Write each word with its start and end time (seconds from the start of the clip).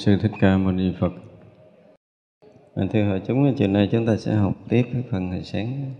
sư 0.00 0.16
thích 0.22 0.32
ca 0.40 0.56
mâu 0.56 0.72
ni 0.72 0.92
phật 1.00 1.12
vâng, 2.74 2.88
thưa 2.88 3.04
hội 3.04 3.22
chúng, 3.26 3.54
chiều 3.56 3.68
nay 3.68 3.88
chúng 3.92 4.06
ta 4.06 4.16
sẽ 4.16 4.34
học 4.34 4.54
tiếp 4.68 4.82
cái 4.92 5.02
phần 5.10 5.30
hồi 5.30 5.42
sáng. 5.42 5.94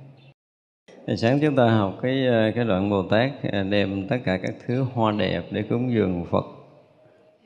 Hồi 1.06 1.16
sáng 1.16 1.38
chúng 1.40 1.56
ta 1.56 1.70
học 1.70 1.98
cái 2.02 2.26
ờ, 2.26 2.50
cái 2.54 2.64
đoạn 2.64 2.90
Bồ 2.90 3.02
Tát 3.02 3.30
ờ, 3.52 3.62
đem 3.62 4.08
tất 4.08 4.16
cả 4.24 4.38
các 4.42 4.54
thứ 4.66 4.82
hoa 4.82 5.12
đẹp 5.12 5.44
để 5.50 5.62
cúng 5.62 5.92
dường 5.92 6.24
Phật 6.30 6.44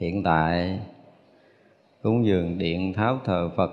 hiện 0.01 0.23
tại, 0.23 0.81
cúng 2.03 2.27
dường 2.27 2.59
điện 2.59 2.93
tháo 2.93 3.21
thờ 3.25 3.51
Phật, 3.57 3.71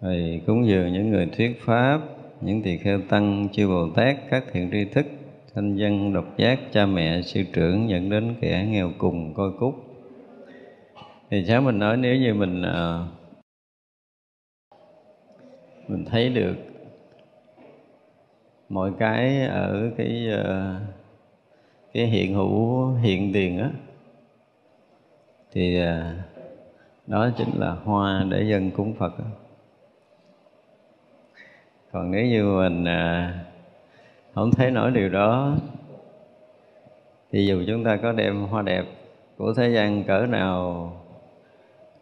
rồi 0.00 0.40
cúng 0.46 0.66
dường 0.66 0.92
những 0.92 1.10
người 1.10 1.26
thuyết 1.36 1.60
pháp, 1.60 2.00
những 2.40 2.62
tỳ 2.62 2.76
kheo 2.76 3.00
tăng, 3.08 3.48
chư 3.52 3.68
Bồ 3.68 3.88
Tát, 3.96 4.16
các 4.30 4.44
thiện 4.52 4.70
tri 4.72 4.84
thức, 4.84 5.06
thanh 5.54 5.76
dân, 5.76 6.12
độc 6.12 6.38
giác, 6.38 6.58
cha 6.72 6.86
mẹ, 6.86 7.22
sư 7.22 7.42
trưởng 7.52 7.90
dẫn 7.90 8.10
đến 8.10 8.34
kẻ 8.40 8.66
nghèo 8.70 8.90
cùng 8.98 9.34
coi 9.34 9.50
cúc. 9.58 9.89
Thì 11.30 11.44
sáng 11.44 11.64
mình 11.64 11.78
nói 11.78 11.96
nếu 11.96 12.16
như 12.16 12.34
mình 12.34 12.62
ờ, 12.62 13.06
mình 15.88 16.04
thấy 16.04 16.28
được 16.28 16.54
mọi 18.68 18.92
cái 18.98 19.46
ở 19.46 19.90
cái 19.96 20.28
ờ, 20.32 20.80
cái 21.92 22.06
hiện 22.06 22.34
hữu 22.34 22.88
hiện 22.94 23.32
tiền 23.32 23.58
á 23.58 23.70
thì 25.52 25.80
ờ, 25.80 26.14
đó 27.06 27.30
chính 27.36 27.58
là 27.58 27.70
hoa 27.70 28.24
để 28.30 28.42
dân 28.42 28.70
cúng 28.70 28.94
Phật 28.98 29.18
đó. 29.18 29.24
còn 31.92 32.10
nếu 32.10 32.26
như 32.26 32.44
mình 32.44 32.84
ờ, 32.84 33.30
không 34.34 34.50
thấy 34.50 34.70
nổi 34.70 34.90
điều 34.90 35.08
đó 35.08 35.56
thì 37.32 37.46
dù 37.46 37.62
chúng 37.66 37.84
ta 37.84 37.96
có 37.96 38.12
đem 38.12 38.46
hoa 38.46 38.62
đẹp 38.62 38.84
của 39.36 39.54
thế 39.56 39.70
gian 39.70 40.04
cỡ 40.04 40.26
nào 40.26 40.92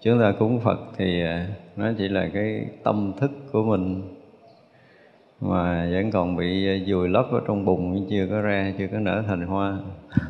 chúng 0.00 0.20
ta 0.20 0.32
cúng 0.38 0.60
Phật 0.60 0.78
thì 0.96 1.22
à, 1.22 1.46
nó 1.76 1.92
chỉ 1.98 2.08
là 2.08 2.28
cái 2.34 2.66
tâm 2.82 3.12
thức 3.20 3.30
của 3.52 3.62
mình 3.62 4.02
mà 5.40 5.88
vẫn 5.92 6.10
còn 6.10 6.36
bị 6.36 6.68
à, 6.68 6.84
dùi 6.86 7.08
lấp 7.08 7.26
ở 7.32 7.40
trong 7.46 7.64
bùn 7.64 8.06
chưa 8.10 8.26
có 8.30 8.40
ra, 8.40 8.72
chưa 8.78 8.86
có 8.92 8.98
nở 8.98 9.22
thành 9.26 9.46
hoa. 9.46 9.78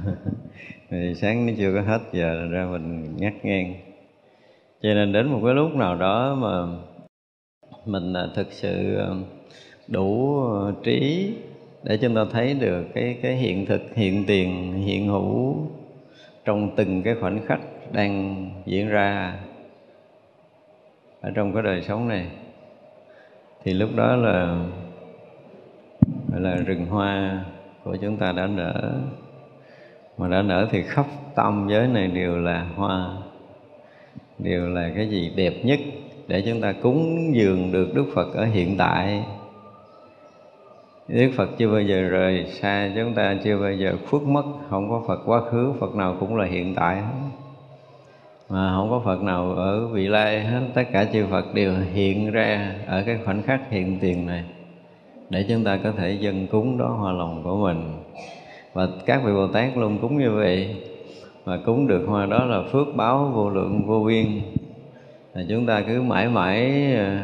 Thì 0.91 1.15
sáng 1.15 1.47
nó 1.47 1.53
chưa 1.59 1.75
có 1.75 1.81
hết, 1.81 1.99
giờ 2.13 2.49
ra 2.51 2.67
mình 2.71 3.17
ngắt 3.17 3.33
ngang. 3.43 3.75
Cho 4.83 4.95
nên 4.95 5.13
đến 5.13 5.27
một 5.27 5.41
cái 5.45 5.55
lúc 5.55 5.75
nào 5.75 5.97
đó 5.97 6.35
mà 6.35 6.79
mình 7.87 8.13
à, 8.13 8.27
thực 8.35 8.53
sự 8.53 8.99
đủ 9.89 10.43
trí 10.83 11.33
để 11.83 11.97
chúng 11.97 12.15
ta 12.15 12.25
thấy 12.33 12.55
được 12.55 12.85
cái 12.95 13.19
cái 13.23 13.37
hiện 13.37 13.67
thực, 13.67 13.95
hiện 13.95 14.25
tiền, 14.27 14.73
hiện 14.73 15.07
hữu 15.07 15.57
trong 16.45 16.77
từng 16.77 17.03
cái 17.03 17.15
khoảnh 17.21 17.47
khắc 17.47 17.61
đang 17.93 18.47
diễn 18.67 18.89
ra 18.89 19.39
ở 21.21 21.31
trong 21.35 21.55
cái 21.55 21.63
đời 21.63 21.83
sống 21.83 22.09
này. 22.09 22.27
Thì 23.65 23.73
lúc 23.73 23.91
đó 23.97 24.17
là, 24.17 24.67
gọi 26.33 26.41
là 26.41 26.55
rừng 26.55 26.87
hoa 26.87 27.45
của 27.85 27.97
chúng 27.97 28.17
ta 28.17 28.33
đã 28.33 28.47
nở. 28.47 29.01
Mà 30.19 30.29
đã 30.29 30.43
nở 30.43 30.69
thì 30.71 30.83
khắp 30.83 31.07
tâm 31.35 31.67
giới 31.71 31.89
này 31.89 32.07
đều 32.07 32.37
là 32.37 32.67
hoa, 32.77 33.17
đều 34.39 34.69
là 34.69 34.91
cái 34.95 35.09
gì 35.09 35.33
đẹp 35.37 35.53
nhất 35.65 35.81
để 36.29 36.43
chúng 36.47 36.61
ta 36.61 36.73
cúng 36.83 37.31
dường 37.35 37.73
được 37.73 37.89
Đức 37.95 38.05
Phật 38.15 38.35
ở 38.35 38.45
hiện 38.45 38.77
tại. 38.79 39.25
Đức 41.09 41.31
Phật 41.37 41.49
chưa 41.59 41.73
bao 41.73 41.83
giờ 41.83 42.03
rời 42.03 42.47
xa 42.47 42.91
chúng 42.97 43.15
ta, 43.15 43.37
chưa 43.45 43.59
bao 43.59 43.73
giờ 43.73 43.97
khuất 44.11 44.23
mất, 44.23 44.45
không 44.71 44.91
có 44.91 45.03
Phật 45.07 45.21
quá 45.27 45.41
khứ, 45.41 45.73
Phật 45.81 45.95
nào 45.95 46.17
cũng 46.21 46.37
là 46.37 46.47
hiện 46.47 46.75
tại 46.75 46.97
hết 46.97 47.28
mà 48.49 48.73
không 48.77 48.91
có 48.91 49.01
Phật 49.05 49.23
nào 49.23 49.53
ở 49.53 49.87
vị 49.87 50.09
lai 50.09 50.41
hết. 50.41 50.61
Tất 50.75 50.85
cả 50.93 51.05
chư 51.13 51.27
Phật 51.31 51.55
đều 51.55 51.75
hiện 51.93 52.31
ra 52.31 52.75
ở 52.87 53.03
cái 53.07 53.19
khoảnh 53.25 53.43
khắc 53.43 53.71
hiện 53.71 53.99
tiền 54.01 54.27
này 54.27 54.45
để 55.31 55.45
chúng 55.49 55.65
ta 55.65 55.79
có 55.85 55.93
thể 55.93 56.13
dân 56.13 56.47
cúng 56.47 56.79
đó 56.79 56.87
hoa 56.87 57.13
lòng 57.13 57.43
của 57.45 57.57
mình. 57.57 58.03
Và 58.73 58.89
các 59.07 59.23
vị 59.25 59.33
Bồ 59.33 59.47
Tát 59.47 59.77
luôn 59.77 59.99
cúng 59.99 60.19
như 60.19 60.31
vậy 60.31 60.77
và 61.45 61.59
cúng 61.67 61.87
được 61.87 62.05
hoa 62.07 62.27
đó 62.27 62.45
là 62.45 62.63
phước 62.73 62.87
báo 62.97 63.33
vô 63.35 63.51
lượng 63.51 63.83
vô 63.87 64.05
biên. 64.05 64.27
Là 65.35 65.45
chúng 65.49 65.67
ta 65.67 65.83
cứ 65.87 66.03
mãi 66.03 66.29
mãi 66.29 66.93
ờ, 66.97 67.17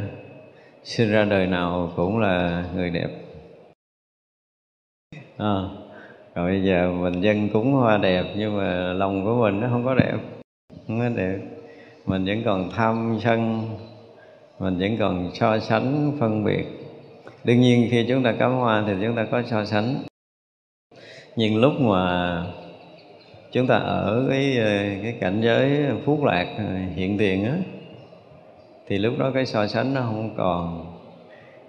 sinh 0.83 1.11
ra 1.11 1.25
đời 1.25 1.47
nào 1.47 1.93
cũng 1.97 2.19
là 2.19 2.65
người 2.75 2.91
đẹp. 2.91 3.09
À, 5.37 5.55
rồi 6.35 6.51
bây 6.51 6.63
giờ 6.63 6.93
mình 6.93 7.21
dân 7.21 7.49
cúng 7.49 7.73
hoa 7.73 7.99
đẹp 7.99 8.25
nhưng 8.37 8.57
mà 8.57 8.93
lòng 8.93 9.25
của 9.25 9.35
mình 9.35 9.61
nó 9.61 9.69
không 9.71 9.85
có 9.85 9.95
đẹp 9.95 10.17
không 10.89 11.01
có 11.17 11.23
mình 12.07 12.25
vẫn 12.25 12.43
còn 12.45 12.71
tham 12.71 13.19
sân, 13.25 13.71
mình 14.59 14.79
vẫn 14.79 14.97
còn 14.99 15.31
so 15.35 15.59
sánh, 15.59 16.13
phân 16.21 16.45
biệt. 16.45 16.65
Đương 17.45 17.61
nhiên 17.61 17.89
khi 17.91 18.07
chúng 18.09 18.23
ta 18.23 18.33
cắm 18.33 18.53
hoa 18.53 18.85
thì 18.87 18.93
chúng 19.03 19.17
ta 19.17 19.27
có 19.31 19.43
so 19.43 19.65
sánh. 19.65 19.95
Nhưng 21.37 21.57
lúc 21.57 21.73
mà 21.81 22.43
chúng 23.53 23.67
ta 23.67 23.77
ở 23.77 24.27
cái 24.31 24.59
ờ, 24.59 24.79
cái 25.03 25.17
cảnh 25.21 25.41
giới 25.43 25.87
phúc 26.05 26.25
lạc 26.25 26.55
ờ, 26.59 26.77
hiện 26.95 27.19
tiền 27.19 27.45
á, 27.45 27.57
thì 28.87 28.99
lúc 28.99 29.15
đó 29.19 29.31
cái 29.35 29.47
so 29.47 29.67
sánh 29.67 29.95
nó 29.95 30.01
không 30.01 30.35
còn. 30.37 30.87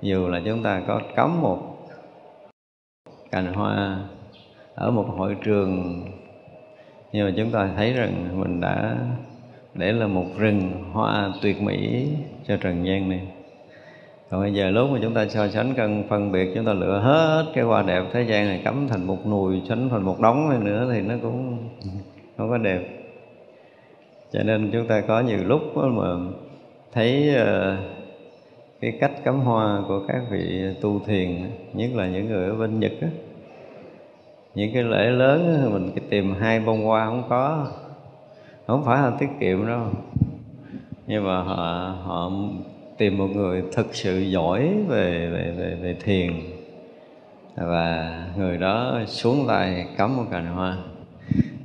Dù 0.02 0.28
là 0.28 0.42
chúng 0.46 0.64
ta 0.64 0.82
có 0.88 1.02
cắm 1.16 1.42
một 1.42 1.60
cành 3.32 3.54
hoa 3.54 4.00
ở 4.76 4.92
một 4.92 5.06
hội 5.18 5.36
trường 5.44 6.04
nhưng 7.16 7.26
mà 7.26 7.34
chúng 7.38 7.52
ta 7.52 7.70
thấy 7.76 7.94
rằng 7.94 8.40
mình 8.40 8.62
đã 8.62 8.96
để 9.74 9.92
là 9.92 10.08
một 10.08 10.26
rừng 10.38 10.72
hoa 10.92 11.32
tuyệt 11.42 11.62
mỹ 11.62 12.08
cho 12.48 12.58
trần 12.58 12.86
gian 12.86 13.10
này. 13.10 13.22
Còn 14.30 14.42
bây 14.42 14.54
giờ 14.54 14.70
lúc 14.70 14.90
mà 14.92 15.00
chúng 15.02 15.14
ta 15.14 15.28
so 15.28 15.48
sánh 15.48 15.74
cân 15.74 16.04
phân 16.10 16.32
biệt, 16.32 16.52
chúng 16.56 16.66
ta 16.66 16.74
lựa 16.74 17.00
hết 17.00 17.46
cái 17.56 17.64
hoa 17.64 17.82
đẹp 17.82 18.04
thế 18.14 18.24
gian 18.24 18.48
này 18.48 18.62
cắm 18.64 18.88
thành 18.88 19.08
một 19.08 19.28
nùi, 19.28 19.62
sánh 19.70 19.90
thành 19.90 20.04
một 20.04 20.20
đống 20.22 20.50
này 20.50 20.60
nữa 20.60 20.90
thì 20.94 21.02
nó 21.02 21.14
cũng 21.22 21.58
không 22.38 22.50
có 22.50 22.58
đẹp. 22.58 22.80
Cho 24.32 24.44
nên 24.44 24.70
chúng 24.74 24.88
ta 24.88 25.02
có 25.02 25.20
nhiều 25.22 25.40
lúc 25.44 25.62
mà 25.76 26.08
thấy 26.94 27.36
ờ, 27.36 27.78
cái 28.82 28.98
cách 29.00 29.12
cắm 29.24 29.40
hoa 29.40 29.82
của 29.88 30.06
các 30.08 30.22
vị 30.32 30.64
tu 30.82 31.02
thiền, 31.06 31.30
nhất 31.74 31.90
là 31.94 32.08
những 32.08 32.28
người 32.28 32.50
ở 32.50 32.56
bên 32.56 32.80
nhật 32.80 32.92
á 33.02 33.08
những 34.56 34.74
cái 34.74 34.84
lễ 34.84 35.06
lớn 35.10 35.70
mình 35.74 35.90
tìm 36.10 36.36
hai 36.40 36.60
bông 36.60 36.86
hoa 36.86 37.06
không 37.06 37.24
có. 37.30 37.68
Không 38.68 38.84
phải 38.86 39.02
là 39.02 39.12
tiết 39.20 39.30
kiệm 39.40 39.68
đâu. 39.68 39.88
Nhưng 41.08 41.28
mà 41.28 41.42
họ 41.44 41.94
họ 42.04 42.32
tìm 42.98 43.18
một 43.18 43.28
người 43.34 43.64
thực 43.74 43.96
sự 43.96 44.20
giỏi 44.20 44.70
về 44.88 45.30
về 45.30 45.54
về, 45.58 45.78
về 45.82 45.98
thiền. 46.04 46.34
Và 47.56 48.24
người 48.38 48.58
đó 48.58 49.00
xuống 49.06 49.46
tay 49.48 49.88
cắm 49.98 50.18
một 50.18 50.24
cành 50.32 50.46
hoa. 50.46 50.78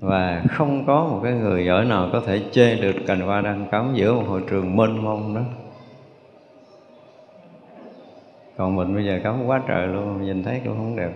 Và 0.01 0.43
không 0.49 0.87
có 0.87 1.05
một 1.05 1.21
cái 1.23 1.33
người 1.33 1.65
giỏi 1.65 1.85
nào 1.85 2.09
có 2.13 2.21
thể 2.27 2.41
chê 2.51 2.75
được 2.75 2.97
cành 3.07 3.21
hoa 3.21 3.41
đang 3.41 3.67
cắm 3.71 3.93
giữa 3.95 4.15
một 4.15 4.25
hội 4.29 4.43
trường 4.51 4.77
mênh 4.77 5.05
mông 5.05 5.35
đó. 5.35 5.43
Còn 8.57 8.77
mình 8.77 8.95
bây 8.95 9.05
giờ 9.05 9.21
cắm 9.23 9.47
quá 9.47 9.63
trời 9.69 9.87
luôn 9.87 10.23
nhìn 10.25 10.43
thấy 10.43 10.61
cũng 10.65 10.77
không 10.77 10.97
đẹp 10.97 11.11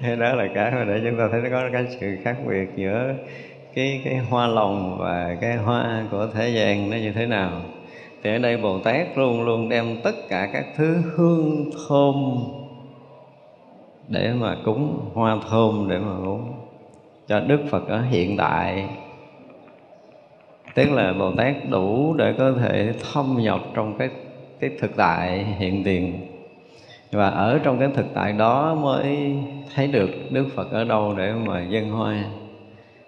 thế 0.00 0.16
đó 0.20 0.34
là 0.34 0.48
cái 0.54 0.70
mà 0.70 0.84
để 0.84 1.00
chúng 1.04 1.18
ta 1.18 1.28
thấy 1.32 1.40
nó 1.40 1.48
có 1.50 1.68
cái 1.72 1.86
sự 2.00 2.16
khác 2.22 2.36
biệt 2.48 2.68
giữa 2.76 3.14
cái 3.74 4.00
cái 4.04 4.16
hoa 4.16 4.46
lòng 4.46 4.96
và 4.98 5.36
cái 5.40 5.56
hoa 5.56 6.04
của 6.10 6.28
thế 6.34 6.48
gian 6.48 6.90
nó 6.90 6.96
như 6.96 7.12
thế 7.12 7.26
nào. 7.26 7.50
Thì 8.22 8.30
ở 8.30 8.38
đây 8.38 8.56
bồ 8.56 8.78
tát 8.78 9.18
luôn 9.18 9.42
luôn 9.42 9.68
đem 9.68 9.96
tất 10.04 10.14
cả 10.28 10.50
các 10.52 10.64
thứ 10.76 10.96
hương 11.16 11.70
thơm 11.88 12.14
để 14.08 14.32
mà 14.32 14.56
cúng, 14.64 15.10
hoa 15.14 15.36
thơm 15.50 15.86
để 15.90 15.98
mà 15.98 16.12
cúng 16.24 16.52
cho 17.28 17.40
đức 17.40 17.60
phật 17.70 17.88
ở 17.88 18.02
hiện 18.02 18.36
tại. 18.36 18.84
Tức 20.74 20.90
là 20.92 21.12
bồ 21.12 21.32
tát 21.36 21.56
đủ 21.70 22.14
để 22.14 22.34
có 22.38 22.52
thể 22.52 22.92
thâm 23.12 23.36
nhập 23.38 23.60
trong 23.74 23.98
cái 23.98 24.08
cái 24.60 24.70
thực 24.80 24.96
tại 24.96 25.44
hiện 25.58 25.84
tiền 25.84 26.29
và 27.12 27.28
ở 27.28 27.58
trong 27.58 27.78
cái 27.78 27.88
thực 27.94 28.06
tại 28.14 28.32
đó 28.32 28.74
mới 28.74 29.36
thấy 29.74 29.86
được 29.86 30.10
đức 30.30 30.46
phật 30.54 30.70
ở 30.72 30.84
đâu 30.84 31.14
để 31.16 31.32
mà 31.46 31.62
dân 31.62 31.90
hoa. 31.90 32.24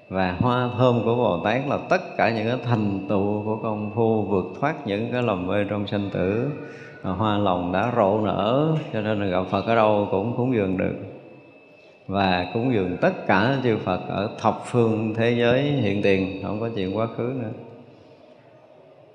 Và 0.08 0.36
hoa 0.40 0.70
thơm 0.78 1.02
của 1.04 1.14
Bồ 1.14 1.40
Tát 1.44 1.68
là 1.68 1.78
tất 1.88 2.16
cả 2.16 2.30
những 2.30 2.46
cái 2.46 2.56
thành 2.64 3.06
tựu 3.08 3.42
của 3.44 3.56
công 3.62 3.90
phu 3.94 4.22
vượt 4.22 4.44
thoát 4.60 4.86
những 4.86 5.12
cái 5.12 5.22
lòng 5.22 5.46
mê 5.46 5.64
trong 5.70 5.86
sanh 5.86 6.10
tử. 6.12 6.50
Hoa 7.02 7.38
lòng 7.38 7.72
đã 7.72 7.92
rộ 7.96 8.20
nở, 8.20 8.76
cho 8.92 9.00
nên 9.00 9.20
là 9.20 9.26
gặp 9.26 9.46
Phật 9.50 9.66
ở 9.66 9.74
đâu 9.74 10.08
cũng 10.10 10.36
cúng 10.36 10.54
dường 10.54 10.76
được. 10.76 10.94
Và 12.06 12.46
cúng 12.54 12.72
dường 12.74 12.96
tất 13.00 13.26
cả 13.26 13.56
chư 13.64 13.76
Phật 13.76 14.00
ở 14.08 14.30
thập 14.40 14.60
phương 14.64 15.14
thế 15.16 15.34
giới 15.38 15.62
hiện 15.62 16.02
tiền, 16.02 16.42
không 16.42 16.60
có 16.60 16.68
chuyện 16.76 16.96
quá 16.96 17.06
khứ 17.16 17.32
nữa 17.42 17.71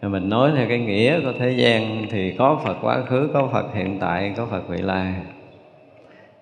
mình 0.02 0.30
nói 0.30 0.52
theo 0.56 0.66
cái 0.70 0.80
nghĩa 0.80 1.22
của 1.22 1.34
thế 1.40 1.52
gian 1.52 2.06
thì 2.10 2.36
có 2.38 2.62
Phật 2.64 2.78
quá 2.82 3.02
khứ 3.02 3.30
có 3.34 3.50
Phật 3.54 3.74
hiện 3.74 3.98
tại 4.00 4.34
có 4.38 4.46
Phật 4.46 4.62
vị 4.70 4.78
lai. 4.78 5.14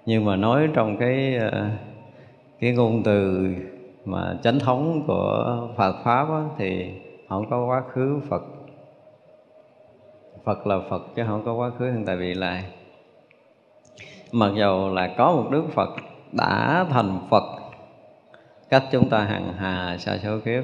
Nhưng 0.05 0.25
mà 0.25 0.35
nói 0.35 0.67
trong 0.73 0.97
cái 0.97 1.35
ờ, 1.35 1.69
cái 2.59 2.71
ngôn 2.71 3.03
từ 3.03 3.47
mà 4.05 4.37
chánh 4.43 4.59
thống 4.59 5.03
của 5.07 5.57
Phật 5.77 5.95
pháp 6.03 6.29
á, 6.29 6.43
thì 6.57 6.91
không 7.29 7.49
có 7.49 7.65
quá 7.65 7.83
khứ 7.93 8.19
Phật. 8.29 8.43
Phật 10.43 10.67
là 10.67 10.79
Phật 10.89 11.01
chứ 11.15 11.23
không 11.27 11.45
có 11.45 11.53
quá 11.53 11.71
khứ 11.79 11.85
hiện 11.91 12.05
tại 12.05 12.17
vị 12.17 12.33
lai. 12.33 12.63
Mặc 14.31 14.51
dầu 14.55 14.93
là 14.93 15.13
có 15.17 15.31
một 15.31 15.47
Đức 15.51 15.63
Phật 15.73 15.89
đã 16.31 16.85
thành 16.89 17.19
Phật 17.29 17.43
cách 18.69 18.83
chúng 18.91 19.09
ta 19.09 19.19
hằng 19.19 19.53
hà 19.57 19.97
xa 19.97 20.17
số 20.23 20.39
kiếp 20.45 20.63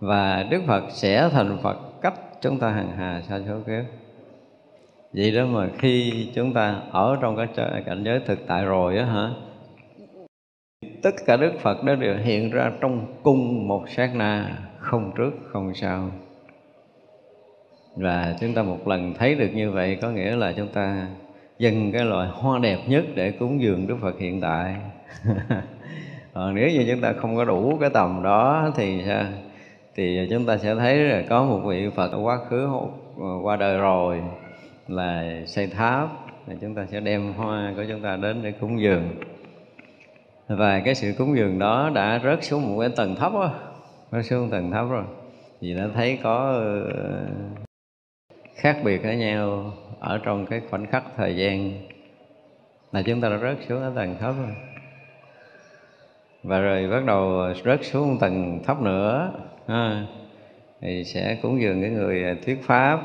và 0.00 0.46
Đức 0.50 0.62
Phật 0.66 0.84
sẽ 0.90 1.28
thành 1.32 1.58
Phật 1.62 1.76
cách 2.02 2.14
chúng 2.40 2.58
ta 2.58 2.70
hằng 2.70 2.92
hà 2.96 3.22
sa 3.28 3.40
số 3.48 3.60
kiếp. 3.66 3.84
Vậy 5.12 5.30
đó 5.30 5.46
mà 5.46 5.68
khi 5.78 6.26
chúng 6.34 6.52
ta 6.52 6.80
ở 6.90 7.18
trong 7.20 7.36
cái 7.36 7.46
cảnh 7.86 8.02
giới 8.04 8.20
thực 8.26 8.38
tại 8.46 8.64
rồi 8.64 8.98
á 8.98 9.04
hả? 9.04 9.30
Tất 11.02 11.10
cả 11.26 11.36
đức 11.36 11.52
phật 11.60 11.84
đó 11.84 11.94
đều 11.94 12.16
hiện 12.16 12.50
ra 12.50 12.72
trong 12.80 13.06
cung 13.22 13.68
một 13.68 13.84
sát 13.88 14.10
na, 14.14 14.58
không 14.78 15.12
trước, 15.16 15.30
không 15.52 15.74
sau. 15.74 16.10
Và 17.96 18.34
chúng 18.40 18.54
ta 18.54 18.62
một 18.62 18.88
lần 18.88 19.14
thấy 19.14 19.34
được 19.34 19.50
như 19.54 19.70
vậy, 19.70 19.98
có 20.02 20.10
nghĩa 20.10 20.36
là 20.36 20.52
chúng 20.52 20.68
ta 20.68 21.06
dâng 21.58 21.92
cái 21.92 22.04
loại 22.04 22.28
hoa 22.32 22.58
đẹp 22.58 22.78
nhất 22.86 23.04
để 23.14 23.30
cúng 23.30 23.60
dường 23.62 23.86
đức 23.86 23.96
phật 24.00 24.18
hiện 24.18 24.40
tại. 24.40 24.76
Còn 26.34 26.54
nếu 26.54 26.68
như 26.70 26.86
chúng 26.90 27.00
ta 27.00 27.12
không 27.12 27.36
có 27.36 27.44
đủ 27.44 27.78
cái 27.80 27.90
tầm 27.90 28.22
đó 28.22 28.70
thì 28.76 29.02
sao? 29.06 29.24
Thì 29.98 30.26
chúng 30.30 30.46
ta 30.46 30.58
sẽ 30.58 30.74
thấy 30.74 30.96
là 30.96 31.22
có 31.28 31.44
một 31.44 31.58
vị 31.58 31.90
phật 31.94 32.16
quá 32.16 32.38
khứ 32.48 32.68
ờ, 33.16 33.26
qua 33.42 33.56
đời 33.56 33.78
rồi 33.78 34.22
là 34.88 35.40
xây 35.46 35.66
tháp. 35.66 36.08
Thì 36.46 36.54
chúng 36.60 36.74
ta 36.74 36.86
sẽ 36.86 37.00
đem 37.00 37.32
hoa 37.32 37.72
của 37.76 37.84
chúng 37.88 38.02
ta 38.02 38.16
đến 38.16 38.42
để 38.42 38.52
cúng 38.52 38.80
dường. 38.80 39.10
Và 40.48 40.80
cái 40.84 40.94
sự 40.94 41.14
cúng 41.18 41.36
dường 41.36 41.58
đó 41.58 41.90
đã 41.94 42.20
rớt 42.24 42.44
xuống 42.44 42.68
một 42.68 42.80
cái 42.80 42.88
tầng 42.96 43.16
thấp 43.16 43.32
á, 43.34 43.48
rớt 44.12 44.24
xuống 44.24 44.50
tầng 44.50 44.70
thấp 44.70 44.86
rồi. 44.90 45.04
Vì 45.60 45.74
đã 45.74 45.88
thấy 45.94 46.18
có 46.22 46.52
ờ, 46.52 47.26
khác 48.54 48.76
biệt 48.84 49.04
ở 49.04 49.12
nhau 49.12 49.72
ở 50.00 50.20
trong 50.24 50.46
cái 50.46 50.60
khoảnh 50.70 50.86
khắc 50.86 51.04
thời 51.16 51.36
gian 51.36 51.72
là 52.92 53.02
chúng 53.02 53.20
ta 53.20 53.28
đã 53.28 53.38
rớt 53.38 53.58
xuống 53.68 53.82
ở 53.82 53.92
tầng 53.96 54.16
thấp 54.20 54.34
rồi. 54.38 54.54
Và 56.42 56.60
rồi 56.60 56.88
bắt 56.88 57.04
đầu 57.06 57.52
rớt 57.64 57.80
xuống 57.82 58.18
tầng 58.20 58.60
thấp 58.64 58.82
nữa 58.82 59.32
ha. 59.68 60.06
thì 60.80 61.04
sẽ 61.04 61.38
cúng 61.42 61.60
dường 61.60 61.80
cái 61.80 61.90
người 61.90 62.24
à, 62.24 62.36
thuyết 62.46 62.58
pháp, 62.62 63.00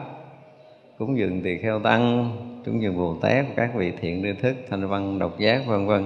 cúng 0.98 1.17
dường 1.17 1.41
tỳ 1.41 1.58
kheo 1.58 1.79
tăng, 1.79 2.32
cúng 2.65 2.82
dường 2.82 2.98
bồ 2.98 3.15
tát, 3.22 3.46
các 3.55 3.75
vị 3.75 3.91
thiện 4.01 4.24
tri 4.24 4.41
thức, 4.41 4.55
thanh 4.70 4.88
văn, 4.88 5.20
độc 5.20 5.39
giác, 5.39 5.62
vân 5.67 5.86
vân. 5.86 6.03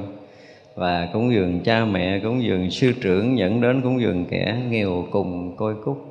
Và 0.76 1.10
cúng 1.14 1.34
dường 1.34 1.60
cha 1.60 1.86
mẹ, 1.86 2.20
cúng 2.20 2.44
dường 2.44 2.72
sư 2.72 2.94
trưởng, 3.02 3.38
dẫn 3.38 3.62
đến 3.62 3.82
cúng 3.82 4.02
dường 4.02 4.26
kẻ 4.26 4.58
nghèo 4.70 5.08
cùng 5.12 5.56
côi 5.56 5.76
cúc. 5.86 6.06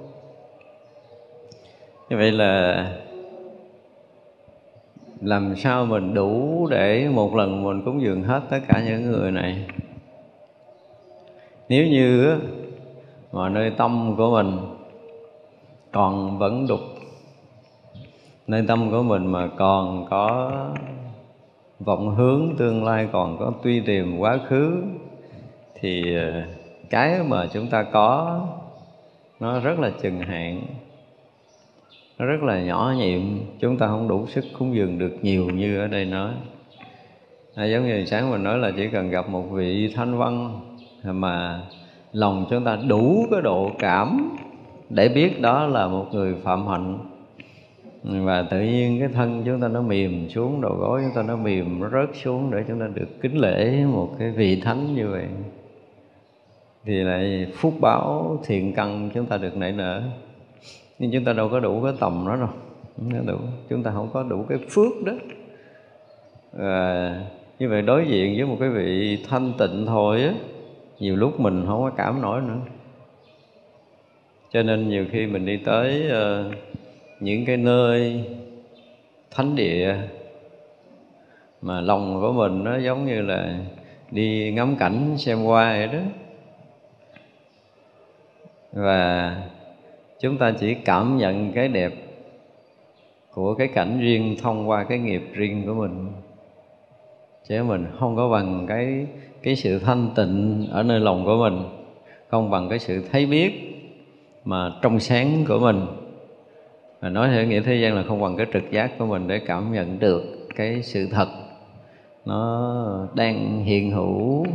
Như 2.10 2.16
vậy 2.16 2.32
là 2.32 2.86
làm 5.20 5.56
sao 5.56 5.86
mình 5.86 6.14
đủ 6.14 6.66
để 6.70 7.08
một 7.08 7.34
lần 7.34 7.64
mình 7.64 7.82
cúng 7.84 8.02
dường 8.02 8.22
hết 8.22 8.40
tất 8.50 8.60
cả 8.68 8.82
những 8.86 9.10
người 9.10 9.30
này? 9.30 9.64
Nếu 11.68 11.86
như 11.86 12.38
mà 13.32 13.48
nơi 13.48 13.70
tâm 13.70 14.14
của 14.16 14.30
mình 14.30 14.58
còn 15.92 16.38
vẫn 16.38 16.66
đục. 16.66 16.80
Nơi 18.46 18.64
tâm 18.68 18.90
của 18.90 19.02
mình 19.02 19.26
mà 19.26 19.48
còn 19.56 20.06
có 20.10 20.52
vọng 21.80 22.14
hướng 22.14 22.56
tương 22.58 22.84
lai 22.84 23.08
còn 23.12 23.38
có 23.38 23.52
tuy 23.62 23.80
tìm 23.80 24.18
quá 24.18 24.38
khứ 24.48 24.82
thì 25.74 26.16
ờ, 26.16 26.42
cái 26.90 27.22
mà 27.22 27.46
chúng 27.52 27.66
ta 27.66 27.82
có 27.82 28.40
nó 29.40 29.60
rất 29.60 29.78
là 29.78 29.90
chừng 30.02 30.20
hạn. 30.20 30.62
Nó 32.18 32.26
rất 32.26 32.42
là 32.42 32.60
nhỏ 32.60 32.94
nhiệm 32.96 33.20
chúng 33.60 33.78
ta 33.78 33.86
không 33.86 34.08
đủ 34.08 34.26
sức 34.26 34.44
cúng 34.58 34.74
dường 34.74 34.98
được 34.98 35.16
nhiều 35.22 35.44
như 35.44 35.80
ở 35.80 35.86
đây 35.86 36.04
nói. 36.04 36.32
À, 37.54 37.64
giống 37.64 37.86
như 37.86 38.04
sáng 38.04 38.30
mình 38.30 38.42
nói 38.42 38.58
là 38.58 38.72
chỉ 38.76 38.88
cần 38.88 39.10
gặp 39.10 39.28
một 39.28 39.42
vị 39.42 39.92
thanh 39.94 40.18
văn 40.18 40.60
mà 41.04 41.60
lòng 42.16 42.46
chúng 42.50 42.64
ta 42.64 42.78
đủ 42.88 43.26
cái 43.30 43.40
độ 43.42 43.70
cảm 43.78 44.36
để 44.90 45.08
biết 45.08 45.40
đó 45.40 45.66
là 45.66 45.88
một 45.88 46.06
người 46.12 46.34
phạm 46.42 46.66
hạnh. 46.66 46.98
Và 48.02 48.42
tự 48.42 48.60
nhiên 48.60 49.00
cái 49.00 49.08
thân 49.08 49.42
chúng 49.46 49.60
ta 49.60 49.68
nó 49.68 49.82
mềm 49.82 50.28
xuống 50.28 50.60
đầu 50.60 50.72
gối 50.72 51.02
chúng 51.04 51.14
ta 51.14 51.22
nó 51.22 51.36
mềm 51.36 51.80
nó 51.80 51.88
rớt 51.88 52.16
xuống 52.22 52.50
để 52.50 52.64
chúng 52.68 52.80
ta 52.80 52.86
được 52.94 53.20
kính 53.20 53.38
lễ 53.38 53.84
một 53.92 54.10
cái 54.18 54.30
vị 54.30 54.60
thánh 54.60 54.94
như 54.94 55.08
vậy. 55.08 55.24
Thì 56.84 56.94
lại 56.94 57.46
phúc 57.54 57.74
báo 57.80 58.38
thiện 58.46 58.72
căn 58.74 59.10
chúng 59.14 59.26
ta 59.26 59.36
được 59.36 59.56
nảy 59.56 59.72
nở. 59.72 60.02
Nhưng 60.98 61.10
chúng 61.12 61.24
ta 61.24 61.32
đâu 61.32 61.48
có 61.48 61.60
đủ 61.60 61.82
cái 61.84 61.92
tầm 62.00 62.24
đó 62.26 62.36
đâu. 62.36 62.48
Không 62.96 63.26
đủ. 63.26 63.38
Chúng 63.70 63.82
ta 63.82 63.90
không 63.90 64.08
có 64.12 64.22
đủ 64.22 64.44
cái 64.48 64.58
phước 64.70 65.04
đó. 65.04 65.12
À, 66.58 67.20
như 67.58 67.68
vậy 67.68 67.82
đối 67.82 68.06
diện 68.06 68.34
với 68.36 68.46
một 68.46 68.56
cái 68.60 68.68
vị 68.68 69.18
thanh 69.28 69.52
tịnh 69.58 69.86
thôi 69.86 70.22
á 70.22 70.34
nhiều 70.98 71.16
lúc 71.16 71.40
mình 71.40 71.64
không 71.66 71.82
có 71.82 71.90
cảm 71.96 72.22
nổi 72.22 72.40
nữa. 72.40 72.60
Cho 74.52 74.62
nên 74.62 74.88
nhiều 74.88 75.04
khi 75.10 75.26
mình 75.26 75.46
đi 75.46 75.56
tới 75.56 76.04
uh, 76.06 76.54
những 77.20 77.44
cái 77.44 77.56
nơi 77.56 78.24
thánh 79.30 79.56
địa 79.56 79.96
mà 81.62 81.80
lòng 81.80 82.20
của 82.20 82.32
mình 82.32 82.64
nó 82.64 82.76
giống 82.76 83.06
như 83.06 83.22
là 83.22 83.58
đi 84.10 84.52
ngắm 84.52 84.76
cảnh 84.76 85.14
xem 85.18 85.44
qua 85.44 85.72
vậy 85.72 85.86
đó. 85.86 85.98
Và 88.72 89.36
chúng 90.20 90.38
ta 90.38 90.52
chỉ 90.60 90.74
cảm 90.74 91.16
nhận 91.16 91.52
cái 91.52 91.68
đẹp 91.68 91.92
của 93.32 93.54
cái 93.54 93.68
cảnh 93.68 94.00
riêng 94.00 94.36
thông 94.42 94.68
qua 94.68 94.84
cái 94.84 94.98
nghiệp 94.98 95.22
riêng 95.32 95.62
của 95.66 95.74
mình. 95.74 96.08
Chứ 97.48 97.62
mình 97.62 97.86
không 97.98 98.16
có 98.16 98.28
bằng 98.28 98.66
cái 98.68 99.06
cái 99.46 99.56
sự 99.56 99.78
thanh 99.78 100.10
tịnh 100.16 100.66
ở 100.70 100.82
nơi 100.82 101.00
lòng 101.00 101.24
của 101.24 101.36
mình, 101.36 101.62
không 102.28 102.50
bằng 102.50 102.68
cái 102.68 102.78
sự 102.78 103.02
thấy 103.12 103.26
biết 103.26 103.52
mà 104.44 104.72
trong 104.82 105.00
sáng 105.00 105.44
của 105.48 105.58
mình. 105.58 105.86
Mà 107.02 107.08
nói 107.08 107.28
theo 107.28 107.44
nghĩa 107.46 107.60
thế 107.60 107.76
gian 107.76 107.94
là 107.94 108.02
không 108.02 108.20
bằng 108.20 108.36
cái 108.36 108.46
trực 108.52 108.70
giác 108.70 108.98
của 108.98 109.06
mình 109.06 109.28
để 109.28 109.38
cảm 109.38 109.72
nhận 109.72 109.98
được 109.98 110.22
cái 110.56 110.82
sự 110.82 111.08
thật. 111.12 111.28
Nó 112.24 113.08
đang 113.14 113.64
hiện 113.64 113.90
hữu 113.90 114.46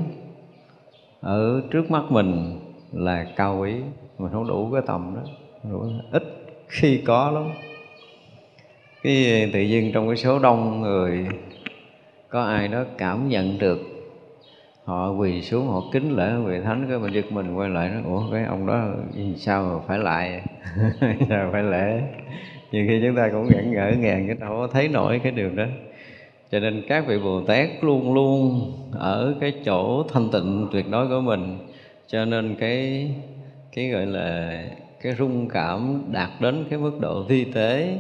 ở 1.22 1.62
trước 1.72 1.92
mắt 1.92 2.04
mình 2.10 2.60
là 2.92 3.26
cao 3.36 3.58
quý 3.62 3.74
mình 4.20 4.32
không 4.32 4.48
đủ 4.48 4.70
cái 4.74 4.82
tầm 4.88 5.16
đó 5.16 5.22
đủ 5.72 5.84
ít 6.12 6.24
khi 6.68 7.02
có 7.06 7.32
lắm. 7.32 7.44
Cái 9.04 9.50
tự 9.54 9.62
nhiên 9.62 9.92
trong 9.94 10.08
cái 10.08 10.18
số 10.18 10.40
đông 10.40 10.82
người, 10.82 11.28
có 12.30 12.44
ai 12.44 12.68
đó 12.68 12.84
cảm 12.98 13.30
nhận 13.30 13.58
được 13.60 13.91
họ 14.84 15.12
quỳ 15.12 15.42
xuống, 15.42 15.68
họ 15.68 15.82
kính 15.92 16.16
lễ 16.16 16.34
vị 16.46 16.60
thánh, 16.64 16.86
cái 16.90 17.00
mình 17.00 17.14
giật 17.14 17.32
mình 17.32 17.56
quay 17.56 17.70
lại 17.70 17.90
nó 17.90 18.10
ủa, 18.10 18.32
cái 18.32 18.46
ông 18.46 18.66
đó 18.66 18.90
sao 19.38 19.64
mà 19.64 19.86
phải 19.88 19.98
lại? 19.98 20.42
Sao 21.30 21.50
phải 21.52 21.64
lễ? 21.64 22.02
Nhiều 22.72 22.86
khi 22.88 23.02
chúng 23.04 23.16
ta 23.16 23.30
cũng 23.30 23.50
ngẩn 23.50 23.72
ngỡ 23.72 23.92
ngàng 24.00 24.28
cái 24.28 24.36
đâu 24.40 24.68
thấy 24.68 24.88
nổi 24.88 25.20
cái 25.24 25.32
điều 25.32 25.50
đó. 25.50 25.66
Cho 26.52 26.60
nên 26.60 26.84
các 26.88 27.08
vị 27.08 27.20
bồ 27.24 27.42
tát 27.42 27.70
luôn 27.82 28.14
luôn 28.14 28.72
ở 28.92 29.36
cái 29.42 29.54
chỗ 29.66 30.04
thanh 30.04 30.30
tịnh 30.32 30.68
tuyệt 30.72 30.86
đối 30.92 31.08
của 31.08 31.22
mình. 31.22 31.58
Cho 32.08 32.26
nên 32.26 32.56
cái 32.60 33.08
cái 33.72 33.90
gọi 33.90 34.06
là 34.06 34.64
cái 35.02 35.16
rung 35.16 35.48
cảm 35.48 36.04
đạt 36.12 36.30
đến 36.40 36.66
cái 36.70 36.80
mức 36.80 37.00
độ 37.00 37.24
vi 37.24 37.44
tế 37.44 37.98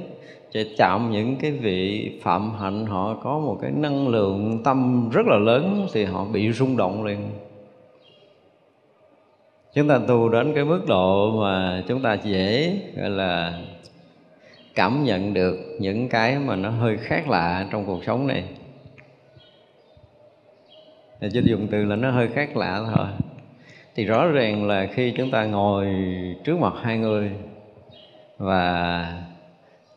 sẽ 0.53 0.63
chạm 0.77 1.11
những 1.11 1.35
cái 1.35 1.51
vị 1.51 2.11
phạm 2.23 2.53
hạnh, 2.53 2.85
họ 2.85 3.13
có 3.23 3.39
một 3.39 3.57
cái 3.61 3.71
năng 3.71 4.07
lượng 4.07 4.61
tâm 4.63 5.09
rất 5.09 5.25
là 5.25 5.37
lớn 5.37 5.87
thì 5.93 6.05
họ 6.05 6.25
bị 6.25 6.51
rung 6.51 6.77
động 6.77 7.03
liền. 7.03 7.29
Chúng 9.73 9.87
ta 9.87 9.99
tu 10.07 10.29
đến 10.29 10.53
cái 10.55 10.65
mức 10.65 10.81
độ 10.87 11.31
mà 11.41 11.83
chúng 11.87 12.01
ta 12.01 12.13
dễ, 12.13 12.77
gọi 12.97 13.09
là, 13.09 13.61
cảm 14.75 15.03
nhận 15.03 15.33
được 15.33 15.57
những 15.79 16.09
cái 16.09 16.39
mà 16.39 16.55
nó 16.55 16.69
hơi 16.69 16.97
khác 16.97 17.29
lạ 17.29 17.67
trong 17.71 17.85
cuộc 17.85 18.03
sống 18.03 18.27
này. 18.27 18.43
Thì 21.21 21.27
chỉ 21.33 21.41
dùng 21.45 21.67
từ 21.71 21.85
là 21.85 21.95
nó 21.95 22.11
hơi 22.11 22.27
khác 22.27 22.57
lạ 22.57 22.85
thôi 22.95 23.07
thì 24.01 24.07
rõ 24.07 24.27
ràng 24.27 24.67
là 24.67 24.87
khi 24.93 25.13
chúng 25.17 25.31
ta 25.31 25.45
ngồi 25.45 25.87
trước 26.43 26.59
mặt 26.59 26.73
hai 26.81 26.97
người 26.97 27.31
và 28.37 29.13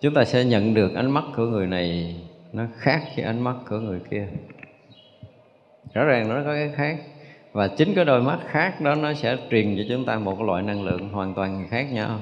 chúng 0.00 0.14
ta 0.14 0.24
sẽ 0.24 0.44
nhận 0.44 0.74
được 0.74 0.94
ánh 0.94 1.10
mắt 1.10 1.24
của 1.36 1.42
người 1.42 1.66
này, 1.66 2.16
nó 2.52 2.64
khác 2.78 3.02
với 3.16 3.24
ánh 3.24 3.40
mắt 3.40 3.54
của 3.70 3.76
người 3.76 4.00
kia. 4.10 4.26
Rõ 5.94 6.04
ràng 6.04 6.28
nó 6.28 6.34
có 6.34 6.52
cái 6.52 6.70
khác 6.74 6.96
và 7.52 7.68
chính 7.68 7.94
cái 7.94 8.04
đôi 8.04 8.22
mắt 8.22 8.38
khác 8.46 8.80
đó 8.80 8.94
nó 8.94 9.14
sẽ 9.14 9.36
truyền 9.50 9.76
cho 9.76 9.82
chúng 9.88 10.04
ta 10.04 10.18
một 10.18 10.42
loại 10.42 10.62
năng 10.62 10.82
lượng 10.82 11.08
hoàn 11.08 11.34
toàn 11.34 11.66
khác 11.70 11.92
nhau. 11.92 12.18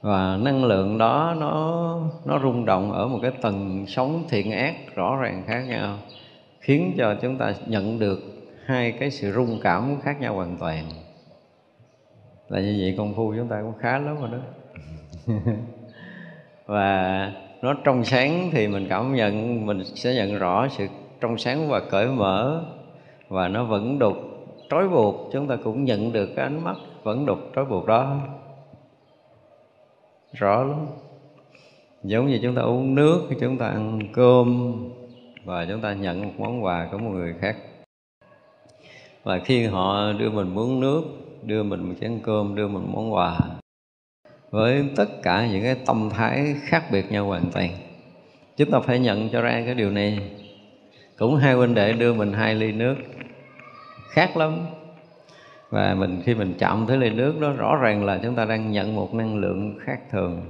Và 0.00 0.38
năng 0.42 0.64
lượng 0.64 0.98
đó 0.98 1.34
nó 1.38 1.96
nó 2.24 2.38
rung 2.38 2.64
động 2.64 2.92
ở 2.92 3.08
một 3.08 3.18
cái 3.22 3.30
tầng 3.42 3.84
sóng 3.88 4.24
thiện 4.28 4.52
ác 4.52 4.74
rõ 4.94 5.16
ràng 5.16 5.42
khác 5.46 5.62
nhau, 5.68 5.98
khiến 6.60 6.94
cho 6.98 7.14
chúng 7.22 7.36
ta 7.36 7.54
nhận 7.66 7.98
được 7.98 8.29
hai 8.70 8.92
cái 8.92 9.10
sự 9.10 9.32
rung 9.32 9.60
cảm 9.62 10.00
khác 10.00 10.20
nhau 10.20 10.34
hoàn 10.34 10.56
toàn. 10.56 10.84
Là 12.48 12.60
như 12.60 12.76
vậy 12.80 12.94
công 12.98 13.14
phu 13.14 13.34
chúng 13.36 13.48
ta 13.48 13.62
cũng 13.62 13.78
khá 13.78 13.98
lắm 13.98 14.16
rồi 14.20 14.28
đó. 14.32 14.38
Và 16.66 17.32
nó 17.62 17.74
trong 17.84 18.04
sáng 18.04 18.50
thì 18.52 18.68
mình 18.68 18.86
cảm 18.88 19.14
nhận, 19.14 19.66
mình 19.66 19.84
sẽ 19.84 20.14
nhận 20.14 20.38
rõ 20.38 20.68
sự 20.68 20.86
trong 21.20 21.38
sáng 21.38 21.68
và 21.68 21.80
cởi 21.80 22.06
mở 22.06 22.64
và 23.28 23.48
nó 23.48 23.64
vẫn 23.64 23.98
đục. 23.98 24.16
Trói 24.70 24.88
buộc, 24.88 25.30
chúng 25.32 25.48
ta 25.48 25.56
cũng 25.64 25.84
nhận 25.84 26.12
được 26.12 26.28
cái 26.36 26.44
ánh 26.44 26.64
mắt 26.64 26.76
vẫn 27.02 27.26
đục, 27.26 27.38
trói 27.56 27.64
buộc 27.64 27.86
đó. 27.86 28.20
Rõ 30.32 30.64
lắm. 30.64 30.86
Giống 32.02 32.26
như 32.26 32.38
chúng 32.42 32.54
ta 32.54 32.62
uống 32.62 32.94
nước, 32.94 33.28
chúng 33.40 33.58
ta 33.58 33.66
ăn 33.66 34.00
cơm 34.12 34.74
và 35.44 35.66
chúng 35.68 35.80
ta 35.80 35.94
nhận 35.94 36.22
một 36.22 36.32
món 36.38 36.64
quà 36.64 36.88
của 36.92 36.98
một 36.98 37.10
người 37.10 37.34
khác 37.40 37.56
và 39.22 39.38
khi 39.38 39.66
họ 39.66 40.12
đưa 40.12 40.30
mình 40.30 40.54
muốn 40.54 40.80
nước, 40.80 41.02
đưa 41.42 41.62
mình 41.62 41.88
một 41.88 41.94
chén 42.00 42.18
cơm, 42.22 42.54
đưa 42.54 42.68
mình 42.68 42.86
món 42.92 43.12
quà, 43.12 43.38
với 44.50 44.84
tất 44.96 45.22
cả 45.22 45.46
những 45.46 45.62
cái 45.62 45.76
tâm 45.86 46.10
thái 46.10 46.54
khác 46.62 46.84
biệt 46.92 47.12
nhau 47.12 47.26
hoàn 47.26 47.44
toàn, 47.52 47.70
chúng 48.56 48.70
ta 48.70 48.80
phải 48.80 48.98
nhận 48.98 49.28
cho 49.28 49.40
ra 49.40 49.62
cái 49.66 49.74
điều 49.74 49.90
này. 49.90 50.18
Cũng 51.18 51.36
hai 51.36 51.54
huynh 51.54 51.74
đệ 51.74 51.92
đưa 51.92 52.14
mình 52.14 52.32
hai 52.32 52.54
ly 52.54 52.72
nước, 52.72 52.94
khác 54.10 54.36
lắm. 54.36 54.66
Và 55.70 55.94
mình, 55.94 56.22
khi 56.24 56.34
mình 56.34 56.54
chạm 56.58 56.84
tới 56.88 56.96
ly 56.96 57.10
nước 57.10 57.40
đó, 57.40 57.52
rõ 57.52 57.76
ràng 57.76 58.04
là 58.04 58.20
chúng 58.22 58.34
ta 58.34 58.44
đang 58.44 58.72
nhận 58.72 58.96
một 58.96 59.14
năng 59.14 59.36
lượng 59.36 59.78
khác 59.80 60.00
thường. 60.10 60.42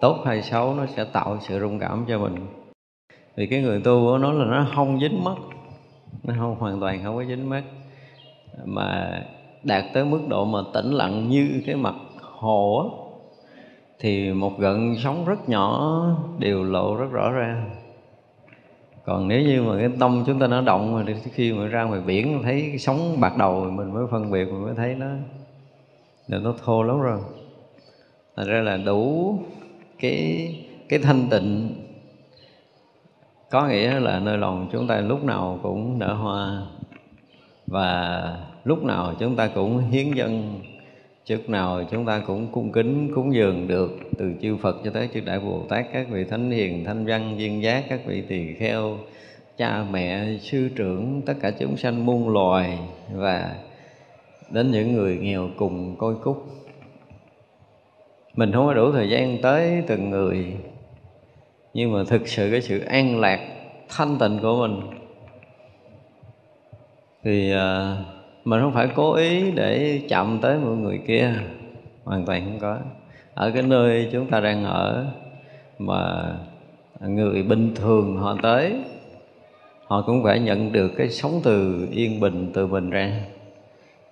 Tốt 0.00 0.22
hay 0.26 0.42
xấu 0.42 0.74
nó 0.74 0.86
sẽ 0.86 1.04
tạo 1.04 1.38
sự 1.40 1.60
rung 1.60 1.78
cảm 1.78 2.04
cho 2.08 2.18
mình. 2.18 2.34
Vì 3.36 3.46
cái 3.46 3.62
người 3.62 3.80
tu 3.80 4.00
của 4.00 4.18
nó 4.18 4.32
là 4.32 4.44
nó 4.44 4.66
không 4.74 5.00
dính 5.00 5.24
mất 5.24 5.36
nó 6.22 6.34
không, 6.38 6.56
hoàn 6.58 6.80
toàn 6.80 7.00
không 7.04 7.16
có 7.16 7.24
dính 7.24 7.48
mắt. 7.48 7.64
Mà 8.64 9.20
đạt 9.62 9.84
tới 9.94 10.04
mức 10.04 10.20
độ 10.28 10.44
mà 10.44 10.58
tĩnh 10.74 10.90
lặng 10.90 11.28
như 11.28 11.62
cái 11.66 11.74
mặt 11.74 11.94
hồ 12.20 12.78
á, 12.78 12.86
thì 13.98 14.32
một 14.32 14.58
gợn 14.58 14.96
sóng 14.98 15.24
rất 15.24 15.48
nhỏ 15.48 16.00
đều 16.38 16.64
lộ 16.64 16.96
rất 16.96 17.10
rõ 17.10 17.30
ra. 17.30 17.64
Còn 19.04 19.28
nếu 19.28 19.42
như 19.42 19.62
mà 19.62 19.78
cái 19.78 19.90
tâm 20.00 20.24
chúng 20.26 20.38
ta 20.38 20.46
nó 20.46 20.60
động 20.60 20.94
rồi 20.94 21.04
thì 21.06 21.30
khi 21.32 21.52
mà 21.52 21.66
ra 21.66 21.84
ngoài 21.84 22.00
biển 22.06 22.40
thấy 22.42 22.60
cái 22.68 22.78
sóng 22.78 23.20
bạc 23.20 23.36
đầu 23.38 23.64
mình 23.70 23.94
mới 23.94 24.06
phân 24.10 24.30
biệt, 24.30 24.44
mình 24.44 24.62
mới 24.62 24.74
thấy 24.74 24.94
nó, 24.94 25.06
là 26.28 26.38
nó 26.38 26.54
thô 26.64 26.82
lắm 26.82 27.00
rồi. 27.00 27.20
Thành 28.36 28.46
ra 28.46 28.60
là 28.60 28.76
đủ 28.76 29.34
cái 29.98 30.48
cái 30.88 30.98
thanh 30.98 31.28
tịnh 31.30 31.74
có 33.50 33.68
nghĩa 33.68 34.00
là 34.00 34.20
nơi 34.20 34.38
lòng 34.38 34.68
chúng 34.72 34.86
ta 34.86 35.00
lúc 35.00 35.24
nào 35.24 35.58
cũng 35.62 35.98
nở 35.98 36.14
hoa 36.14 36.62
và 37.66 38.22
lúc 38.64 38.84
nào 38.84 39.14
chúng 39.18 39.36
ta 39.36 39.46
cũng 39.54 39.78
hiến 39.78 40.12
dân 40.12 40.60
chức 41.24 41.50
nào 41.50 41.84
chúng 41.90 42.06
ta 42.06 42.22
cũng 42.26 42.46
cung 42.52 42.72
kính, 42.72 43.14
cúng 43.14 43.34
dường 43.34 43.68
được 43.68 43.90
từ 44.18 44.32
chư 44.42 44.56
Phật 44.56 44.76
cho 44.84 44.90
tới 44.90 45.08
chư 45.14 45.20
Đại 45.20 45.40
Bồ 45.40 45.62
Tát, 45.68 45.86
các 45.92 46.06
vị 46.10 46.24
thánh 46.24 46.50
hiền, 46.50 46.84
thanh 46.84 47.06
văn, 47.06 47.36
viên 47.36 47.62
giác, 47.62 47.84
các 47.88 48.00
vị 48.06 48.22
tỳ 48.28 48.54
kheo, 48.54 48.98
cha, 49.56 49.84
mẹ, 49.90 50.26
sư 50.40 50.70
trưởng, 50.76 51.22
tất 51.26 51.34
cả 51.40 51.50
chúng 51.50 51.76
sanh 51.76 52.06
muôn 52.06 52.28
loài 52.28 52.78
và 53.14 53.54
đến 54.50 54.70
những 54.70 54.92
người 54.92 55.18
nghèo 55.18 55.48
cùng 55.56 55.96
côi 55.96 56.14
cúc 56.22 56.46
mình 58.34 58.52
không 58.52 58.66
có 58.66 58.74
đủ 58.74 58.92
thời 58.92 59.08
gian 59.08 59.38
tới 59.42 59.82
từng 59.86 60.10
người 60.10 60.56
nhưng 61.74 61.92
mà 61.92 62.04
thực 62.06 62.28
sự 62.28 62.48
cái 62.50 62.60
sự 62.60 62.80
an 62.80 63.20
lạc, 63.20 63.40
thanh 63.88 64.18
tịnh 64.18 64.38
của 64.42 64.66
mình 64.66 64.80
thì 67.22 67.52
à, 67.52 67.96
mình 68.44 68.60
không 68.60 68.72
phải 68.72 68.88
cố 68.94 69.14
ý 69.14 69.50
để 69.50 70.00
chậm 70.08 70.38
tới 70.42 70.58
mọi 70.58 70.76
người 70.76 71.00
kia, 71.06 71.34
hoàn 72.04 72.26
toàn 72.26 72.44
không 72.44 72.58
có. 72.58 72.78
Ở 73.34 73.50
cái 73.50 73.62
nơi 73.62 74.08
chúng 74.12 74.26
ta 74.26 74.40
đang 74.40 74.64
ở 74.64 75.06
mà 75.78 76.32
người 77.00 77.42
bình 77.42 77.74
thường 77.74 78.16
họ 78.16 78.36
tới, 78.42 78.74
họ 79.86 80.02
cũng 80.02 80.24
phải 80.24 80.40
nhận 80.40 80.72
được 80.72 80.92
cái 80.96 81.08
sống 81.08 81.40
từ 81.44 81.88
yên 81.90 82.20
bình 82.20 82.50
từ 82.54 82.66
mình 82.66 82.90
ra. 82.90 83.20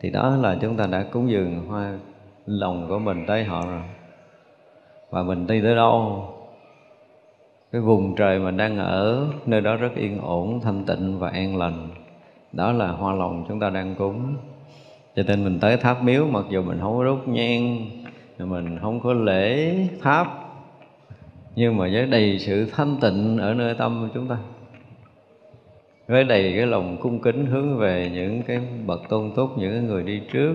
Thì 0.01 0.11
đó 0.11 0.37
là 0.37 0.57
chúng 0.61 0.77
ta 0.77 0.87
đã 0.87 1.03
cúng 1.03 1.31
dường 1.31 1.67
hoa 1.69 1.99
lòng 2.47 2.87
của 2.89 2.99
mình 2.99 3.25
tới 3.27 3.45
họ 3.45 3.67
rồi. 3.67 3.83
Và 5.11 5.23
mình 5.23 5.47
đi 5.47 5.61
tới 5.61 5.75
đâu 5.75 6.25
cái 7.73 7.81
vùng 7.81 8.15
trời 8.15 8.39
mình 8.39 8.57
đang 8.57 8.79
ở, 8.79 9.27
nơi 9.47 9.61
đó 9.61 9.77
rất 9.77 9.95
yên 9.97 10.21
ổn, 10.21 10.61
thanh 10.61 10.85
tịnh 10.85 11.19
và 11.19 11.29
an 11.29 11.57
lành. 11.57 11.89
Đó 12.53 12.73
là 12.73 12.89
hoa 12.89 13.15
lòng 13.15 13.45
chúng 13.49 13.61
ta 13.61 13.71
đang 13.71 13.95
cúng. 13.95 14.37
Cho 15.17 15.23
nên 15.27 15.45
mình 15.45 15.61
tới 15.61 15.77
tháp 15.77 16.03
miếu, 16.03 16.27
mặc 16.27 16.45
dù 16.51 16.63
mình 16.63 16.79
không 16.81 16.99
có 16.99 17.05
đốt 17.05 17.29
nhang 17.29 17.87
mình 18.39 18.79
không 18.83 19.01
có 19.01 19.13
lễ 19.13 19.75
tháp, 20.03 20.27
nhưng 21.57 21.77
mà 21.77 21.89
với 21.93 22.07
đầy 22.07 22.39
sự 22.39 22.71
thanh 22.73 22.97
tịnh 23.01 23.39
ở 23.39 23.55
nơi 23.55 23.75
tâm 23.75 24.01
của 24.03 24.15
chúng 24.15 24.29
ta. 24.29 24.37
Với 26.09 26.25
đầy 26.25 26.53
cái 26.57 26.67
lòng 26.67 26.97
cung 27.01 27.23
kính 27.23 27.47
hướng 27.47 27.79
về 27.79 28.11
những 28.15 28.43
cái 28.43 28.61
bậc 28.87 29.01
tôn 29.09 29.33
túc, 29.37 29.59
những 29.59 29.73
cái 29.73 29.83
người 29.83 30.03
đi 30.03 30.21
trước, 30.33 30.55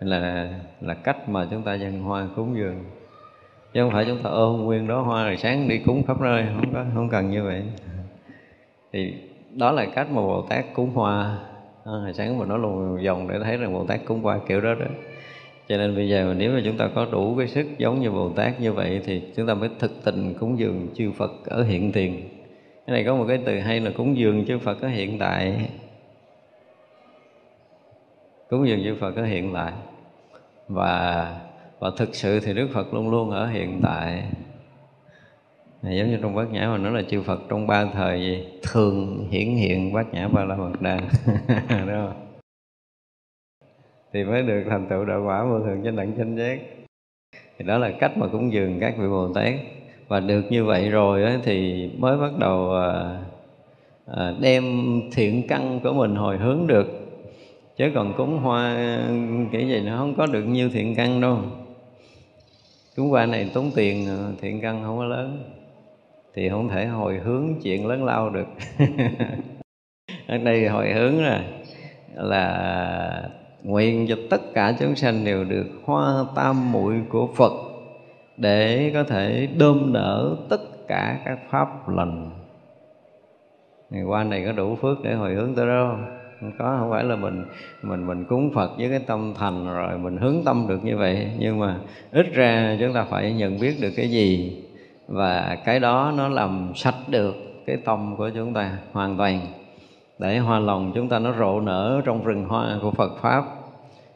là 0.00 0.48
là 0.80 0.94
cách 0.94 1.28
mà 1.28 1.48
chúng 1.50 1.62
ta 1.62 1.74
dân 1.74 2.02
hoa 2.02 2.26
cúng 2.36 2.56
dường 2.56 2.84
chứ 3.74 3.82
không 3.82 3.92
phải 3.92 4.04
chúng 4.04 4.22
ta 4.22 4.30
ôm 4.30 4.64
nguyên 4.64 4.86
đó 4.86 5.00
hoa 5.00 5.24
rồi 5.24 5.36
sáng 5.36 5.68
đi 5.68 5.78
cúng 5.78 6.02
khắp 6.06 6.20
nơi 6.20 6.44
không 6.54 6.72
có 6.72 6.84
không 6.94 7.08
cần 7.08 7.30
như 7.30 7.44
vậy. 7.44 7.62
Thì 8.92 9.14
đó 9.54 9.72
là 9.72 9.86
cách 9.94 10.10
mà 10.10 10.22
bồ 10.22 10.42
tát 10.42 10.64
cúng 10.74 10.90
hoa. 10.94 11.38
À, 11.84 11.92
hồi 11.92 12.12
sáng 12.12 12.38
mình 12.38 12.48
nói 12.48 12.58
luôn 12.58 13.04
vòng 13.06 13.28
để 13.28 13.38
thấy 13.44 13.56
rằng 13.56 13.72
bồ 13.72 13.84
tát 13.84 14.00
cúng 14.04 14.22
hoa 14.22 14.38
kiểu 14.48 14.60
đó 14.60 14.74
đó. 14.74 14.86
Cho 15.68 15.76
nên 15.76 15.96
bây 15.96 16.08
giờ 16.08 16.34
nếu 16.38 16.52
mà 16.52 16.60
chúng 16.64 16.76
ta 16.76 16.88
có 16.94 17.06
đủ 17.12 17.34
cái 17.38 17.48
sức 17.48 17.66
giống 17.78 18.00
như 18.00 18.10
bồ 18.10 18.28
tát 18.28 18.60
như 18.60 18.72
vậy 18.72 19.00
thì 19.04 19.22
chúng 19.36 19.46
ta 19.46 19.54
mới 19.54 19.70
thực 19.78 20.04
tình 20.04 20.34
cúng 20.34 20.58
dường 20.58 20.88
chư 20.94 21.12
phật 21.12 21.32
ở 21.44 21.62
hiện 21.62 21.92
tiền. 21.92 22.28
Cái 22.86 22.94
này 22.94 23.04
có 23.04 23.14
một 23.16 23.24
cái 23.28 23.38
từ 23.44 23.58
hay 23.58 23.80
là 23.80 23.90
cúng 23.96 24.16
dường 24.16 24.46
chư 24.46 24.58
phật 24.58 24.82
ở 24.82 24.88
hiện 24.88 25.18
tại. 25.18 25.70
Cúng 28.50 28.68
dường 28.68 28.84
chư 28.84 28.94
phật 29.00 29.16
ở 29.16 29.24
hiện 29.24 29.54
tại. 29.54 29.72
Và 30.68 31.36
và 31.82 31.90
thực 31.96 32.14
sự 32.14 32.40
thì 32.40 32.54
đức 32.54 32.68
phật 32.72 32.94
luôn 32.94 33.10
luôn 33.10 33.30
ở 33.30 33.46
hiện 33.46 33.80
tại. 33.82 34.22
Này, 35.82 35.98
giống 35.98 36.10
như 36.10 36.18
trong 36.22 36.34
bát 36.34 36.50
nhã 36.52 36.68
mà 36.68 36.78
nói 36.78 36.92
là 36.92 37.02
chư 37.10 37.22
Phật 37.22 37.40
trong 37.48 37.66
ba 37.66 37.84
thời 37.84 38.20
gì 38.20 38.44
thường 38.62 39.28
hiển 39.30 39.48
hiện 39.48 39.92
bát 39.92 40.14
nhã 40.14 40.28
ba 40.28 40.44
la 40.44 40.56
mật 40.56 40.80
đa. 40.80 40.96
Đúng 41.68 41.88
không? 41.88 42.26
Thì 44.12 44.24
mới 44.24 44.42
được 44.42 44.62
thành 44.70 44.86
tựu 44.90 45.04
đạo 45.04 45.22
quả 45.26 45.44
vô 45.44 45.60
thường 45.60 45.80
chánh 45.84 45.96
đẳng 45.96 46.12
chánh 46.18 46.36
giác. 46.36 46.58
Thì 47.58 47.64
đó 47.64 47.78
là 47.78 47.90
cách 48.00 48.18
mà 48.18 48.26
cúng 48.32 48.52
dường 48.52 48.80
các 48.80 48.94
vị 48.98 49.08
bồ 49.08 49.32
tát. 49.34 49.54
Và 50.08 50.20
được 50.20 50.42
như 50.50 50.64
vậy 50.64 50.90
rồi 50.90 51.22
ấy, 51.22 51.38
thì 51.44 51.88
mới 51.98 52.18
bắt 52.18 52.38
đầu 52.38 52.74
à, 52.74 53.20
à, 54.06 54.34
đem 54.40 54.64
thiện 55.12 55.48
căn 55.48 55.80
của 55.82 55.92
mình 55.92 56.14
hồi 56.14 56.38
hướng 56.38 56.66
được. 56.66 56.86
Chứ 57.76 57.90
còn 57.94 58.14
cúng 58.16 58.38
hoa 58.38 58.76
kiểu 59.52 59.60
gì 59.60 59.80
nó 59.80 59.98
không 59.98 60.14
có 60.14 60.26
được 60.26 60.42
nhiều 60.42 60.70
thiện 60.70 60.94
căn 60.94 61.20
đâu 61.20 61.38
cúng 62.96 63.12
qua 63.12 63.26
này 63.26 63.50
tốn 63.54 63.70
tiền 63.74 64.06
ờ, 64.06 64.32
thiện 64.40 64.60
căn 64.60 64.82
không 64.84 64.98
có 64.98 65.04
lớn. 65.04 65.52
Thì 66.34 66.48
không 66.48 66.68
thể 66.68 66.86
hồi 66.86 67.18
hướng 67.18 67.54
chuyện 67.62 67.86
lớn 67.86 68.04
lao 68.04 68.30
được. 68.30 68.46
Ở 70.26 70.38
đây 70.38 70.68
hồi 70.68 70.92
hướng 70.92 71.24
là 71.24 71.44
là 72.14 73.30
nguyện 73.62 74.06
cho 74.08 74.16
tất 74.30 74.40
cả 74.54 74.76
chúng 74.80 74.96
sanh 74.96 75.24
đều 75.24 75.44
được 75.44 75.66
hoa 75.84 76.24
tam 76.36 76.72
muội 76.72 76.94
của 77.08 77.28
Phật 77.36 77.52
để 78.36 78.90
có 78.94 79.04
thể 79.04 79.48
đơm 79.58 79.92
nở 79.92 80.36
tất 80.48 80.60
cả 80.88 81.18
các 81.24 81.38
pháp 81.50 81.88
lành. 81.88 82.30
Ngày 83.90 84.02
qua 84.02 84.24
này 84.24 84.42
có 84.46 84.52
đủ 84.52 84.76
phước 84.76 85.02
để 85.02 85.14
hồi 85.14 85.34
hướng 85.34 85.54
tới 85.54 85.66
đâu? 85.66 85.96
Không 86.42 86.52
có 86.58 86.76
không 86.80 86.90
phải 86.90 87.04
là 87.04 87.16
mình 87.16 87.44
mình 87.82 88.06
mình 88.06 88.24
cúng 88.24 88.50
Phật 88.54 88.70
với 88.78 88.88
cái 88.90 88.98
tâm 88.98 89.34
thành 89.38 89.74
rồi 89.74 89.98
mình 89.98 90.16
hướng 90.16 90.36
tâm 90.44 90.66
được 90.68 90.84
như 90.84 90.96
vậy. 90.96 91.30
Nhưng 91.38 91.58
mà 91.58 91.76
ít 92.12 92.26
ra 92.32 92.76
chúng 92.80 92.92
ta 92.92 93.04
phải 93.04 93.32
nhận 93.32 93.60
biết 93.60 93.76
được 93.80 93.90
cái 93.96 94.10
gì 94.10 94.56
và 95.08 95.56
cái 95.64 95.80
đó 95.80 96.12
nó 96.16 96.28
làm 96.28 96.72
sạch 96.74 97.08
được 97.08 97.34
cái 97.66 97.76
tâm 97.76 98.16
của 98.16 98.30
chúng 98.34 98.54
ta 98.54 98.78
hoàn 98.92 99.16
toàn. 99.16 99.40
Để 100.18 100.38
hoa 100.38 100.58
lòng 100.58 100.92
chúng 100.94 101.08
ta 101.08 101.18
nó 101.18 101.32
rộ 101.38 101.60
nở 101.60 102.00
trong 102.04 102.24
rừng 102.24 102.44
hoa 102.48 102.78
của 102.82 102.90
Phật 102.90 103.12
pháp. 103.20 103.44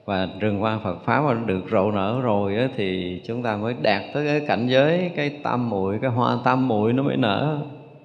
Và 0.05 0.29
rừng 0.41 0.59
hoa 0.59 0.79
Phật 0.85 1.05
pháp 1.05 1.21
mà 1.21 1.35
được 1.47 1.63
rộ 1.71 1.91
nở 1.91 2.21
rồi 2.23 2.57
á, 2.57 2.69
thì 2.77 3.21
chúng 3.27 3.43
ta 3.43 3.57
mới 3.57 3.75
đạt 3.83 4.03
tới 4.15 4.27
cái 4.27 4.41
cảnh 4.49 4.67
giới 4.67 5.11
cái 5.17 5.31
tam 5.43 5.71
muội 5.71 5.99
cái 6.03 6.11
hoa 6.11 6.39
tam 6.45 6.69
muội 6.69 6.93
nó 6.93 7.03
mới 7.03 7.17
nở. 7.17 7.59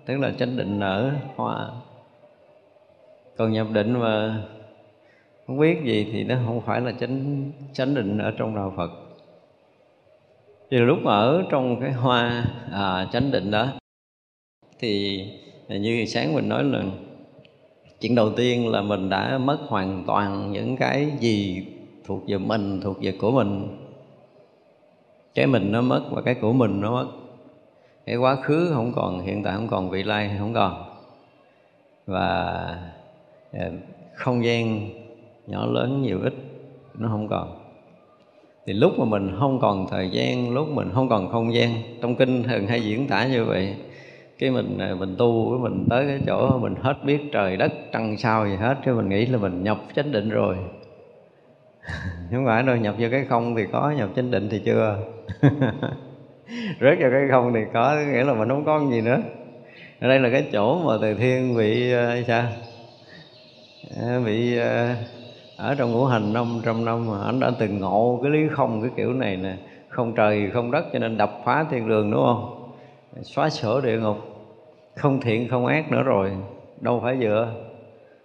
Tức 0.05 0.17
là 0.17 0.31
chánh 0.39 0.57
định 0.57 0.79
nở 0.79 1.11
hoa 1.35 1.67
còn 3.41 3.51
nhập 3.51 3.67
định 3.71 3.99
mà 3.99 4.43
không 5.47 5.59
biết 5.59 5.77
gì 5.83 6.07
thì 6.11 6.23
nó 6.23 6.35
không 6.45 6.61
phải 6.61 6.81
là 6.81 6.91
chánh 6.91 7.51
chánh 7.73 7.95
định 7.95 8.17
ở 8.17 8.33
trong 8.37 8.55
đạo 8.55 8.73
Phật. 8.77 8.91
Thì 10.71 10.77
lúc 10.77 10.97
mà 11.03 11.11
ở 11.11 11.43
trong 11.49 11.81
cái 11.81 11.91
hoa 11.91 12.45
à, 12.71 13.07
chánh 13.11 13.31
định 13.31 13.51
đó 13.51 13.67
thì 14.79 15.23
như 15.69 16.05
sáng 16.05 16.33
mình 16.33 16.49
nói 16.49 16.63
là 16.63 16.83
chuyện 17.99 18.15
đầu 18.15 18.29
tiên 18.37 18.71
là 18.71 18.81
mình 18.81 19.09
đã 19.09 19.37
mất 19.37 19.57
hoàn 19.67 20.03
toàn 20.07 20.51
những 20.51 20.77
cái 20.77 21.11
gì 21.19 21.65
thuộc 22.05 22.23
về 22.27 22.37
mình 22.37 22.81
thuộc 22.81 22.97
về 23.01 23.11
của 23.11 23.31
mình. 23.31 23.77
Cái 25.35 25.47
mình 25.47 25.71
nó 25.71 25.81
mất 25.81 26.03
và 26.11 26.21
cái 26.21 26.35
của 26.35 26.53
mình 26.53 26.81
nó 26.81 26.91
mất. 26.91 27.07
Cái 28.05 28.15
quá 28.15 28.35
khứ 28.35 28.71
không 28.73 28.93
còn 28.95 29.21
hiện 29.21 29.43
tại 29.43 29.53
không 29.53 29.67
còn 29.67 29.89
vị 29.89 30.03
lai 30.03 30.31
không 30.39 30.53
còn. 30.53 30.83
Và 32.05 33.00
Ờ, 33.53 33.71
không 34.13 34.45
gian 34.45 34.89
nhỏ 35.47 35.65
lớn 35.65 36.01
nhiều 36.01 36.19
ít, 36.23 36.33
nó 36.99 37.07
không 37.09 37.27
còn. 37.27 37.47
Thì 38.65 38.73
lúc 38.73 38.91
mà 38.99 39.05
mình 39.05 39.35
không 39.39 39.59
còn 39.61 39.87
thời 39.91 40.09
gian, 40.09 40.53
lúc 40.53 40.67
mình 40.69 40.89
không 40.93 41.09
còn 41.09 41.29
không 41.31 41.53
gian, 41.53 41.69
trong 42.01 42.15
kinh 42.15 42.43
thường 42.43 42.67
hay 42.67 42.81
diễn 42.81 43.07
tả 43.07 43.27
như 43.27 43.45
vậy, 43.45 43.75
cái 44.39 44.51
mình 44.51 44.77
ờ, 44.79 44.95
mình 44.95 45.15
tu 45.17 45.49
với 45.49 45.59
mình 45.59 45.85
tới 45.89 46.05
cái 46.07 46.19
chỗ 46.27 46.59
mình 46.59 46.75
hết 46.81 46.95
biết 47.05 47.19
trời 47.31 47.57
đất, 47.57 47.71
trăng 47.91 48.17
sao 48.17 48.47
gì 48.47 48.55
hết 48.55 48.77
chứ 48.85 48.95
mình 48.95 49.09
nghĩ 49.09 49.25
là 49.25 49.37
mình 49.37 49.63
nhập 49.63 49.77
chánh 49.95 50.11
định 50.11 50.29
rồi. 50.29 50.55
Không 52.31 52.45
phải 52.45 52.63
đâu, 52.63 52.75
nhập 52.75 52.95
vô 52.99 53.07
cái 53.11 53.25
không 53.29 53.55
thì 53.55 53.63
có, 53.71 53.91
nhập 53.97 54.09
chánh 54.15 54.31
định 54.31 54.47
thì 54.51 54.61
chưa. 54.65 54.97
Rớt 56.81 56.97
vào 56.99 57.11
cái 57.11 57.27
không 57.31 57.53
thì 57.53 57.59
có, 57.73 57.95
nghĩa 58.13 58.23
là 58.23 58.33
mình 58.33 58.49
không 58.49 58.65
có 58.65 58.81
gì 58.91 59.01
nữa. 59.01 59.19
Ở 59.99 60.07
đây 60.07 60.19
là 60.19 60.29
cái 60.29 60.49
chỗ 60.51 60.87
mà 60.87 60.93
từ 61.01 61.13
thiên 61.13 61.55
vị 61.55 61.91
ờ, 61.91 62.23
sao? 62.27 62.43
Ờ, 63.89 64.19
bị 64.25 64.57
ờ, 64.57 64.95
ở 65.55 65.75
trong 65.75 65.91
ngũ 65.91 66.05
hành 66.05 66.33
năm 66.33 66.61
trăm 66.65 66.85
năm 66.85 67.07
mà 67.07 67.23
anh 67.25 67.39
đã 67.39 67.51
từng 67.59 67.79
ngộ 67.79 68.19
cái 68.23 68.31
lý 68.31 68.47
không 68.51 68.81
cái 68.81 68.91
kiểu 68.97 69.13
này 69.13 69.37
nè. 69.37 69.57
Không 69.89 70.13
trời, 70.15 70.51
không 70.51 70.71
đất 70.71 70.85
cho 70.93 70.99
nên 70.99 71.17
đập 71.17 71.41
phá 71.45 71.63
thiên 71.71 71.87
đường, 71.89 72.11
đúng 72.11 72.21
không? 72.23 72.71
Xóa 73.23 73.49
sổ 73.49 73.81
địa 73.81 73.99
ngục. 73.99 74.17
Không 74.95 75.21
thiện, 75.21 75.47
không 75.49 75.65
ác 75.65 75.91
nữa 75.91 76.03
rồi. 76.03 76.31
Đâu 76.81 76.99
phải 77.03 77.17
vừa. 77.21 77.53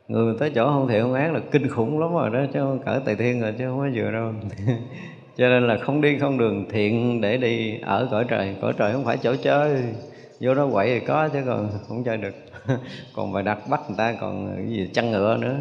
Người 0.09 0.35
tới 0.41 0.51
chỗ 0.55 0.67
không 0.67 0.89
thiện, 0.89 1.03
không 1.03 1.15
ác 1.15 1.33
là 1.35 1.41
kinh 1.53 1.69
khủng 1.69 2.01
lắm 2.01 2.13
rồi 2.13 2.31
đó, 2.31 2.41
chứ 2.55 2.61
không 2.61 2.81
cỡ 2.87 3.01
tài 3.07 3.17
thiên 3.17 3.41
rồi, 3.41 3.55
chứ 3.59 3.67
không 3.69 3.81
phải 3.81 3.91
vừa 3.95 4.13
đâu. 4.13 4.33
Cho 5.37 5.49
nên 5.49 5.67
là 5.69 5.79
không 5.79 6.01
đi 6.01 6.19
không 6.19 6.39
đường, 6.39 6.69
thiện 6.71 7.21
để 7.21 7.39
đi 7.39 7.81
ở 7.81 8.09
cõi 8.11 8.25
trời. 8.29 8.57
Cõi 8.63 8.73
trời 8.79 8.93
không 8.93 9.05
phải 9.05 9.19
chỗ 9.19 9.37
chơi. 9.37 9.95
Vô 10.41 10.55
đó 10.55 10.69
quậy 10.73 10.89
thì 10.89 11.07
có, 11.07 11.29
chứ 11.29 11.43
còn 11.47 11.71
không 11.89 12.05
chơi 12.05 12.17
được. 12.17 12.35
còn 13.15 13.33
bài 13.33 13.43
đặt 13.43 13.59
bắt 13.71 13.81
người 13.89 13.97
ta 13.99 14.15
còn 14.21 14.57
cái 14.57 14.67
gì, 14.69 14.91
chăn 14.95 15.11
ngựa 15.11 15.37
nữa. 15.41 15.57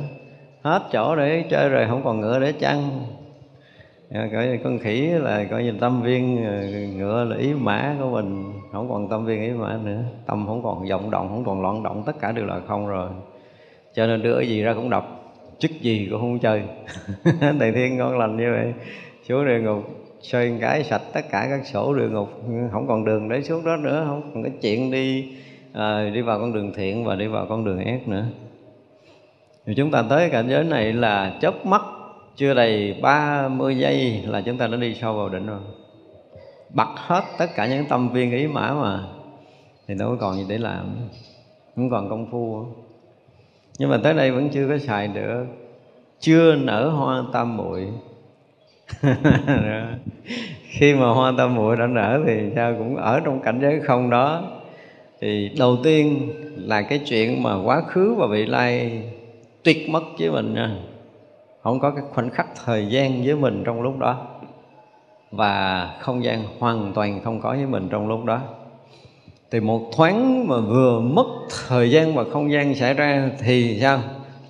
Hết 0.61 0.81
chỗ 0.91 1.15
để 1.15 1.43
chơi 1.49 1.69
rồi 1.69 1.85
không 1.89 2.03
còn 2.03 2.21
ngựa 2.21 2.39
để 2.39 2.51
chăn. 2.51 3.05
Dạ, 4.09 4.27
coi 4.31 4.59
con 4.63 4.79
khỉ 4.79 5.01
là 5.01 5.43
coi 5.43 5.63
như 5.63 5.73
tâm 5.79 6.01
viên 6.01 6.45
ờ, 6.45 6.61
ngựa 6.97 7.23
là 7.23 7.37
ý 7.37 7.53
mã 7.53 7.95
của 7.99 8.09
mình. 8.09 8.53
Không 8.71 8.91
còn 8.91 9.09
tâm 9.09 9.25
viên 9.25 9.41
ý 9.41 9.49
mã 9.49 9.79
nữa. 9.83 10.01
Tâm 10.25 10.47
không 10.47 10.63
còn 10.63 10.89
vọng 10.89 11.11
động, 11.11 11.29
không 11.29 11.45
còn 11.45 11.61
loạn 11.61 11.83
động, 11.83 12.03
tất 12.05 12.19
cả 12.19 12.31
đều 12.31 12.45
là 12.45 12.59
không 12.67 12.87
rồi. 12.87 13.09
Cho 13.93 14.07
nên 14.07 14.21
đưa 14.21 14.37
cái 14.37 14.47
gì 14.47 14.61
ra 14.61 14.73
cũng 14.73 14.89
đọc. 14.89 15.33
Chức 15.59 15.71
gì 15.71 16.07
cũng 16.11 16.19
không 16.19 16.39
chơi. 16.39 16.63
Đại 17.59 17.71
thiên 17.71 17.97
ngon 17.97 18.17
lành 18.17 18.37
như 18.37 18.51
vậy. 18.51 18.73
Xuống 19.27 19.45
địa 19.45 19.59
ngục, 19.59 19.83
xoay 20.21 20.57
cái 20.61 20.83
sạch 20.83 21.01
tất 21.13 21.21
cả 21.31 21.47
các 21.49 21.65
sổ 21.65 21.93
địa 21.93 22.09
ngục. 22.09 22.29
Không 22.71 22.87
còn 22.87 23.05
đường 23.05 23.29
để 23.29 23.41
xuống 23.41 23.65
đó 23.65 23.75
nữa, 23.75 24.03
không 24.07 24.31
còn 24.33 24.43
cái 24.43 24.51
chuyện 24.61 24.91
đi 24.91 25.35
à, 25.75 26.09
đi 26.13 26.21
vào 26.21 26.39
con 26.39 26.53
đường 26.53 26.73
thiện 26.73 27.05
và 27.05 27.15
đi 27.15 27.27
vào 27.27 27.45
con 27.49 27.65
đường 27.65 27.85
ác 27.85 28.07
nữa. 28.07 28.25
Thì 29.65 29.73
chúng 29.77 29.91
ta 29.91 30.03
tới 30.09 30.29
cảnh 30.29 30.49
giới 30.49 30.63
này 30.63 30.93
là 30.93 31.37
chớp 31.41 31.65
mắt 31.65 31.81
chưa 32.35 32.53
đầy 32.53 32.99
30 33.01 33.77
giây 33.77 34.23
là 34.25 34.41
chúng 34.41 34.57
ta 34.57 34.67
đã 34.67 34.77
đi 34.77 34.95
sâu 34.95 35.13
vào 35.13 35.29
đỉnh 35.29 35.47
rồi. 35.47 35.59
Bật 36.69 36.89
hết 36.95 37.23
tất 37.37 37.45
cả 37.55 37.67
những 37.67 37.85
tâm 37.85 38.09
viên 38.09 38.31
ý 38.31 38.47
mã 38.47 38.73
mà. 38.73 39.03
Thì 39.87 39.95
đâu 39.95 40.09
có 40.09 40.15
còn 40.19 40.35
gì 40.35 40.45
để 40.49 40.57
làm 40.57 40.95
không 41.75 41.89
còn 41.89 42.09
công 42.09 42.31
phu. 42.31 42.65
Nhưng 43.79 43.89
mà 43.89 43.97
tới 44.03 44.13
đây 44.13 44.31
vẫn 44.31 44.49
chưa 44.49 44.67
có 44.67 44.77
xài 44.77 45.07
được. 45.07 45.45
Chưa 46.19 46.55
nở 46.55 46.89
hoa 46.89 47.23
tam 47.33 47.57
muội. 47.57 47.87
Khi 50.69 50.93
mà 50.93 51.09
hoa 51.09 51.33
tam 51.37 51.55
muội 51.55 51.77
đã 51.77 51.87
nở 51.87 52.21
thì 52.27 52.51
sao 52.55 52.75
cũng 52.77 52.95
ở 52.95 53.19
trong 53.19 53.41
cảnh 53.41 53.59
giới 53.61 53.79
không 53.79 54.09
đó 54.09 54.54
thì 55.21 55.49
đầu 55.57 55.77
tiên 55.83 56.31
là 56.55 56.81
cái 56.81 56.99
chuyện 56.99 57.43
mà 57.43 57.63
quá 57.63 57.81
khứ 57.81 58.15
và 58.17 58.27
vị 58.27 58.45
lai 58.45 59.01
tuyệt 59.63 59.89
mất 59.89 60.03
với 60.19 60.31
mình 60.31 60.53
nha. 60.53 60.77
Không 61.61 61.79
có 61.79 61.91
cái 61.91 62.03
khoảnh 62.13 62.29
khắc 62.29 62.47
thời 62.65 62.87
gian 62.87 63.23
với 63.23 63.35
mình 63.35 63.63
trong 63.65 63.81
lúc 63.81 63.99
đó. 63.99 64.27
Và 65.31 65.85
không 65.99 66.23
gian 66.23 66.43
hoàn 66.59 66.91
toàn 66.95 67.21
không 67.23 67.41
có 67.41 67.49
với 67.49 67.65
mình 67.65 67.87
trong 67.91 68.07
lúc 68.07 68.25
đó. 68.25 68.41
Thì 69.51 69.59
một 69.59 69.81
thoáng 69.95 70.47
mà 70.47 70.59
vừa 70.59 70.99
mất 70.99 71.27
thời 71.67 71.91
gian 71.91 72.15
và 72.15 72.23
không 72.23 72.51
gian 72.51 72.75
xảy 72.75 72.93
ra 72.93 73.29
thì 73.39 73.79
sao? 73.81 73.99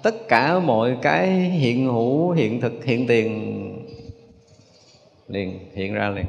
Tất 0.04 0.28
cả 0.28 0.60
mọi 0.60 0.98
cái 1.02 1.28
hiện 1.32 1.86
hữu, 1.86 2.32
hiện 2.32 2.62
thực, 2.62 2.86
hiện 2.86 3.08
tiền 3.08 3.62
liền, 5.28 5.60
hiện 5.74 5.94
ra 5.94 6.10
liền 6.10 6.26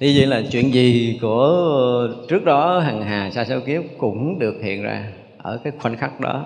thì 0.00 0.18
vậy 0.18 0.26
là 0.26 0.42
chuyện 0.50 0.74
gì 0.74 1.18
của 1.22 2.08
trước 2.28 2.44
đó 2.44 2.78
hằng 2.78 3.02
hà 3.02 3.30
sa 3.30 3.44
số 3.44 3.60
kiếp 3.66 3.82
cũng 3.98 4.38
được 4.38 4.54
hiện 4.62 4.82
ra 4.82 5.12
ở 5.38 5.60
cái 5.64 5.72
khoảnh 5.78 5.96
khắc 5.96 6.20
đó. 6.20 6.44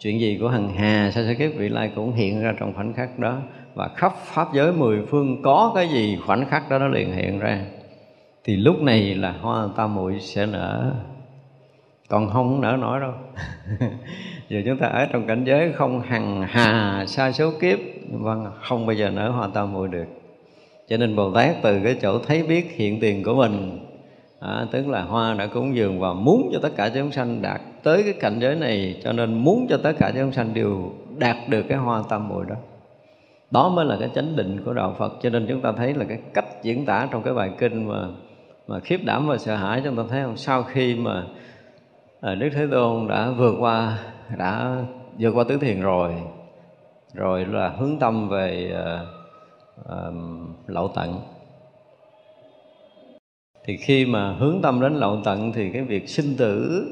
Chuyện 0.00 0.20
gì 0.20 0.38
của 0.40 0.48
hằng 0.48 0.68
hà 0.74 1.10
sa 1.10 1.24
số 1.26 1.32
kiếp 1.38 1.50
vị 1.56 1.68
lai 1.68 1.90
cũng 1.94 2.12
hiện 2.12 2.42
ra 2.42 2.54
trong 2.58 2.74
khoảnh 2.74 2.94
khắc 2.94 3.18
đó. 3.18 3.38
Và 3.74 3.88
khắp 3.96 4.12
pháp 4.16 4.48
giới 4.54 4.72
mười 4.72 5.06
phương 5.06 5.42
có 5.42 5.72
cái 5.74 5.88
gì 5.88 6.18
khoảnh 6.26 6.46
khắc 6.46 6.70
đó 6.70 6.78
nó 6.78 6.88
liền 6.88 7.12
hiện 7.12 7.38
ra. 7.38 7.64
Thì 8.44 8.56
lúc 8.56 8.82
này 8.82 9.14
là 9.14 9.32
hoa 9.32 9.68
tam 9.76 9.94
muội 9.94 10.20
sẽ 10.20 10.46
nở. 10.46 10.92
Còn 12.08 12.30
không 12.30 12.60
nở 12.60 12.76
nổi 12.80 13.00
đâu. 13.00 13.12
Giờ 14.48 14.62
chúng 14.66 14.78
ta 14.78 14.86
ở 14.86 15.06
trong 15.12 15.26
cảnh 15.26 15.44
giới 15.44 15.72
không 15.72 16.00
hằng 16.00 16.42
hà 16.48 17.04
sa 17.06 17.32
số 17.32 17.50
kiếp. 17.60 17.78
Vâng 18.10 18.46
không 18.60 18.86
bao 18.86 18.94
giờ 18.94 19.10
nở 19.10 19.30
hoa 19.30 19.48
tam 19.54 19.72
muội 19.72 19.88
được 19.88 20.21
cho 20.88 20.96
nên 20.96 21.16
bồ 21.16 21.32
tát 21.32 21.56
từ 21.62 21.80
cái 21.84 21.96
chỗ 22.02 22.18
thấy 22.18 22.42
biết 22.42 22.76
hiện 22.76 23.00
tiền 23.00 23.22
của 23.22 23.34
mình 23.34 23.78
à, 24.40 24.66
tức 24.70 24.88
là 24.88 25.02
hoa 25.02 25.34
đã 25.34 25.46
cúng 25.46 25.76
dường 25.76 26.00
và 26.00 26.12
muốn 26.12 26.50
cho 26.52 26.58
tất 26.62 26.72
cả 26.76 26.90
chúng 26.94 27.12
sanh 27.12 27.42
đạt 27.42 27.60
tới 27.82 28.02
cái 28.02 28.12
cảnh 28.12 28.38
giới 28.40 28.56
này 28.56 29.00
cho 29.04 29.12
nên 29.12 29.34
muốn 29.34 29.66
cho 29.68 29.76
tất 29.76 29.92
cả 29.98 30.12
chúng 30.14 30.32
sanh 30.32 30.54
đều 30.54 30.92
đạt 31.18 31.36
được 31.48 31.62
cái 31.68 31.78
hoa 31.78 32.02
tam 32.08 32.28
muội 32.28 32.44
đó. 32.48 32.54
Đó 33.50 33.68
mới 33.68 33.84
là 33.84 33.96
cái 34.00 34.10
chánh 34.14 34.36
định 34.36 34.62
của 34.64 34.72
đạo 34.72 34.94
Phật. 34.98 35.12
Cho 35.22 35.30
nên 35.30 35.46
chúng 35.48 35.60
ta 35.60 35.72
thấy 35.72 35.94
là 35.94 36.04
cái 36.04 36.18
cách 36.34 36.62
diễn 36.62 36.86
tả 36.86 37.08
trong 37.10 37.22
cái 37.22 37.34
bài 37.34 37.50
kinh 37.58 37.88
mà 37.88 38.06
mà 38.68 38.80
khiếp 38.80 39.00
đảm 39.04 39.26
và 39.26 39.38
sợ 39.38 39.56
hãi 39.56 39.80
chúng 39.84 39.96
ta 39.96 40.02
thấy 40.08 40.22
không? 40.22 40.36
Sau 40.36 40.62
khi 40.62 40.94
mà 40.94 41.24
à, 42.20 42.34
Đức 42.34 42.48
Thế 42.52 42.66
Tôn 42.70 43.08
đã 43.08 43.30
vượt 43.30 43.54
qua 43.58 43.98
đã 44.38 44.76
vượt 45.18 45.30
qua 45.30 45.44
tứ 45.48 45.58
thiền 45.58 45.80
rồi 45.80 46.14
rồi 47.14 47.46
là 47.46 47.68
hướng 47.68 47.98
tâm 47.98 48.28
về 48.28 48.74
uh, 48.74 49.21
um, 49.84 50.54
lậu 50.66 50.88
tận. 50.88 51.20
Thì 53.64 53.76
khi 53.76 54.06
mà 54.06 54.32
hướng 54.32 54.62
tâm 54.62 54.80
đến 54.80 54.94
lậu 54.94 55.18
tận 55.24 55.52
thì 55.52 55.70
cái 55.72 55.82
việc 55.82 56.08
sinh 56.08 56.36
tử 56.38 56.84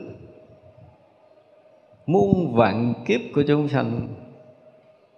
muôn 2.07 2.55
vạn 2.55 2.95
kiếp 3.07 3.21
của 3.35 3.43
chúng 3.49 3.69
sanh 3.69 4.09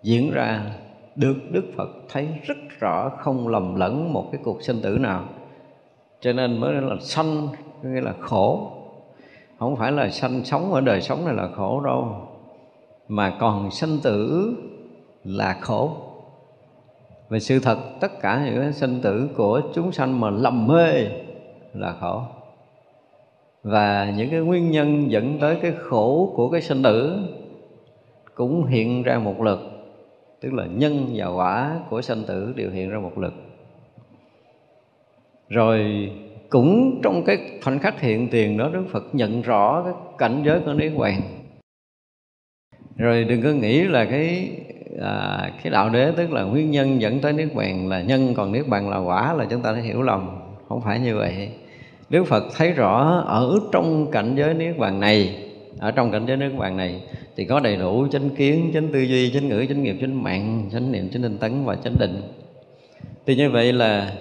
diễn 0.02 0.30
ra 0.30 0.74
được 1.16 1.36
Đức 1.50 1.64
Phật 1.76 1.88
thấy 2.08 2.28
rất 2.42 2.56
rõ 2.80 3.08
không 3.08 3.48
lầm 3.48 3.74
lẫn 3.74 4.12
một 4.12 4.28
cái 4.32 4.40
cuộc 4.44 4.62
sinh 4.62 4.80
tử 4.82 4.98
nào. 4.98 5.24
Cho 6.20 6.32
nên 6.32 6.60
mới 6.60 6.72
là 6.72 6.96
sanh 7.00 7.48
nghĩa 7.82 8.00
là 8.00 8.14
khổ. 8.20 8.70
Không 9.58 9.76
phải 9.76 9.92
là 9.92 10.08
sanh 10.08 10.44
sống 10.44 10.72
ở 10.72 10.80
đời 10.80 11.00
sống 11.00 11.24
này 11.24 11.34
là 11.34 11.48
khổ 11.48 11.80
đâu 11.80 12.28
mà 13.08 13.36
còn 13.40 13.70
sanh 13.70 13.98
tử 14.02 14.52
là 15.24 15.58
khổ 15.60 16.11
về 17.32 17.40
sự 17.40 17.60
thật, 17.60 17.78
tất 18.00 18.20
cả 18.20 18.42
những 18.44 18.72
sinh 18.72 19.00
tử 19.02 19.28
của 19.36 19.62
chúng 19.74 19.92
sanh 19.92 20.20
mà 20.20 20.30
lầm 20.30 20.66
mê 20.66 21.08
là 21.74 21.92
khổ. 22.00 22.22
Và 23.62 24.12
những 24.16 24.30
cái 24.30 24.40
nguyên 24.40 24.70
nhân 24.70 25.10
dẫn 25.10 25.38
tới 25.40 25.58
cái 25.62 25.72
khổ 25.78 26.32
của 26.36 26.50
cái 26.50 26.60
sinh 26.60 26.82
tử 26.82 27.18
cũng 28.34 28.66
hiện 28.66 29.02
ra 29.02 29.18
một 29.18 29.40
lực, 29.40 29.60
tức 30.40 30.52
là 30.52 30.66
nhân 30.66 31.06
và 31.14 31.26
quả 31.26 31.80
của 31.90 32.02
sanh 32.02 32.24
tử 32.26 32.52
đều 32.56 32.70
hiện 32.70 32.90
ra 32.90 32.98
một 32.98 33.18
lực. 33.18 33.34
Rồi 35.48 36.10
cũng 36.48 37.00
trong 37.02 37.24
cái 37.24 37.38
khoảnh 37.64 37.78
khắc 37.78 38.00
hiện 38.00 38.28
tiền 38.28 38.56
đó, 38.56 38.70
Đức 38.72 38.84
Phật 38.90 39.04
nhận 39.12 39.42
rõ 39.42 39.82
cái 39.84 39.94
cảnh 40.18 40.42
giới 40.44 40.60
của 40.60 40.72
Niết 40.72 40.92
Bàn. 40.98 41.20
Rồi 42.96 43.24
đừng 43.24 43.42
có 43.42 43.48
nghĩ 43.48 43.84
là 43.84 44.04
cái 44.04 44.50
à, 45.00 45.50
cái 45.62 45.70
đạo 45.70 45.90
đế 45.90 46.12
tức 46.16 46.32
là 46.32 46.42
nguyên 46.42 46.70
nhân 46.70 47.00
dẫn 47.00 47.20
tới 47.20 47.32
niết 47.32 47.54
bàn 47.54 47.88
là 47.88 48.02
nhân 48.02 48.34
còn 48.34 48.52
niết 48.52 48.68
bàn 48.68 48.90
là 48.90 48.98
quả 48.98 49.32
là 49.32 49.46
chúng 49.50 49.60
ta 49.60 49.72
đã 49.72 49.78
hiểu 49.78 50.02
lầm. 50.02 50.30
Không 50.68 50.80
phải 50.80 51.00
như 51.00 51.16
vậy. 51.16 51.48
Đức 52.10 52.24
Phật 52.24 52.44
thấy 52.56 52.72
rõ 52.72 53.22
ở 53.26 53.58
trong 53.72 54.10
cảnh 54.10 54.34
giới 54.36 54.54
niết 54.54 54.78
bàn 54.78 55.00
này 55.00 55.38
ở 55.78 55.90
trong 55.90 56.10
cảnh 56.10 56.26
giới 56.26 56.36
niết 56.36 56.52
bàn 56.58 56.76
này 56.76 57.02
thì 57.36 57.44
có 57.44 57.60
đầy 57.60 57.76
đủ 57.76 58.06
chánh 58.10 58.30
kiến 58.30 58.70
chánh 58.74 58.88
tư 58.92 59.00
duy 59.00 59.30
chánh 59.34 59.48
ngữ 59.48 59.66
chánh 59.68 59.82
nghiệp 59.82 59.96
chánh 60.00 60.22
mạng 60.22 60.68
chánh 60.72 60.92
niệm 60.92 61.08
chánh 61.12 61.22
tinh 61.22 61.38
tấn 61.38 61.64
và 61.64 61.76
chánh 61.76 61.94
định. 61.98 62.22
Thì 63.26 63.36
như 63.36 63.50
vậy 63.50 63.72
là 63.72 64.12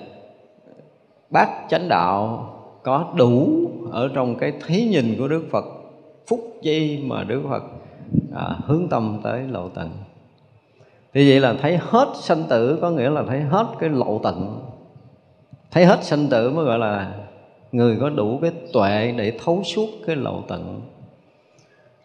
bát 1.30 1.50
chánh 1.70 1.90
đạo 1.90 2.48
có 2.84 3.14
đủ 3.18 3.50
ở 3.92 4.10
trong 4.14 4.36
cái 4.36 4.54
thấy 4.68 4.88
nhìn 4.92 5.16
của 5.18 5.28
Đức 5.28 5.48
Phật 5.52 5.66
phúc 6.28 6.40
chi 6.62 7.00
mà 7.04 7.24
Đức 7.24 7.42
Phật 7.50 7.64
à, 8.36 8.56
hướng 8.66 8.88
tâm 8.90 9.20
tới 9.24 9.42
lộ 9.52 9.70
tận 9.70 9.90
thì 11.14 11.30
vậy 11.30 11.40
là 11.40 11.54
thấy 11.54 11.78
hết 11.78 12.08
sanh 12.16 12.44
tử 12.50 12.78
có 12.82 12.90
nghĩa 12.90 13.10
là 13.10 13.24
thấy 13.28 13.42
hết 13.42 13.68
cái 13.80 13.90
lộ 13.90 14.20
tận 14.24 14.60
thấy 15.72 15.86
hết 15.86 16.04
sanh 16.04 16.28
tử 16.28 16.50
mới 16.50 16.66
gọi 16.66 16.80
là 16.80 17.14
người 17.72 17.98
có 18.00 18.10
đủ 18.10 18.40
cái 18.42 18.52
tuệ 18.74 19.14
để 19.18 19.34
thấu 19.44 19.64
suốt 19.64 19.88
cái 20.08 20.16
lộ 20.16 20.44
tận 20.48 20.82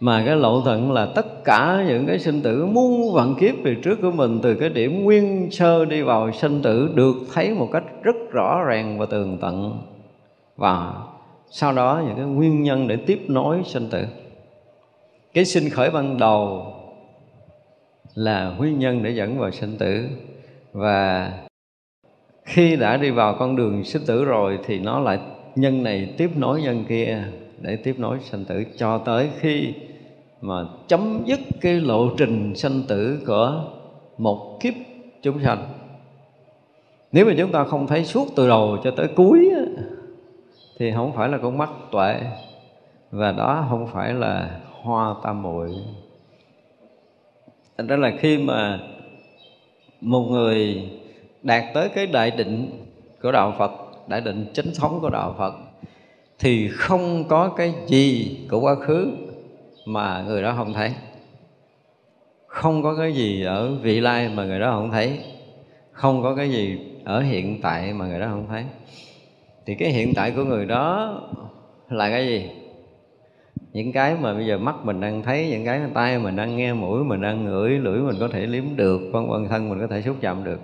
mà 0.01 0.23
cái 0.27 0.37
lộ 0.37 0.61
tận 0.61 0.92
là 0.92 1.07
tất 1.07 1.45
cả 1.45 1.85
những 1.88 2.07
cái 2.07 2.19
sinh 2.19 2.42
tử 2.42 2.66
muôn 2.66 3.14
vạn 3.14 3.35
kiếp 3.35 3.55
về 3.62 3.77
trước 3.83 3.99
của 4.03 4.11
mình, 4.11 4.38
từ 4.42 4.55
cái 4.55 4.69
điểm 4.69 5.05
nguyên 5.05 5.51
sơ 5.51 5.85
đi 5.85 6.03
vào 6.03 6.33
sinh 6.33 6.62
tử, 6.62 6.90
được 6.95 7.14
thấy 7.35 7.55
một 7.55 7.69
cách 7.73 7.85
rất 8.03 8.16
rõ 8.31 8.64
ràng 8.64 8.99
và 8.99 9.07
tường 9.07 9.38
tận. 9.40 9.79
Và 10.57 10.95
sau 11.51 11.73
đó 11.73 12.03
những 12.07 12.16
cái 12.16 12.25
nguyên 12.25 12.62
nhân 12.62 12.88
để 12.88 12.97
tiếp 12.97 13.21
nối 13.29 13.62
sinh 13.64 13.88
tử. 13.90 14.05
Cái 15.35 15.45
sinh 15.45 15.71
khởi 15.71 15.90
ban 15.90 16.19
đầu 16.19 16.66
là 18.16 18.55
nguyên 18.59 18.79
nhân 18.79 19.02
để 19.02 19.11
dẫn 19.11 19.38
vào 19.38 19.50
sinh 19.50 19.76
tử. 19.79 20.09
Và 20.72 21.33
khi 22.44 22.76
đã 22.76 22.96
đi 22.96 23.11
vào 23.11 23.37
con 23.38 23.57
đường 23.57 23.85
sinh 23.85 24.02
tử 24.07 24.24
rồi 24.24 24.59
thì 24.64 24.79
nó 24.79 25.00
lại, 25.00 25.18
nhân 25.57 25.83
này 25.83 26.14
tiếp 26.18 26.31
nối 26.37 26.62
nhân 26.62 26.85
kia 26.88 27.24
để 27.61 27.76
tiếp 27.76 27.94
nối 27.98 28.18
sinh 28.20 28.44
tử, 28.44 28.64
cho 28.76 28.98
tới 28.98 29.31
khi 29.38 29.74
mà 30.40 30.55
chấm 30.88 31.22
dứt 31.24 31.40
cái 31.61 31.81
lộ 31.81 32.09
trình 32.16 32.55
sanh 32.55 32.83
tử 32.88 33.22
của 33.26 33.64
một 34.18 34.59
kiếp 34.61 34.74
chúng 35.22 35.42
sanh. 35.42 35.68
Nếu 37.12 37.26
mà 37.26 37.33
chúng 37.38 37.52
ta 37.52 37.64
không 37.64 37.87
thấy 37.87 38.05
suốt 38.05 38.26
từ 38.37 38.48
đầu 38.48 38.76
cho 38.85 38.90
tới 38.90 39.09
cuối 39.16 39.50
thì 40.79 40.92
không 40.92 41.12
phải 41.12 41.29
là 41.29 41.38
con 41.38 41.59
mắt 41.59 41.70
tuệ, 41.92 42.20
và 43.11 43.33
đó 43.33 43.66
không 43.70 43.87
phải 43.87 44.14
là 44.14 44.61
hoa 44.83 45.14
tam 45.24 45.42
muội 45.42 45.70
thành 47.79 47.87
ra 47.87 47.97
là 47.97 48.12
khi 48.19 48.39
mà 48.39 48.81
một 50.01 50.29
người 50.31 50.91
đạt 51.43 51.65
tới 51.75 51.89
cái 51.89 52.07
đại 52.07 52.31
định 52.31 52.71
của 53.23 53.33
đạo 53.33 53.55
Phật, 53.59 53.73
đại 54.09 54.21
định 54.21 54.47
chánh 54.53 54.67
thống 54.79 54.99
của 55.01 55.11
đạo 55.11 55.35
Phật, 55.39 55.55
thì 56.39 56.69
không 56.69 57.25
có 57.29 57.49
cái 57.49 57.75
gì 57.87 58.37
của 58.51 58.61
quá 58.61 58.75
khứ 58.75 59.12
mà 59.87 60.23
người 60.27 60.43
đó 60.43 60.55
không 60.57 60.73
thấy. 60.73 60.93
Không 62.47 62.83
có 62.83 62.97
cái 62.97 63.12
gì 63.12 63.43
ở 63.43 63.75
vị 63.75 64.01
lai 64.01 64.29
mà 64.29 64.45
người 64.45 64.61
đó 64.61 64.71
không 64.71 64.91
thấy. 64.91 65.19
Không 65.93 66.23
có 66.23 66.35
cái 66.35 66.51
gì 66.51 66.79
ở 67.05 67.21
hiện 67.21 67.61
tại 67.62 67.93
mà 67.93 68.07
người 68.07 68.21
đó 68.21 68.27
không 68.31 68.47
thấy. 68.49 68.65
Thì 69.67 69.75
cái 69.75 69.91
hiện 69.91 70.15
tại 70.15 70.31
của 70.31 70.45
người 70.45 70.67
đó 70.67 71.15
là 71.91 72.11
cái 72.11 72.27
gì? 72.27 72.51
Những 73.77 73.93
cái 73.93 74.15
mà 74.21 74.35
bây 74.35 74.47
giờ 74.47 74.59
mắt 74.59 74.75
mình 74.85 75.01
đang 75.01 75.23
thấy, 75.23 75.49
những 75.51 75.65
cái 75.65 75.81
tay 75.95 76.19
mình 76.19 76.37
đang 76.37 76.57
nghe, 76.57 76.73
mũi 76.73 77.05
mình 77.05 77.21
đang 77.21 77.45
ngửi, 77.45 77.71
lưỡi 77.71 78.01
mình 78.01 78.17
có 78.21 78.29
thể 78.29 78.47
liếm 78.47 78.65
được, 78.77 79.01
vân 79.12 79.29
vân, 79.29 79.49
thân 79.49 79.69
mình 79.69 79.81
có 79.81 79.87
thể 79.87 80.03
xúc 80.03 80.17
chạm 80.21 80.45
được. 80.45 80.61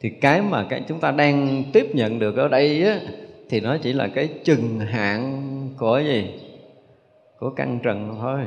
Thì 0.00 0.10
cái 0.10 0.42
mà 0.42 0.66
cái 0.68 0.82
chúng 0.88 1.00
ta 1.00 1.10
đang 1.10 1.62
tiếp 1.72 1.86
nhận 1.94 2.18
được 2.18 2.36
ở 2.36 2.48
đây 2.48 2.84
á, 2.84 3.00
thì 3.50 3.60
nó 3.60 3.76
chỉ 3.76 3.92
là 3.92 4.08
cái 4.08 4.28
chừng 4.44 4.80
hạn 4.80 5.42
của 5.78 5.98
gì? 5.98 6.26
Của 7.38 7.50
căn 7.50 7.78
trần 7.82 8.16
thôi. 8.20 8.40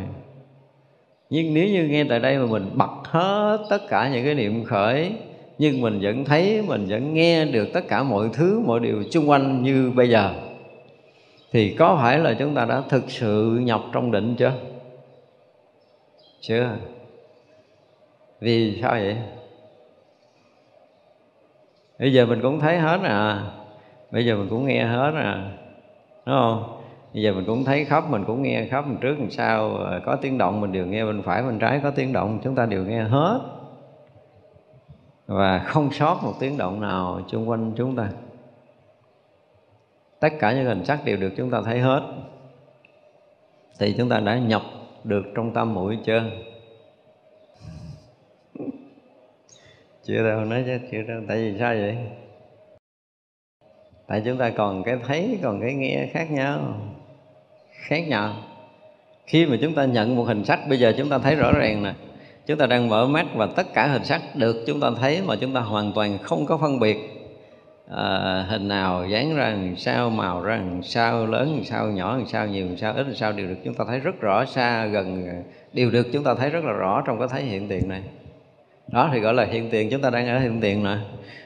Nhưng 1.29 1.53
nếu 1.53 1.67
như 1.67 1.87
nghe 1.87 2.03
tại 2.03 2.19
đây 2.19 2.37
mà 2.37 2.45
mình 2.45 2.69
bật 2.73 2.91
hết 3.03 3.65
tất 3.69 3.89
cả 3.89 4.09
những 4.13 4.25
cái 4.25 4.35
niệm 4.35 4.63
khởi, 4.63 5.11
nhưng 5.57 5.81
mình 5.81 5.99
vẫn 6.01 6.25
thấy, 6.25 6.61
mình 6.67 6.85
vẫn 6.89 7.13
nghe 7.13 7.45
được 7.45 7.67
tất 7.73 7.87
cả 7.87 8.03
mọi 8.03 8.29
thứ, 8.33 8.61
mọi 8.65 8.79
điều 8.79 9.03
xung 9.03 9.29
quanh 9.29 9.63
như 9.63 9.91
bây 9.95 10.09
giờ 10.09 10.46
thì 11.51 11.75
có 11.79 11.97
phải 12.01 12.19
là 12.19 12.33
chúng 12.39 12.55
ta 12.55 12.65
đã 12.65 12.81
thực 12.89 13.03
sự 13.11 13.59
nhập 13.63 13.81
trong 13.93 14.11
định 14.11 14.35
chưa? 14.35 14.53
Chưa. 16.41 16.69
Vì 18.39 18.79
sao 18.81 18.91
vậy? 18.91 19.17
Bây 21.99 22.13
giờ 22.13 22.25
mình 22.25 22.41
cũng 22.41 22.59
thấy 22.59 22.77
hết 22.77 22.99
à. 23.03 23.51
Bây 24.11 24.25
giờ 24.25 24.35
mình 24.35 24.49
cũng 24.49 24.65
nghe 24.65 24.83
hết 24.83 25.11
à. 25.15 25.51
Đúng 26.25 26.35
không? 26.35 26.79
Bây 27.13 27.23
giờ 27.23 27.33
mình 27.33 27.45
cũng 27.45 27.63
thấy 27.63 27.85
khóc, 27.85 28.09
mình 28.09 28.23
cũng 28.27 28.41
nghe 28.41 28.67
khóc 28.71 28.87
mình 28.87 28.97
trước 29.01 29.19
mình 29.19 29.31
sau. 29.31 29.75
Ờ, 29.75 30.01
có 30.05 30.15
tiếng 30.15 30.37
động 30.37 30.61
mình 30.61 30.71
đều 30.71 30.85
nghe 30.85 31.05
bên 31.05 31.21
phải, 31.21 31.43
bên 31.43 31.59
trái 31.59 31.79
có 31.83 31.91
tiếng 31.91 32.13
động, 32.13 32.39
chúng 32.43 32.55
ta 32.55 32.65
đều 32.65 32.85
nghe 32.85 33.03
hết. 33.03 33.39
Và 35.27 35.59
không 35.59 35.91
sót 35.91 36.19
một 36.23 36.33
tiếng 36.39 36.57
động 36.57 36.81
nào 36.81 37.21
xung 37.31 37.49
quanh 37.49 37.71
chúng 37.75 37.95
ta 37.95 38.09
tất 40.19 40.29
cả 40.39 40.53
những 40.53 40.65
hình 40.65 40.85
sắc 40.85 41.05
đều 41.05 41.17
được 41.17 41.33
chúng 41.37 41.51
ta 41.51 41.61
thấy 41.65 41.79
hết. 41.79 42.01
Thì 43.79 43.95
chúng 43.97 44.09
ta 44.09 44.19
đã 44.19 44.37
nhập 44.37 44.61
được 45.03 45.23
trong 45.35 45.53
tâm 45.53 45.73
mũi 45.73 45.97
chưa? 46.05 46.23
Chưa 50.03 50.23
đâu, 50.29 50.39
nói 50.39 50.63
chứ, 50.65 50.77
chưa 50.91 51.01
đâu. 51.01 51.21
Tại 51.27 51.37
vì 51.37 51.59
sao 51.59 51.73
vậy? 51.73 51.97
Tại 54.07 54.21
chúng 54.25 54.37
ta 54.37 54.49
còn 54.49 54.83
cái 54.83 54.97
thấy, 55.07 55.39
còn 55.43 55.61
cái 55.61 55.73
nghe 55.73 56.07
khác 56.13 56.31
nhau. 56.31 56.77
Khác 57.71 58.07
nhau. 58.07 58.35
Khi 59.25 59.45
mà 59.45 59.57
chúng 59.61 59.75
ta 59.75 59.85
nhận 59.85 60.15
một 60.15 60.23
hình 60.23 60.45
sắc, 60.45 60.59
bây 60.69 60.79
giờ 60.79 60.93
chúng 60.97 61.09
ta 61.09 61.17
thấy 61.17 61.35
rõ 61.35 61.51
ràng 61.51 61.83
nè. 61.83 61.93
Chúng 62.45 62.57
ta 62.57 62.65
đang 62.65 62.89
mở 62.89 63.07
mắt 63.07 63.25
và 63.35 63.47
tất 63.55 63.73
cả 63.73 63.87
hình 63.87 64.03
sắc 64.03 64.21
được 64.35 64.63
chúng 64.67 64.79
ta 64.79 64.91
thấy 64.99 65.21
mà 65.25 65.35
chúng 65.41 65.53
ta 65.53 65.59
hoàn 65.59 65.91
toàn 65.95 66.17
không 66.17 66.45
có 66.45 66.57
phân 66.57 66.79
biệt 66.79 67.16
à, 67.91 68.45
hình 68.49 68.67
nào 68.67 69.07
dán 69.07 69.35
ra 69.35 69.49
làm 69.49 69.75
sao 69.77 70.09
màu 70.09 70.41
ra 70.41 70.55
làm 70.55 70.83
sao 70.83 71.25
lớn 71.25 71.55
làm 71.55 71.63
sao 71.63 71.87
nhỏ 71.87 72.17
làm 72.17 72.27
sao 72.27 72.47
nhiều 72.47 72.65
làm 72.65 72.77
sao 72.77 72.93
ít 72.93 73.03
làm 73.03 73.15
sao 73.15 73.31
đều 73.31 73.47
được. 73.47 73.55
Chúng 73.65 73.73
ta 73.73 73.85
thấy 73.87 73.99
rất 73.99 74.21
rõ 74.21 74.45
xa 74.45 74.85
gần 74.85 75.27
ờ, 75.27 75.35
đều 75.73 75.91
được. 75.91 76.07
Chúng 76.13 76.23
ta 76.23 76.35
thấy 76.35 76.49
rất 76.49 76.63
là 76.63 76.71
rõ 76.71 77.03
trong 77.05 77.19
cái 77.19 77.27
thấy 77.31 77.41
hiện 77.41 77.67
tiền 77.67 77.89
này. 77.89 78.01
Đó 78.87 79.09
thì 79.13 79.19
gọi 79.19 79.33
là 79.33 79.45
hiện 79.45 79.69
tiền. 79.69 79.89
Chúng 79.89 80.01
ta 80.01 80.09
đang 80.09 80.27
ở 80.27 80.39
hiện 80.39 80.61
tiền 80.61 80.83
nè. 80.83 80.97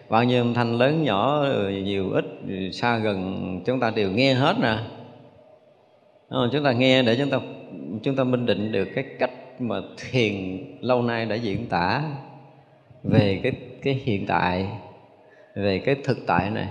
Bao 0.10 0.24
nhiêu 0.24 0.42
âm 0.44 0.54
thanh 0.54 0.78
lớn 0.78 1.04
nhỏ 1.04 1.44
ờ, 1.44 1.70
nhiều 1.70 2.12
ít 2.12 2.26
xa 2.74 2.98
gần 2.98 3.62
chúng 3.66 3.80
ta 3.80 3.92
đều 3.96 4.12
nghe 4.12 4.34
hết 4.34 4.56
nè. 4.62 4.78
Chúng 6.52 6.64
ta 6.64 6.72
nghe 6.72 7.04
để 7.04 7.16
chúng 7.16 7.30
ta 7.30 7.38
chúng 8.04 8.16
ta 8.16 8.24
minh 8.24 8.46
định 8.46 8.72
được 8.72 8.88
cái 8.96 9.06
cách 9.20 9.32
mà 9.60 9.76
thiền 9.98 10.58
lâu 10.82 11.02
nay 11.02 11.26
đã 11.26 11.36
diễn 11.36 11.66
tả 11.68 12.04
về 13.04 13.40
cái 13.44 13.52
cái 13.84 13.94
hiện 13.94 14.26
tại 14.26 14.68
về 15.56 15.80
cái 15.80 15.96
thực 16.04 16.18
tại 16.28 16.50
này. 16.50 16.68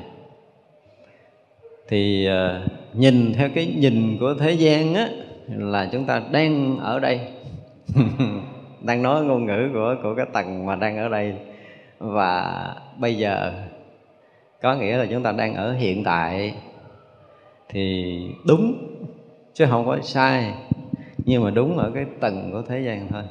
Thì 1.88 2.28
uh, 2.28 2.70
nhìn 2.94 3.32
theo 3.32 3.48
cái 3.54 3.74
nhìn 3.78 4.16
của 4.20 4.34
thế 4.34 4.52
gian 4.52 4.94
á 4.94 5.08
là 5.48 5.88
chúng 5.92 6.04
ta 6.04 6.22
đang 6.32 6.78
ở 6.78 6.98
đây. 6.98 7.20
Đang 8.80 9.02
nói 9.02 9.24
ngôn 9.24 9.46
ngữ 9.46 9.70
của 9.72 9.96
của 10.02 10.14
cái 10.14 10.26
tầng 10.32 10.66
mà 10.66 10.76
đang 10.76 10.96
ở 10.96 11.08
đây. 11.08 11.34
Và 11.98 12.74
bây 12.98 13.14
giờ 13.18 13.52
có 14.62 14.74
nghĩa 14.74 14.96
là 14.96 15.06
chúng 15.10 15.22
ta 15.22 15.32
đang 15.32 15.54
ở 15.54 15.72
hiện 15.72 16.04
tại. 16.04 16.54
Thì 17.68 18.16
đúng 18.46 18.74
chứ 19.54 19.66
không 19.70 19.86
có 19.86 19.98
sai. 20.02 20.54
Nhưng 21.24 21.44
mà 21.44 21.50
đúng 21.50 21.78
ở 21.78 21.90
cái 21.94 22.04
tầng 22.20 22.50
của 22.52 22.62
thế 22.68 22.80
gian 22.80 23.08
thôi. 23.08 23.22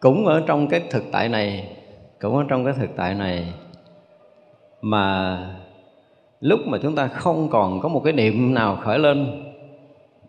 Cũng 0.00 0.26
ở 0.26 0.42
trong 0.46 0.68
cái 0.68 0.80
thực 0.90 1.04
tại 1.12 1.28
này 1.28 1.75
cũng 2.20 2.36
ở 2.36 2.44
trong 2.48 2.64
cái 2.64 2.74
thực 2.74 2.90
tại 2.96 3.14
này 3.14 3.54
mà 4.82 5.38
lúc 6.40 6.60
mà 6.66 6.78
chúng 6.82 6.94
ta 6.94 7.06
không 7.06 7.48
còn 7.48 7.80
có 7.80 7.88
một 7.88 8.00
cái 8.04 8.12
niệm 8.12 8.54
nào 8.54 8.76
khởi 8.76 8.98
lên, 8.98 9.44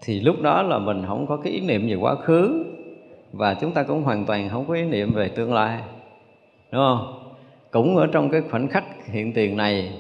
thì 0.02 0.20
lúc 0.20 0.42
đó 0.42 0.62
là 0.62 0.80
mình 0.80 1.04
không 1.08 1.28
có 1.28 1.38
cái 1.38 1.54
ý 1.54 1.60
niệm 1.60 1.88
về 1.88 1.96
quá 1.96 2.16
khứ 2.16 2.66
và 3.32 3.54
chúng 3.54 3.72
ta 3.72 3.84
cũng 3.84 4.04
hoàn 4.04 4.26
toàn 4.26 4.50
không 4.50 4.66
có 4.68 4.74
ý 4.74 4.84
niệm 4.84 5.14
về 5.14 5.30
tương 5.30 5.54
lai, 5.54 5.82
đúng 6.72 6.82
không? 6.82 7.24
Cũng 7.72 7.98
ở 7.98 8.08
trong 8.08 8.30
cái 8.30 8.42
khoảnh 8.52 8.68
khắc 8.68 8.84
hiện 9.06 9.34
tiền 9.34 9.58
này, 9.58 9.92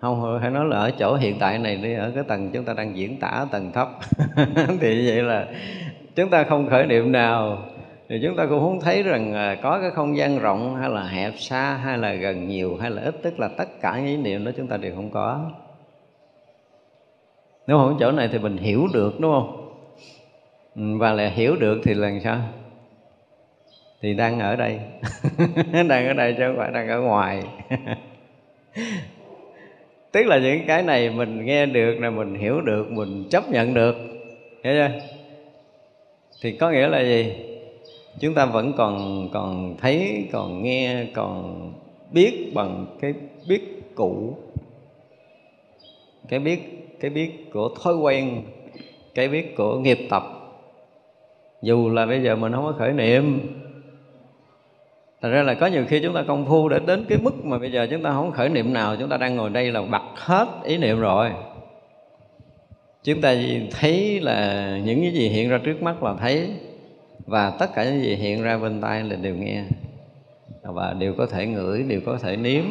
không 0.00 0.38
hay 0.40 0.50
nói 0.50 0.64
là 0.64 0.76
ở 0.76 0.90
chỗ 0.90 1.14
hiện 1.14 1.36
tại 1.38 1.58
này 1.58 1.76
đi, 1.76 1.94
ở 1.94 2.12
cái 2.14 2.24
tầng 2.24 2.50
chúng 2.52 2.64
ta 2.64 2.72
đang 2.72 2.96
diễn 2.96 3.16
tả 3.16 3.46
tầng 3.50 3.72
thấp, 3.72 3.88
thì 4.80 5.08
vậy 5.08 5.22
là 5.22 5.46
chúng 6.14 6.30
ta 6.30 6.44
không 6.44 6.68
khởi 6.68 6.86
niệm 6.86 7.12
nào 7.12 7.58
thì 8.08 8.20
chúng 8.22 8.36
ta 8.36 8.46
cũng 8.46 8.60
không 8.60 8.80
thấy 8.80 9.02
rằng 9.02 9.34
à, 9.34 9.56
có 9.62 9.80
cái 9.80 9.90
không 9.90 10.16
gian 10.16 10.38
rộng 10.38 10.76
hay 10.76 10.90
là 10.90 11.02
hẹp 11.02 11.32
xa 11.36 11.74
hay 11.74 11.98
là 11.98 12.14
gần 12.14 12.48
nhiều 12.48 12.76
hay 12.80 12.90
là 12.90 13.02
ít, 13.02 13.14
tức 13.22 13.40
là 13.40 13.48
tất 13.48 13.68
cả 13.80 13.96
những 13.96 14.06
ý 14.06 14.16
niệm 14.16 14.44
đó 14.44 14.50
chúng 14.56 14.66
ta 14.66 14.76
đều 14.76 14.94
không 14.94 15.10
có. 15.10 15.50
Nếu 17.66 17.78
không 17.78 17.96
chỗ 18.00 18.12
này 18.12 18.28
thì 18.32 18.38
mình 18.38 18.56
hiểu 18.56 18.88
được, 18.92 19.20
đúng 19.20 19.32
không? 19.32 19.74
Ừ, 20.76 20.98
và 20.98 21.12
lại 21.12 21.30
hiểu 21.30 21.56
được 21.56 21.80
thì 21.84 21.94
là 21.94 22.10
sao? 22.24 22.38
Thì 24.00 24.14
đang 24.14 24.40
ở 24.40 24.56
đây. 24.56 24.80
Đang 25.88 26.06
ở 26.06 26.12
đây 26.12 26.34
chứ 26.38 26.44
không 26.46 26.56
phải 26.56 26.70
đang 26.70 26.88
ở 26.88 27.00
ngoài. 27.00 27.42
Tức 30.12 30.26
là 30.26 30.38
những 30.38 30.66
cái 30.66 30.82
này 30.82 31.10
mình 31.10 31.44
nghe 31.44 31.66
được 31.66 31.98
là 32.00 32.10
mình 32.10 32.34
hiểu 32.34 32.60
được, 32.60 32.90
mình 32.90 33.24
chấp 33.30 33.50
nhận 33.50 33.74
được. 33.74 33.96
Hiểu 34.64 34.74
chưa? 34.74 34.90
Thì 36.42 36.52
có 36.52 36.70
nghĩa 36.70 36.88
là 36.88 37.00
gì? 37.00 37.47
Chúng 38.20 38.34
ta 38.34 38.46
vẫn 38.46 38.72
còn 38.76 39.28
còn 39.32 39.76
thấy, 39.80 40.28
còn 40.32 40.62
nghe, 40.62 41.04
còn 41.14 41.72
biết 42.12 42.52
bằng 42.54 42.86
cái 43.00 43.14
biết 43.48 43.82
cũ. 43.94 44.36
Cái 46.28 46.40
biết 46.40 46.88
cái 47.00 47.10
biết 47.10 47.52
của 47.52 47.74
thói 47.82 47.96
quen, 47.96 48.42
cái 49.14 49.28
biết 49.28 49.56
của 49.56 49.78
nghiệp 49.78 49.98
tập. 50.10 50.22
Dù 51.62 51.90
là 51.90 52.06
bây 52.06 52.22
giờ 52.22 52.36
mình 52.36 52.52
không 52.52 52.64
có 52.64 52.72
khởi 52.78 52.92
niệm, 52.92 53.40
Thật 55.22 55.28
ra 55.28 55.42
là 55.42 55.54
có 55.54 55.66
nhiều 55.66 55.84
khi 55.88 56.00
chúng 56.02 56.14
ta 56.14 56.22
công 56.22 56.46
phu 56.46 56.68
để 56.68 56.78
đến 56.86 57.04
cái 57.08 57.18
mức 57.22 57.44
mà 57.44 57.58
bây 57.58 57.72
giờ 57.72 57.86
chúng 57.90 58.02
ta 58.02 58.12
không 58.12 58.32
khởi 58.32 58.48
niệm 58.48 58.72
nào, 58.72 58.96
Chúng 58.96 59.08
ta 59.08 59.16
đang 59.16 59.36
ngồi 59.36 59.50
đây 59.50 59.72
là 59.72 59.82
bật 59.82 60.02
hết 60.14 60.48
ý 60.64 60.76
niệm 60.76 61.00
rồi. 61.00 61.30
Chúng 63.04 63.20
ta 63.20 63.34
thấy 63.70 64.20
là 64.20 64.78
những 64.84 65.00
cái 65.00 65.10
gì 65.10 65.28
hiện 65.28 65.48
ra 65.48 65.58
trước 65.64 65.82
mắt 65.82 66.02
là 66.02 66.14
thấy. 66.14 66.48
Và 67.28 67.50
tất 67.50 67.74
cả 67.74 67.84
những 67.84 68.02
gì 68.02 68.14
hiện 68.14 68.42
ra 68.42 68.58
bên 68.58 68.80
tai 68.80 69.04
là 69.04 69.16
đều 69.16 69.34
nghe. 69.34 69.64
Và 70.62 70.92
đều 70.92 71.14
có 71.14 71.26
thể 71.26 71.46
ngửi, 71.46 71.82
đều 71.82 72.00
có 72.06 72.18
thể 72.22 72.36
nếm 72.36 72.64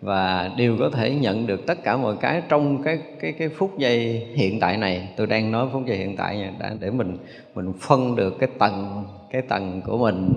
và 0.00 0.50
đều 0.56 0.76
có 0.78 0.90
thể 0.90 1.14
nhận 1.14 1.46
được 1.46 1.66
tất 1.66 1.82
cả 1.82 1.96
mọi 1.96 2.16
cái 2.20 2.42
trong 2.48 2.82
cái 2.82 2.98
cái 3.20 3.32
cái 3.32 3.48
phút 3.48 3.78
giây 3.78 4.26
hiện 4.34 4.60
tại 4.60 4.76
này. 4.76 5.08
Tôi 5.16 5.26
đang 5.26 5.52
nói 5.52 5.68
phút 5.72 5.86
giây 5.86 5.96
hiện 5.96 6.16
tại 6.16 6.52
này 6.58 6.76
để 6.80 6.90
mình 6.90 7.16
mình 7.54 7.72
phân 7.80 8.16
được 8.16 8.38
cái 8.38 8.48
tầng 8.58 9.04
cái 9.30 9.42
tầng 9.42 9.82
của 9.86 9.98
mình. 9.98 10.32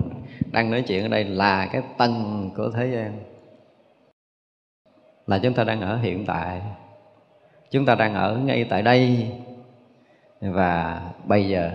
Đang 0.52 0.70
nói 0.70 0.82
chuyện 0.82 1.02
ở 1.02 1.08
đây 1.08 1.24
là 1.24 1.66
cái 1.66 1.82
tầng 1.98 2.50
của 2.56 2.70
thế 2.70 2.86
gian. 2.86 3.18
Là 5.26 5.38
chúng 5.38 5.54
ta 5.54 5.64
đang 5.64 5.80
ở 5.80 5.96
hiện 5.96 6.26
tại. 6.26 6.60
Chúng 7.70 7.86
ta 7.86 7.94
đang 7.94 8.14
ở 8.14 8.36
ngay 8.36 8.64
tại 8.64 8.82
đây. 8.82 9.28
Và 10.40 11.02
bây 11.24 11.48
giờ 11.48 11.70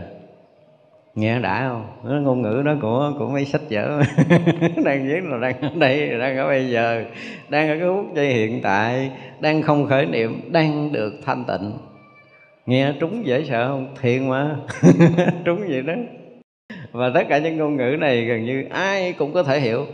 nghe 1.17 1.39
đã 1.39 1.69
không? 1.69 1.85
Nó 2.03 2.19
ngôn 2.21 2.41
ngữ 2.41 2.61
đó 2.65 2.75
của 2.81 3.13
của 3.19 3.29
mấy 3.29 3.45
sách 3.45 3.61
vở. 3.69 4.01
Đang 4.85 5.07
viết 5.07 5.23
là 5.23 5.37
đang 5.37 5.61
ở 5.61 5.69
đây, 5.75 6.19
đang 6.19 6.37
ở 6.37 6.47
bây 6.47 6.69
giờ. 6.69 7.03
Đang 7.49 7.69
ở 7.69 7.77
cái 7.79 7.87
phút 7.87 8.15
giây 8.15 8.33
hiện 8.33 8.61
tại. 8.61 9.11
Đang 9.39 9.61
không 9.61 9.85
khởi 9.85 10.05
niệm, 10.05 10.51
đang 10.51 10.91
được 10.91 11.13
thanh 11.25 11.43
tịnh. 11.47 11.71
Nghe 12.65 12.93
trúng 12.99 13.25
dễ 13.25 13.43
sợ 13.43 13.67
không? 13.67 13.95
Thiền 14.01 14.29
mà. 14.29 14.55
Trúng 15.45 15.59
vậy 15.69 15.81
đó. 15.81 15.93
Và 16.91 17.11
tất 17.13 17.23
cả 17.29 17.37
những 17.37 17.57
ngôn 17.57 17.77
ngữ 17.77 17.97
này 17.99 18.25
gần 18.25 18.45
như 18.45 18.65
ai 18.69 19.13
cũng 19.13 19.33
có 19.33 19.43
thể 19.43 19.59
hiểu. 19.59 19.85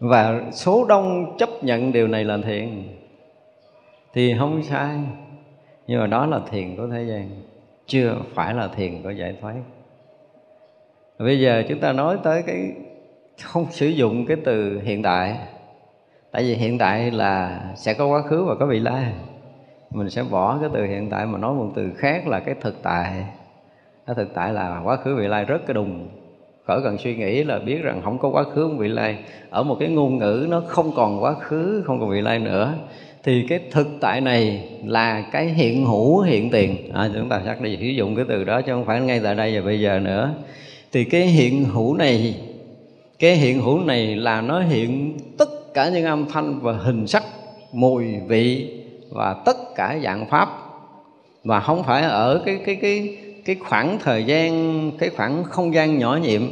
Và 0.00 0.40
số 0.52 0.84
đông 0.88 1.36
chấp 1.38 1.48
nhận 1.62 1.92
điều 1.92 2.08
này 2.08 2.24
là 2.24 2.38
thiền 2.44 2.68
thì 4.14 4.34
không 4.38 4.62
sai. 4.62 4.96
Nhưng 5.86 6.00
mà 6.00 6.06
đó 6.06 6.26
là 6.26 6.40
thiền 6.50 6.76
của 6.76 6.88
thế 6.92 7.04
gian. 7.04 7.30
Chưa 7.86 8.16
phải 8.34 8.54
là 8.54 8.68
thiền 8.68 9.02
của 9.02 9.10
giải 9.10 9.34
thoát 9.40 9.54
bây 11.24 11.40
giờ 11.40 11.62
chúng 11.68 11.78
ta 11.78 11.92
nói 11.92 12.18
tới 12.22 12.42
cái 12.46 12.72
không 13.42 13.66
sử 13.70 13.86
dụng 13.86 14.26
cái 14.26 14.36
từ 14.44 14.80
hiện 14.84 15.02
tại 15.02 15.36
tại 16.32 16.42
vì 16.42 16.54
hiện 16.54 16.78
tại 16.78 17.10
là 17.10 17.60
sẽ 17.76 17.94
có 17.94 18.06
quá 18.06 18.22
khứ 18.22 18.44
và 18.44 18.54
có 18.54 18.66
vị 18.66 18.78
lai. 18.78 19.04
Mình 19.90 20.10
sẽ 20.10 20.22
bỏ 20.30 20.58
cái 20.60 20.70
từ 20.74 20.84
hiện 20.84 21.10
tại 21.10 21.26
mà 21.26 21.38
nói 21.38 21.54
một 21.54 21.68
từ 21.74 21.90
khác 21.96 22.28
là 22.28 22.40
cái 22.40 22.54
thực 22.60 22.82
tại. 22.82 23.24
Cái 24.06 24.16
thực 24.16 24.34
tại 24.34 24.52
là 24.52 24.80
quá 24.84 24.96
khứ 24.96 25.16
vị 25.16 25.28
lai 25.28 25.44
rất 25.44 25.66
cái 25.66 25.74
đùng. 25.74 26.08
Khỏi 26.66 26.80
cần 26.84 26.98
suy 26.98 27.16
nghĩ 27.16 27.44
là 27.44 27.58
biết 27.58 27.82
rằng 27.82 28.00
không 28.04 28.18
có 28.18 28.28
quá 28.28 28.44
khứ 28.44 28.62
không 28.68 28.78
vị 28.78 28.88
lai. 28.88 29.18
Ở 29.50 29.62
một 29.62 29.76
cái 29.80 29.88
ngôn 29.88 30.18
ngữ 30.18 30.46
nó 30.50 30.62
không 30.66 30.92
còn 30.96 31.22
quá 31.22 31.34
khứ 31.34 31.82
không 31.86 32.00
còn 32.00 32.10
vị 32.10 32.20
lai 32.20 32.38
nữa. 32.38 32.74
Thì 33.22 33.46
cái 33.48 33.60
thực 33.70 33.88
tại 34.00 34.20
này 34.20 34.68
là 34.84 35.24
cái 35.32 35.46
hiện 35.46 35.86
hữu 35.86 36.20
hiện 36.20 36.50
tiền. 36.50 36.76
À, 36.94 37.10
chúng 37.14 37.28
ta 37.28 37.42
chắc 37.46 37.60
đi 37.60 37.76
sử 37.76 37.86
dụng 37.86 38.16
cái 38.16 38.24
từ 38.28 38.44
đó 38.44 38.60
chứ 38.60 38.72
không 38.72 38.84
phải 38.84 39.00
ngay 39.00 39.20
tại 39.24 39.34
đây 39.34 39.60
và 39.60 39.66
bây 39.66 39.80
giờ 39.80 39.98
nữa 39.98 40.34
thì 40.92 41.04
cái 41.04 41.26
hiện 41.26 41.64
hữu 41.64 41.94
này, 41.94 42.34
cái 43.18 43.36
hiện 43.36 43.60
hữu 43.62 43.80
này 43.80 44.16
là 44.16 44.40
nó 44.40 44.60
hiện 44.60 45.18
tất 45.38 45.74
cả 45.74 45.88
những 45.88 46.04
âm 46.04 46.26
thanh 46.28 46.60
và 46.60 46.72
hình 46.72 47.06
sắc, 47.06 47.24
mùi 47.72 48.04
vị 48.28 48.78
và 49.10 49.34
tất 49.44 49.56
cả 49.74 49.98
dạng 50.04 50.26
pháp. 50.26 50.48
Và 51.44 51.60
không 51.60 51.82
phải 51.82 52.02
ở 52.02 52.42
cái 52.46 52.58
cái 52.66 52.76
cái 52.76 53.18
cái 53.44 53.56
khoảng 53.56 53.98
thời 54.02 54.24
gian, 54.24 54.90
cái 54.98 55.10
khoảng 55.10 55.44
không 55.44 55.74
gian 55.74 55.98
nhỏ 55.98 56.18
nhiệm. 56.22 56.42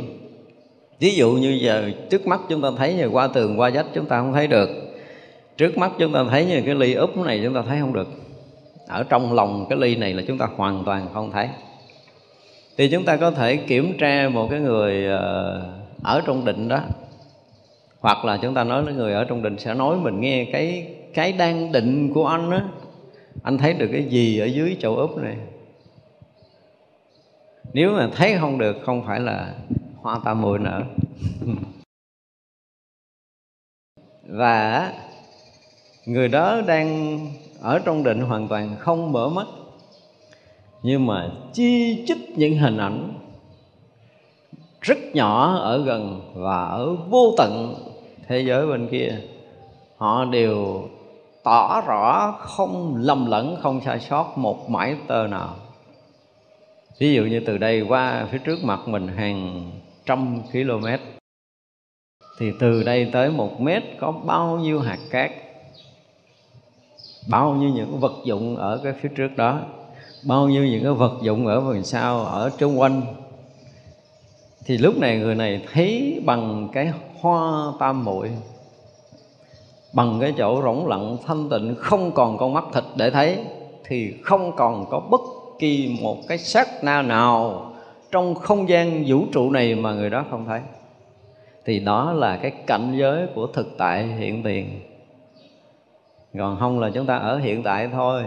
Ví 1.01 1.15
dụ 1.15 1.31
như 1.33 1.59
giờ 1.63 1.91
trước 2.11 2.27
mắt 2.27 2.41
chúng 2.49 2.63
ta 2.63 2.69
thấy 2.79 2.95
như 2.95 3.07
qua 3.07 3.27
tường, 3.27 3.61
qua 3.61 3.71
vách 3.75 3.87
chúng 3.95 4.07
ta 4.07 4.21
không 4.21 4.33
thấy 4.33 4.47
được. 4.47 4.69
Trước 5.57 5.79
mắt 5.79 5.93
chúng 5.99 6.13
ta 6.13 6.25
thấy 6.31 6.45
như 6.45 6.63
cái 6.67 6.75
ly 6.75 6.95
úp 6.95 7.17
này 7.17 7.41
chúng 7.45 7.55
ta 7.55 7.63
thấy 7.69 7.81
không 7.81 7.93
được. 7.93 8.09
Ở 8.89 9.05
trong 9.09 9.33
lòng 9.33 9.67
cái 9.69 9.79
ly 9.79 9.97
này 9.97 10.15
là 10.15 10.23
chúng 10.27 10.39
ta 10.39 10.49
hoàn 10.57 10.85
toàn 10.85 11.07
không 11.15 11.31
thấy 11.31 11.49
thì 12.77 12.89
chúng 12.89 13.05
ta 13.05 13.17
có 13.17 13.31
thể 13.31 13.57
kiểm 13.57 13.99
tra 13.99 14.29
một 14.29 14.49
cái 14.51 14.61
người 14.61 15.07
ờ, 15.07 15.63
ở 16.03 16.23
trong 16.27 16.45
định 16.45 16.69
đó. 16.69 16.81
Hoặc 18.01 18.25
là 18.25 18.39
chúng 18.43 18.55
ta 18.55 18.65
nói 18.65 18.83
với 18.83 18.95
người 18.95 19.13
ở 19.13 19.25
trong 19.25 19.43
định 19.43 19.59
sẽ 19.59 19.75
nói 19.75 19.97
mình 19.97 20.21
nghe 20.21 20.45
cái 20.53 20.87
cái 21.15 21.33
đang 21.33 21.73
định 21.73 22.13
của 22.15 22.27
anh 22.27 22.51
á. 22.51 22.65
Anh 23.43 23.59
thấy 23.59 23.75
được 23.75 23.89
cái 23.93 24.05
gì 24.05 24.39
ở 24.39 24.45
dưới 24.45 24.77
chậu 24.81 24.97
úp 24.97 25.17
này? 25.17 25.37
Nếu 27.73 27.93
mà 27.93 28.09
thấy 28.17 28.37
không 28.41 28.59
được, 28.59 28.77
không 28.85 29.07
phải 29.07 29.21
là 29.21 29.55
hoa 29.97 30.21
tam 30.25 30.43
muội 30.43 30.59
nở. 30.59 30.83
Và 34.29 34.93
người 36.07 36.29
đó 36.29 36.61
đang 36.61 37.19
ở 37.61 37.79
trong 37.79 38.05
định 38.05 38.21
hoàn 38.21 38.49
toàn 38.49 38.77
không 38.79 39.13
mở 39.13 39.29
mắt 39.29 39.47
nhưng 40.83 41.07
mà 41.07 41.31
chi 41.53 42.05
chích 42.07 42.39
những 42.39 42.59
hình 42.59 42.77
ảnh 42.77 43.13
rất 44.81 44.99
nhỏ 45.15 45.55
ở 45.55 45.85
gần 45.85 46.33
và 46.35 46.65
ở 46.65 46.97
vô 47.11 47.35
tận 47.37 47.75
thế 48.29 48.41
giới 48.41 48.67
bên 48.67 48.89
kia, 48.89 49.21
họ 49.97 50.25
đều 50.25 50.89
tỏ 51.43 51.81
rõ 51.87 52.35
không 52.41 52.97
lầm 52.97 53.27
lẫn, 53.27 53.57
không 53.63 53.81
sai 53.81 54.01
sót 54.01 54.39
một 54.39 54.71
mãi 54.71 54.97
tơ 55.07 55.27
nào. 55.27 55.57
Ví 56.99 57.15
dụ 57.15 57.23
như 57.23 57.41
từ 57.47 57.59
đây 57.59 57.81
qua 57.81 58.27
phía 58.31 58.39
trước 58.39 58.65
mặt 58.65 58.81
mình 58.89 59.09
hàng 59.09 59.71
trăm 60.07 60.43
km, 60.53 60.87
thì 62.39 62.53
từ 62.61 62.83
đây 62.83 63.11
tới 63.13 63.31
một 63.31 63.61
mét 63.61 63.83
có 64.01 64.13
bao 64.13 64.59
nhiêu 64.59 64.81
hạt 64.81 64.99
cát, 65.11 65.31
bao 67.31 67.55
nhiêu 67.55 67.71
những 67.71 68.01
vật 68.01 68.13
dụng 68.25 68.57
ở 68.57 68.81
cái 68.85 68.93
phía 69.01 69.09
trước 69.17 69.37
đó 69.37 69.61
bao 70.23 70.49
nhiêu 70.49 70.65
những 70.65 70.83
cái 70.83 70.93
vật 70.93 71.13
dụng 71.23 71.47
ở 71.47 71.61
phần 71.61 71.85
sau, 71.85 72.21
ở 72.21 72.51
trung 72.59 72.81
quanh. 72.81 73.03
Thì 74.65 74.79
lúc 74.79 74.99
này 74.99 75.19
người 75.19 75.35
này 75.35 75.63
thấy 75.73 76.21
bằng 76.25 76.69
cái 76.73 76.93
hoa 77.21 77.73
tam 77.79 78.05
muội, 78.05 78.31
bằng 79.93 80.19
cái 80.21 80.35
chỗ 80.39 80.63
rỗng 80.63 80.87
lặng 80.87 81.17
thanh 81.27 81.49
tịnh, 81.49 81.75
không 81.79 82.13
còn 82.13 82.39
con 82.39 82.53
mắt 82.53 82.65
thịt 82.73 82.85
để 82.97 83.11
thấy, 83.11 83.39
thì 83.85 84.15
không 84.23 84.57
còn 84.57 84.87
có 84.91 85.01
bất 85.01 85.21
kỳ 85.59 85.99
một 86.03 86.17
cái 86.29 86.39
sắc 86.39 86.85
na 86.85 87.03
nào 87.03 87.67
trong 88.11 88.35
không 88.35 88.69
gian 88.69 89.05
vũ 89.07 89.25
trụ 89.33 89.51
này 89.51 89.75
mà 89.75 89.93
người 89.93 90.11
đó 90.11 90.25
không 90.31 90.47
thấy. 90.47 90.61
Thì 91.65 91.81
đó 91.81 92.13
là 92.13 92.37
cái 92.37 92.51
cảnh 92.67 92.97
giới 92.99 93.27
của 93.35 93.47
thực 93.47 93.75
tại 93.79 94.07
hiện 94.07 94.43
tiền. 94.43 94.81
Còn 96.39 96.57
không 96.61 96.81
là 96.81 96.91
chúng 96.95 97.07
ta 97.07 97.17
ở 97.17 97.39
hiện 97.39 97.63
tại 97.63 97.89
thôi 97.93 98.25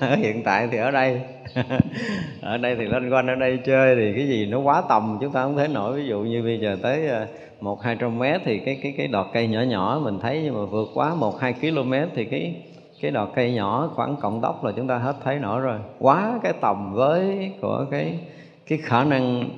ở 0.00 0.16
hiện 0.16 0.42
tại 0.44 0.68
thì 0.70 0.78
ở 0.78 0.90
đây 0.90 1.20
ở 2.40 2.58
đây 2.58 2.76
thì 2.76 2.84
lên 2.84 3.10
quanh 3.10 3.26
ở 3.26 3.34
đây 3.34 3.58
chơi 3.64 3.96
thì 3.96 4.12
cái 4.16 4.28
gì 4.28 4.46
nó 4.46 4.58
quá 4.58 4.82
tầm, 4.88 5.18
chúng 5.20 5.32
ta 5.32 5.42
không 5.42 5.56
thấy 5.56 5.68
nổi. 5.68 5.96
Ví 5.96 6.06
dụ 6.06 6.20
như 6.20 6.42
bây 6.42 6.60
giờ 6.60 6.76
tới 6.82 7.08
ờ, 7.08 7.26
một 7.60 7.82
hai 7.82 7.96
trăm 8.00 8.18
mét 8.18 8.40
thì 8.44 8.58
cái 8.58 8.78
cái 8.82 8.94
cái 8.96 9.08
đọt 9.08 9.26
cây 9.32 9.48
nhỏ 9.48 9.60
nhỏ 9.60 10.00
mình 10.04 10.18
thấy 10.20 10.40
nhưng 10.44 10.54
mà 10.54 10.64
vượt 10.64 10.88
quá 10.94 11.14
một 11.14 11.40
hai 11.40 11.52
km 11.52 11.92
thì 12.14 12.24
cái 12.24 12.54
cái 13.00 13.10
đọt 13.10 13.28
cây 13.34 13.52
nhỏ 13.52 13.90
khoảng 13.94 14.16
cộng 14.16 14.40
tóc 14.42 14.64
là 14.64 14.72
chúng 14.76 14.88
ta 14.88 14.98
hết 14.98 15.16
thấy 15.24 15.38
nổi 15.38 15.60
rồi. 15.60 15.78
Quá 15.98 16.40
cái 16.42 16.52
tầm 16.60 16.94
với 16.94 17.52
của 17.60 17.86
cái 17.90 18.18
cái 18.66 18.78
khả 18.82 19.04
năng 19.04 19.48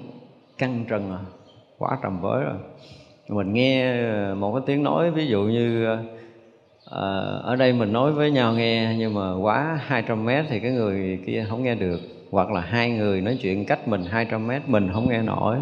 căng 0.59 0.85
trần 0.89 1.13
à 1.13 1.21
quá 1.79 1.99
trầm 2.03 2.21
với 2.21 2.45
rồi. 2.45 2.57
Mình 3.29 3.53
nghe 3.53 4.03
ờ, 4.11 4.35
một 4.35 4.53
cái 4.53 4.63
tiếng 4.67 4.83
nói 4.83 5.11
ví 5.11 5.27
dụ 5.27 5.43
như 5.43 5.85
ờ, 5.85 5.99
à, 6.91 7.01
ở 7.43 7.57
đây 7.57 7.73
mình 7.73 7.93
nói 7.93 8.13
với 8.13 8.31
nhau 8.31 8.55
nghe 8.55 8.95
nhưng 8.99 9.15
mà 9.15 9.35
quá 9.35 9.81
200 9.87 10.25
mét 10.25 10.45
thì 10.49 10.61
cái 10.61 10.71
người 10.71 11.19
kia 11.27 11.47
không 11.49 11.63
nghe 11.63 11.75
được. 11.75 12.01
Hoặc 12.31 12.51
là 12.51 12.61
hai 12.61 12.91
người 12.91 13.21
nói 13.21 13.39
chuyện 13.43 13.65
cách 13.65 13.89
mình 13.89 14.05
200 14.05 14.47
mét 14.47 14.63
mình 14.69 14.91
không 14.93 15.09
nghe 15.09 15.23
nổi. 15.23 15.59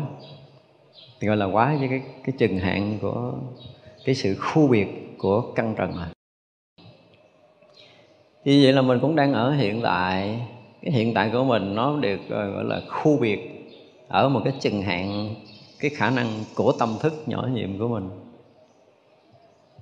Thì 1.21 1.29
gọi 1.29 1.37
là 1.37 1.47
quá 1.47 1.77
với 1.79 1.89
cái 1.89 2.03
cái 2.25 2.35
chừng 2.39 2.59
hạn 2.59 2.99
của 3.01 3.33
cái 4.05 4.15
sự 4.15 4.35
khu 4.35 4.69
biệt 4.69 5.15
của 5.19 5.41
căn 5.41 5.75
trần 5.79 5.97
rồi 5.97 6.07
như 8.45 8.61
vậy 8.63 8.73
là 8.73 8.83
mình 8.83 8.99
cũng 9.01 9.17
đang 9.17 9.33
ở 9.33 9.53
hiện 9.53 9.81
tại. 9.83 10.41
Cái 10.83 10.93
hiện 10.93 11.15
tại 11.15 11.31
của 11.33 11.45
mình 11.45 11.75
nó 11.75 11.97
được 11.97 12.21
ờ, 12.31 12.51
gọi 12.51 12.65
là 12.65 12.81
khu 12.89 13.19
biệt 13.21 13.71
ở 14.09 14.29
một 14.29 14.41
cái 14.45 14.53
chừng 14.61 14.83
hạn 14.83 15.35
cái 15.81 15.91
khả 15.91 16.11
năng 16.11 16.27
của 16.55 16.73
tâm 16.79 16.97
thức 17.01 17.13
nhỏ 17.27 17.49
nhiệm 17.55 17.79
của 17.79 17.89
mình 17.89 18.26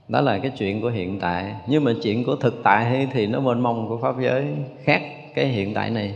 đó 0.08 0.20
là 0.20 0.38
cái 0.38 0.50
chuyện 0.58 0.80
của 0.80 0.88
hiện 0.88 1.18
tại. 1.18 1.54
Nhưng 1.66 1.84
mà 1.84 1.92
chuyện 2.02 2.24
của 2.24 2.36
thực 2.36 2.60
tại 2.62 3.06
thì 3.12 3.26
nó 3.26 3.40
mênh 3.40 3.60
mông 3.60 3.88
của 3.88 3.98
pháp 4.02 4.14
giới. 4.20 4.44
Khác 4.84 5.02
cái 5.34 5.46
hiện 5.46 5.74
tại 5.74 5.90
này. 5.90 6.14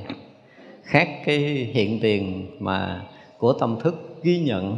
Khác 0.83 1.09
cái 1.24 1.38
hiện 1.72 2.01
tiền 2.01 2.46
mà 2.61 3.03
của 3.38 3.53
tâm 3.53 3.77
thức 3.81 4.20
ghi 4.22 4.38
nhận. 4.38 4.77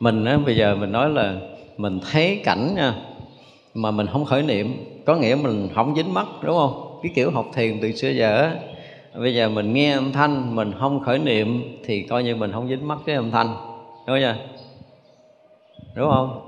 Mình 0.00 0.24
á, 0.24 0.38
bây 0.46 0.56
giờ 0.56 0.74
mình 0.74 0.92
nói 0.92 1.10
là 1.10 1.36
mình 1.76 2.00
thấy 2.12 2.40
cảnh 2.44 2.74
nha 2.74 2.94
mà 3.74 3.90
mình 3.90 4.06
không 4.06 4.24
khởi 4.24 4.42
niệm. 4.42 4.76
Có 5.06 5.16
nghĩa 5.16 5.36
mình 5.42 5.68
không 5.74 5.94
dính 5.96 6.14
mắt 6.14 6.26
đúng 6.42 6.56
không? 6.56 6.98
Cái 7.02 7.12
kiểu 7.14 7.30
học 7.30 7.46
thiền 7.54 7.78
từ 7.82 7.92
xưa 7.92 8.10
giờ 8.10 8.42
á. 8.42 8.54
Bây 9.14 9.34
giờ 9.34 9.48
mình 9.48 9.72
nghe 9.72 9.92
âm 9.92 10.12
thanh 10.12 10.56
mình 10.56 10.72
không 10.78 11.00
khởi 11.00 11.18
niệm 11.18 11.78
thì 11.84 12.02
coi 12.02 12.24
như 12.24 12.36
mình 12.36 12.52
không 12.52 12.68
dính 12.68 12.88
mắt 12.88 12.98
cái 13.06 13.16
âm 13.16 13.30
thanh. 13.30 13.54
Đúng 14.06 14.16
chưa? 14.20 14.36
Đúng 15.94 16.10
không? 16.10 16.41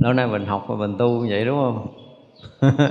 Lâu 0.00 0.12
nay 0.12 0.26
mình 0.26 0.46
học 0.46 0.64
và 0.68 0.76
mình 0.76 0.94
tu 0.98 1.26
vậy 1.28 1.44
đúng 1.44 1.58
không? 1.58 1.86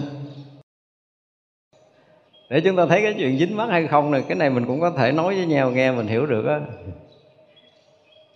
Để 2.50 2.62
chúng 2.62 2.76
ta 2.76 2.86
thấy 2.86 3.02
cái 3.02 3.16
chuyện 3.18 3.38
dính 3.38 3.58
mắt 3.58 3.70
hay 3.70 3.88
không 3.88 4.12
này, 4.12 4.24
cái 4.28 4.38
này 4.38 4.50
mình 4.50 4.66
cũng 4.66 4.82
có 4.82 4.92
thể 4.92 5.12
nói 5.12 5.36
với 5.36 5.46
nhau, 5.46 5.72
nghe 5.72 5.92
mình 5.92 6.08
hiểu 6.08 6.26
được 6.26 6.46
á. 6.46 6.60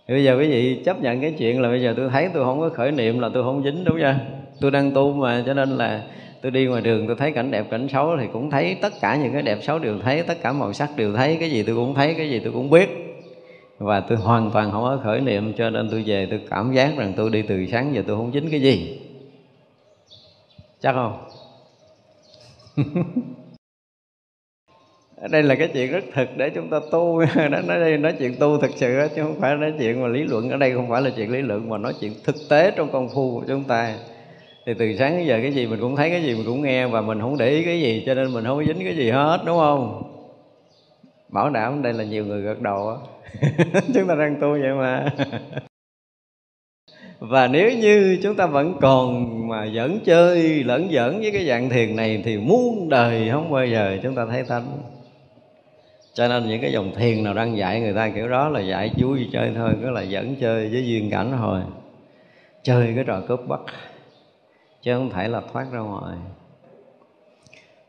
Bây 0.08 0.24
giờ 0.24 0.36
quý 0.38 0.48
vị 0.48 0.82
chấp 0.84 1.02
nhận 1.02 1.20
cái 1.20 1.34
chuyện 1.38 1.60
là 1.60 1.68
bây 1.68 1.82
giờ 1.82 1.94
tôi 1.96 2.08
thấy 2.08 2.28
tôi 2.34 2.44
không 2.44 2.60
có 2.60 2.68
khởi 2.68 2.92
niệm 2.92 3.20
là 3.20 3.28
tôi 3.34 3.42
không 3.42 3.62
dính, 3.64 3.84
đúng 3.84 3.98
chưa? 3.98 4.14
Tôi 4.60 4.70
đang 4.70 4.90
tu 4.90 5.12
mà, 5.12 5.42
cho 5.46 5.54
nên 5.54 5.70
là 5.70 6.02
tôi 6.42 6.52
đi 6.52 6.66
ngoài 6.66 6.82
đường, 6.82 7.06
tôi 7.06 7.16
thấy 7.16 7.32
cảnh 7.32 7.50
đẹp, 7.50 7.66
cảnh 7.70 7.88
xấu 7.88 8.16
thì 8.20 8.26
cũng 8.32 8.50
thấy 8.50 8.76
tất 8.82 8.92
cả 9.00 9.16
những 9.16 9.32
cái 9.32 9.42
đẹp 9.42 9.58
xấu 9.62 9.78
đều 9.78 9.98
thấy, 9.98 10.22
tất 10.22 10.42
cả 10.42 10.52
màu 10.52 10.72
sắc 10.72 10.90
đều 10.96 11.12
thấy, 11.16 11.36
cái 11.40 11.50
gì 11.50 11.62
tôi 11.62 11.76
cũng 11.76 11.94
thấy, 11.94 12.14
cái 12.14 12.30
gì 12.30 12.38
tôi 12.38 12.52
cũng 12.52 12.70
biết 12.70 13.13
và 13.78 14.00
tôi 14.00 14.18
hoàn 14.18 14.50
toàn 14.50 14.70
không 14.70 14.82
có 14.82 15.00
khởi 15.04 15.20
niệm 15.20 15.52
cho 15.58 15.70
nên 15.70 15.88
tôi 15.90 16.02
về 16.06 16.26
tôi 16.30 16.40
cảm 16.50 16.72
giác 16.72 16.92
rằng 16.96 17.12
tôi 17.16 17.30
đi 17.30 17.42
từ 17.42 17.66
sáng 17.66 17.94
giờ 17.94 18.02
tôi 18.06 18.16
không 18.16 18.32
dính 18.32 18.50
cái 18.50 18.60
gì. 18.60 19.00
Chắc 20.80 20.92
không? 20.92 21.18
Ở 25.16 25.28
đây 25.32 25.42
là 25.42 25.54
cái 25.54 25.68
chuyện 25.74 25.92
rất 25.92 26.04
thực 26.14 26.28
để 26.36 26.50
chúng 26.50 26.70
ta 26.70 26.80
tu. 26.92 27.20
Nó 27.36 27.60
nói 27.60 27.80
đây 27.80 27.98
nói 27.98 28.14
chuyện 28.18 28.36
tu 28.40 28.58
thực 28.58 28.70
sự 28.76 28.98
đó, 28.98 29.06
chứ 29.16 29.22
không 29.22 29.40
phải 29.40 29.56
nói 29.56 29.72
chuyện 29.78 30.02
mà 30.02 30.08
lý 30.08 30.22
luận. 30.24 30.50
Ở 30.50 30.56
đây 30.56 30.72
không 30.72 30.88
phải 30.88 31.02
là 31.02 31.10
chuyện 31.16 31.32
lý 31.32 31.42
luận 31.42 31.68
mà 31.68 31.78
nói 31.78 31.94
chuyện 32.00 32.12
thực 32.24 32.36
tế 32.48 32.70
trong 32.70 32.92
công 32.92 33.08
phu 33.08 33.40
của 33.40 33.44
chúng 33.48 33.64
ta. 33.64 33.94
Thì 34.66 34.74
từ 34.74 34.96
sáng 34.98 35.16
đến 35.16 35.26
giờ 35.26 35.38
cái 35.42 35.52
gì 35.52 35.66
mình 35.66 35.80
cũng 35.80 35.96
thấy 35.96 36.10
cái 36.10 36.22
gì 36.22 36.34
mình 36.34 36.46
cũng 36.46 36.62
nghe 36.62 36.86
và 36.86 37.00
mình 37.00 37.20
không 37.20 37.38
để 37.38 37.50
ý 37.50 37.64
cái 37.64 37.80
gì 37.80 38.02
cho 38.06 38.14
nên 38.14 38.32
mình 38.32 38.44
không 38.44 38.58
có 38.58 38.64
dính 38.64 38.84
cái 38.84 38.96
gì 38.96 39.10
hết 39.10 39.42
đúng 39.46 39.58
không? 39.58 40.02
Bảo 41.28 41.50
đảm 41.50 41.82
đây 41.82 41.92
là 41.92 42.04
nhiều 42.04 42.24
người 42.24 42.42
gật 42.42 42.60
đầu 42.60 42.88
á. 42.88 42.96
chúng 43.94 44.08
ta 44.08 44.14
đang 44.14 44.40
tu 44.40 44.50
vậy 44.50 44.74
mà. 44.78 45.12
Và 47.18 47.46
nếu 47.46 47.72
như 47.78 48.18
chúng 48.22 48.36
ta 48.36 48.46
vẫn 48.46 48.76
còn 48.80 49.48
mà 49.48 49.64
dẫn 49.64 50.00
chơi, 50.04 50.64
lẫn 50.64 50.88
giỡn 50.92 51.20
với 51.20 51.30
cái 51.32 51.46
dạng 51.46 51.70
thiền 51.70 51.96
này 51.96 52.22
thì 52.24 52.38
muôn 52.38 52.88
đời 52.88 53.28
không 53.32 53.50
bao 53.50 53.66
giờ 53.66 53.98
chúng 54.02 54.14
ta 54.14 54.26
thấy 54.30 54.44
tánh 54.44 54.78
cho 56.14 56.28
nên 56.28 56.48
những 56.48 56.60
cái 56.60 56.72
dòng 56.72 56.92
thiền 56.94 57.24
nào 57.24 57.34
đang 57.34 57.56
dạy 57.56 57.80
người 57.80 57.94
ta 57.94 58.10
kiểu 58.14 58.28
đó 58.28 58.48
là 58.48 58.60
dạy 58.60 58.90
vui 58.98 59.28
chơi 59.32 59.52
thôi, 59.56 59.74
cứ 59.82 59.90
là 59.90 60.02
dẫn 60.02 60.36
chơi 60.40 60.68
với 60.68 60.86
duyên 60.86 61.10
cảnh 61.10 61.32
thôi. 61.38 61.60
Chơi 62.62 62.92
cái 62.94 63.04
trò 63.04 63.20
cướp 63.28 63.40
bắt, 63.48 63.60
chứ 64.82 64.94
không 64.94 65.10
thể 65.10 65.28
là 65.28 65.42
thoát 65.52 65.66
ra 65.72 65.78
ngoài. 65.78 66.16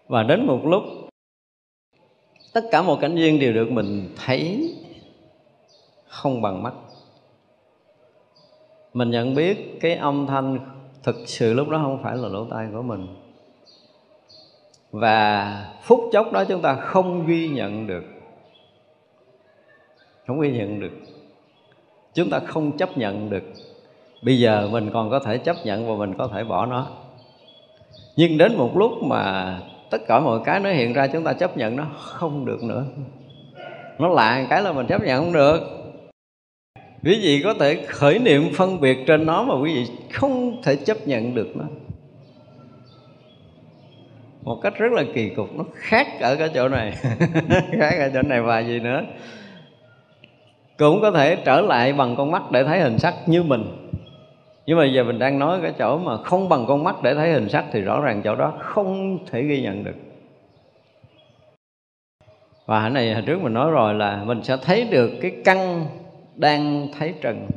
Và 0.08 0.24
đến 0.24 0.46
một 0.46 0.66
lúc, 0.66 0.84
tất 2.54 2.62
cả 2.72 2.82
một 2.82 2.98
cảnh 3.02 3.16
duyên 3.16 3.40
đều 3.40 3.54
được 3.54 3.72
mình 3.72 4.10
thấy 4.26 4.76
không 6.16 6.42
bằng 6.42 6.64
mắt. 6.64 6.74
Mình 8.94 9.12
nhận 9.12 9.36
biết 9.36 9.78
cái 9.82 9.96
âm 9.96 10.28
thanh 10.28 10.60
thực 11.04 11.16
sự 11.26 11.54
lúc 11.54 11.70
đó 11.70 11.80
không 11.84 12.04
phải 12.04 12.18
là 12.18 12.28
lỗ 12.28 12.46
tai 12.46 12.68
của 12.74 12.82
mình. 12.82 13.08
Và 14.92 15.66
phút 15.82 16.00
chốc 16.12 16.32
đó 16.32 16.44
chúng 16.46 16.62
ta 16.62 16.76
không 16.76 17.26
ghi 17.26 17.48
nhận 17.48 17.88
được. 17.88 18.04
Không 20.28 20.42
ghi 20.42 20.52
nhận 20.52 20.80
được. 20.80 20.92
Chúng 22.14 22.30
ta 22.30 22.40
không 22.40 22.78
chấp 22.78 22.98
nhận 22.98 23.30
được. 23.30 23.44
Bây 24.22 24.40
giờ 24.40 24.70
mình 24.72 24.90
còn 24.94 25.10
có 25.10 25.20
thể 25.20 25.38
chấp 25.38 25.56
nhận 25.64 25.88
và 25.88 25.96
mình 26.06 26.18
có 26.18 26.28
thể 26.28 26.44
bỏ 26.44 26.66
nó. 26.66 26.88
Nhưng 28.16 28.38
đến 28.38 28.58
một 28.58 28.78
lúc 28.78 28.92
mà 29.04 29.58
tất 29.90 30.02
cả 30.08 30.20
mọi 30.20 30.40
cái 30.46 30.60
nó 30.60 30.70
hiện 30.70 30.94
ra, 30.94 31.08
chúng 31.08 31.24
ta 31.24 31.34
chấp 31.34 31.58
nhận 31.58 31.76
nó 31.76 31.86
không 31.98 32.46
được 32.46 32.64
nữa. 32.64 32.86
Nó 34.00 34.08
lạ 34.08 34.46
cái 34.50 34.62
là 34.62 34.72
mình 34.72 34.88
chấp 34.88 35.02
nhận 35.02 35.24
không 35.24 35.34
được 35.34 35.85
quý 37.06 37.20
vị 37.22 37.42
có 37.44 37.54
thể 37.54 37.86
khởi 37.88 38.20
niệm 38.20 38.50
phân 38.54 38.82
biệt 38.82 38.98
trên 39.08 39.26
nó 39.26 39.44
mà 39.44 39.56
quý 39.56 39.74
vị 39.74 39.86
không 40.14 40.62
thể 40.64 40.76
chấp 40.76 40.98
nhận 41.08 41.36
được 41.36 41.48
nó. 41.56 41.66
Một 44.42 44.60
cách 44.64 44.74
rất 44.78 44.92
là 44.92 45.04
kỳ 45.14 45.30
cục, 45.30 45.58
nó 45.58 45.64
khác 45.74 46.08
ở 46.22 46.36
cái 46.36 46.50
chỗ 46.54 46.70
này, 46.70 46.92
khác 47.80 47.96
ở 48.00 48.10
chỗ 48.14 48.22
này 48.22 48.42
và 48.42 48.60
gì 48.60 48.80
nữa. 48.80 49.02
Cũng 50.78 51.02
có 51.02 51.12
thể 51.12 51.36
trở 51.36 51.62
lại 51.62 51.94
bằng 51.94 52.16
con 52.16 52.32
mắt 52.32 52.52
để 52.52 52.64
thấy 52.64 52.80
hình 52.80 53.00
sắc 53.00 53.14
như 53.26 53.44
mình. 53.44 53.64
Nhưng 54.66 54.78
mà 54.78 54.86
giờ 54.86 55.04
mình 55.04 55.20
đang 55.20 55.40
nói 55.40 55.60
cái 55.62 55.74
chỗ 55.80 55.98
mà 55.98 56.18
không 56.18 56.50
bằng 56.50 56.66
con 56.68 56.84
mắt 56.84 56.96
để 57.04 57.16
thấy 57.16 57.32
hình 57.32 57.50
sắc 57.50 57.66
thì 57.72 57.82
rõ 57.82 58.02
ràng 58.02 58.22
chỗ 58.24 58.36
đó 58.36 58.54
không 58.60 59.20
thể 59.32 59.44
ghi 59.44 59.62
nhận 59.62 59.84
được. 59.84 59.96
Và 62.66 62.82
hồi 62.82 62.90
này 62.90 63.14
hồi 63.14 63.24
trước 63.26 63.42
mình 63.42 63.54
nói 63.54 63.72
rồi 63.72 63.94
là 63.94 64.24
mình 64.24 64.44
sẽ 64.44 64.58
thấy 64.58 64.88
được 64.92 65.12
cái 65.22 65.32
căn 65.46 65.86
đang 66.36 66.88
thấy 67.00 67.14
trần, 67.22 67.48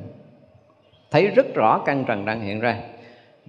thấy 1.11 1.27
rất 1.27 1.55
rõ 1.55 1.83
căn 1.87 2.05
trần 2.05 2.25
đang 2.25 2.41
hiện 2.41 2.61
ra. 2.61 2.79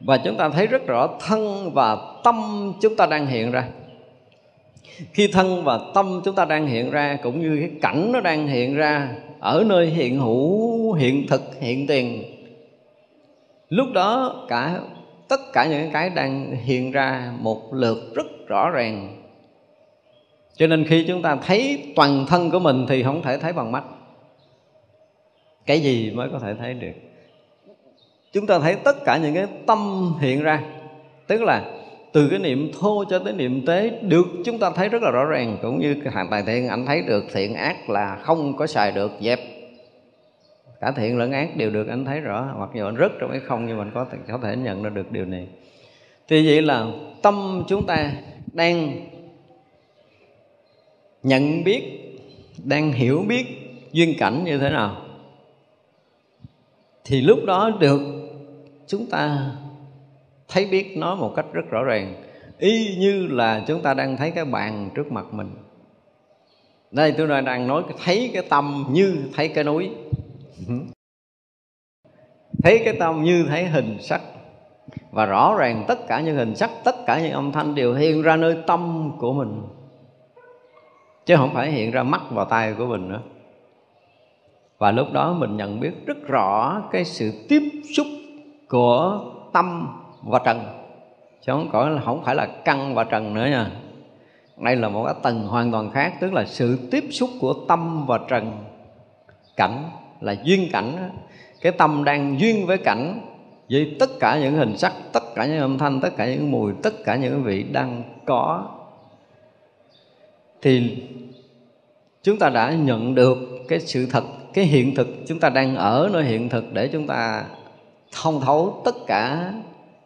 Và 0.06 0.18
chúng 0.18 0.38
ta 0.38 0.50
thấy 0.50 0.68
rất 0.68 0.88
rõ 0.88 1.10
thân 1.20 1.72
và 1.74 1.98
tâm 2.24 2.36
chúng 2.82 2.96
ta 2.96 3.06
đang 3.06 3.28
hiện 3.28 3.52
ra. 3.52 3.68
Khi 5.14 5.28
thân 5.28 5.64
và 5.64 5.80
tâm 5.94 6.22
chúng 6.26 6.36
ta 6.36 6.46
đang 6.46 6.68
hiện 6.68 6.92
ra, 6.92 7.18
cũng 7.24 7.42
như 7.42 7.58
cái 7.60 7.72
cảnh 7.82 8.12
nó 8.12 8.20
đang 8.22 8.48
hiện 8.48 8.76
ra 8.76 9.16
ở 9.40 9.64
nơi 9.68 9.86
hiện 9.86 10.20
hữu, 10.20 10.94
hiện 10.94 11.28
thực, 11.28 11.60
hiện 11.60 11.88
tiền, 11.88 12.24
lúc 13.70 13.88
đó 13.94 14.36
cả, 14.48 14.80
tất 15.28 15.40
cả 15.54 15.66
những 15.66 15.92
cái 15.92 16.10
đang 16.10 16.56
hiện 16.64 16.92
ra 16.92 17.32
một 17.40 17.74
lượt 17.74 18.12
rất 18.16 18.26
rõ 18.48 18.70
ràng. 18.70 19.16
Cho 20.56 20.68
nên 20.68 20.86
khi 20.88 21.06
chúng 21.08 21.22
ta 21.22 21.36
thấy 21.36 21.94
toàn 21.96 22.26
thân 22.28 22.52
của 22.52 22.60
mình 22.60 22.86
thì 22.90 23.04
không 23.04 23.22
thể 23.22 23.38
thấy 23.38 23.54
bằng 23.54 23.72
mắt 23.72 23.84
cái 25.70 25.80
gì 25.80 26.12
mới 26.12 26.30
có 26.32 26.40
thể 26.40 26.54
thấy 26.60 26.74
được? 26.74 26.92
Chúng 28.32 28.48
ta 28.48 28.60
thấy 28.60 28.76
tất 28.76 29.06
cả 29.06 29.18
những 29.18 29.36
cái 29.36 29.48
tâm 29.66 30.14
hiện 30.22 30.44
ra. 30.44 30.64
Tức 31.28 31.42
là 31.42 31.64
từ 32.14 32.28
cái 32.30 32.40
niệm 32.40 32.72
thô 32.80 33.04
cho 33.10 33.20
tới 33.20 33.34
niệm 33.34 33.66
tế 33.66 33.90
được 34.02 34.26
chúng 34.46 34.60
ta 34.60 34.72
thấy 34.76 34.90
rất 34.90 35.02
là 35.02 35.12
rõ 35.12 35.26
ràng 35.26 35.58
cũng 35.62 35.80
như 35.80 35.96
hàng 36.14 36.28
tài 36.32 36.44
thiện 36.44 36.68
anh 36.68 36.86
thấy 36.86 37.02
được 37.02 37.24
thiện 37.34 37.56
ác 37.56 37.90
là 37.90 38.16
không 38.22 38.58
có 38.58 38.68
xài 38.68 38.92
được 38.92 39.12
dẹp. 39.22 39.40
Cả 40.82 40.92
thiện 40.92 41.18
lẫn 41.18 41.32
ác 41.32 41.58
đều 41.58 41.70
được 41.70 41.88
anh 41.88 42.06
thấy 42.06 42.20
rõ 42.20 42.56
mặc 42.60 42.70
dù 42.76 42.86
anh 42.86 42.96
rất 42.96 43.12
trong 43.20 43.32
cái 43.32 43.40
không 43.40 43.66
nhưng 43.66 43.78
mình 43.78 43.92
có 43.94 44.06
thể, 44.12 44.18
có 44.28 44.40
thể 44.44 44.56
nhận 44.56 44.84
ra 44.84 44.90
được 44.90 45.12
điều 45.12 45.26
này. 45.26 45.48
Thì 46.28 46.48
vậy 46.48 46.62
là 46.62 46.86
tâm 47.22 47.64
chúng 47.68 47.86
ta 47.86 48.12
đang 48.54 49.08
nhận 51.24 51.64
biết 51.64 51.84
đang 52.64 52.92
hiểu 52.92 53.26
biết 53.28 53.46
duyên 53.92 54.16
cảnh 54.20 54.44
như 54.44 54.58
thế 54.58 54.70
nào? 54.70 55.06
Thì 57.10 57.22
lúc 57.22 57.40
đó 57.46 57.72
được 57.80 58.02
chúng 58.88 59.06
ta 59.06 59.52
thấy 60.48 60.66
biết 60.66 60.98
nó 60.98 61.16
một 61.16 61.34
cách 61.36 61.46
rất 61.54 61.62
rõ 61.70 61.84
ràng. 61.84 62.24
Y 62.58 62.96
như 63.00 63.28
là 63.28 63.64
chúng 63.68 63.82
ta 63.82 63.94
đang 63.94 64.18
thấy 64.18 64.32
cái 64.32 64.46
bàn 64.46 64.90
trước 64.96 65.12
mặt 65.12 65.26
mình. 65.32 65.50
Đây, 66.92 67.12
tôi 67.18 67.28
nói 67.28 67.42
đang 67.42 67.68
nói 67.68 67.84
thấy 68.04 68.32
cái 68.34 68.44
tâm 68.50 68.86
như 68.92 69.18
thấy 69.36 69.48
cái 69.48 69.64
núi. 69.64 69.90
Thấy 72.64 72.82
cái 72.86 72.94
tâm 73.00 73.24
như 73.24 73.46
thấy 73.50 73.66
hình 73.66 73.98
sắc. 74.02 74.22
Và 75.12 75.26
rõ 75.26 75.56
ràng 75.60 75.86
tất 75.88 76.08
cả 76.08 76.22
những 76.22 76.36
hình 76.36 76.56
sắc, 76.56 76.72
tất 76.84 76.96
cả 77.06 77.22
những 77.22 77.32
âm 77.32 77.52
thanh 77.52 77.76
đều 77.76 77.94
hiện 77.94 78.22
ra 78.22 78.36
nơi 78.36 78.58
tâm 78.68 79.12
của 79.20 79.34
mình. 79.34 79.62
Chứ 81.26 81.36
không 81.36 81.54
phải 81.54 81.72
hiện 81.72 81.92
ra 81.92 82.04
mắt 82.04 82.22
vào 82.32 82.46
tay 82.46 82.74
của 82.74 82.86
mình 82.86 83.10
nữa 83.10 83.22
và 84.80 84.92
lúc 84.92 85.08
đó 85.14 85.34
mình 85.34 85.58
nhận 85.58 85.80
biết 85.80 86.06
rất 86.06 86.18
rõ 86.28 86.82
cái 86.92 87.06
sự 87.06 87.46
tiếp 87.50 87.64
xúc 87.96 88.08
của 88.68 89.20
tâm 89.54 89.88
và 90.24 90.40
trần. 90.46 90.60
Chứ 91.42 91.52
không 91.52 91.70
phải 91.72 91.90
là, 91.92 92.02
không 92.06 92.24
phải 92.24 92.36
là 92.36 92.48
căn 92.66 92.96
và 92.96 93.04
trần 93.04 93.34
nữa 93.34 93.46
nha. 93.46 93.72
Đây 94.58 94.76
là 94.76 94.90
một 94.90 95.06
cái 95.06 95.16
tầng 95.24 95.48
hoàn 95.48 95.72
toàn 95.72 95.92
khác, 95.92 96.14
tức 96.22 96.34
là 96.34 96.46
sự 96.46 96.80
tiếp 96.92 97.04
xúc 97.12 97.30
của 97.40 97.54
tâm 97.68 98.06
và 98.06 98.20
trần. 98.28 98.64
Cảnh 99.56 99.84
là 100.22 100.36
duyên 100.44 100.70
cảnh 100.72 101.10
cái 101.62 101.72
tâm 101.72 102.04
đang 102.04 102.40
duyên 102.40 102.66
với 102.68 102.78
cảnh 102.78 103.22
với 103.70 103.96
tất 104.00 104.10
cả 104.20 104.40
những 104.40 104.56
hình 104.56 104.78
sắc, 104.78 104.94
tất 105.14 105.24
cả 105.36 105.46
những 105.46 105.60
âm 105.60 105.78
thanh, 105.78 106.02
tất 106.02 106.10
cả 106.18 106.26
những 106.26 106.52
mùi, 106.52 106.74
tất 106.84 106.94
cả 107.06 107.16
những 107.16 107.44
vị 107.44 107.64
đang 107.64 108.04
có. 108.26 108.68
Thì 110.62 111.04
chúng 112.24 112.40
ta 112.40 112.50
đã 112.50 112.72
nhận 112.72 113.16
được 113.16 113.38
cái 113.68 113.80
sự 113.80 114.08
thật 114.12 114.24
cái 114.54 114.66
hiện 114.66 114.96
thực 114.96 115.08
chúng 115.28 115.40
ta 115.40 115.50
đang 115.50 115.76
ở 115.76 116.10
nơi 116.14 116.24
hiện 116.24 116.50
thực 116.50 116.74
để 116.74 116.88
chúng 116.88 117.08
ta 117.08 117.46
thông 118.12 118.42
thấu 118.42 118.82
tất 118.86 118.96
cả 119.08 119.54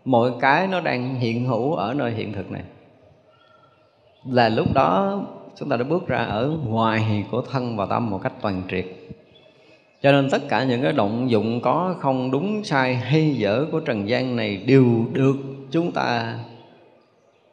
mọi 0.05 0.31
cái 0.41 0.67
nó 0.67 0.79
đang 0.79 1.15
hiện 1.15 1.45
hữu 1.45 1.73
ở 1.73 1.93
nơi 1.93 2.11
hiện 2.11 2.33
thực 2.33 2.51
này. 2.51 2.63
Là 4.25 4.49
lúc 4.49 4.73
đó 4.73 5.21
chúng 5.55 5.69
ta 5.69 5.77
đã 5.77 5.83
bước 5.83 6.07
ra 6.07 6.17
ở 6.17 6.57
ngoài 6.67 7.25
của 7.31 7.41
thân 7.41 7.77
và 7.77 7.85
tâm 7.85 8.09
một 8.09 8.19
cách 8.23 8.33
toàn 8.41 8.61
triệt. 8.71 8.85
Cho 10.01 10.11
nên 10.11 10.29
tất 10.29 10.41
cả 10.49 10.63
những 10.63 10.81
cái 10.81 10.91
động 10.91 11.29
dụng 11.29 11.61
có 11.61 11.95
không 11.99 12.31
đúng, 12.31 12.63
sai, 12.63 12.95
hay 12.95 13.35
dở 13.35 13.65
của 13.71 13.79
trần 13.79 14.09
gian 14.09 14.35
này 14.35 14.57
đều 14.57 14.85
được 15.13 15.35
chúng 15.71 15.91
ta 15.91 16.39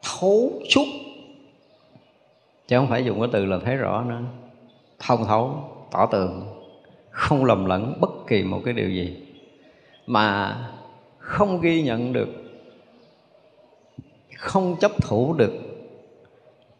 thấu 0.01 0.51
suốt. 0.69 0.85
Chứ 2.67 2.77
không 2.77 2.87
phải 2.87 3.05
dùng 3.05 3.19
cái 3.19 3.29
từ 3.31 3.45
là 3.45 3.57
thấy 3.65 3.75
rõ 3.75 4.03
nữa 4.03 4.21
thông 4.99 5.25
thấu, 5.25 5.55
tỏ 5.91 6.05
tường 6.05 6.60
không 7.11 7.45
lầm 7.45 7.65
lẫn 7.65 7.93
bất 7.99 8.09
kỳ 8.27 8.43
một 8.43 8.61
cái 8.65 8.73
điều 8.73 8.89
gì 8.89 9.17
mà 10.07 10.57
không 11.17 11.61
ghi 11.61 11.81
nhận 11.81 12.13
được, 12.13 12.29
không 14.37 14.75
chấp 14.79 14.91
thủ 15.01 15.33
được, 15.33 15.53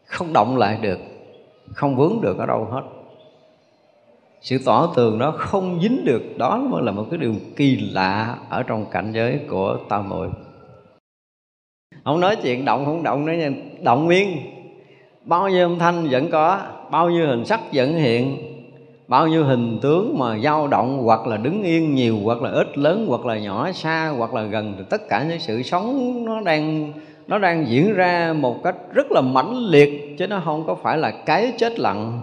không 0.05 0.33
động 0.33 0.57
lại 0.57 0.77
được, 0.81 0.99
không 1.73 1.95
vướng 1.95 2.21
được 2.21 2.37
ở 2.37 2.45
đâu 2.45 2.65
hết. 2.65 2.81
Sự 4.41 4.57
tỏ 4.65 4.93
tường 4.95 5.19
đó 5.19 5.33
không 5.37 5.79
dính 5.81 6.05
được, 6.05 6.21
đó 6.37 6.57
mới 6.57 6.83
là 6.83 6.91
một 6.91 7.05
cái 7.11 7.17
điều 7.17 7.33
kỳ 7.55 7.75
lạ 7.75 8.37
ở 8.49 8.63
trong 8.63 8.85
cảnh 8.91 9.11
giới 9.13 9.39
của 9.49 9.77
tam 9.89 10.09
muội 10.09 10.29
không 12.03 12.19
nói 12.19 12.35
chuyện 12.35 12.65
động 12.65 12.85
không 12.85 13.03
động 13.03 13.25
nữa 13.25 13.33
nha, 13.33 13.49
động 13.81 14.05
nguyên. 14.05 14.37
Bao 15.23 15.49
nhiêu 15.49 15.69
âm 15.69 15.79
thanh 15.79 16.07
vẫn 16.11 16.29
có, 16.31 16.61
bao 16.91 17.09
nhiêu 17.09 17.27
hình 17.27 17.45
sắc 17.45 17.59
vẫn 17.73 17.93
hiện 17.93 18.37
bao 19.11 19.27
nhiêu 19.27 19.43
hình 19.43 19.79
tướng 19.81 20.19
mà 20.19 20.39
dao 20.39 20.67
động 20.67 21.03
hoặc 21.03 21.27
là 21.27 21.37
đứng 21.37 21.63
yên 21.63 21.95
nhiều, 21.95 22.17
hoặc 22.23 22.41
là 22.41 22.49
ít, 22.49 22.77
lớn, 22.77 23.05
hoặc 23.07 23.25
là 23.25 23.39
nhỏ, 23.39 23.71
xa, 23.71 24.13
hoặc 24.17 24.33
là 24.33 24.43
gần, 24.43 24.73
thì 24.77 24.83
tất 24.89 25.09
cả 25.09 25.25
những 25.29 25.39
sự 25.39 25.63
sống 25.63 26.25
nó 26.25 26.41
đang 26.41 26.93
nó 27.27 27.37
đang 27.37 27.67
diễn 27.67 27.93
ra 27.93 28.33
một 28.33 28.63
cách 28.63 28.75
rất 28.93 29.11
là 29.11 29.21
mãnh 29.21 29.57
liệt, 29.57 30.15
chứ 30.19 30.27
nó 30.27 30.41
không 30.45 30.63
có 30.67 30.75
phải 30.75 30.97
là 30.97 31.11
cái 31.11 31.53
chết 31.57 31.79
lặng. 31.79 32.21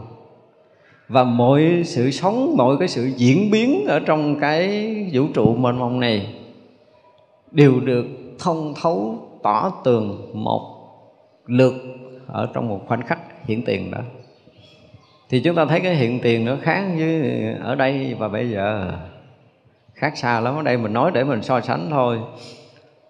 Và 1.09 1.25
mọi 1.25 1.83
sự 1.85 2.11
sống, 2.11 2.55
mọi 2.57 2.77
cái 2.79 2.89
sự 2.89 3.11
diễn 3.17 3.51
biến 3.51 3.85
ở 3.87 4.01
trong 4.01 4.41
cái 4.41 4.95
vũ 5.13 5.23
trụ 5.35 5.55
mênh 5.55 5.79
mông 5.79 6.01
này 6.01 6.35
đều 7.51 7.81
được 7.81 8.07
thông 8.39 8.75
thấu 8.83 9.19
tỏ 9.43 9.73
tường 9.85 10.31
một 10.33 10.63
lượt 11.47 11.75
ở 12.27 12.49
trong 12.55 12.69
một 12.69 12.81
khoảnh 12.87 13.03
khắc 13.03 13.19
hiện 13.47 13.63
tiền 13.63 13.91
đó 13.91 14.01
thì 15.29 15.41
chúng 15.41 15.55
ta 15.55 15.65
thấy 15.65 15.81
cái 15.81 15.95
hiện 15.95 16.21
tiền 16.21 16.45
nó 16.45 16.57
khác 16.63 16.85
với 16.99 17.23
ở 17.61 17.75
đây 17.75 18.17
và 18.19 18.29
bây 18.29 18.51
giờ. 18.51 18.93
Khác 19.95 20.19
xa 20.19 20.41
lắm, 20.41 20.57
ở 20.57 20.63
đây 20.63 20.77
mình 20.77 20.93
nói 20.93 21.11
để 21.15 21.25
mình 21.25 21.43
so 21.43 21.61
sánh 21.61 21.87
thôi. 21.91 22.19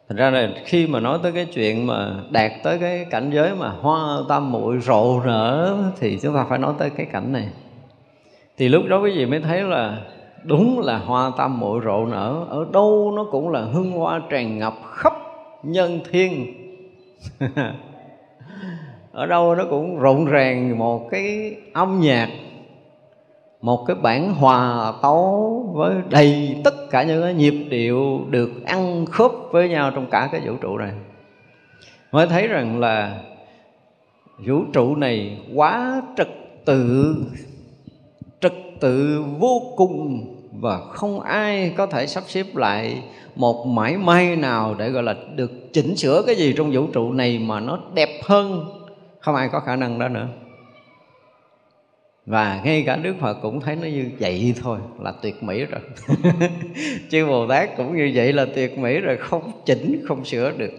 Thành 0.09 0.17
ra 0.17 0.31
là 0.31 0.49
khi 0.65 0.87
mà 0.87 1.01
nói 1.01 1.19
tới 1.23 1.33
cái 1.33 1.45
chuyện 1.45 1.87
mà 1.87 2.15
đạt 2.31 2.53
tới 2.63 2.79
cái 2.79 3.07
cảnh 3.11 3.31
giới 3.31 3.55
mà 3.55 3.69
hoa 3.69 4.19
tam 4.29 4.53
muội 4.53 4.79
rộ 4.79 5.21
rỡ, 5.25 5.77
thì 6.01 6.19
chúng 6.23 6.35
ta 6.35 6.47
phải 6.49 6.59
nói 6.59 6.75
tới 6.79 6.91
cái 6.91 7.07
cảnh 7.13 7.33
này. 7.33 7.49
Thì 8.57 8.69
lúc 8.69 8.83
đó 8.89 9.01
quý 9.01 9.11
vị 9.17 9.27
mới 9.27 9.41
thấy 9.41 9.63
là 9.63 9.99
đúng 10.45 10.81
là 10.81 10.99
hoa 10.99 11.31
tam 11.37 11.61
muội 11.61 11.81
rộ 11.85 12.07
nở, 12.07 12.45
ở 12.49 12.67
đâu 12.73 13.13
nó 13.17 13.27
cũng 13.31 13.49
là 13.49 13.61
hương 13.61 13.93
hoa 13.93 14.21
tràn 14.31 14.59
ngập 14.59 14.75
khắp 14.91 15.13
nhân 15.63 16.01
thiên. 16.11 16.55
ở 19.19 19.27
đâu 19.27 19.55
nó 19.55 19.65
cũng 19.71 19.99
rộn 19.99 20.25
ràng 20.25 20.79
một 20.79 21.11
cái 21.11 21.57
âm 21.73 22.01
nhạc, 22.01 22.29
một 23.61 23.85
cái 23.87 23.97
bản 24.03 24.35
hòa 24.35 24.93
tấu 25.03 25.63
với 25.75 25.95
đầy 26.11 26.57
tất 26.65 26.91
cả 26.91 27.03
những 27.03 27.23
cái 27.23 27.35
nhịp 27.35 27.55
điệu 27.71 28.21
được 28.31 28.51
ăn 28.67 29.07
khớp 29.07 29.31
với 29.51 29.69
nhau 29.69 29.91
trong 29.95 30.07
cả 30.11 30.29
cái 30.33 30.41
vũ 30.41 30.53
trụ 30.61 30.79
này. 30.79 30.93
Mới 32.13 32.27
thấy 32.27 32.49
rằng 32.49 32.81
là 32.81 33.21
vũ 34.47 34.63
trụ 34.73 34.97
này 34.97 35.39
quá 35.55 36.03
trật 36.17 36.29
tự 36.65 37.17
trật 38.41 38.55
tự 38.81 39.25
vô 39.39 39.63
cùng 39.77 40.35
và 40.61 40.81
không 40.81 41.21
ai 41.21 41.73
có 41.77 41.87
thể 41.87 42.07
sắp 42.07 42.25
xếp 42.27 42.47
lại 42.55 43.03
một 43.37 43.67
mãi 43.67 43.97
may 43.97 44.37
nào 44.37 44.75
để 44.79 44.91
gọi 44.91 45.03
là 45.03 45.15
được 45.35 45.73
chỉnh 45.73 45.97
sửa 45.97 46.23
cái 46.27 46.35
gì 46.35 46.55
trong 46.57 46.71
vũ 46.73 46.87
trụ 46.93 47.13
này 47.13 47.39
mà 47.39 47.61
nó 47.61 47.79
đẹp 47.95 48.21
hơn 48.25 48.78
không 49.21 49.35
ai 49.35 49.49
có 49.49 49.61
khả 49.61 49.77
năng 49.77 49.99
đó 49.99 50.09
nữa. 50.09 50.29
Và 52.27 52.61
ngay 52.65 52.83
cả 52.87 52.97
đức 52.97 53.15
phật 53.21 53.35
cũng 53.43 53.61
thấy 53.61 53.77
nó 53.77 53.87
như 53.87 54.11
vậy 54.19 54.55
thôi, 54.63 54.79
là 55.01 55.13
tuyệt 55.23 55.43
mỹ 55.43 55.65
rồi. 55.65 55.81
Chư 57.11 57.27
bồ 57.27 57.49
tát 57.49 57.77
cũng 57.77 57.97
như 57.97 58.11
vậy 58.15 58.33
là 58.33 58.47
tuyệt 58.55 58.79
mỹ 58.79 59.01
rồi, 59.01 59.17
không 59.17 59.53
chỉnh, 59.67 60.05
không 60.09 60.25
sửa 60.25 60.51
được. 60.51 60.73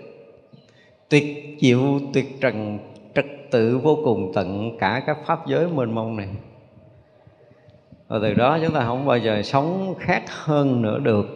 Tuyệt 1.09 1.57
diệu, 1.61 1.99
tuyệt 2.13 2.41
trần, 2.41 2.79
trật 3.15 3.25
tự, 3.51 3.77
vô 3.77 3.99
cùng 4.03 4.31
tận 4.35 4.77
cả 4.79 5.03
các 5.05 5.17
pháp 5.25 5.47
giới 5.47 5.67
mênh 5.67 5.95
mông 5.95 6.17
này. 6.17 6.27
Và 8.07 8.19
từ 8.21 8.33
đó 8.33 8.59
chúng 8.65 8.73
ta 8.73 8.85
không 8.85 9.05
bao 9.05 9.17
giờ 9.17 9.41
sống 9.43 9.95
khác 9.99 10.23
hơn 10.27 10.81
nữa 10.81 10.99
được. 10.99 11.27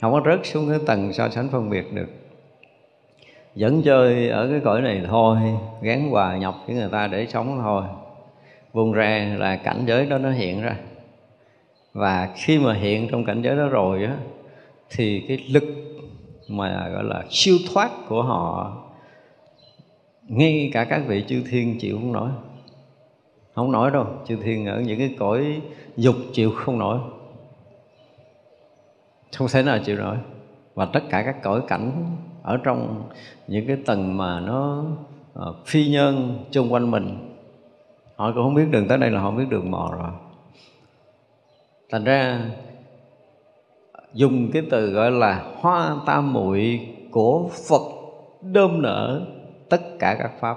Không 0.00 0.12
có 0.12 0.22
rớt 0.26 0.46
xuống 0.46 0.68
cái 0.68 0.78
tầng 0.86 1.12
so 1.12 1.28
sánh 1.28 1.48
phân 1.48 1.70
biệt 1.70 1.92
được 1.92 2.08
vẫn 3.54 3.82
chơi 3.82 4.28
ở 4.28 4.48
cái 4.50 4.60
cõi 4.64 4.82
này 4.82 5.02
thôi 5.08 5.38
gắn 5.82 6.10
hòa 6.10 6.36
nhập 6.36 6.54
với 6.66 6.76
người 6.76 6.88
ta 6.92 7.06
để 7.06 7.26
sống 7.26 7.58
thôi. 7.62 7.84
Buông 8.72 8.92
ra 8.92 9.34
là 9.38 9.56
cảnh 9.56 9.84
giới 9.86 10.06
đó 10.06 10.18
nó 10.18 10.30
hiện 10.30 10.62
ra. 10.62 10.76
Và 11.92 12.28
khi 12.36 12.58
mà 12.58 12.74
hiện 12.74 13.08
trong 13.10 13.24
cảnh 13.24 13.42
giới 13.42 13.56
đó 13.56 13.68
rồi 13.68 14.04
á, 14.04 14.16
thì 14.90 15.24
cái 15.28 15.38
lực 15.50 15.64
mà 16.48 16.88
gọi 16.88 17.04
là 17.04 17.24
siêu 17.30 17.56
thoát 17.72 17.90
của 18.08 18.22
họ, 18.22 18.76
ngay 20.28 20.70
cả 20.72 20.84
các 20.84 21.02
vị 21.06 21.24
chư 21.28 21.42
thiên 21.50 21.78
chịu 21.78 21.98
không 21.98 22.12
nổi. 22.12 22.30
Không 23.54 23.72
nổi 23.72 23.90
đâu, 23.90 24.06
chư 24.26 24.36
thiên 24.36 24.66
ở 24.66 24.80
những 24.80 24.98
cái 24.98 25.14
cõi 25.18 25.60
dục 25.96 26.16
chịu 26.32 26.50
không 26.56 26.78
nổi. 26.78 26.98
Không 29.36 29.48
thể 29.52 29.62
nào 29.62 29.78
chịu 29.84 29.96
nổi. 29.96 30.16
Và 30.74 30.84
tất 30.84 31.00
cả 31.10 31.22
các 31.22 31.42
cõi 31.42 31.60
cảnh 31.68 32.16
ở 32.42 32.56
trong 32.64 33.08
những 33.46 33.66
cái 33.66 33.76
tầng 33.86 34.16
mà 34.16 34.40
nó 34.40 34.84
uh, 35.38 35.56
phi 35.66 35.88
nhân 35.88 36.44
chung 36.50 36.72
quanh 36.72 36.90
mình. 36.90 37.36
Họ 38.16 38.32
cũng 38.32 38.42
không 38.42 38.54
biết 38.54 38.66
đường 38.70 38.88
tới 38.88 38.98
đây 38.98 39.10
là 39.10 39.20
họ 39.20 39.30
biết 39.30 39.44
đường 39.48 39.70
mò 39.70 39.90
rồi. 39.98 40.10
Thành 41.90 42.04
ra 42.04 42.40
dùng 44.14 44.50
cái 44.52 44.62
từ 44.70 44.90
gọi 44.90 45.10
là 45.10 45.52
hoa 45.56 45.96
tam 46.06 46.32
muội 46.32 46.88
của 47.10 47.48
phật 47.68 47.82
đơm 48.42 48.82
nở 48.82 49.26
tất 49.68 49.80
cả 49.98 50.16
các 50.18 50.30
pháp. 50.40 50.56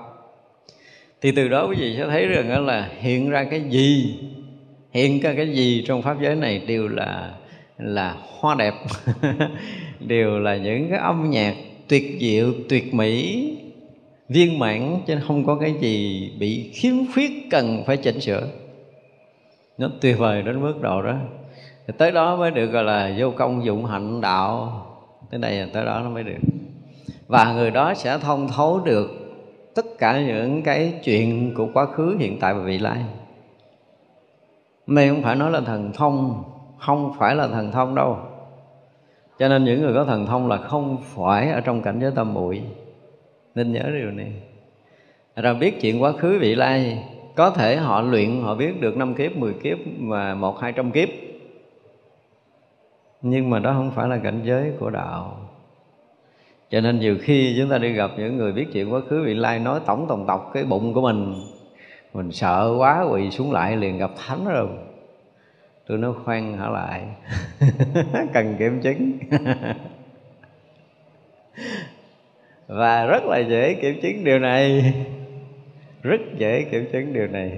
Thì 1.22 1.32
từ 1.32 1.48
đó 1.48 1.68
quý 1.70 1.76
vị 1.80 1.96
sẽ 1.98 2.06
thấy 2.06 2.26
rằng 2.28 2.66
là 2.66 2.90
hiện 3.00 3.30
ra 3.30 3.44
cái 3.44 3.62
gì 3.62 4.20
hiện 4.96 5.20
ra 5.20 5.34
cái 5.38 5.50
gì 5.50 5.84
trong 5.88 6.02
pháp 6.02 6.18
giới 6.22 6.36
này 6.36 6.62
đều 6.68 6.88
là 6.88 7.34
là 7.78 8.16
hoa 8.40 8.56
đẹp 8.56 8.74
đều 10.00 10.40
là 10.40 10.56
những 10.56 10.90
cái 10.90 11.00
âm 11.00 11.30
nhạc 11.30 11.56
tuyệt 11.88 12.18
diệu, 12.20 12.54
tuyệt 12.70 12.94
mỹ, 12.94 13.52
viên 14.30 14.60
mãn 14.60 14.98
chứ 15.08 15.18
không 15.28 15.46
có 15.46 15.56
cái 15.56 15.74
gì 15.80 16.32
bị 16.40 16.72
khiếm 16.74 16.94
khuyết 17.14 17.32
cần 17.52 17.84
phải 17.86 17.98
chỉnh 17.98 18.20
sửa. 18.20 18.48
Nó 19.78 19.90
tuyệt 20.02 20.18
vời 20.18 20.42
đến 20.42 20.62
mức 20.62 20.82
độ 20.82 21.02
đó. 21.02 21.16
Thì 21.88 21.94
tới 21.98 22.12
đó 22.12 22.36
mới 22.36 22.52
được 22.52 22.66
gọi 22.66 22.84
là 22.84 23.16
vô 23.18 23.32
công 23.32 23.66
dụng 23.66 23.86
hạnh 23.86 24.22
đạo. 24.22 24.86
Tới 25.32 25.40
đây 25.40 25.56
là 25.56 25.68
tới 25.74 25.86
đó 25.86 26.00
nó 26.04 26.10
mới 26.10 26.24
được. 26.24 26.40
Và 27.28 27.54
người 27.54 27.72
đó 27.72 27.94
sẽ 27.94 28.18
thông 28.18 28.48
thấu 28.48 28.80
được 28.80 29.08
tất 29.76 29.86
cả 29.98 30.22
những 30.22 30.64
cái 30.64 30.94
chuyện 31.04 31.54
của 31.56 31.68
quá 31.74 31.86
khứ, 31.86 32.16
hiện 32.20 32.40
tại 32.40 32.54
và 32.54 32.60
vị 32.64 32.78
lai. 32.78 32.98
Mình 34.88 35.10
không 35.10 35.24
phải 35.24 35.36
nói 35.36 35.52
là 35.52 35.62
thần 35.62 35.92
thông, 35.94 36.44
không 36.78 37.14
phải 37.20 37.36
là 37.36 37.48
thần 37.48 37.72
thông 37.72 37.96
đâu 37.96 38.18
cho 39.40 39.48
nên 39.48 39.64
những 39.64 39.82
người 39.82 39.94
có 39.94 40.04
thần 40.04 40.26
thông 40.26 40.48
là 40.48 40.58
không 40.58 40.98
phải 41.02 41.52
ở 41.52 41.62
trong 41.62 41.82
cảnh 41.82 42.00
giới 42.00 42.12
tâm 42.16 42.34
muội. 42.34 42.62
Nên 43.56 43.74
nhớ 43.74 43.84
điều 43.98 44.12
này. 44.12 44.34
Ra 45.36 45.54
biết 45.54 45.82
chuyện 45.82 46.02
quá 46.02 46.12
khứ 46.12 46.38
vị 46.42 46.56
lai, 46.56 47.04
có 47.36 47.50
thể 47.50 47.76
họ 47.76 48.02
luyện, 48.02 48.42
họ 48.42 48.56
biết 48.56 48.82
được 48.82 48.98
năm 48.98 49.14
kiếp 49.14 49.38
10 49.38 49.54
kiếp 49.54 49.78
và 50.02 50.36
một 50.36 50.60
hai 50.60 50.72
trăm 50.72 50.92
kiếp. 50.92 51.10
Nhưng 53.22 53.50
mà 53.50 53.60
đó 53.60 53.74
không 53.74 53.92
phải 53.92 54.10
là 54.10 54.18
cảnh 54.18 54.42
giới 54.44 54.72
của 54.80 54.90
đạo. 54.90 55.38
Cho 56.70 56.82
nên 56.82 57.00
nhiều 57.00 57.18
khi 57.22 57.56
chúng 57.60 57.70
ta 57.70 57.78
đi 57.78 57.92
gặp 57.92 58.12
những 58.18 58.38
người 58.38 58.52
biết 58.52 58.66
chuyện 58.74 58.94
quá 58.94 59.00
khứ 59.10 59.24
vị 59.26 59.34
lai 59.34 59.60
nói 59.60 59.80
tổng 59.86 60.06
tổng 60.10 60.26
tộc 60.28 60.52
cái 60.54 60.64
bụng 60.64 60.94
của 60.94 61.02
mình 61.02 61.34
mình 62.14 62.32
sợ 62.32 62.76
quá 62.78 63.06
quỳ 63.12 63.32
xuống 63.32 63.52
lại 63.52 63.78
liền 63.78 63.98
gặp 63.98 64.12
thánh 64.18 64.46
rồi 64.46 64.68
tôi 65.88 65.98
nói 65.98 66.14
khoan 66.26 66.58
hả 66.58 66.70
lại? 66.70 67.02
Cần 68.34 68.56
kiểm 68.60 68.82
chứng. 68.82 69.18
Và 72.68 73.06
rất 73.06 73.24
là 73.26 73.40
dễ 73.40 73.74
kiểm 73.74 74.02
chứng 74.02 74.24
điều 74.24 74.40
này. 74.40 74.94
Rất 76.04 76.22
dễ 76.38 76.64
kiểm 76.72 76.86
chứng 76.92 77.14
điều 77.14 77.28
này. 77.28 77.52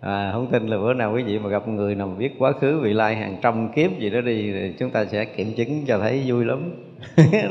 À, 0.00 0.30
không 0.32 0.50
tin 0.52 0.66
là 0.66 0.78
bữa 0.78 0.94
nào 0.94 1.12
quý 1.14 1.22
vị 1.22 1.38
mà 1.38 1.48
gặp 1.48 1.68
người 1.68 1.94
nào 1.94 2.08
biết 2.18 2.30
quá 2.38 2.52
khứ 2.52 2.80
vị 2.80 2.92
lai 2.92 3.16
hàng 3.16 3.36
trăm 3.42 3.68
kiếp 3.72 3.98
gì 3.98 4.10
đó 4.10 4.20
đi 4.20 4.52
thì 4.52 4.72
chúng 4.78 4.90
ta 4.90 5.04
sẽ 5.04 5.24
kiểm 5.24 5.54
chứng 5.56 5.84
cho 5.86 5.98
thấy 5.98 6.22
vui 6.26 6.44
lắm. 6.44 6.70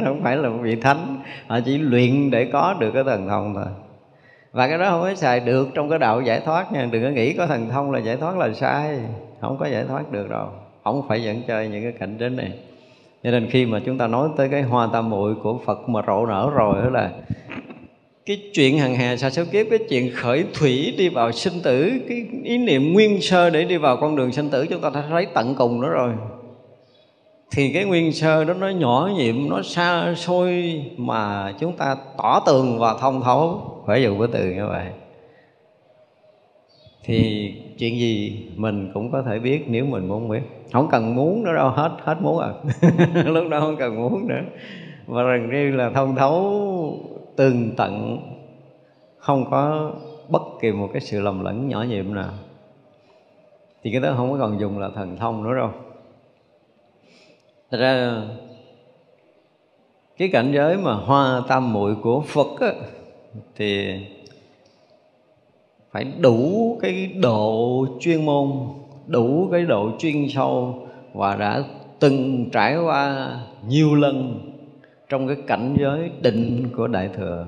Không 0.06 0.22
phải 0.24 0.38
là 0.38 0.50
một 0.50 0.60
vị 0.62 0.76
thánh. 0.76 1.18
Họ 1.48 1.60
chỉ 1.66 1.78
luyện 1.78 2.32
để 2.32 2.50
có 2.54 2.76
được 2.80 2.92
cái 2.92 3.04
thần 3.04 3.28
thông 3.28 3.54
thôi. 3.54 3.66
Và 4.52 4.68
cái 4.68 4.78
đó 4.78 4.90
không 4.90 5.02
có 5.02 5.14
xài 5.16 5.40
được 5.40 5.70
trong 5.74 5.90
cái 5.90 6.00
đạo 6.00 6.22
giải 6.22 6.42
thoát 6.46 6.72
nha. 6.72 6.88
Đừng 6.92 7.04
có 7.04 7.10
nghĩ 7.10 7.34
có 7.34 7.48
thần 7.48 7.70
thông 7.70 7.92
là 7.92 8.00
giải 8.00 8.18
thoát 8.18 8.38
là 8.38 8.54
sai 8.54 9.00
không 9.42 9.58
có 9.58 9.66
giải 9.66 9.84
thoát 9.88 10.12
được 10.12 10.30
đâu 10.30 10.48
không 10.84 11.08
phải 11.08 11.24
dẫn 11.24 11.42
chơi 11.48 11.68
những 11.68 11.84
cái 11.84 11.92
cảnh 12.00 12.18
đến 12.18 12.36
này. 12.36 12.52
Cho 13.24 13.32
nên 13.32 13.48
khi 13.50 13.66
mà 13.66 13.82
chúng 13.86 13.98
ta 13.98 14.08
nói 14.08 14.30
tới 14.38 14.50
cái 14.50 14.62
hoa 14.62 14.90
tam 14.94 15.10
muội 15.10 15.36
của 15.36 15.60
Phật 15.66 15.90
mà 15.90 16.02
rộ 16.08 16.26
nở 16.26 16.50
rồi 16.54 16.76
đó 16.84 16.90
là 16.90 17.12
cái 18.26 18.42
chuyện 18.54 18.78
hằng 18.78 18.96
hà 18.96 19.18
sa 19.18 19.30
số 19.30 19.44
kiếp, 19.52 19.68
cái 19.70 19.80
chuyện 19.90 20.12
khởi 20.16 20.46
thủy 20.54 20.96
đi 20.98 21.10
vào 21.10 21.32
sinh 21.32 21.62
tử, 21.64 21.92
cái 22.10 22.26
ý 22.44 22.58
niệm 22.58 22.94
nguyên 22.94 23.22
sơ 23.22 23.50
để 23.50 23.64
đi 23.64 23.78
vào 23.78 23.98
con 23.98 24.16
đường 24.16 24.32
sinh 24.32 24.50
tử, 24.50 24.66
chúng 24.70 24.82
ta 24.82 24.90
đã 24.94 25.04
thấy 25.10 25.28
tận 25.34 25.56
cùng 25.56 25.82
nó 25.82 25.90
rồi. 25.90 26.14
Thì 27.52 27.74
cái 27.74 27.86
nguyên 27.86 28.14
sơ 28.14 28.44
đó 28.44 28.54
nó 28.54 28.70
nhỏ 28.70 29.10
nhiệm, 29.18 29.50
nó 29.50 29.62
xa 29.62 30.14
xôi 30.18 30.82
mà 30.98 31.54
chúng 31.60 31.78
ta 31.78 31.96
tỏ 32.18 32.44
tường 32.46 32.80
và 32.80 32.98
thông 33.00 33.22
thấu. 33.22 33.62
Phải 33.88 34.04
dùng 34.04 34.20
cái 34.20 34.28
từ 34.32 34.52
như 34.52 34.68
vậy. 34.68 34.86
Thì 37.04 37.52
chuyện 37.78 38.00
gì 38.00 38.46
mình 38.56 38.92
cũng 38.94 39.12
có 39.12 39.22
thể 39.22 39.40
biết 39.40 39.66
nếu 39.68 39.86
mình 39.86 40.08
muốn 40.08 40.30
biết. 40.30 40.42
Không 40.74 40.88
cần 40.92 41.16
muốn 41.16 41.44
nữa 41.44 41.54
đâu 41.56 41.70
hết 41.70 41.92
hết 42.00 42.16
muốn 42.22 42.40
à 42.40 42.50
lúc 43.26 43.50
đó 43.50 43.60
không 43.60 43.76
cần 43.78 44.02
muốn 44.02 44.28
nữa. 44.28 44.42
Và 45.06 45.24
rằng 45.24 45.50
riêng 45.50 45.78
là 45.78 45.90
thông 45.90 46.16
thấu 46.16 46.64
tường 47.36 47.72
tận 47.78 48.20
không 49.18 49.46
có 49.52 49.92
bất 50.30 50.42
kỳ 50.62 50.72
một 50.72 50.90
cái 50.94 51.02
sự 51.02 51.22
lầm 51.22 51.44
lẫn 51.44 51.68
nhỏ 51.68 51.84
nhiệm 51.84 52.14
nào. 52.14 52.34
Thì 53.84 53.92
cái 53.92 54.02
đó 54.02 54.14
không 54.18 54.32
có 54.32 54.38
còn 54.40 54.60
dùng 54.60 54.80
là 54.80 54.90
thần 54.96 55.18
thông 55.18 55.44
nữa 55.44 55.56
đâu. 55.56 55.70
Thật 57.72 57.78
ra 57.78 58.22
cái 60.18 60.30
cảnh 60.34 60.52
giới 60.54 60.78
mà 60.78 60.94
hoa 60.94 61.42
tam 61.48 61.74
muội 61.74 61.96
của 61.96 62.22
Phật 62.22 62.60
á, 62.60 62.74
thì 63.56 64.00
phải 65.92 66.06
đủ 66.20 66.78
cái 66.82 67.08
độ 67.22 67.86
chuyên 68.00 68.26
môn 68.26 68.52
đủ 69.08 69.50
cái 69.52 69.66
độ 69.66 69.92
chuyên 70.00 70.30
sâu 70.30 70.88
và 71.14 71.36
đã 71.36 71.64
từng 72.00 72.50
trải 72.50 72.78
qua 72.78 73.30
nhiều 73.68 73.96
lần 73.96 74.40
trong 75.10 75.28
cái 75.28 75.38
cảnh 75.48 75.76
giới 75.80 76.12
định 76.22 76.70
của 76.78 76.88
đại 76.88 77.10
thừa. 77.18 77.46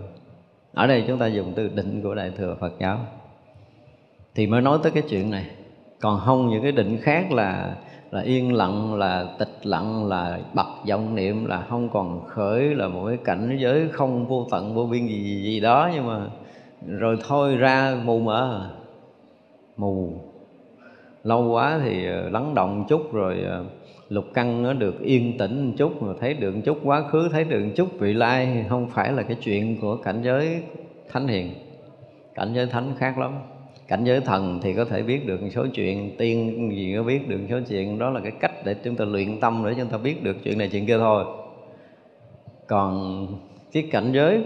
Ở 0.74 0.88
đây 0.88 1.04
chúng 1.08 1.20
ta 1.20 1.28
dùng 1.28 1.54
từ 1.56 1.68
định 1.68 2.02
của 2.04 2.16
đại 2.16 2.32
thừa 2.38 2.56
phật 2.60 2.74
giáo. 2.80 3.00
Thì 4.36 4.48
mới 4.48 4.62
nói 4.62 4.80
tới 4.84 4.92
cái 4.92 5.04
chuyện 5.10 5.30
này. 5.30 5.46
Còn 6.00 6.20
không 6.26 6.50
những 6.50 6.64
cái 6.64 6.72
định 6.72 6.98
khác 7.02 7.32
là 7.32 7.76
là 8.12 8.22
yên 8.22 8.54
lặng 8.54 8.96
là 8.96 9.26
tịch 9.40 9.58
lặng 9.64 10.06
là 10.06 10.40
bật 10.54 10.68
vọng 10.90 11.16
niệm 11.16 11.46
là 11.46 11.62
không 11.70 11.90
còn 11.90 12.26
khởi 12.26 12.76
là 12.76 12.88
một 12.88 13.08
cái 13.08 13.18
cảnh 13.26 13.58
giới 13.62 13.90
không 13.92 14.26
vô 14.28 14.48
tận 14.52 14.76
vô 14.76 14.86
biên 14.86 15.08
gì 15.08 15.24
gì, 15.24 15.44
gì 15.44 15.60
đó 15.60 15.90
nhưng 15.94 16.08
mà 16.08 16.28
rồi 16.88 17.18
thôi 17.28 17.56
ra 17.56 17.98
mù 18.06 18.20
mờ. 18.20 18.70
Mù. 19.78 20.14
Lâu 21.24 21.52
quá 21.52 21.80
thì 21.84 22.08
ờ, 22.08 22.30
lắng 22.30 22.56
động 22.56 22.86
chút 22.90 23.14
rồi 23.14 23.42
ờ, 23.48 23.66
lục 24.10 24.26
căn 24.34 24.64
nó 24.64 24.74
được 24.74 25.02
yên 25.02 25.38
tĩnh 25.38 25.68
một 25.68 25.74
chút 25.78 26.02
mà 26.02 26.14
thấy 26.20 26.34
được 26.34 26.56
một 26.56 26.62
chút 26.66 26.78
quá 26.84 27.02
khứ, 27.02 27.30
thấy 27.32 27.44
được 27.44 27.60
một 27.66 27.72
chút 27.76 28.00
vị 28.00 28.14
lai, 28.14 28.66
không 28.70 28.90
phải 28.90 29.12
là 29.12 29.24
cái 29.24 29.38
chuyện 29.42 29.78
của 29.82 29.96
cảnh 29.96 30.22
giới 30.24 30.64
thánh 31.10 31.28
hiền. 31.28 31.54
Cảnh 32.36 32.54
giới 32.54 32.66
thánh 32.66 32.94
khác 32.98 33.18
lắm. 33.18 33.32
Cảnh 33.88 34.04
giới 34.04 34.20
thần 34.20 34.60
thì 34.64 34.74
có 34.74 34.86
thể 34.86 35.02
biết 35.02 35.28
được 35.28 35.42
một 35.42 35.50
số 35.52 35.66
chuyện, 35.74 36.18
tiên 36.18 36.70
gì 36.76 36.94
có 36.98 37.04
biết 37.04 37.30
được 37.30 37.38
một 37.38 37.48
số 37.50 37.60
chuyện. 37.70 38.00
Đó 38.00 38.10
là 38.10 38.20
cái 38.20 38.32
cách 38.40 38.66
để 38.66 38.76
chúng 38.84 38.96
ta 38.96 39.06
luyện 39.06 39.40
tâm 39.40 39.64
để 39.66 39.74
chúng 39.78 39.88
ta 39.88 39.98
biết 39.98 40.24
được 40.24 40.38
chuyện 40.44 40.58
này, 40.58 40.70
chuyện 40.72 40.86
kia 40.86 40.98
thôi. 40.98 41.26
Còn 42.68 43.28
cái 43.72 43.88
cảnh 43.92 44.12
giới 44.12 44.44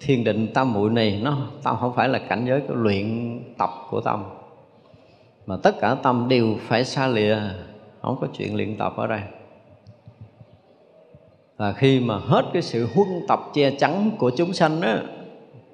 thiên 0.00 0.24
định 0.24 0.48
tam 0.54 0.72
muội 0.72 0.90
này, 0.90 1.20
nó 1.22 1.36
tâm 1.62 1.76
không 1.80 1.92
phải 1.96 2.08
là 2.08 2.18
cảnh 2.18 2.44
giới 2.48 2.60
của 2.60 2.74
luyện 2.74 3.40
tập 3.58 3.70
của 3.90 4.00
tâm 4.00 4.24
mà 5.46 5.56
tất 5.62 5.80
cả 5.80 5.96
tâm 6.02 6.26
đều 6.28 6.54
phải 6.60 6.84
xa 6.84 7.06
lìa, 7.06 7.38
không 8.02 8.16
có 8.20 8.26
chuyện 8.38 8.56
luyện 8.56 8.76
tập 8.76 8.92
ở 8.96 9.06
đây. 9.06 9.20
Và 11.56 11.72
khi 11.72 12.00
mà 12.00 12.18
hết 12.18 12.44
cái 12.52 12.62
sự 12.62 12.88
huân 12.94 13.08
tập 13.28 13.40
che 13.54 13.70
chắn 13.70 14.10
của 14.18 14.30
chúng 14.30 14.52
sanh 14.52 14.80
á, 14.80 15.02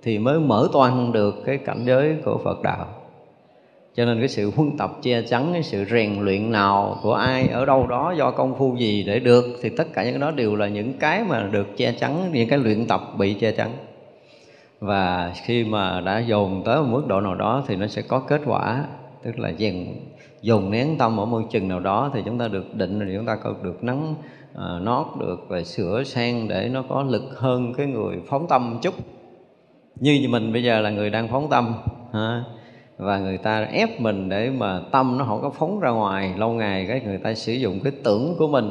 thì 0.03 0.19
mới 0.19 0.41
mở 0.41 0.69
toan 0.73 1.13
được 1.13 1.43
cái 1.45 1.59
cảnh 1.59 1.85
giới 1.85 2.17
của 2.25 2.41
Phật 2.45 2.63
đạo. 2.63 2.87
Cho 3.95 4.05
nên 4.05 4.19
cái 4.19 4.29
sự 4.29 4.51
huân 4.57 4.77
tập 4.77 4.91
che 5.03 5.23
chắn, 5.23 5.51
cái 5.53 5.63
sự 5.63 5.85
rèn 5.91 6.21
luyện 6.21 6.51
nào 6.51 6.99
của 7.03 7.15
ai 7.15 7.49
ở 7.49 7.65
đâu 7.65 7.87
đó, 7.87 8.15
do 8.19 8.31
công 8.31 8.55
phu 8.59 8.77
gì 8.77 9.03
để 9.03 9.19
được, 9.19 9.45
thì 9.63 9.71
tất 9.77 9.93
cả 9.93 10.05
những 10.05 10.13
cái 10.13 10.21
đó 10.21 10.31
đều 10.31 10.57
là 10.57 10.69
những 10.69 10.93
cái 10.93 11.25
mà 11.25 11.49
được 11.53 11.77
che 11.77 11.93
chắn, 11.93 12.31
những 12.33 12.49
cái 12.49 12.59
luyện 12.59 12.87
tập 12.87 13.01
bị 13.19 13.35
che 13.35 13.53
chắn 13.53 13.71
và 14.83 15.33
khi 15.45 15.65
mà 15.65 16.01
đã 16.01 16.19
dồn 16.19 16.63
tới 16.65 16.83
một 16.83 16.89
mức 16.91 17.07
độ 17.07 17.21
nào 17.21 17.35
đó 17.35 17.65
thì 17.67 17.77
nó 17.77 17.87
sẽ 17.87 18.03
có 18.03 18.19
kết 18.19 18.41
quả 18.47 18.85
tức 19.23 19.39
là 19.39 19.49
dần 19.49 19.87
dồn 20.41 20.71
nén 20.71 20.99
tâm 20.99 21.21
ở 21.21 21.25
môi 21.27 21.45
chừng 21.51 21.69
nào 21.69 21.81
đó 21.81 22.11
thì 22.15 22.23
chúng 22.25 22.39
ta 22.39 22.49
được 22.49 22.75
định 22.75 22.99
rồi 22.99 23.15
chúng 23.17 23.27
ta 23.27 23.37
có 23.37 23.55
được 23.63 23.85
nắng 23.85 24.15
à, 24.55 24.79
nót 24.83 25.07
được 25.21 25.41
và 25.49 25.63
sửa 25.63 26.03
sang 26.05 26.49
để 26.49 26.69
nó 26.73 26.83
có 26.89 27.03
lực 27.03 27.23
hơn 27.37 27.75
cái 27.75 27.87
người 27.87 28.21
phóng 28.29 28.47
tâm 28.49 28.79
chút. 28.83 28.95
Như 30.01 30.27
mình 30.31 30.53
bây 30.53 30.63
giờ 30.63 30.81
là 30.81 30.91
người 30.91 31.11
đang 31.11 31.29
phóng 31.29 31.49
tâm 31.51 31.75
ha 32.13 32.45
và 32.97 33.19
người 33.19 33.39
ta 33.39 33.65
ép 33.65 34.01
mình 34.01 34.29
để 34.29 34.51
mà 34.51 34.81
tâm 34.93 35.19
nó 35.19 35.25
không 35.25 35.43
có 35.43 35.51
phóng 35.51 35.81
ra 35.81 35.91
ngoài 35.91 36.35
lâu 36.37 36.51
ngày 36.51 36.87
cái 36.89 37.01
người 37.01 37.19
ta 37.19 37.35
sử 37.35 37.53
dụng 37.53 37.81
cái 37.85 37.93
tưởng 38.05 38.35
của 38.39 38.49
mình 38.49 38.71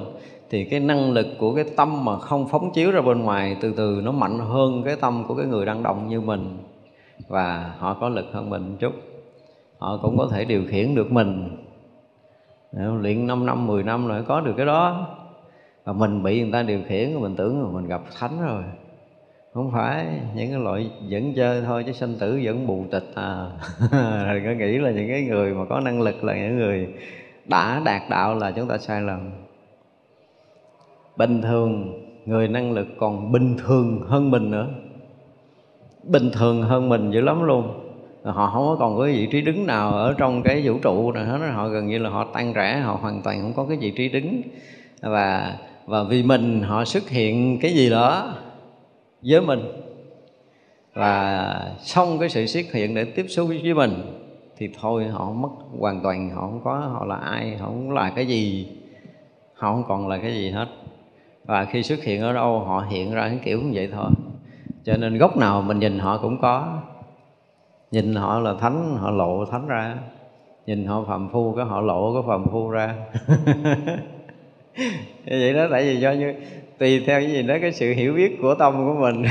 thì 0.51 0.63
cái 0.63 0.79
năng 0.79 1.11
lực 1.11 1.27
của 1.37 1.55
cái 1.55 1.65
tâm 1.77 2.05
mà 2.05 2.19
không 2.19 2.47
phóng 2.47 2.71
chiếu 2.73 2.91
ra 2.91 3.01
bên 3.01 3.19
ngoài, 3.19 3.57
từ 3.61 3.73
từ 3.77 4.01
nó 4.03 4.11
mạnh 4.11 4.39
hơn 4.39 4.83
cái 4.85 4.95
tâm 4.95 5.23
của 5.27 5.35
cái 5.35 5.45
người 5.45 5.65
đang 5.65 5.83
động 5.83 6.07
như 6.09 6.21
mình. 6.21 6.57
Và 7.27 7.73
họ 7.77 7.93
có 7.93 8.09
lực 8.09 8.25
hơn 8.31 8.49
mình 8.49 8.69
một 8.69 8.75
chút. 8.79 8.93
Họ 9.77 9.97
cũng 10.01 10.17
có 10.17 10.27
thể 10.31 10.45
điều 10.45 10.63
khiển 10.67 10.95
được 10.95 11.11
mình. 11.11 11.57
Luyện 13.01 13.27
5 13.27 13.45
năm 13.45 13.67
10 13.67 13.83
năm 13.83 14.07
rồi 14.07 14.23
có 14.27 14.41
được 14.41 14.53
cái 14.57 14.65
đó. 14.65 15.07
Và 15.83 15.93
mình 15.93 16.23
bị 16.23 16.41
người 16.41 16.51
ta 16.51 16.63
điều 16.63 16.79
khiển, 16.87 17.21
mình 17.21 17.35
tưởng 17.35 17.63
là 17.63 17.69
mình 17.71 17.87
gặp 17.87 18.01
thánh 18.19 18.41
rồi. 18.41 18.63
Không 19.53 19.71
phải, 19.71 20.05
những 20.35 20.51
cái 20.51 20.59
loại 20.59 20.91
dẫn 21.07 21.33
chơi 21.33 21.61
thôi, 21.61 21.83
chứ 21.85 21.91
sanh 21.91 22.15
tử 22.19 22.41
vẫn 22.43 22.67
bù 22.67 22.85
tịch 22.91 23.11
à. 23.15 23.51
Đừng 24.33 24.45
có 24.45 24.51
nghĩ 24.57 24.77
là 24.77 24.91
những 24.91 25.07
cái 25.07 25.21
người 25.21 25.53
mà 25.53 25.65
có 25.69 25.79
năng 25.79 26.01
lực 26.01 26.23
là 26.23 26.35
những 26.35 26.57
người 26.57 26.87
đã 27.45 27.81
đạt 27.85 28.01
đạo 28.09 28.35
là 28.35 28.51
chúng 28.51 28.67
ta 28.67 28.77
sai 28.77 29.01
lầm 29.01 29.29
bình 31.21 31.41
thường, 31.41 31.93
người 32.25 32.47
năng 32.47 32.71
lực 32.71 32.87
còn 32.97 33.31
bình 33.31 33.57
thường 33.57 34.01
hơn 34.07 34.31
mình 34.31 34.51
nữa. 34.51 34.67
Bình 36.03 36.29
thường 36.33 36.61
hơn 36.61 36.89
mình 36.89 37.11
dữ 37.11 37.21
lắm 37.21 37.43
luôn. 37.43 37.63
Họ 38.23 38.49
không 38.53 38.65
có 38.65 38.75
còn 38.79 38.97
có 38.97 39.03
vị 39.03 39.27
trí 39.31 39.41
đứng 39.41 39.65
nào 39.65 39.91
ở 39.91 40.13
trong 40.17 40.43
cái 40.43 40.61
vũ 40.63 40.73
trụ 40.81 41.11
này 41.11 41.25
hết 41.25 41.37
họ 41.53 41.67
gần 41.67 41.87
như 41.87 41.97
là 41.97 42.09
họ 42.09 42.27
tan 42.33 42.53
rã, 42.53 42.81
họ 42.83 42.97
hoàn 43.01 43.21
toàn 43.21 43.41
không 43.41 43.53
có 43.53 43.65
cái 43.65 43.77
vị 43.77 43.91
trí 43.91 44.09
đứng. 44.09 44.41
Và 45.01 45.57
và 45.85 46.03
vì 46.03 46.23
mình, 46.23 46.61
họ 46.61 46.85
xuất 46.85 47.09
hiện 47.09 47.59
cái 47.61 47.73
gì 47.73 47.89
đó 47.89 48.33
với 49.21 49.41
mình. 49.41 49.59
Và 50.93 51.75
xong 51.79 52.19
cái 52.19 52.29
sự 52.29 52.45
xuất 52.45 52.65
hiện 52.73 52.95
để 52.95 53.03
tiếp 53.03 53.25
xúc 53.29 53.47
với 53.47 53.73
mình, 53.73 53.93
thì 54.57 54.69
thôi, 54.81 55.07
họ 55.07 55.31
mất 55.31 55.49
hoàn 55.79 55.99
toàn. 56.03 56.29
Họ 56.29 56.41
không 56.41 56.61
có, 56.63 56.75
họ 56.77 57.05
là 57.05 57.15
ai, 57.15 57.57
họ 57.57 57.65
không 57.65 57.91
là 57.91 58.09
cái 58.09 58.25
gì. 58.25 58.67
Họ 59.53 59.73
không 59.73 59.83
còn 59.87 60.07
là 60.07 60.17
cái 60.17 60.33
gì 60.33 60.49
hết 60.49 60.67
và 61.51 61.65
khi 61.65 61.83
xuất 61.83 62.03
hiện 62.03 62.21
ở 62.21 62.33
đâu, 62.33 62.59
họ 62.59 62.85
hiện 62.89 63.13
ra 63.13 63.27
cái 63.27 63.39
kiểu 63.43 63.61
như 63.61 63.71
vậy 63.73 63.89
thôi. 63.93 64.11
Cho 64.83 64.97
nên 64.97 65.17
gốc 65.17 65.37
nào 65.37 65.61
mình 65.61 65.79
nhìn 65.79 65.99
họ 65.99 66.17
cũng 66.17 66.37
có. 66.41 66.81
Nhìn 67.91 68.15
họ 68.15 68.39
là 68.39 68.53
thánh, 68.59 68.97
họ 68.99 69.11
lộ 69.11 69.45
thánh 69.45 69.67
ra. 69.67 69.95
Nhìn 70.65 70.85
họ 70.85 71.03
phàm 71.07 71.29
phu, 71.29 71.53
cái 71.55 71.65
họ 71.65 71.81
lộ 71.81 72.13
cái 72.13 72.23
phàm 72.27 72.45
phu 72.51 72.69
ra. 72.69 72.95
Vậy 75.25 75.53
đó, 75.53 75.67
tại 75.71 75.83
vì 75.83 75.95
do 75.95 76.11
như, 76.11 76.33
tùy 76.77 77.03
theo 77.07 77.19
cái 77.19 77.31
gì 77.31 77.41
đó, 77.41 77.55
cái 77.61 77.71
sự 77.71 77.93
hiểu 77.93 78.13
biết 78.13 78.37
của 78.41 78.55
tâm 78.55 78.73
của 78.73 79.01
mình. 79.01 79.23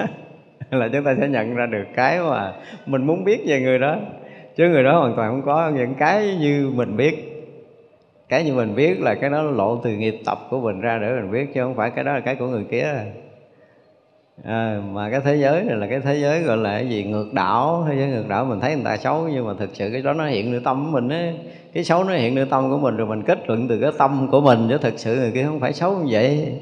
Là 0.70 0.88
chúng 0.92 1.04
ta 1.04 1.14
sẽ 1.20 1.28
nhận 1.28 1.54
ra 1.54 1.66
được 1.66 1.84
cái 1.94 2.20
mà 2.20 2.52
mình 2.86 3.06
muốn 3.06 3.24
biết 3.24 3.40
về 3.46 3.60
người 3.60 3.78
đó. 3.78 3.96
Chứ 4.56 4.68
người 4.68 4.84
đó 4.84 4.98
hoàn 4.98 5.16
toàn 5.16 5.30
không 5.30 5.42
có 5.42 5.70
những 5.70 5.94
cái 5.94 6.36
như 6.40 6.72
mình 6.74 6.96
biết 6.96 7.31
cái 8.32 8.44
như 8.44 8.54
mình 8.54 8.74
biết 8.74 9.00
là 9.00 9.14
cái 9.14 9.30
đó 9.30 9.42
lộ 9.42 9.76
từ 9.76 9.90
nghiệp 9.90 10.20
tập 10.24 10.46
của 10.50 10.60
mình 10.60 10.80
ra 10.80 10.98
để 10.98 11.12
mình 11.12 11.30
biết 11.30 11.54
chứ 11.54 11.62
không 11.62 11.74
phải 11.74 11.90
cái 11.90 12.04
đó 12.04 12.12
là 12.12 12.20
cái 12.20 12.36
của 12.36 12.46
người 12.46 12.64
kia. 12.70 12.94
À, 14.44 14.80
mà 14.92 15.10
cái 15.10 15.20
thế 15.24 15.36
giới 15.36 15.62
này 15.62 15.76
là 15.76 15.86
cái 15.86 16.00
thế 16.00 16.18
giới 16.18 16.42
gọi 16.42 16.56
là 16.56 16.78
cái 16.78 16.88
gì 16.88 17.04
ngược 17.04 17.34
đảo. 17.34 17.86
Thế 17.88 17.96
giới 17.96 18.08
ngược 18.08 18.28
đảo 18.28 18.44
mình 18.44 18.60
thấy 18.60 18.74
người 18.74 18.84
ta 18.84 18.96
xấu 18.96 19.28
nhưng 19.32 19.46
mà 19.46 19.52
thực 19.58 19.70
sự 19.72 19.90
cái 19.92 20.02
đó 20.02 20.12
nó 20.12 20.26
hiện 20.26 20.52
nơi 20.52 20.60
tâm 20.64 20.84
của 20.84 20.90
mình 20.90 21.08
ấy. 21.08 21.34
cái 21.72 21.84
xấu 21.84 22.04
nó 22.04 22.12
hiện 22.12 22.34
nơi 22.34 22.44
tâm 22.50 22.70
của 22.70 22.78
mình 22.78 22.96
rồi 22.96 23.06
mình 23.06 23.22
kết 23.22 23.38
luận 23.48 23.68
từ 23.68 23.80
cái 23.80 23.90
tâm 23.98 24.28
của 24.30 24.40
mình 24.40 24.66
chứ 24.68 24.78
thực 24.78 24.98
sự 24.98 25.16
người 25.16 25.30
kia 25.34 25.44
không 25.44 25.60
phải 25.60 25.72
xấu 25.72 25.96
như 25.96 26.08
vậy. 26.10 26.52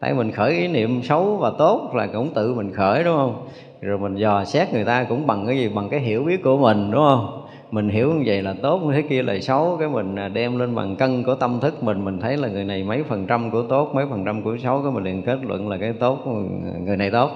Tại 0.00 0.14
mình 0.14 0.30
khởi 0.30 0.52
ý 0.52 0.68
niệm 0.68 1.02
xấu 1.02 1.36
và 1.36 1.52
tốt 1.58 1.90
là 1.94 2.06
cũng 2.06 2.34
tự 2.34 2.54
mình 2.54 2.72
khởi 2.72 3.04
đúng 3.04 3.16
không? 3.16 3.48
Rồi 3.80 3.98
mình 3.98 4.16
dò 4.16 4.44
xét 4.44 4.72
người 4.72 4.84
ta 4.84 5.04
cũng 5.04 5.26
bằng 5.26 5.46
cái 5.46 5.56
gì? 5.56 5.68
Bằng 5.68 5.88
cái 5.88 6.00
hiểu 6.00 6.22
biết 6.24 6.42
của 6.42 6.56
mình 6.56 6.90
đúng 6.90 7.04
không? 7.08 7.43
Mình 7.74 7.88
hiểu 7.88 8.14
như 8.14 8.22
vậy 8.26 8.42
là 8.42 8.54
tốt 8.62 8.80
thế 8.92 9.02
kia 9.02 9.22
là 9.22 9.40
xấu. 9.40 9.76
Cái 9.80 9.88
mình 9.88 10.16
à, 10.16 10.28
đem 10.28 10.58
lên 10.58 10.74
bằng 10.74 10.96
cân 10.96 11.22
của 11.22 11.34
tâm 11.34 11.60
thức 11.60 11.82
mình 11.82 12.04
mình 12.04 12.20
thấy 12.20 12.36
là 12.36 12.48
người 12.48 12.64
này 12.64 12.82
mấy 12.84 13.02
phần 13.02 13.26
trăm 13.26 13.50
của 13.50 13.62
tốt, 13.62 13.90
mấy 13.94 14.06
phần 14.10 14.24
trăm 14.24 14.42
của 14.42 14.56
xấu. 14.62 14.82
Cái 14.82 14.92
mình 14.92 15.04
liền 15.04 15.22
kết 15.22 15.38
luận 15.42 15.68
là 15.68 15.76
cái 15.76 15.92
tốt 15.92 16.18
người 16.80 16.96
này 16.96 17.10
tốt. 17.10 17.30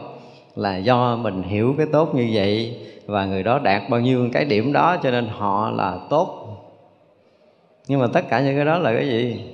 Là 0.56 0.76
do 0.76 1.16
mình 1.16 1.42
hiểu 1.42 1.74
cái 1.78 1.86
tốt 1.92 2.14
như 2.14 2.30
vậy 2.32 2.76
và 3.06 3.26
người 3.26 3.42
đó 3.42 3.58
đạt 3.58 3.82
bao 3.90 4.00
nhiêu 4.00 4.28
cái 4.32 4.44
điểm 4.44 4.72
đó 4.72 4.96
cho 5.02 5.10
nên 5.10 5.26
họ 5.26 5.70
là 5.70 5.98
tốt. 6.10 6.44
Nhưng 7.88 8.00
mà 8.00 8.06
tất 8.12 8.28
cả 8.28 8.40
những 8.40 8.56
cái 8.56 8.64
đó 8.64 8.78
là 8.78 8.94
cái 8.94 9.08
gì? 9.08 9.44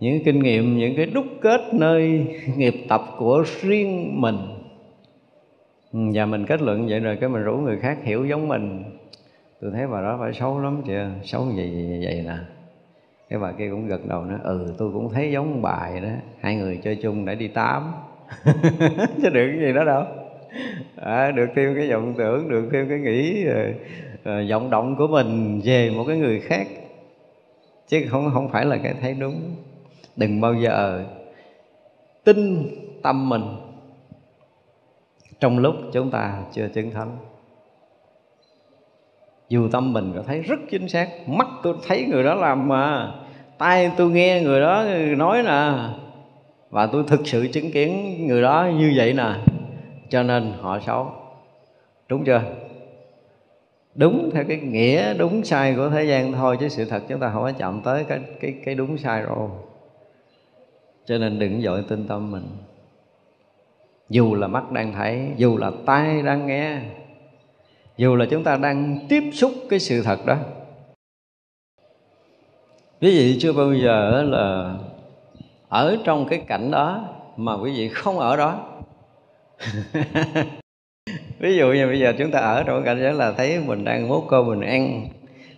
Những 0.00 0.24
kinh 0.24 0.42
nghiệm, 0.42 0.78
những 0.78 0.96
cái 0.96 1.06
đúc 1.06 1.26
kết 1.40 1.60
nơi 1.72 2.26
nghiệp 2.56 2.74
tập 2.88 3.02
của 3.18 3.44
riêng 3.60 4.20
mình. 4.20 4.38
Ừ, 5.92 6.00
và 6.14 6.26
mình 6.26 6.46
kết 6.46 6.62
luận 6.62 6.86
vậy 6.88 7.00
rồi 7.00 7.16
cái 7.16 7.28
mình 7.28 7.42
rủ 7.42 7.56
người 7.56 7.78
khác 7.78 7.98
hiểu 8.04 8.26
giống 8.26 8.48
mình 8.48 8.84
tôi 9.64 9.72
thấy 9.72 9.86
bà 9.86 10.02
đó 10.02 10.16
phải 10.20 10.32
xấu 10.32 10.60
lắm 10.60 10.82
chưa 10.86 11.10
xấu 11.24 11.44
vậy 11.44 11.70
vậy, 11.74 12.00
vậy 12.04 12.22
nè. 12.26 12.36
Cái 13.28 13.38
bà 13.38 13.52
kia 13.52 13.70
cũng 13.70 13.86
gật 13.86 14.06
đầu 14.06 14.24
nói 14.24 14.38
ừ 14.42 14.74
tôi 14.78 14.92
cũng 14.92 15.10
thấy 15.12 15.32
giống 15.32 15.62
bài 15.62 16.00
đó 16.00 16.08
hai 16.40 16.56
người 16.56 16.80
chơi 16.82 16.96
chung 16.96 17.24
để 17.24 17.34
đi 17.34 17.48
tám. 17.48 17.92
Chứ 19.22 19.30
được 19.30 19.48
cái 19.50 19.58
gì 19.60 19.72
đó 19.72 19.84
đâu. 19.84 20.04
À, 20.96 21.30
được 21.30 21.46
thêm 21.54 21.74
cái 21.74 21.90
vọng 21.90 22.14
tưởng 22.18 22.48
được 22.48 22.68
thêm 22.72 22.88
cái 22.88 22.98
nghĩ 22.98 23.46
uh, 24.20 24.50
vọng 24.50 24.70
động 24.70 24.96
của 24.96 25.06
mình 25.06 25.60
về 25.64 25.90
một 25.90 26.04
cái 26.08 26.16
người 26.16 26.40
khác. 26.40 26.66
Chứ 27.88 28.06
không 28.10 28.30
không 28.34 28.48
phải 28.48 28.64
là 28.64 28.76
cái 28.76 28.94
thấy 29.00 29.14
đúng. 29.14 29.40
Đừng 30.16 30.40
bao 30.40 30.54
giờ 30.54 31.04
tin 32.24 32.68
tâm 33.02 33.28
mình. 33.28 33.44
Trong 35.40 35.58
lúc 35.58 35.74
chúng 35.92 36.10
ta 36.10 36.42
chưa 36.52 36.68
chứng 36.68 36.90
thánh 36.90 37.16
dù 39.48 39.68
tâm 39.68 39.92
mình 39.92 40.12
có 40.16 40.22
thấy 40.22 40.40
rất 40.40 40.60
chính 40.70 40.88
xác, 40.88 41.28
mắt 41.28 41.46
tôi 41.62 41.74
thấy 41.86 42.04
người 42.04 42.24
đó 42.24 42.34
làm 42.34 42.68
mà, 42.68 43.12
tai 43.58 43.90
tôi 43.96 44.10
nghe 44.10 44.40
người 44.40 44.60
đó 44.60 44.84
nói 45.16 45.42
nè, 45.42 45.72
và 46.70 46.86
tôi 46.86 47.04
thực 47.06 47.26
sự 47.26 47.46
chứng 47.52 47.70
kiến 47.70 48.16
người 48.26 48.42
đó 48.42 48.68
như 48.78 48.92
vậy 48.96 49.12
nè. 49.12 49.34
Cho 50.08 50.22
nên 50.22 50.52
họ 50.60 50.78
xấu. 50.80 51.12
Đúng 52.08 52.24
chưa? 52.24 52.42
Đúng 53.94 54.30
theo 54.34 54.44
cái 54.48 54.56
nghĩa 54.56 55.14
đúng 55.14 55.44
sai 55.44 55.74
của 55.74 55.90
thế 55.90 56.04
gian 56.04 56.32
thôi, 56.32 56.56
chứ 56.60 56.68
sự 56.68 56.84
thật 56.84 57.02
chúng 57.08 57.20
ta 57.20 57.30
không 57.32 57.42
có 57.42 57.52
chạm 57.58 57.80
tới 57.84 58.04
cái 58.04 58.20
cái 58.40 58.54
cái 58.64 58.74
đúng 58.74 58.98
sai 58.98 59.22
rồi. 59.22 59.48
Cho 61.04 61.18
nên 61.18 61.38
đừng 61.38 61.60
dội 61.60 61.84
tin 61.88 62.06
tâm 62.06 62.30
mình. 62.30 62.46
Dù 64.08 64.34
là 64.34 64.46
mắt 64.46 64.72
đang 64.72 64.92
thấy, 64.92 65.28
dù 65.36 65.56
là 65.56 65.70
tai 65.86 66.22
đang 66.22 66.46
nghe 66.46 66.78
dù 67.96 68.16
là 68.16 68.26
chúng 68.30 68.44
ta 68.44 68.56
đang 68.56 68.98
tiếp 69.08 69.22
xúc 69.32 69.52
cái 69.70 69.78
sự 69.78 70.02
thật 70.02 70.26
đó. 70.26 70.36
Quý 73.00 73.10
vị 73.18 73.36
chưa 73.40 73.52
bao 73.52 73.74
giờ 73.74 74.22
là 74.22 74.74
ở 75.68 75.96
trong 76.04 76.26
cái 76.28 76.38
cảnh 76.38 76.70
đó 76.70 77.08
mà 77.36 77.54
quý 77.54 77.72
vị 77.76 77.88
không 77.88 78.18
ở 78.18 78.36
đó. 78.36 78.58
Ví 81.38 81.56
dụ 81.56 81.72
như 81.72 81.86
bây 81.86 82.00
giờ 82.00 82.12
chúng 82.18 82.30
ta 82.30 82.38
ở 82.38 82.62
trong 82.62 82.84
cảnh 82.84 82.98
giới 83.00 83.12
là 83.12 83.32
thấy 83.32 83.58
mình 83.66 83.84
đang 83.84 84.08
hút 84.08 84.24
cơm, 84.28 84.46
mình 84.46 84.60
ăn 84.60 85.08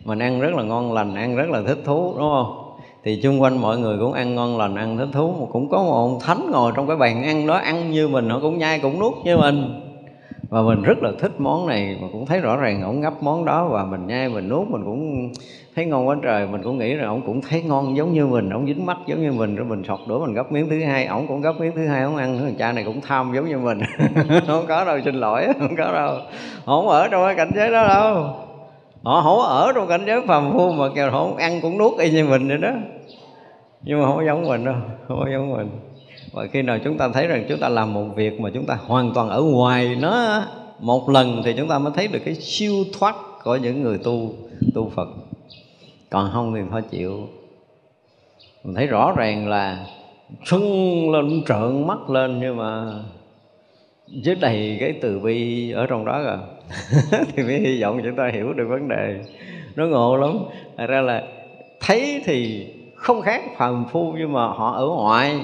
mình 0.05 0.19
ăn 0.19 0.41
rất 0.41 0.55
là 0.55 0.63
ngon 0.63 0.93
lành, 0.93 1.15
ăn 1.15 1.37
rất 1.37 1.51
là 1.51 1.63
thích 1.67 1.79
thú, 1.85 2.15
đúng 2.19 2.31
không? 2.31 2.79
Thì 3.05 3.21
chung 3.23 3.43
quanh 3.43 3.61
mọi 3.61 3.79
người 3.79 3.99
cũng 3.99 4.13
ăn 4.13 4.35
ngon 4.35 4.59
lành, 4.59 4.75
ăn 4.75 4.99
thích 4.99 5.09
thú, 5.13 5.33
mà 5.41 5.47
cũng 5.53 5.69
có 5.69 5.83
một 5.83 5.93
ông 5.93 6.19
thánh 6.21 6.51
ngồi 6.51 6.73
trong 6.77 6.87
cái 6.87 6.97
bàn 6.97 7.25
ăn 7.25 7.47
đó, 7.47 7.55
ăn 7.55 7.91
như 7.91 8.09
mình, 8.09 8.29
họ 8.29 8.39
cũng 8.41 8.59
nhai 8.59 8.79
cũng 8.79 9.01
nuốt 9.01 9.15
như 9.25 9.37
mình 9.37 9.86
và 10.49 10.63
mình 10.63 10.83
rất 10.83 10.99
là 11.03 11.11
thích 11.19 11.33
món 11.39 11.67
này 11.67 11.99
mà 12.01 12.09
cũng 12.13 12.27
thấy 12.27 12.41
rõ 12.41 12.57
ràng 12.57 12.83
ổng 12.83 13.01
ngấp 13.01 13.23
món 13.23 13.45
đó 13.45 13.69
và 13.69 13.85
mình 13.85 14.07
nhai, 14.07 14.29
mình 14.29 14.49
nuốt, 14.49 14.69
mình 14.69 14.83
cũng 14.85 15.33
thấy 15.75 15.87
ngon 15.87 16.09
quá 16.09 16.17
trời. 16.23 16.47
Mình 16.47 16.63
cũng 16.63 16.79
nghĩ 16.79 16.95
là 16.95 17.09
ổng 17.09 17.23
cũng 17.27 17.41
thấy 17.41 17.63
ngon 17.63 17.97
giống 17.97 18.13
như 18.13 18.27
mình, 18.27 18.51
ổng 18.51 18.67
dính 18.67 18.87
mắt 18.87 18.97
giống 19.07 19.23
như 19.23 19.33
mình. 19.33 19.57
Rồi 19.57 19.67
mình 19.67 19.85
sọt 19.85 19.99
đũa, 20.09 20.27
mình 20.27 20.35
gấp 20.35 20.53
miếng 20.53 20.69
thứ 20.69 20.85
hai, 20.85 21.07
ổng 21.07 21.27
cũng 21.27 21.41
gấp 21.41 21.53
miếng 21.61 21.73
thứ 21.75 21.87
hai 21.87 22.03
ổng 22.03 22.17
ăn. 22.17 22.39
Thằng 22.39 22.55
cha 22.59 22.73
này 22.73 22.85
cũng 22.85 23.01
tham 23.01 23.33
giống 23.35 23.49
như 23.49 23.59
mình. 23.59 23.79
Không 24.47 24.65
có 24.69 24.85
đâu, 24.85 24.99
xin 25.05 25.15
lỗi, 25.15 25.47
không 25.59 25.77
có 25.77 25.93
đâu. 25.93 26.19
Không 26.67 26.89
ở 26.89 27.09
trong 27.09 27.23
cái 27.27 27.35
cảnh 27.35 27.51
giới 27.55 27.71
đó 27.71 27.89
đâu. 27.89 28.27
Họ 29.03 29.23
không 29.23 29.39
ở 29.39 29.73
trong 29.75 29.89
cảnh 29.89 30.05
giới 30.07 30.21
phàm 30.27 30.53
phu 30.53 30.73
mà 30.73 30.85
kêu 30.95 31.11
họ 31.11 31.29
ăn 31.39 31.61
cũng 31.61 31.79
nuốt 31.79 31.99
y 31.99 32.11
như 32.11 32.25
mình 32.25 32.49
vậy 32.49 32.59
đó. 32.59 32.71
Nhưng 33.83 34.01
mà 34.01 34.07
không 34.07 34.27
giống 34.27 34.49
mình 34.49 34.65
đâu, 34.65 34.75
không 35.09 35.25
giống 35.33 35.57
mình 35.57 35.69
và 36.37 36.47
khi 36.47 36.63
nào 36.63 36.79
chúng 36.85 36.99
ta 36.99 37.09
thấy 37.09 37.27
rằng 37.27 37.45
chúng 37.49 37.59
ta 37.61 37.69
làm 37.69 37.95
một 37.95 38.05
việc 38.17 38.41
mà 38.41 38.51
chúng 38.55 38.67
ta 38.67 38.79
hoàn 38.87 39.13
toàn 39.15 39.29
ở 39.29 39.43
ngoài 39.43 39.97
nó 40.01 40.43
một 40.81 41.09
lần 41.09 41.43
thì 41.45 41.55
chúng 41.57 41.69
ta 41.69 41.79
mới 41.79 41.93
thấy 41.97 42.09
được 42.09 42.19
cái 42.25 42.35
siêu 42.35 42.75
thoát 42.99 43.17
của 43.45 43.57
những 43.57 43.83
người 43.83 43.99
tu 43.99 44.35
tu 44.75 44.91
Phật. 44.95 45.09
Còn 46.11 46.31
không 46.33 46.55
thì 46.55 46.61
thôi 46.71 46.83
chịu. 46.91 47.29
Mình 48.65 48.75
thấy 48.75 48.87
rõ 48.87 49.13
ràng 49.17 49.49
là 49.49 49.87
sưng 50.45 51.11
lên, 51.11 51.43
trợn 51.49 51.87
mắt 51.87 52.11
lên 52.11 52.41
nhưng 52.41 52.57
mà 52.57 52.85
với 54.25 54.35
đầy 54.35 54.77
cái 54.81 54.95
từ 55.01 55.19
bi 55.19 55.71
ở 55.71 55.87
trong 55.87 56.05
đó 56.05 56.23
rồi 56.23 56.37
à. 56.37 57.19
thì 57.37 57.43
mới 57.43 57.59
hy 57.59 57.83
vọng 57.83 58.01
chúng 58.05 58.17
ta 58.17 58.31
hiểu 58.35 58.53
được 58.53 58.67
vấn 58.69 58.89
đề. 58.89 59.21
Nó 59.77 59.87
ngộ 59.87 60.17
lắm. 60.17 60.39
Thật 60.77 60.87
ra 60.87 61.01
là 61.01 61.23
thấy 61.81 62.23
thì 62.25 62.67
không 62.95 63.23
khác 63.23 63.43
phàm 63.57 63.85
phu 63.93 64.15
nhưng 64.19 64.33
mà 64.33 64.47
họ 64.47 64.73
ở 64.73 64.87
ngoài 64.87 65.41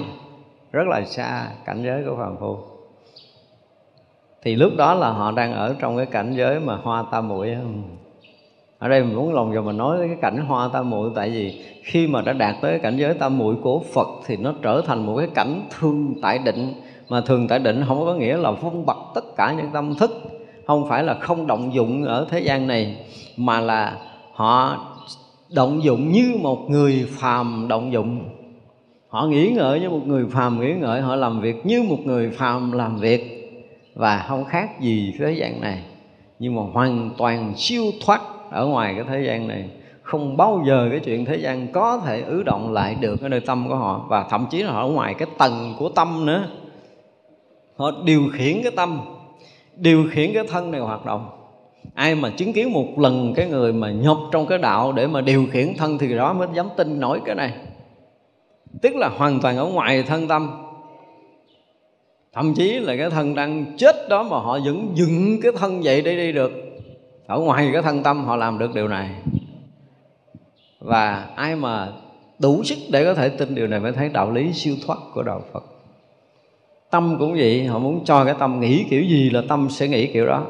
rất 0.73 0.87
là 0.87 1.05
xa 1.05 1.47
cảnh 1.65 1.83
giới 1.83 2.03
của 2.03 2.15
phàm 2.17 2.37
phu. 2.39 2.57
Thì 4.41 4.55
lúc 4.55 4.71
đó 4.77 4.93
là 4.93 5.09
họ 5.09 5.31
đang 5.31 5.53
ở 5.53 5.75
trong 5.79 5.97
cái 5.97 6.05
cảnh 6.05 6.33
giới 6.35 6.59
mà 6.59 6.75
hoa 6.75 7.05
tam 7.11 7.27
muội 7.27 7.57
ở 8.79 8.89
đây 8.89 9.03
mình 9.03 9.15
muốn 9.15 9.33
lòng 9.33 9.53
vào 9.53 9.63
mình 9.63 9.77
nói 9.77 9.97
cái 10.07 10.17
cảnh 10.21 10.45
hoa 10.47 10.69
tam 10.73 10.89
muội, 10.89 11.11
tại 11.15 11.29
vì 11.29 11.65
khi 11.83 12.07
mà 12.07 12.21
đã 12.21 12.33
đạt 12.33 12.55
tới 12.61 12.71
cái 12.71 12.79
cảnh 12.79 12.97
giới 12.97 13.13
tam 13.13 13.37
muội 13.37 13.55
của 13.55 13.81
Phật 13.93 14.07
thì 14.25 14.37
nó 14.37 14.53
trở 14.61 14.81
thành 14.85 15.05
một 15.05 15.17
cái 15.17 15.27
cảnh 15.35 15.61
thương 15.79 16.15
tại 16.21 16.39
định, 16.39 16.73
mà 17.09 17.21
thường 17.21 17.47
tại 17.47 17.59
định 17.59 17.83
không 17.87 18.05
có 18.05 18.13
nghĩa 18.13 18.37
là 18.37 18.51
phong 18.61 18.85
bật 18.85 18.97
tất 19.15 19.35
cả 19.37 19.53
những 19.57 19.69
tâm 19.73 19.95
thức, 19.95 20.11
không 20.67 20.89
phải 20.89 21.03
là 21.03 21.13
không 21.13 21.47
động 21.47 21.73
dụng 21.73 22.03
ở 22.03 22.27
thế 22.29 22.39
gian 22.39 22.67
này, 22.67 23.05
mà 23.37 23.59
là 23.59 23.97
họ 24.33 24.77
động 25.55 25.83
dụng 25.83 26.11
như 26.11 26.37
một 26.41 26.69
người 26.69 27.07
phàm 27.09 27.65
động 27.67 27.93
dụng 27.93 28.23
họ 29.13 29.27
nghĩ 29.27 29.49
ngợi 29.49 29.79
như 29.79 29.89
một 29.89 30.07
người 30.07 30.25
phàm 30.31 30.59
nghĩ 30.59 30.73
ngợi, 30.73 31.01
họ 31.01 31.15
làm 31.15 31.41
việc 31.41 31.65
như 31.65 31.83
một 31.83 31.99
người 32.05 32.29
phàm 32.29 32.71
làm 32.71 32.97
việc. 32.97 33.49
Và 33.95 34.25
không 34.27 34.45
khác 34.45 34.81
gì 34.81 35.13
thế 35.19 35.31
gian 35.31 35.61
này. 35.61 35.83
Nhưng 36.39 36.55
mà 36.55 36.61
hoàn 36.73 37.09
toàn 37.17 37.53
siêu 37.57 37.83
thoát 38.05 38.21
ở 38.51 38.65
ngoài 38.65 38.93
cái 38.95 39.05
thế 39.09 39.23
gian 39.25 39.47
này. 39.47 39.69
Không 40.01 40.37
bao 40.37 40.63
giờ 40.67 40.87
cái 40.91 40.99
chuyện 40.99 41.25
thế 41.25 41.35
gian 41.35 41.67
có 41.67 42.01
thể 42.05 42.21
ứ 42.21 42.43
động 42.43 42.73
lại 42.73 42.95
được 42.99 43.21
ở 43.21 43.29
nơi 43.29 43.39
tâm 43.39 43.69
của 43.69 43.75
họ. 43.75 44.05
Và 44.09 44.25
thậm 44.29 44.45
chí 44.49 44.63
là 44.63 44.71
họ 44.71 44.81
ở 44.81 44.89
ngoài 44.89 45.13
cái 45.13 45.27
tầng 45.37 45.75
của 45.79 45.89
tâm 45.89 46.25
nữa. 46.25 46.47
Họ 47.75 47.91
điều 48.05 48.21
khiển 48.33 48.61
cái 48.63 48.71
tâm, 48.75 49.01
điều 49.75 50.05
khiển 50.11 50.33
cái 50.33 50.43
thân 50.49 50.71
này 50.71 50.81
hoạt 50.81 51.05
động. 51.05 51.29
Ai 51.93 52.15
mà 52.15 52.29
chứng 52.29 52.53
kiến 52.53 52.73
một 52.73 52.99
lần 52.99 53.33
cái 53.35 53.47
người 53.47 53.73
mà 53.73 53.91
nhập 53.91 54.17
trong 54.31 54.45
cái 54.45 54.57
đạo 54.57 54.91
để 54.91 55.07
mà 55.07 55.21
điều 55.21 55.45
khiển 55.51 55.73
thân 55.77 55.97
thì 55.97 56.15
đó 56.15 56.33
mới 56.33 56.47
dám 56.53 56.67
tin 56.77 56.99
nổi 56.99 57.21
cái 57.25 57.35
này 57.35 57.53
tức 58.81 58.95
là 58.95 59.09
hoàn 59.09 59.39
toàn 59.39 59.57
ở 59.57 59.65
ngoài 59.65 60.03
thân 60.03 60.27
tâm. 60.27 60.51
Thậm 62.33 62.53
chí 62.53 62.79
là 62.79 62.95
cái 62.97 63.09
thân 63.09 63.35
đang 63.35 63.65
chết 63.77 63.95
đó 64.09 64.23
mà 64.23 64.37
họ 64.37 64.59
vẫn 64.65 64.91
dựng 64.93 65.41
cái 65.41 65.51
thân 65.57 65.83
dậy 65.83 66.01
để 66.01 66.15
đi 66.15 66.31
được. 66.31 66.51
Ở 67.27 67.39
ngoài 67.39 67.69
cái 67.73 67.81
thân 67.81 68.03
tâm 68.03 68.25
họ 68.25 68.35
làm 68.35 68.59
được 68.59 68.73
điều 68.73 68.87
này. 68.87 69.09
Và 70.79 71.27
ai 71.35 71.55
mà 71.55 71.91
đủ 72.39 72.63
sức 72.63 72.77
để 72.89 73.05
có 73.05 73.13
thể 73.13 73.29
tin 73.29 73.55
điều 73.55 73.67
này 73.67 73.79
mới 73.79 73.91
thấy 73.91 74.09
đạo 74.09 74.31
lý 74.31 74.53
siêu 74.53 74.75
thoát 74.85 74.99
của 75.13 75.23
đạo 75.23 75.41
Phật. 75.53 75.63
Tâm 76.89 77.15
cũng 77.19 77.33
vậy, 77.33 77.65
họ 77.65 77.79
muốn 77.79 78.05
cho 78.05 78.25
cái 78.25 78.35
tâm 78.39 78.59
nghĩ 78.59 78.85
kiểu 78.89 79.03
gì 79.03 79.29
là 79.29 79.41
tâm 79.49 79.67
sẽ 79.69 79.87
nghĩ 79.87 80.07
kiểu 80.07 80.25
đó. 80.25 80.45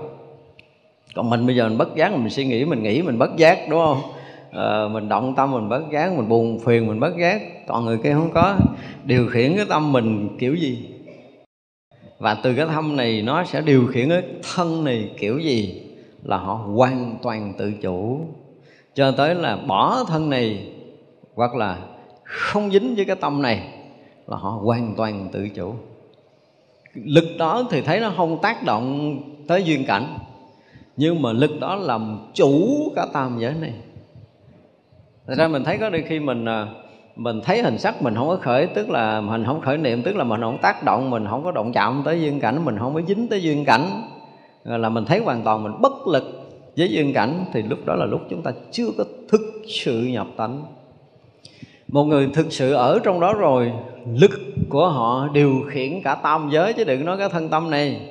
Còn 1.16 1.30
mình 1.30 1.46
bây 1.46 1.56
giờ 1.56 1.70
mình 1.70 1.78
bất 1.78 1.96
giác, 1.96 2.12
mình 2.12 2.30
suy 2.30 2.46
nghĩ, 2.46 2.66
mình 2.66 2.84
nghĩ, 2.84 3.02
mình 3.02 3.18
bất 3.18 3.38
giác, 3.38 3.60
đúng 3.70 3.80
không? 3.80 4.02
À, 4.56 4.88
mình 4.92 5.10
động 5.10 5.34
tâm 5.36 5.52
mình 5.52 5.70
bất 5.70 5.82
giác 5.92 6.14
mình 6.14 6.30
buồn 6.30 6.60
phiền 6.60 6.88
mình 6.88 7.00
bất 7.00 7.18
giác 7.18 7.42
còn 7.68 7.86
người 7.86 7.98
kia 7.98 8.14
không 8.14 8.32
có. 8.34 8.56
Điều 9.04 9.28
khiển 9.28 9.56
cái 9.56 9.66
tâm 9.70 9.92
mình 9.92 10.38
kiểu 10.40 10.56
gì? 10.56 10.90
Và 12.20 12.34
từ 12.44 12.54
cái 12.56 12.66
tâm 12.76 12.96
này 12.96 13.22
nó 13.22 13.44
sẽ 13.44 13.62
điều 13.62 13.88
khiển 13.88 14.10
cái 14.10 14.24
thân 14.56 14.84
này 14.84 15.10
kiểu 15.18 15.40
gì? 15.40 15.82
Là 16.24 16.38
họ 16.38 16.54
hoàn 16.54 17.18
toàn 17.22 17.54
tự 17.58 17.72
chủ. 17.82 18.20
Cho 18.96 19.12
tới 19.12 19.36
là 19.36 19.58
bỏ 19.68 20.04
thân 20.08 20.30
này 20.30 20.72
hoặc 21.36 21.56
là 21.56 21.78
không 22.24 22.72
dính 22.72 22.96
với 22.96 23.06
cái 23.06 23.16
tâm 23.16 23.42
này 23.42 23.68
là 24.28 24.38
họ 24.38 24.50
hoàn 24.50 24.94
toàn 24.98 25.30
tự 25.32 25.50
chủ. 25.50 25.74
Lực 26.94 27.26
đó 27.38 27.64
thì 27.72 27.82
thấy 27.82 28.00
nó 28.00 28.14
không 28.18 28.42
tác 28.42 28.64
động 28.64 29.18
tới 29.48 29.64
duyên 29.64 29.86
cảnh 29.86 30.18
nhưng 30.98 31.22
mà 31.22 31.32
lực 31.32 31.60
đó 31.60 31.76
làm 31.76 32.20
chủ 32.34 32.78
cả 32.96 33.06
tam 33.14 33.40
giới 33.40 33.54
này. 33.62 33.74
Thật 35.28 35.34
ra 35.38 35.48
mình 35.48 35.64
thấy 35.64 35.78
có 35.78 35.90
đôi 35.90 36.02
khi 36.02 36.20
mình 36.20 36.46
à, 36.46 36.68
mình 37.16 37.42
thấy 37.44 37.62
hình 37.62 37.78
sắc 37.78 38.02
mình 38.02 38.16
không 38.16 38.28
có 38.28 38.38
khởi, 38.42 38.68
tức 38.68 38.90
là 38.90 39.22
mình 39.22 39.46
không 39.46 39.62
khởi 39.62 39.78
niệm, 39.78 40.02
tức 40.04 40.16
là 40.16 40.24
mình 40.24 40.42
không 40.42 40.58
tác 40.62 40.84
động, 40.84 41.10
mình 41.10 41.26
không 41.30 41.44
có 41.44 41.52
động 41.52 41.72
chạm 41.74 42.02
tới 42.06 42.22
duyên 42.22 42.40
cảnh, 42.40 42.66
mình 42.66 42.78
không 42.80 42.94
có 42.94 43.02
dính 43.08 43.28
tới 43.28 43.44
duyên 43.44 43.66
cảnh. 43.66 43.86
Là 44.64 44.90
mình 44.90 45.06
thấy 45.06 45.20
hoàn 45.20 45.42
toàn 45.44 45.64
mình 45.64 45.72
bất 45.82 46.08
lực 46.08 46.24
với 46.78 46.90
duyên 46.90 47.14
cảnh, 47.14 47.46
thì 47.54 47.62
lúc 47.62 47.80
đó 47.86 47.96
là 47.96 48.06
lúc 48.06 48.22
chúng 48.30 48.42
ta 48.42 48.52
chưa 48.72 48.88
có 48.98 49.04
thực 49.30 49.42
sự 49.68 50.02
nhập 50.02 50.28
tánh. 50.38 50.64
Một 51.88 52.04
người 52.04 52.30
thực 52.34 52.54
sự 52.54 52.74
ở 52.74 53.00
trong 53.04 53.20
đó 53.20 53.34
rồi, 53.34 53.72
lực 54.20 54.42
của 54.70 54.90
họ 54.90 55.28
điều 55.34 55.54
khiển 55.70 56.02
cả 56.04 56.16
tam 56.16 56.50
giới, 56.52 56.74
chứ 56.74 56.84
đừng 56.84 57.06
nói 57.06 57.18
cái 57.18 57.30
thân 57.30 57.50
tâm 57.50 57.70
này 57.70 58.02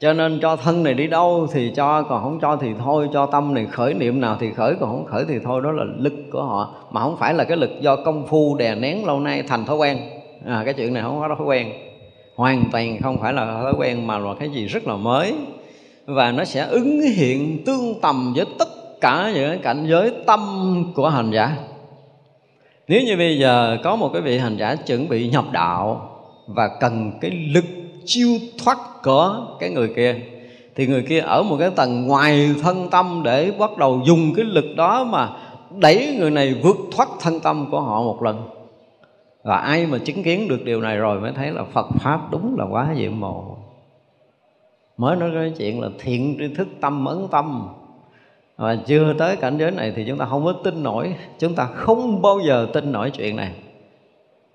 cho 0.00 0.12
nên 0.12 0.38
cho 0.42 0.56
thân 0.56 0.82
này 0.82 0.94
đi 0.94 1.06
đâu 1.06 1.46
thì 1.52 1.72
cho 1.76 2.02
còn 2.02 2.22
không 2.22 2.38
cho 2.40 2.56
thì 2.56 2.68
thôi 2.84 3.08
cho 3.12 3.26
tâm 3.26 3.54
này 3.54 3.66
khởi 3.66 3.94
niệm 3.94 4.20
nào 4.20 4.36
thì 4.40 4.50
khởi 4.52 4.74
còn 4.80 4.90
không 4.90 5.04
khởi 5.04 5.24
thì 5.28 5.34
thôi. 5.44 5.60
Đó 5.64 5.72
là 5.72 5.84
lực 5.96 6.14
của 6.32 6.42
họ 6.42 6.74
mà 6.90 7.00
không 7.00 7.16
phải 7.16 7.34
là 7.34 7.44
cái 7.44 7.56
lực 7.56 7.70
do 7.80 7.96
công 7.96 8.26
phu 8.26 8.56
đè 8.56 8.74
nén 8.74 9.06
lâu 9.06 9.20
nay 9.20 9.42
thành 9.42 9.64
thói 9.64 9.76
quen. 9.76 9.98
À, 10.46 10.62
cái 10.64 10.74
chuyện 10.74 10.94
này 10.94 11.02
không 11.02 11.20
có 11.20 11.34
thói 11.38 11.46
quen. 11.46 11.72
Hoàn 12.36 12.64
toàn 12.72 12.98
không 13.02 13.18
phải 13.18 13.32
là 13.32 13.46
thói 13.62 13.72
quen 13.78 14.06
mà 14.06 14.18
là 14.18 14.34
cái 14.38 14.50
gì 14.50 14.66
rất 14.66 14.86
là 14.86 14.96
mới. 14.96 15.34
Và 16.06 16.32
nó 16.32 16.44
sẽ 16.44 16.66
ứng 16.66 17.00
hiện 17.16 17.64
tương 17.64 18.00
tầm 18.00 18.32
với 18.36 18.44
tất 18.58 18.68
cả 19.00 19.32
những 19.34 19.60
cảnh 19.60 19.86
giới 19.88 20.12
tâm 20.26 20.40
của 20.94 21.08
hành 21.08 21.30
giả. 21.30 21.56
Nếu 22.88 23.00
như 23.06 23.16
bây 23.16 23.38
giờ 23.38 23.76
có 23.84 23.96
một 23.96 24.10
cái 24.12 24.22
vị 24.22 24.38
hành 24.38 24.56
giả 24.56 24.74
chuẩn 24.74 25.08
bị 25.08 25.28
nhập 25.28 25.44
đạo 25.52 26.10
và 26.46 26.68
cần 26.80 27.12
cái 27.20 27.30
lực 27.30 27.64
chiêu 28.08 28.28
thoát 28.64 28.78
của 29.02 29.56
cái 29.60 29.70
người 29.70 29.92
kia. 29.96 30.16
Thì 30.74 30.86
người 30.86 31.02
kia 31.02 31.20
ở 31.20 31.42
một 31.42 31.56
cái 31.58 31.70
tầng 31.70 32.06
ngoài 32.06 32.54
thân 32.62 32.90
tâm 32.90 33.22
để 33.24 33.52
bắt 33.58 33.78
đầu 33.78 34.00
dùng 34.06 34.34
cái 34.36 34.44
lực 34.44 34.64
đó 34.76 35.04
mà 35.04 35.30
đẩy 35.70 36.16
người 36.18 36.30
này 36.30 36.54
vượt 36.62 36.76
thoát 36.92 37.08
thân 37.20 37.40
tâm 37.40 37.66
của 37.70 37.80
họ 37.80 38.02
một 38.02 38.22
lần. 38.22 38.48
Và 39.42 39.56
ai 39.56 39.86
mà 39.86 39.98
chứng 39.98 40.22
kiến 40.22 40.48
được 40.48 40.64
điều 40.64 40.80
này 40.80 40.96
rồi 40.96 41.20
mới 41.20 41.32
thấy 41.32 41.50
là 41.50 41.64
Phật 41.64 41.86
pháp 42.00 42.20
đúng 42.30 42.56
là 42.58 42.64
quá 42.70 42.94
diệu 42.96 43.10
mộ. 43.10 43.56
Mới 44.96 45.16
nói 45.16 45.30
cái 45.34 45.52
chuyện 45.58 45.80
là 45.80 45.88
thiện 45.98 46.36
tri 46.38 46.54
thức 46.54 46.68
tâm 46.80 47.04
ấn 47.04 47.28
tâm. 47.30 47.68
Và 48.56 48.76
chưa 48.86 49.14
tới 49.18 49.36
cảnh 49.36 49.58
giới 49.58 49.70
này 49.70 49.92
thì 49.96 50.04
chúng 50.08 50.18
ta 50.18 50.24
không 50.24 50.44
có 50.44 50.52
tin 50.64 50.82
nổi. 50.82 51.14
Chúng 51.38 51.54
ta 51.54 51.64
không 51.64 52.22
bao 52.22 52.40
giờ 52.46 52.66
tin 52.72 52.92
nổi 52.92 53.10
chuyện 53.10 53.36
này. 53.36 53.52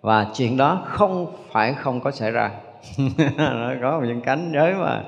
Và 0.02 0.28
chuyện 0.34 0.58
đó 0.58 0.82
không 0.86 1.28
phải 1.52 1.74
không 1.74 2.00
có 2.00 2.12
xảy 2.12 2.32
ra 2.32 2.52
nó 3.38 3.74
có 3.82 4.00
một 4.00 4.06
những 4.08 4.22
cánh 4.22 4.52
giới 4.54 4.74
mà. 4.74 5.04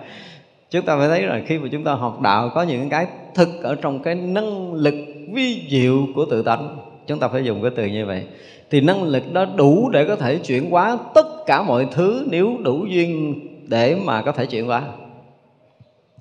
Chúng 0.71 0.85
ta 0.85 0.97
phải 0.97 1.07
thấy 1.07 1.21
là 1.21 1.41
khi 1.45 1.59
mà 1.59 1.67
chúng 1.71 1.83
ta 1.83 1.93
học 1.93 2.21
đạo, 2.21 2.51
có 2.55 2.63
những 2.63 2.89
cái 2.89 3.07
thực 3.35 3.63
ở 3.63 3.75
trong 3.75 3.99
cái 3.99 4.15
năng 4.15 4.73
lực 4.73 4.95
vi 5.33 5.61
diệu 5.69 6.07
của 6.15 6.25
tự 6.25 6.43
tánh. 6.43 6.77
Chúng 7.07 7.19
ta 7.19 7.27
phải 7.27 7.43
dùng 7.43 7.61
cái 7.61 7.71
từ 7.75 7.85
như 7.85 8.05
vậy. 8.05 8.23
Thì 8.71 8.81
năng 8.81 9.03
lực 9.03 9.33
đó 9.33 9.45
đủ 9.55 9.89
để 9.89 10.05
có 10.05 10.15
thể 10.15 10.37
chuyển 10.37 10.69
hóa 10.69 10.97
tất 11.13 11.45
cả 11.45 11.61
mọi 11.61 11.87
thứ 11.91 12.27
nếu 12.31 12.57
đủ 12.63 12.85
duyên 12.85 13.39
để 13.67 13.97
mà 14.05 14.21
có 14.21 14.31
thể 14.31 14.45
chuyển 14.45 14.65
hóa. 14.65 14.83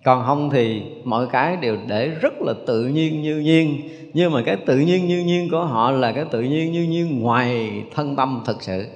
Còn 0.05 0.24
không 0.26 0.50
thì 0.50 0.82
mọi 1.05 1.26
cái 1.32 1.57
đều 1.57 1.76
để 1.86 2.09
rất 2.09 2.34
là 2.40 2.52
tự 2.66 2.84
nhiên 2.84 3.22
như 3.22 3.36
nhiên. 3.36 3.80
Nhưng 4.12 4.32
mà 4.32 4.42
cái 4.42 4.57
tự 4.57 4.76
nhiên 4.76 5.09
như 5.09 5.24
nhiên 5.24 5.48
của 5.50 5.64
họ 5.64 5.90
là 5.90 6.12
cái 6.12 6.24
tự 6.30 6.40
nhiên 6.40 6.72
như 6.72 6.82
nhiên 6.82 7.20
ngoài 7.20 7.70
thân 7.94 8.16
tâm 8.16 8.42
thực 8.46 8.62
sự 8.62 8.86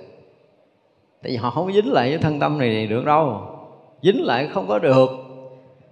tại 1.22 1.32
vì 1.32 1.36
họ 1.36 1.50
không 1.50 1.72
dính 1.72 1.92
lại 1.92 2.08
với 2.08 2.18
thân 2.18 2.40
tâm 2.40 2.58
này 2.58 2.86
được 2.86 3.04
đâu. 3.04 3.40
Dính 4.02 4.24
lại 4.24 4.48
không 4.52 4.68
có 4.68 4.78
được. 4.78 5.10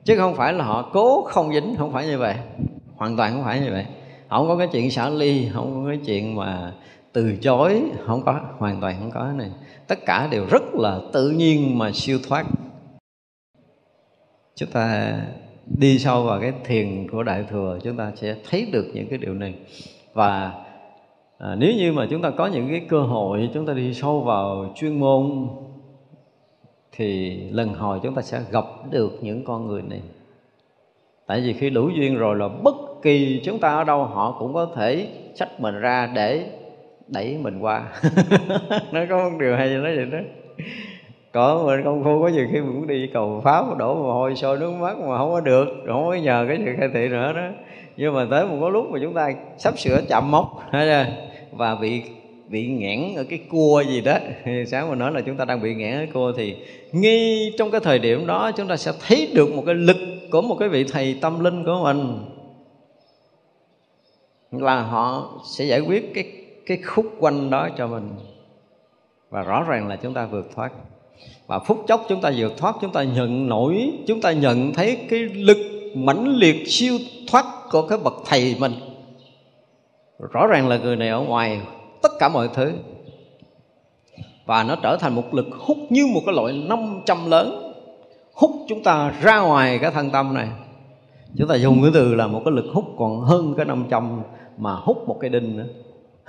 Chứ 0.04 0.16
không 0.16 0.34
phải 0.34 0.52
là 0.52 0.64
họ 0.64 0.90
cố 0.92 1.22
không 1.22 1.52
dính, 1.52 1.74
không 1.78 1.92
phải 1.92 2.06
như 2.06 2.18
vậy. 2.18 2.34
Hoàn 2.96 3.16
toàn 3.16 3.32
không 3.32 3.44
phải 3.44 3.60
như 3.60 3.70
vậy. 3.70 3.86
Không 4.28 4.48
có 4.48 4.56
cái 4.56 4.68
chuyện 4.72 4.90
xả 4.90 5.08
ly, 5.08 5.48
không 5.52 5.74
có 5.74 5.90
cái 5.90 6.00
chuyện 6.06 6.34
mà 6.34 6.72
từ 7.12 7.36
chối, 7.36 7.82
không 8.06 8.22
có, 8.24 8.40
hoàn 8.58 8.80
toàn 8.80 8.96
không 8.98 9.10
có 9.10 9.20
cái 9.24 9.34
này. 9.34 9.50
Tất 9.86 9.98
cả 10.06 10.28
đều 10.30 10.46
rất 10.50 10.62
là 10.74 11.00
tự 11.12 11.30
nhiên 11.30 11.78
mà 11.78 11.92
siêu 11.92 12.18
thoát. 12.28 12.46
Chúng 14.54 14.70
ta 14.70 15.14
đi 15.78 15.98
sâu 15.98 16.22
vào 16.22 16.40
cái 16.40 16.52
thiền 16.64 17.10
của 17.10 17.22
đại 17.22 17.44
thừa, 17.50 17.78
chúng 17.84 17.96
ta 17.96 18.12
sẽ 18.16 18.36
thấy 18.50 18.68
được 18.72 18.86
những 18.94 19.08
cái 19.08 19.18
điều 19.18 19.34
này. 19.34 19.54
Và 20.12 20.52
à, 21.39 21.55
nếu 21.59 21.72
như 21.72 21.93
mà 21.93 22.07
chúng 22.11 22.22
ta 22.22 22.30
có 22.30 22.47
những 22.47 22.68
cái 22.70 22.87
cơ 22.89 23.01
hội 23.01 23.51
chúng 23.55 23.66
ta 23.66 23.72
đi 23.72 23.95
sâu 23.95 24.20
vào 24.20 24.72
chuyên 24.76 25.01
môn 25.01 25.49
thì 26.93 27.41
lần 27.51 27.74
hồi 27.74 28.01
chúng 28.03 28.14
ta 28.14 28.22
sẽ 28.22 28.41
gặp 28.51 28.64
được 28.91 29.18
những 29.20 29.45
con 29.45 29.66
người 29.66 29.82
này. 29.82 30.01
Tại 31.26 31.41
vì 31.41 31.53
khi 31.53 31.70
đủ 31.70 31.89
duyên 31.89 32.16
rồi 32.16 32.37
là 32.37 32.49
bất 32.49 32.74
kỳ 33.03 33.41
chúng 33.45 33.59
ta 33.59 33.68
ở 33.68 33.84
đâu 33.84 34.05
họ 34.05 34.37
cũng 34.39 34.55
có 34.55 34.70
thể 34.76 35.09
sách 35.34 35.61
mình 35.61 35.80
ra 35.80 36.12
để 36.14 36.51
đẩy 37.09 37.39
mình 37.39 37.59
qua. 37.59 37.93
Nó 38.93 39.01
có 39.11 39.30
một 39.30 39.37
điều 39.41 39.57
hay 39.57 39.68
như 39.68 39.76
nói 39.76 39.97
vậy 39.97 40.05
đó 40.05 40.18
có 41.37 41.62
mình 41.66 41.84
công 41.84 42.05
phu 42.05 42.22
có 42.22 42.28
nhiều 42.28 42.47
khi 42.53 42.61
mình 42.61 42.72
cũng 42.74 42.87
đi 42.87 43.11
cầu 43.14 43.41
pháp 43.45 43.76
đổ 43.78 43.95
mồ 43.95 44.12
hôi, 44.12 44.37
sôi 44.37 44.59
nước 44.59 44.70
mắt 44.70 44.99
mà 44.99 45.18
không 45.18 45.32
có 45.32 45.41
được. 45.41 45.66
Không 45.87 46.07
có 46.07 46.14
nhờ 46.14 46.45
cái 46.49 46.59
sự 46.64 46.72
khai 46.78 46.89
thị 46.95 47.09
nữa 47.09 47.32
đó. 47.32 47.49
Nhưng 47.97 48.14
mà 48.14 48.26
tới 48.30 48.47
một 48.47 48.57
có 48.61 48.68
lúc 48.68 48.91
mà 48.91 48.99
chúng 49.03 49.14
ta 49.14 49.32
sắp 49.59 49.78
sửa 49.78 50.01
chậm 50.09 50.30
mốc 50.30 50.62
và 51.53 51.74
bị 51.74 52.03
bị 52.49 52.66
nghẽn 52.66 53.14
ở 53.16 53.24
cái 53.28 53.39
cua 53.51 53.82
gì 53.89 54.01
đó. 54.01 54.18
Sáng 54.66 54.91
mình 54.91 54.99
nói 54.99 55.12
là 55.12 55.20
chúng 55.20 55.37
ta 55.37 55.45
đang 55.45 55.62
bị 55.62 55.74
nghẽn 55.74 55.99
ở 55.99 56.07
cua 56.14 56.32
thì 56.37 56.57
ngay 56.93 57.53
trong 57.59 57.70
cái 57.70 57.80
thời 57.84 57.99
điểm 57.99 58.26
đó 58.26 58.51
chúng 58.57 58.68
ta 58.68 58.76
sẽ 58.76 58.93
thấy 59.07 59.32
được 59.34 59.55
một 59.57 59.62
cái 59.66 59.74
lực 59.74 59.97
của 60.30 60.43
một 60.43 60.57
cái 60.59 60.68
vị 60.68 60.84
thầy 60.93 61.18
tâm 61.20 61.45
linh 61.45 61.64
của 61.64 61.80
mình. 61.82 62.18
Là 64.51 64.82
họ 64.82 65.30
sẽ 65.45 65.64
giải 65.64 65.80
quyết 65.80 66.14
cái 66.14 66.24
cái 66.66 66.78
khúc 66.87 67.07
quanh 67.18 67.51
đó 67.51 67.68
cho 67.78 67.87
mình. 67.87 68.11
Và 69.30 69.43
rõ 69.43 69.64
ràng 69.68 69.89
là 69.89 69.97
chúng 69.97 70.14
ta 70.14 70.26
vượt 70.26 70.51
thoát 70.55 70.72
và 71.46 71.58
phút 71.58 71.84
chốc 71.88 72.04
chúng 72.08 72.20
ta 72.20 72.32
vượt 72.36 72.56
thoát, 72.56 72.76
chúng 72.80 72.92
ta 72.92 73.02
nhận 73.02 73.48
nổi, 73.48 73.92
chúng 74.06 74.20
ta 74.20 74.32
nhận 74.32 74.72
thấy 74.72 74.96
cái 75.10 75.20
lực 75.20 75.58
mãnh 75.94 76.36
liệt 76.36 76.68
siêu 76.68 76.98
thoát 77.28 77.46
của 77.70 77.82
cái 77.82 77.98
bậc 78.04 78.14
thầy 78.26 78.56
mình. 78.58 78.72
Rõ 80.32 80.46
ràng 80.46 80.68
là 80.68 80.78
người 80.78 80.96
này 80.96 81.08
ở 81.08 81.20
ngoài 81.20 81.60
tất 82.02 82.12
cả 82.18 82.28
mọi 82.28 82.48
thứ. 82.54 82.72
Và 84.46 84.62
nó 84.62 84.76
trở 84.82 84.96
thành 84.96 85.14
một 85.14 85.34
lực 85.34 85.46
hút 85.58 85.78
như 85.90 86.06
một 86.06 86.20
cái 86.26 86.34
loại 86.34 86.52
500 86.52 87.30
lớn, 87.30 87.72
hút 88.34 88.50
chúng 88.68 88.82
ta 88.82 89.14
ra 89.22 89.40
ngoài 89.40 89.78
cái 89.78 89.90
thân 89.90 90.10
tâm 90.10 90.34
này. 90.34 90.48
Chúng 91.38 91.48
ta 91.48 91.54
dùng 91.54 91.82
cái 91.82 91.90
từ 91.94 92.14
là 92.14 92.26
một 92.26 92.42
cái 92.44 92.52
lực 92.52 92.66
hút 92.72 92.84
còn 92.98 93.20
hơn 93.20 93.54
cái 93.56 93.66
500 93.66 94.22
mà 94.58 94.74
hút 94.74 95.08
một 95.08 95.16
cái 95.20 95.30
đinh 95.30 95.56
nữa. 95.56 95.66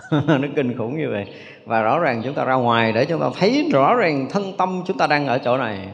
nó 0.12 0.48
kinh 0.56 0.78
khủng 0.78 0.98
như 0.98 1.10
vậy. 1.10 1.26
Và 1.66 1.82
rõ 1.82 2.00
ràng 2.00 2.22
chúng 2.24 2.34
ta 2.34 2.46
ra 2.46 2.54
ngoài 2.54 2.92
để 2.92 3.06
chúng 3.06 3.22
ta 3.22 3.30
thấy 3.40 3.70
rõ 3.74 3.96
ràng 3.96 4.28
thân 4.30 4.44
tâm 4.58 4.84
chúng 4.86 4.98
ta 4.98 5.08
đang 5.08 5.28
ở 5.28 5.38
chỗ 5.38 5.58
này. 5.58 5.90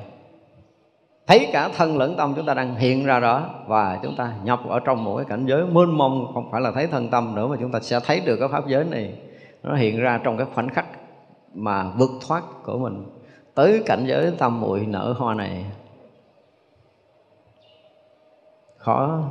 Thấy 1.27 1.49
cả 1.53 1.69
thân 1.77 1.97
lẫn 1.97 2.17
tâm 2.17 2.33
chúng 2.35 2.45
ta 2.45 2.53
đang 2.53 2.75
hiện 2.75 3.05
ra 3.05 3.19
đó. 3.19 3.49
Và 3.67 3.99
chúng 4.03 4.15
ta 4.15 4.33
nhập 4.43 4.59
ở 4.69 4.79
trong 4.79 5.03
một 5.03 5.15
cái 5.15 5.25
cảnh 5.29 5.45
giới 5.45 5.65
mênh 5.65 5.97
mông, 5.97 6.31
không 6.33 6.51
phải 6.51 6.61
là 6.61 6.71
thấy 6.71 6.87
thân 6.87 7.09
tâm 7.09 7.35
nữa 7.35 7.47
mà 7.47 7.57
chúng 7.59 7.71
ta 7.71 7.79
sẽ 7.79 7.99
thấy 8.05 8.19
được 8.19 8.37
cái 8.39 8.49
pháp 8.51 8.67
giới 8.67 8.83
này. 8.83 9.13
Nó 9.63 9.75
hiện 9.75 9.99
ra 9.99 10.19
trong 10.23 10.37
cái 10.37 10.47
khoảnh 10.53 10.69
khắc 10.69 10.85
mà 11.53 11.83
vượt 11.97 12.11
thoát 12.27 12.43
của 12.63 12.77
mình. 12.77 13.05
Tới 13.55 13.83
cảnh 13.85 14.05
giới 14.07 14.31
tâm 14.37 14.61
muội 14.61 14.85
nở 14.85 15.15
hoa 15.17 15.33
này. 15.33 15.65
Khó 18.77 19.23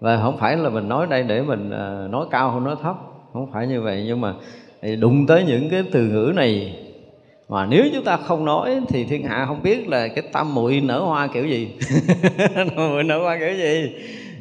và 0.00 0.20
không 0.22 0.38
phải 0.38 0.56
là 0.56 0.70
mình 0.70 0.88
nói 0.88 1.06
đây 1.06 1.22
để 1.22 1.42
mình 1.42 1.70
à, 1.70 2.06
nói 2.10 2.26
cao 2.30 2.50
hơn 2.50 2.64
nói 2.64 2.76
thấp. 2.82 2.96
Không 3.32 3.52
phải 3.52 3.66
như 3.66 3.82
vậy 3.82 4.04
nhưng 4.06 4.20
mà 4.20 4.34
đụng 5.00 5.26
tới 5.26 5.44
những 5.44 5.70
cái 5.70 5.82
từ 5.92 6.02
ngữ 6.02 6.32
này 6.36 6.76
mà 7.48 7.66
nếu 7.66 7.84
chúng 7.94 8.04
ta 8.04 8.16
không 8.16 8.44
nói 8.44 8.80
thì 8.88 9.04
thiên 9.04 9.22
hạ 9.22 9.44
không 9.48 9.62
biết 9.62 9.88
là 9.88 10.08
cái 10.08 10.24
tâm 10.32 10.54
muội 10.54 10.80
nở 10.80 11.00
hoa 11.00 11.26
kiểu 11.26 11.46
gì. 11.46 11.76
Muội 12.76 13.04
nở 13.04 13.18
hoa 13.18 13.38
kiểu 13.38 13.54
gì? 13.54 13.92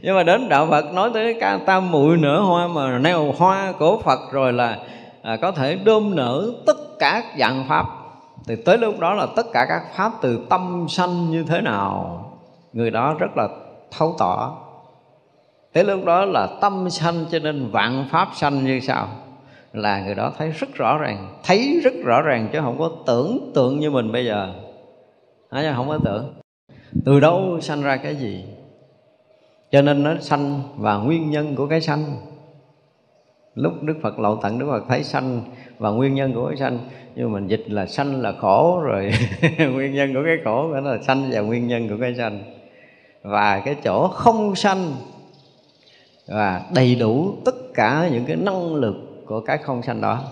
Nhưng 0.02 0.16
mà 0.16 0.24
đến 0.24 0.50
đạo 0.50 0.68
Phật 0.70 0.94
nói 0.94 1.10
tới 1.14 1.38
cái 1.40 1.60
tam 1.66 1.92
muội 1.92 2.18
nở 2.18 2.40
hoa 2.40 2.68
mà 2.68 2.98
neo 2.98 3.32
hoa 3.38 3.74
của 3.80 3.98
Phật 3.98 4.20
rồi 4.32 4.54
là 4.54 4.78
à, 5.22 5.38
có 5.42 5.52
thể 5.52 5.76
đơm 5.76 6.16
nở 6.16 6.54
tất 6.66 7.00
cả 7.00 7.24
dạng 7.40 7.66
pháp. 7.70 7.86
Thì 8.48 8.56
tới 8.66 8.78
lúc 8.78 9.00
đó 9.00 9.14
là 9.14 9.28
tất 9.36 9.46
cả 9.54 9.66
các 9.70 9.82
pháp 9.96 10.12
từ 10.22 10.40
tâm 10.50 10.86
sanh 10.90 11.32
như 11.32 11.44
thế 11.44 11.62
nào 11.62 12.26
người 12.74 12.92
đó 12.92 13.16
rất 13.20 13.38
là 13.38 13.48
thấu 13.98 14.16
tỏ 14.20 14.58
tới 15.74 15.84
lúc 15.84 16.06
đó 16.06 16.26
là 16.26 16.48
tâm 16.62 16.90
sanh 16.90 17.26
cho 17.32 17.40
nên 17.40 17.72
vạn 17.72 18.06
pháp 18.12 18.28
sanh 18.36 18.66
như 18.66 18.80
sao 18.80 19.08
là 19.74 20.02
người 20.02 20.16
đó 20.16 20.34
thấy 20.38 20.52
rất 20.52 20.74
rõ 20.74 20.98
ràng 20.98 21.40
thấy 21.44 21.80
rất 21.84 21.94
rõ 22.06 22.22
ràng 22.22 22.50
chứ 22.54 22.60
không 22.60 22.80
có 22.80 22.92
tưởng 23.06 23.52
tượng 23.56 23.80
như 23.80 23.92
mình 23.92 24.12
bây 24.12 24.26
giờ. 24.26 24.54
Hả, 25.52 25.74
không 25.76 25.88
có 25.88 26.00
tưởng. 26.06 26.34
Từ 27.06 27.20
đâu 27.20 27.60
sanh 27.62 27.82
ra 27.82 27.98
cái 27.98 28.16
gì? 28.16 28.46
Cho 29.72 29.82
nên 29.82 30.04
nó 30.04 30.16
sanh 30.20 30.62
và 30.78 30.98
nguyên 30.98 31.32
nhân 31.32 31.56
của 31.56 31.68
cái 31.68 31.82
sanh. 31.82 32.06
Lúc 33.56 33.74
đức 33.84 33.98
phật 34.02 34.20
lậu 34.20 34.36
tận 34.36 34.60
đức 34.60 34.66
phật 34.70 34.84
thấy 34.88 35.04
sanh 35.04 35.42
và 35.78 35.90
nguyên 35.90 36.16
nhân 36.16 36.34
của 36.34 36.48
cái 36.48 36.58
sanh. 36.58 36.80
Nhưng 37.16 37.32
mà 37.32 37.40
mình 37.40 37.48
dịch 37.48 37.64
là 37.68 37.86
sanh 37.86 38.22
là 38.22 38.32
khổ 38.32 38.82
rồi. 38.84 39.12
Nguyên 39.58 39.94
nhân 39.94 40.14
của 40.14 40.22
cái 40.26 40.38
khổ 40.44 40.74
đó 40.74 40.80
là 40.80 40.98
sanh 41.02 41.30
và 41.32 41.42
nguyên 41.42 41.68
nhân 41.68 41.90
của 41.90 41.98
cái 42.02 42.16
sanh. 42.16 42.44
Và 43.24 43.62
cái 43.66 43.76
chỗ 43.84 44.08
không 44.08 44.56
sanh 44.56 44.92
và 46.30 46.62
đầy 46.76 46.96
đủ 46.96 47.36
tất 47.46 47.56
cả 47.74 48.10
những 48.12 48.26
cái 48.26 48.36
năng 48.36 48.76
lực 48.76 48.96
của 49.26 49.42
cái 49.42 49.58
không 49.58 49.84
sanh 49.84 50.02
đó 50.02 50.24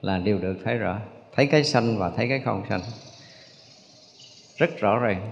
là 0.00 0.18
đều 0.18 0.38
được 0.38 0.56
thấy 0.64 0.74
rõ. 0.74 0.98
Thấy 1.36 1.46
cái 1.46 1.64
sanh 1.64 1.98
và 1.98 2.10
thấy 2.10 2.28
cái 2.28 2.40
không 2.44 2.62
sanh. 2.68 2.80
Rất 4.56 4.78
rõ 4.78 4.98
ràng. 4.98 5.30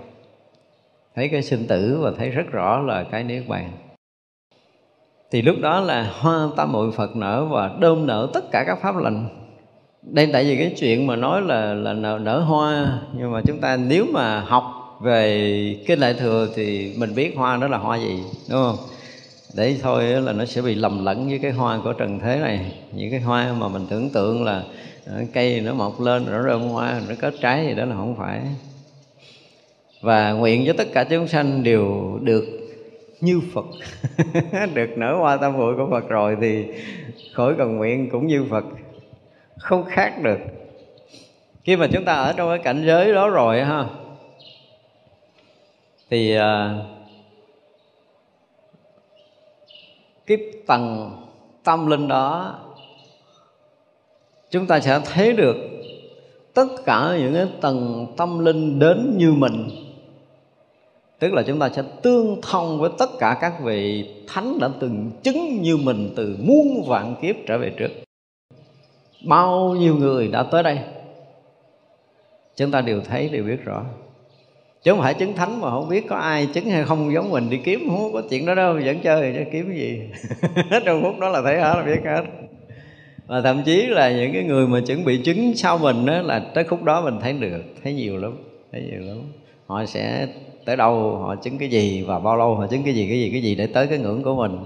Thấy 1.14 1.28
cái 1.28 1.43
sinh 1.43 1.66
tử 1.66 1.99
và 2.03 2.12
thấy 2.18 2.30
rất 2.30 2.47
rõ 2.53 2.80
là 2.80 3.05
cái 3.05 3.24
niết 3.24 3.49
bàn. 3.49 3.72
Thì 5.30 5.43
lúc 5.43 5.57
đó 5.61 5.80
là 5.80 6.12
hoa 6.20 6.49
tam 6.57 6.72
muội 6.72 6.93
phật 6.93 7.16
nở 7.16 7.45
và 7.51 7.76
đơm 7.80 8.07
nở 8.07 8.28
tất 8.35 8.45
cả 8.53 8.64
các 8.66 8.78
pháp 8.82 8.97
lành. 8.97 9.28
Đây 10.03 10.30
tại 10.32 10.45
vì 10.45 10.57
cái 10.57 10.74
chuyện 10.78 11.07
mà 11.07 11.16
nói 11.16 11.43
là 11.43 11.74
là 11.74 11.93
nở, 11.93 12.18
nở 12.22 12.41
hoa. 12.41 12.99
Nhưng 13.18 13.32
mà 13.32 13.41
chúng 13.47 13.61
ta 13.61 13.76
nếu 13.76 14.07
mà 14.12 14.41
học 14.41 14.64
về 15.01 15.85
cái 15.87 15.97
đại 15.97 16.14
thừa 16.14 16.49
thì 16.55 16.95
mình 16.99 17.14
biết 17.14 17.37
hoa 17.37 17.57
đó 17.57 17.68
là 17.68 17.78
hoa 17.78 17.99
gì 17.99 18.22
đúng 18.51 18.62
không? 18.62 18.76
Để 19.57 19.77
thôi 19.83 20.05
là 20.05 20.33
nó 20.33 20.45
sẽ 20.45 20.63
bị 20.63 20.75
lầm 20.75 21.05
lẫn 21.05 21.29
với 21.29 21.39
cái 21.39 21.51
hoa 21.51 21.81
của 21.85 21.93
trần 21.93 22.19
thế 22.19 22.37
này. 22.37 22.73
Những 22.93 23.11
cái 23.11 23.21
hoa 23.21 23.53
mà 23.53 23.69
mình 23.69 23.87
tưởng 23.91 24.11
tượng 24.11 24.45
là 24.45 24.63
ờ, 25.07 25.23
cây 25.33 25.61
nó 25.61 25.75
mọc 25.75 26.01
lên 26.01 26.27
nó 26.31 26.43
rơm 26.43 26.61
hoa 26.61 27.01
nó 27.09 27.15
kết 27.21 27.35
trái 27.41 27.67
gì 27.67 27.75
đó 27.75 27.85
là 27.85 27.97
không 27.97 28.17
phải. 28.17 28.41
Và 30.01 30.33
nguyện 30.33 30.65
cho 30.67 30.73
tất 30.79 30.89
cả 30.95 31.05
chúng 31.05 31.29
sanh 31.29 31.63
đều 31.63 32.19
được 32.23 32.45
như 33.21 33.41
Phật. 33.55 33.65
Được 34.75 34.91
nở 34.97 35.17
hoa 35.19 35.37
tam 35.37 35.53
muội 35.53 35.77
của 35.77 35.89
Phật 35.91 36.09
rồi 36.09 36.37
thì 36.41 36.65
khỏi 37.33 37.55
cần 37.59 37.77
nguyện 37.77 38.11
cũng 38.11 38.27
như 38.27 38.45
Phật. 38.51 38.65
Không 39.59 39.85
khác 39.85 40.23
được. 40.23 40.39
Khi 41.65 41.77
mà 41.77 41.87
chúng 41.93 42.05
ta 42.05 42.15
ở 42.15 42.33
trong 42.33 42.49
cái 42.49 42.59
cảnh 42.59 42.85
giới 42.87 43.13
đó 43.13 43.29
rồi 43.29 43.65
ha 43.65 43.85
thì 46.11 46.39
uh, 46.39 46.43
cái 50.27 50.39
tầng 50.66 51.11
tâm 51.64 51.87
linh 51.87 52.09
đó, 52.09 52.59
chúng 54.51 54.66
ta 54.66 54.81
sẽ 54.81 55.01
thấy 55.05 55.33
được 55.33 55.57
tất 56.55 56.66
cả 56.85 57.16
những 57.18 57.35
cái 57.35 57.47
tầng 57.61 58.07
tâm 58.16 58.45
linh 58.45 58.79
đến 58.79 59.14
như 59.18 59.33
mình. 59.33 59.70
Tức 61.18 61.33
là 61.33 61.43
chúng 61.43 61.59
ta 61.59 61.68
sẽ 61.68 61.83
tương 62.03 62.41
thông 62.43 62.81
với 62.81 62.91
tất 62.99 63.11
cả 63.18 63.39
các 63.41 63.61
vị 63.62 64.11
thánh 64.29 64.59
đã 64.61 64.68
từng 64.81 65.11
chứng 65.22 65.62
như 65.62 65.77
mình 65.77 66.12
từ 66.16 66.37
muôn 66.41 66.83
vạn 66.87 67.14
kiếp 67.22 67.37
trở 67.47 67.59
về 67.59 67.72
trước. 67.79 67.91
Bao 69.27 69.75
nhiêu 69.79 69.97
người 69.97 70.29
đã 70.29 70.43
tới 70.43 70.62
đây? 70.62 70.79
Chúng 72.57 72.70
ta 72.70 72.81
đều 72.81 73.01
thấy, 73.01 73.29
đều 73.29 73.45
biết 73.45 73.64
rõ 73.64 73.85
chứ 74.85 74.91
không 74.91 75.01
phải 75.01 75.14
chứng 75.14 75.35
thánh 75.35 75.61
mà 75.61 75.70
không 75.70 75.89
biết 75.89 76.09
có 76.09 76.16
ai 76.16 76.47
chứng 76.47 76.64
hay 76.64 76.85
không 76.85 77.12
giống 77.12 77.30
mình 77.30 77.51
đi 77.51 77.57
kiếm 77.57 77.89
không 77.89 78.12
có 78.12 78.22
chuyện 78.30 78.47
đó 78.47 78.55
đâu 78.55 78.80
vẫn 78.85 79.01
chơi 79.01 79.35
chứ 79.37 79.51
kiếm 79.53 79.68
cái 79.68 79.78
gì. 79.78 80.01
Hết 80.70 80.82
trong 80.85 81.03
phút 81.03 81.18
đó 81.18 81.28
là 81.28 81.43
thấy 81.43 81.61
hết 81.61 81.74
là 81.76 81.82
biết 81.82 82.01
hết. 82.05 82.22
Và 83.26 83.41
thậm 83.41 83.62
chí 83.62 83.87
là 83.87 84.12
những 84.12 84.32
cái 84.32 84.45
người 84.45 84.66
mà 84.66 84.80
chuẩn 84.87 85.05
bị 85.05 85.22
chứng 85.24 85.53
sau 85.57 85.78
mình 85.78 86.07
đó 86.07 86.22
là 86.22 86.39
tới 86.55 86.64
khúc 86.64 86.82
đó 86.82 87.03
mình 87.03 87.18
thấy 87.20 87.32
được 87.32 87.62
thấy 87.82 87.95
nhiều 87.95 88.18
lắm 88.18 88.37
thấy 88.72 88.82
nhiều 88.91 89.01
lắm. 89.01 89.18
Họ 89.66 89.87
sẽ 89.87 90.28
tới 90.64 90.76
đâu 90.76 91.16
họ 91.16 91.37
chứng 91.37 91.59
cái 91.59 91.68
gì 91.68 92.03
và 92.03 92.18
bao 92.18 92.37
lâu 92.37 92.55
họ 92.55 92.66
chứng 92.66 92.82
cái 92.82 92.95
gì 92.95 93.09
cái 93.09 93.20
gì 93.20 93.30
cái 93.30 93.43
gì 93.43 93.55
để 93.55 93.66
tới 93.66 93.87
cái 93.87 93.99
ngưỡng 93.99 94.22
của 94.22 94.35
mình. 94.35 94.59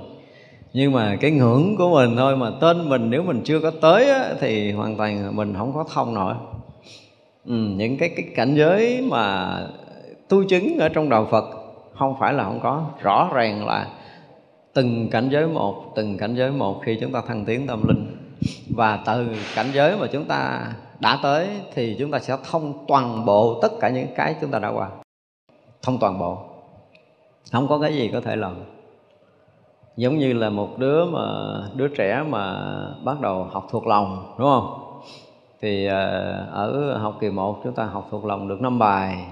Nhưng 0.72 0.92
mà 0.92 1.16
cái 1.20 1.30
ngưỡng 1.30 1.76
của 1.76 1.90
mình 1.90 2.16
thôi 2.16 2.36
mà 2.36 2.50
tên 2.60 2.88
mình 2.88 3.10
nếu 3.10 3.22
mình 3.22 3.40
chưa 3.44 3.60
có 3.60 3.70
tới 3.70 4.10
á, 4.10 4.34
thì 4.40 4.72
hoàn 4.72 4.96
toàn 4.96 5.36
mình 5.36 5.54
không 5.58 5.72
có 5.74 5.84
thông 5.94 6.14
nổi. 6.14 6.34
Ừ, 7.46 7.54
những 7.54 7.96
cái 7.96 8.08
cái 8.08 8.26
cảnh 8.34 8.54
giới 8.54 9.00
mà 9.00 9.56
tu 10.28 10.44
chứng 10.44 10.78
ở 10.78 10.88
trong 10.88 11.08
đạo 11.08 11.26
Phật, 11.30 11.44
không 11.94 12.16
phải 12.20 12.32
là 12.32 12.44
không 12.44 12.60
có. 12.62 12.84
Rõ 13.02 13.30
ràng 13.34 13.66
là 13.66 13.86
từng 14.74 15.08
cảnh 15.10 15.28
giới 15.32 15.46
một, 15.46 15.84
từng 15.94 16.18
cảnh 16.18 16.34
giới 16.34 16.50
một 16.50 16.80
khi 16.84 16.98
chúng 17.00 17.12
ta 17.12 17.20
thăng 17.20 17.44
tiến 17.44 17.66
tâm 17.66 17.88
linh. 17.88 18.16
Và 18.76 18.98
từ 19.06 19.26
cảnh 19.54 19.66
giới 19.72 19.96
mà 19.96 20.06
chúng 20.12 20.24
ta 20.24 20.66
đã 21.00 21.18
tới 21.22 21.48
thì 21.74 21.96
chúng 21.98 22.10
ta 22.10 22.18
sẽ 22.18 22.36
thông 22.50 22.84
toàn 22.88 23.24
bộ 23.24 23.58
tất 23.62 23.72
cả 23.80 23.88
những 23.88 24.08
cái 24.16 24.34
chúng 24.40 24.50
ta 24.50 24.58
đã 24.58 24.68
qua. 24.68 24.88
Thông 25.82 25.98
toàn 25.98 26.18
bộ. 26.18 26.38
Không 27.52 27.68
có 27.68 27.78
cái 27.78 27.94
gì 27.94 28.10
có 28.12 28.20
thể 28.20 28.36
làm. 28.36 28.54
Giống 29.96 30.18
như 30.18 30.32
là 30.32 30.50
một 30.50 30.78
đứa 30.78 31.04
mà, 31.04 31.20
đứa 31.74 31.88
trẻ 31.88 32.24
mà 32.28 32.60
bắt 33.04 33.20
đầu 33.20 33.44
học 33.44 33.66
thuộc 33.70 33.86
lòng, 33.86 34.34
đúng 34.38 34.48
không? 34.48 34.88
Thì 35.60 35.86
ờ, 35.86 36.46
ở 36.52 36.98
học 36.98 37.16
kỳ 37.20 37.30
1 37.30 37.60
chúng 37.64 37.72
ta 37.72 37.84
học 37.84 38.08
thuộc 38.10 38.24
lòng 38.24 38.48
được 38.48 38.60
năm 38.60 38.78
bài 38.78 39.26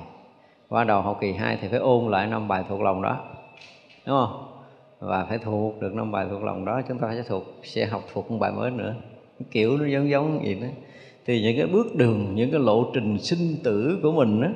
qua 0.68 0.84
đầu 0.84 1.02
học 1.02 1.18
kỳ 1.20 1.32
2 1.32 1.58
thì 1.60 1.68
phải 1.68 1.78
ôn 1.78 2.10
lại 2.10 2.26
năm 2.26 2.48
bài 2.48 2.64
thuộc 2.68 2.80
lòng 2.80 3.02
đó, 3.02 3.18
đúng 4.06 4.16
không? 4.16 4.46
Và 5.00 5.24
phải 5.24 5.38
thuộc 5.38 5.80
được 5.80 5.94
năm 5.94 6.12
bài 6.12 6.26
thuộc 6.30 6.42
lòng 6.42 6.64
đó, 6.64 6.80
chúng 6.88 6.98
ta 6.98 7.12
sẽ 7.14 7.22
thuộc, 7.28 7.44
sẽ 7.62 7.86
học 7.86 8.02
thuộc 8.12 8.30
một 8.30 8.36
bài 8.40 8.52
mới 8.52 8.70
nữa. 8.70 8.94
Kiểu 9.50 9.76
nó 9.76 9.86
giống 9.86 10.10
giống 10.10 10.40
vậy 10.44 10.54
đó. 10.54 10.66
Thì 11.26 11.42
những 11.42 11.56
cái 11.56 11.66
bước 11.66 11.96
đường, 11.96 12.34
những 12.34 12.50
cái 12.50 12.60
lộ 12.60 12.84
trình 12.94 13.18
sinh 13.18 13.56
tử 13.64 13.98
của 14.02 14.12
mình 14.12 14.42
đó 14.42 14.48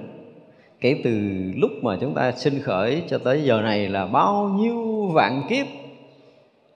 kể 0.81 1.01
từ 1.05 1.21
lúc 1.57 1.71
mà 1.83 1.99
chúng 2.01 2.15
ta 2.15 2.33
sinh 2.33 2.61
khởi 2.63 3.03
cho 3.09 3.19
tới 3.19 3.43
giờ 3.43 3.61
này 3.61 3.89
là 3.89 4.07
bao 4.07 4.49
nhiêu 4.49 5.07
vạn 5.07 5.43
kiếp. 5.49 5.67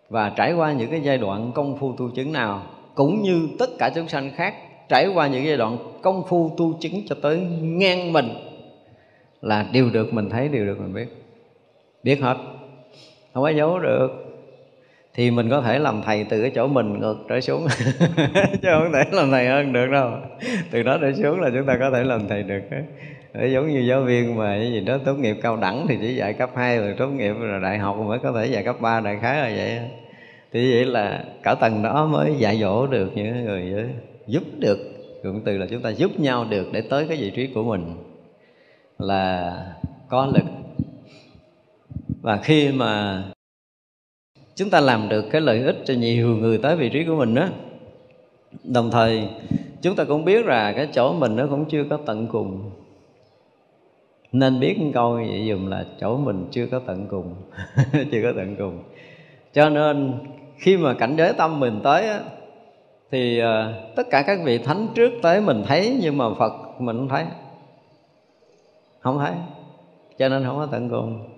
Và 0.09 0.31
trải 0.37 0.53
qua 0.53 0.73
những 0.73 0.91
cái 0.91 1.01
giai 1.01 1.19
đoạn 1.19 1.51
công 1.55 1.77
phu 1.77 1.93
tu 1.93 2.11
chứng 2.11 2.33
nào, 2.33 2.63
cũng 2.95 3.23
như 3.23 3.49
tất 3.59 3.71
cả 3.79 3.91
chúng 3.95 4.09
sanh 4.09 4.31
khác, 4.35 4.55
trải 4.89 5.09
qua 5.15 5.27
những 5.27 5.45
giai 5.45 5.57
đoạn 5.57 5.77
công 6.03 6.23
phu 6.29 6.51
tu 6.57 6.73
chứng 6.81 6.95
cho 7.09 7.17
tới 7.23 7.41
ngang 7.61 8.13
mình 8.13 8.29
là 9.45 9.67
đều 9.73 9.91
được 9.93 10.15
mình 10.15 10.31
thấy 10.31 10.49
đều 10.49 10.67
được 10.67 10.81
mình 10.81 10.95
biết. 10.95 11.07
Biết 12.03 12.21
hết. 12.21 12.37
Không 13.35 13.43
có 13.43 13.49
giấu 13.49 13.79
được. 13.79 14.09
Thì 15.15 15.31
mình 15.31 15.51
có 15.51 15.61
thể 15.61 15.79
làm 15.79 16.03
thầy 16.03 16.27
từ 16.29 16.43
cái 16.43 16.51
chỗ 16.55 16.67
mình 16.67 17.01
ngược 17.01 17.17
trở 17.29 17.41
xuống. 17.41 17.67
Chứ 18.63 18.69
không 18.71 18.93
thể 18.93 19.03
làm 19.13 19.31
thầy 19.31 19.47
hơn 19.47 19.73
được 19.73 19.87
đâu. 19.87 20.11
Từ 20.71 20.83
đó 20.83 20.99
trở 21.01 21.13
xuống 21.13 21.41
là 21.41 21.51
chúng 21.55 21.67
ta 21.67 21.77
có 21.81 21.91
thể 21.91 22.05
làm 22.05 22.29
thầy 22.29 22.43
được 22.43 22.63
để 23.35 23.49
giống 23.49 23.69
như 23.69 23.81
giáo 23.81 24.03
viên 24.03 24.37
mà 24.37 24.57
cái 24.61 24.73
gì 24.73 24.81
đó 24.81 24.99
tốt 25.05 25.15
nghiệp 25.15 25.37
cao 25.43 25.57
đẳng 25.57 25.87
thì 25.89 25.99
chỉ 26.01 26.15
dạy 26.15 26.33
cấp 26.33 26.51
2 26.57 26.79
rồi 26.79 26.95
tốt 26.99 27.09
nghiệp 27.09 27.35
rồi 27.41 27.61
đại 27.61 27.79
học 27.79 27.97
mới 27.97 28.19
có 28.19 28.33
thể 28.33 28.47
dạy 28.47 28.65
cấp 28.65 28.77
3 28.81 29.01
đại 29.01 29.19
khái 29.23 29.37
là 29.37 29.57
vậy 29.57 29.81
thì 30.53 30.75
vậy 30.75 30.85
là 30.85 31.25
cả 31.43 31.55
tầng 31.55 31.83
đó 31.83 32.07
mới 32.07 32.35
dạy 32.39 32.59
dỗ 32.61 32.87
được 32.87 33.11
những 33.15 33.45
người 33.45 33.85
giúp 34.27 34.43
được 34.59 34.79
cụm 35.23 35.41
từ 35.45 35.59
là 35.59 35.67
chúng 35.71 35.83
ta 35.83 35.91
giúp 35.91 36.21
nhau 36.21 36.47
được 36.51 36.67
để 36.73 36.83
tới 36.91 37.07
cái 37.09 37.17
vị 37.17 37.31
trí 37.31 37.47
của 37.47 37.63
mình 37.63 37.95
là 38.99 39.57
có 40.09 40.27
lực. 40.27 40.45
Và 42.23 42.37
khi 42.37 42.73
mà 42.73 43.23
chúng 44.55 44.71
ta 44.71 44.81
làm 44.81 45.09
được 45.09 45.25
cái 45.31 45.41
lợi 45.41 45.63
ích 45.63 45.77
cho 45.85 45.95
nhiều 45.95 46.37
người 46.37 46.59
tới 46.59 46.77
vị 46.77 46.89
trí 46.89 47.05
của 47.05 47.17
mình 47.17 47.35
đó 47.35 47.49
đồng 48.65 48.91
thời 48.91 49.29
chúng 49.83 49.97
ta 49.97 50.05
cũng 50.05 50.25
biết 50.25 50.47
là 50.47 50.73
cái 50.73 50.89
chỗ 50.93 51.13
mình 51.13 51.37
nó 51.37 51.47
cũng 51.47 51.65
chưa 51.65 51.85
có 51.91 51.99
tận 52.07 52.27
cùng. 52.27 52.71
Nên 54.33 54.61
biết 54.61 54.77
câu 54.95 55.13
vậy 55.13 55.47
dùng 55.47 55.69
là 55.69 55.85
chỗ 56.01 56.17
mình 56.17 56.47
chưa 56.51 56.67
có 56.67 56.81
tận 56.87 57.07
cùng 57.11 57.35
chưa 58.13 58.23
có 58.23 58.33
tận 58.37 58.57
cùng. 58.59 58.83
Cho 59.53 59.69
nên 59.69 60.13
khi 60.57 60.77
mà 60.77 60.95
cảnh 60.95 61.15
giới 61.17 61.33
tâm 61.33 61.61
mình 61.61 61.81
tới 61.85 62.09
á, 62.09 62.21
thì 63.11 63.43
uh, 63.43 63.97
tất 63.97 64.07
cả 64.11 64.23
các 64.23 64.39
vị 64.45 64.59
thánh 64.59 64.89
trước 64.95 65.13
tới 65.23 65.41
mình 65.41 65.63
thấy 65.67 65.99
nhưng 66.01 66.19
mà 66.19 66.25
phật 66.39 66.53
mình 66.79 66.97
không 66.97 67.09
thấy 67.09 67.25
không 69.05 69.19
thấy 69.19 69.33
cho 70.19 70.29
nên 70.29 70.45
không 70.45 70.57
có 70.57 70.67
tận 70.71 70.91
cùng. 70.91 71.31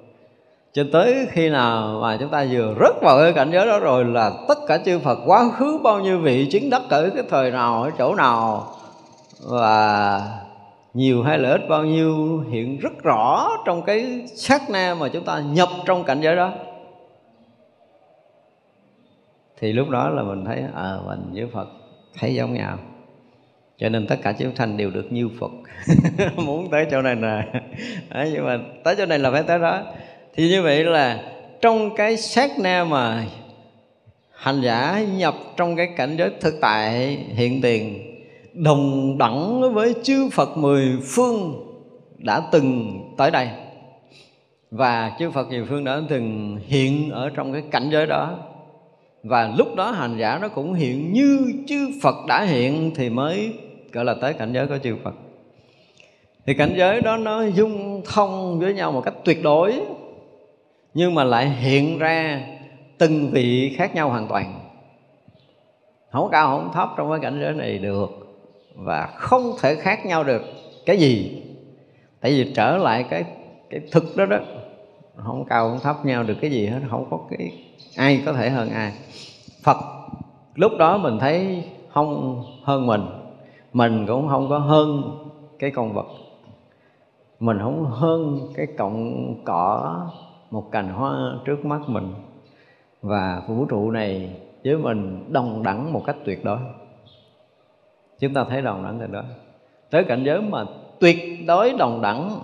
Cho 0.72 0.84
tới 0.92 1.26
khi 1.30 1.50
nào 1.50 1.98
mà 2.02 2.16
chúng 2.20 2.30
ta 2.30 2.46
vừa 2.50 2.74
rớt 2.80 3.02
vào 3.02 3.18
cái 3.18 3.32
cảnh 3.32 3.50
giới 3.52 3.66
đó 3.66 3.78
rồi 3.78 4.04
là 4.04 4.32
tất 4.48 4.58
cả 4.66 4.78
chư 4.78 4.98
Phật 4.98 5.18
quá 5.26 5.50
khứ 5.56 5.80
bao 5.84 6.00
nhiêu 6.00 6.18
vị 6.18 6.48
chứng 6.50 6.70
đắc 6.70 6.82
ở 6.90 7.10
cái 7.14 7.24
thời 7.30 7.50
nào, 7.50 7.82
ở 7.82 7.90
chỗ 7.98 8.14
nào, 8.14 8.66
và 9.40 10.20
nhiều 10.94 11.22
hay 11.22 11.38
lợi 11.38 11.52
ích 11.52 11.68
bao 11.68 11.84
nhiêu 11.84 12.40
hiện 12.50 12.78
rất 12.78 12.92
rõ 13.02 13.50
trong 13.64 13.82
cái 13.82 14.26
sát 14.26 14.70
na 14.70 14.94
mà 15.00 15.08
chúng 15.08 15.24
ta 15.24 15.40
nhập 15.40 15.68
trong 15.84 16.04
cảnh 16.04 16.20
giới 16.20 16.36
đó. 16.36 16.52
Thì 19.58 19.72
lúc 19.72 19.88
đó 19.88 20.08
là 20.08 20.22
mình 20.22 20.44
thấy 20.44 20.64
à 20.74 20.96
mình 21.06 21.30
với 21.34 21.46
Phật 21.52 21.68
thấy 22.18 22.34
giống 22.34 22.54
nhau 22.54 22.78
cho 23.78 23.88
nên 23.88 24.06
tất 24.06 24.16
cả 24.22 24.32
chúng 24.38 24.56
sanh 24.56 24.76
đều 24.76 24.90
được 24.90 25.12
như 25.12 25.28
phật. 25.40 25.50
Muốn 26.36 26.70
tới 26.70 26.86
chỗ 26.90 27.02
này 27.02 27.14
nè 27.14 27.42
Đấy, 28.10 28.30
nhưng 28.34 28.44
mà 28.44 28.58
tới 28.84 28.94
chỗ 28.98 29.06
này 29.06 29.18
là 29.18 29.30
phải 29.30 29.42
tới 29.42 29.58
đó. 29.58 29.82
Thì 30.34 30.48
như 30.48 30.62
vậy 30.62 30.84
là 30.84 31.22
trong 31.60 31.96
cái 31.96 32.16
sát 32.16 32.50
na 32.58 32.84
mà 32.84 33.24
hành 34.32 34.60
giả 34.60 35.04
nhập 35.16 35.34
trong 35.56 35.76
cái 35.76 35.88
cảnh 35.96 36.16
giới 36.18 36.30
thực 36.40 36.54
tại 36.60 37.16
hiện 37.34 37.60
tiền 37.62 38.12
đồng 38.52 39.18
đẳng 39.18 39.72
với 39.74 39.94
chư 40.02 40.28
Phật 40.32 40.56
mười 40.56 40.98
phương 41.04 41.66
đã 42.18 42.42
từng 42.52 42.98
tới 43.16 43.30
đây. 43.30 43.48
Và 44.70 45.12
chư 45.18 45.30
Phật 45.30 45.48
mười 45.48 45.64
phương 45.64 45.84
đã 45.84 46.00
từng 46.08 46.58
hiện 46.66 47.10
ở 47.10 47.30
trong 47.34 47.52
cái 47.52 47.62
cảnh 47.70 47.88
giới 47.92 48.06
đó. 48.06 48.38
Và 49.22 49.54
lúc 49.58 49.74
đó 49.76 49.90
hành 49.90 50.16
giả 50.18 50.38
nó 50.42 50.48
cũng 50.48 50.74
hiện 50.74 51.12
như 51.12 51.52
chư 51.66 51.88
Phật 52.02 52.14
đã 52.28 52.42
hiện 52.42 52.90
thì 52.94 53.10
mới 53.10 53.52
gọi 53.92 54.04
là 54.04 54.14
tới 54.20 54.32
cảnh 54.32 54.52
giới 54.52 54.66
của 54.66 54.78
chư 54.78 54.96
Phật. 55.04 55.14
Thì 56.46 56.54
cảnh 56.54 56.74
giới 56.76 57.00
đó 57.00 57.16
nó 57.16 57.42
dung 57.44 58.02
thông 58.04 58.60
với 58.60 58.74
nhau 58.74 58.92
một 58.92 59.00
cách 59.00 59.14
tuyệt 59.24 59.42
đối, 59.42 59.80
nhưng 60.94 61.14
mà 61.14 61.24
lại 61.24 61.48
hiện 61.48 61.98
ra 61.98 62.46
từng 62.98 63.30
vị 63.30 63.74
khác 63.76 63.94
nhau 63.94 64.08
hoàn 64.08 64.28
toàn. 64.28 64.60
Không 66.10 66.28
cao, 66.32 66.46
không 66.46 66.70
thấp 66.74 66.88
trong 66.96 67.10
cái 67.10 67.18
cảnh 67.22 67.40
giới 67.42 67.54
này 67.54 67.78
được 67.78 68.10
và 68.74 69.06
không 69.06 69.52
thể 69.60 69.74
khác 69.74 70.06
nhau 70.06 70.24
được 70.24 70.42
cái 70.86 70.96
gì. 70.96 71.42
Tại 72.20 72.30
vì 72.32 72.52
trở 72.54 72.76
lại 72.76 73.04
cái 73.10 73.24
cái 73.70 73.80
thực 73.92 74.16
đó 74.16 74.26
đó, 74.26 74.38
không 75.16 75.44
cao, 75.44 75.68
không 75.68 75.80
thấp 75.82 76.06
nhau 76.06 76.22
được 76.22 76.36
cái 76.40 76.50
gì 76.50 76.66
hết, 76.66 76.80
không 76.90 77.06
có 77.10 77.18
cái 77.30 77.52
ai 77.96 78.22
có 78.26 78.32
thể 78.32 78.50
hơn 78.50 78.70
ai. 78.70 78.92
Phật 79.62 79.76
lúc 80.54 80.72
đó 80.78 80.98
mình 80.98 81.18
thấy 81.18 81.64
không 81.88 82.42
hơn 82.62 82.86
mình 82.86 83.02
mình 83.76 84.06
cũng 84.06 84.28
không 84.28 84.48
có 84.48 84.58
hơn 84.58 85.18
cái 85.58 85.70
con 85.70 85.92
vật. 85.92 86.06
Mình 87.40 87.58
không 87.58 87.84
hơn 87.84 88.38
cái 88.54 88.66
cọng 88.66 89.34
cỏ, 89.44 89.96
một 90.50 90.70
cành 90.72 90.88
hoa 90.88 91.38
trước 91.44 91.64
mắt 91.64 91.80
mình. 91.86 92.14
Và 93.02 93.42
vũ 93.48 93.64
trụ 93.64 93.90
này 93.90 94.30
với 94.64 94.76
mình 94.76 95.24
đồng 95.32 95.62
đẳng 95.62 95.92
một 95.92 96.02
cách 96.06 96.16
tuyệt 96.24 96.44
đối. 96.44 96.58
Chúng 98.18 98.34
ta 98.34 98.44
thấy 98.44 98.62
đồng 98.62 98.82
đẳng 98.82 98.98
tuyệt 98.98 99.10
đó 99.10 99.22
tới 99.90 100.04
cảnh 100.04 100.22
giới 100.24 100.40
mà 100.40 100.64
tuyệt 101.00 101.46
đối 101.46 101.72
đồng 101.72 102.02
đẳng, 102.02 102.40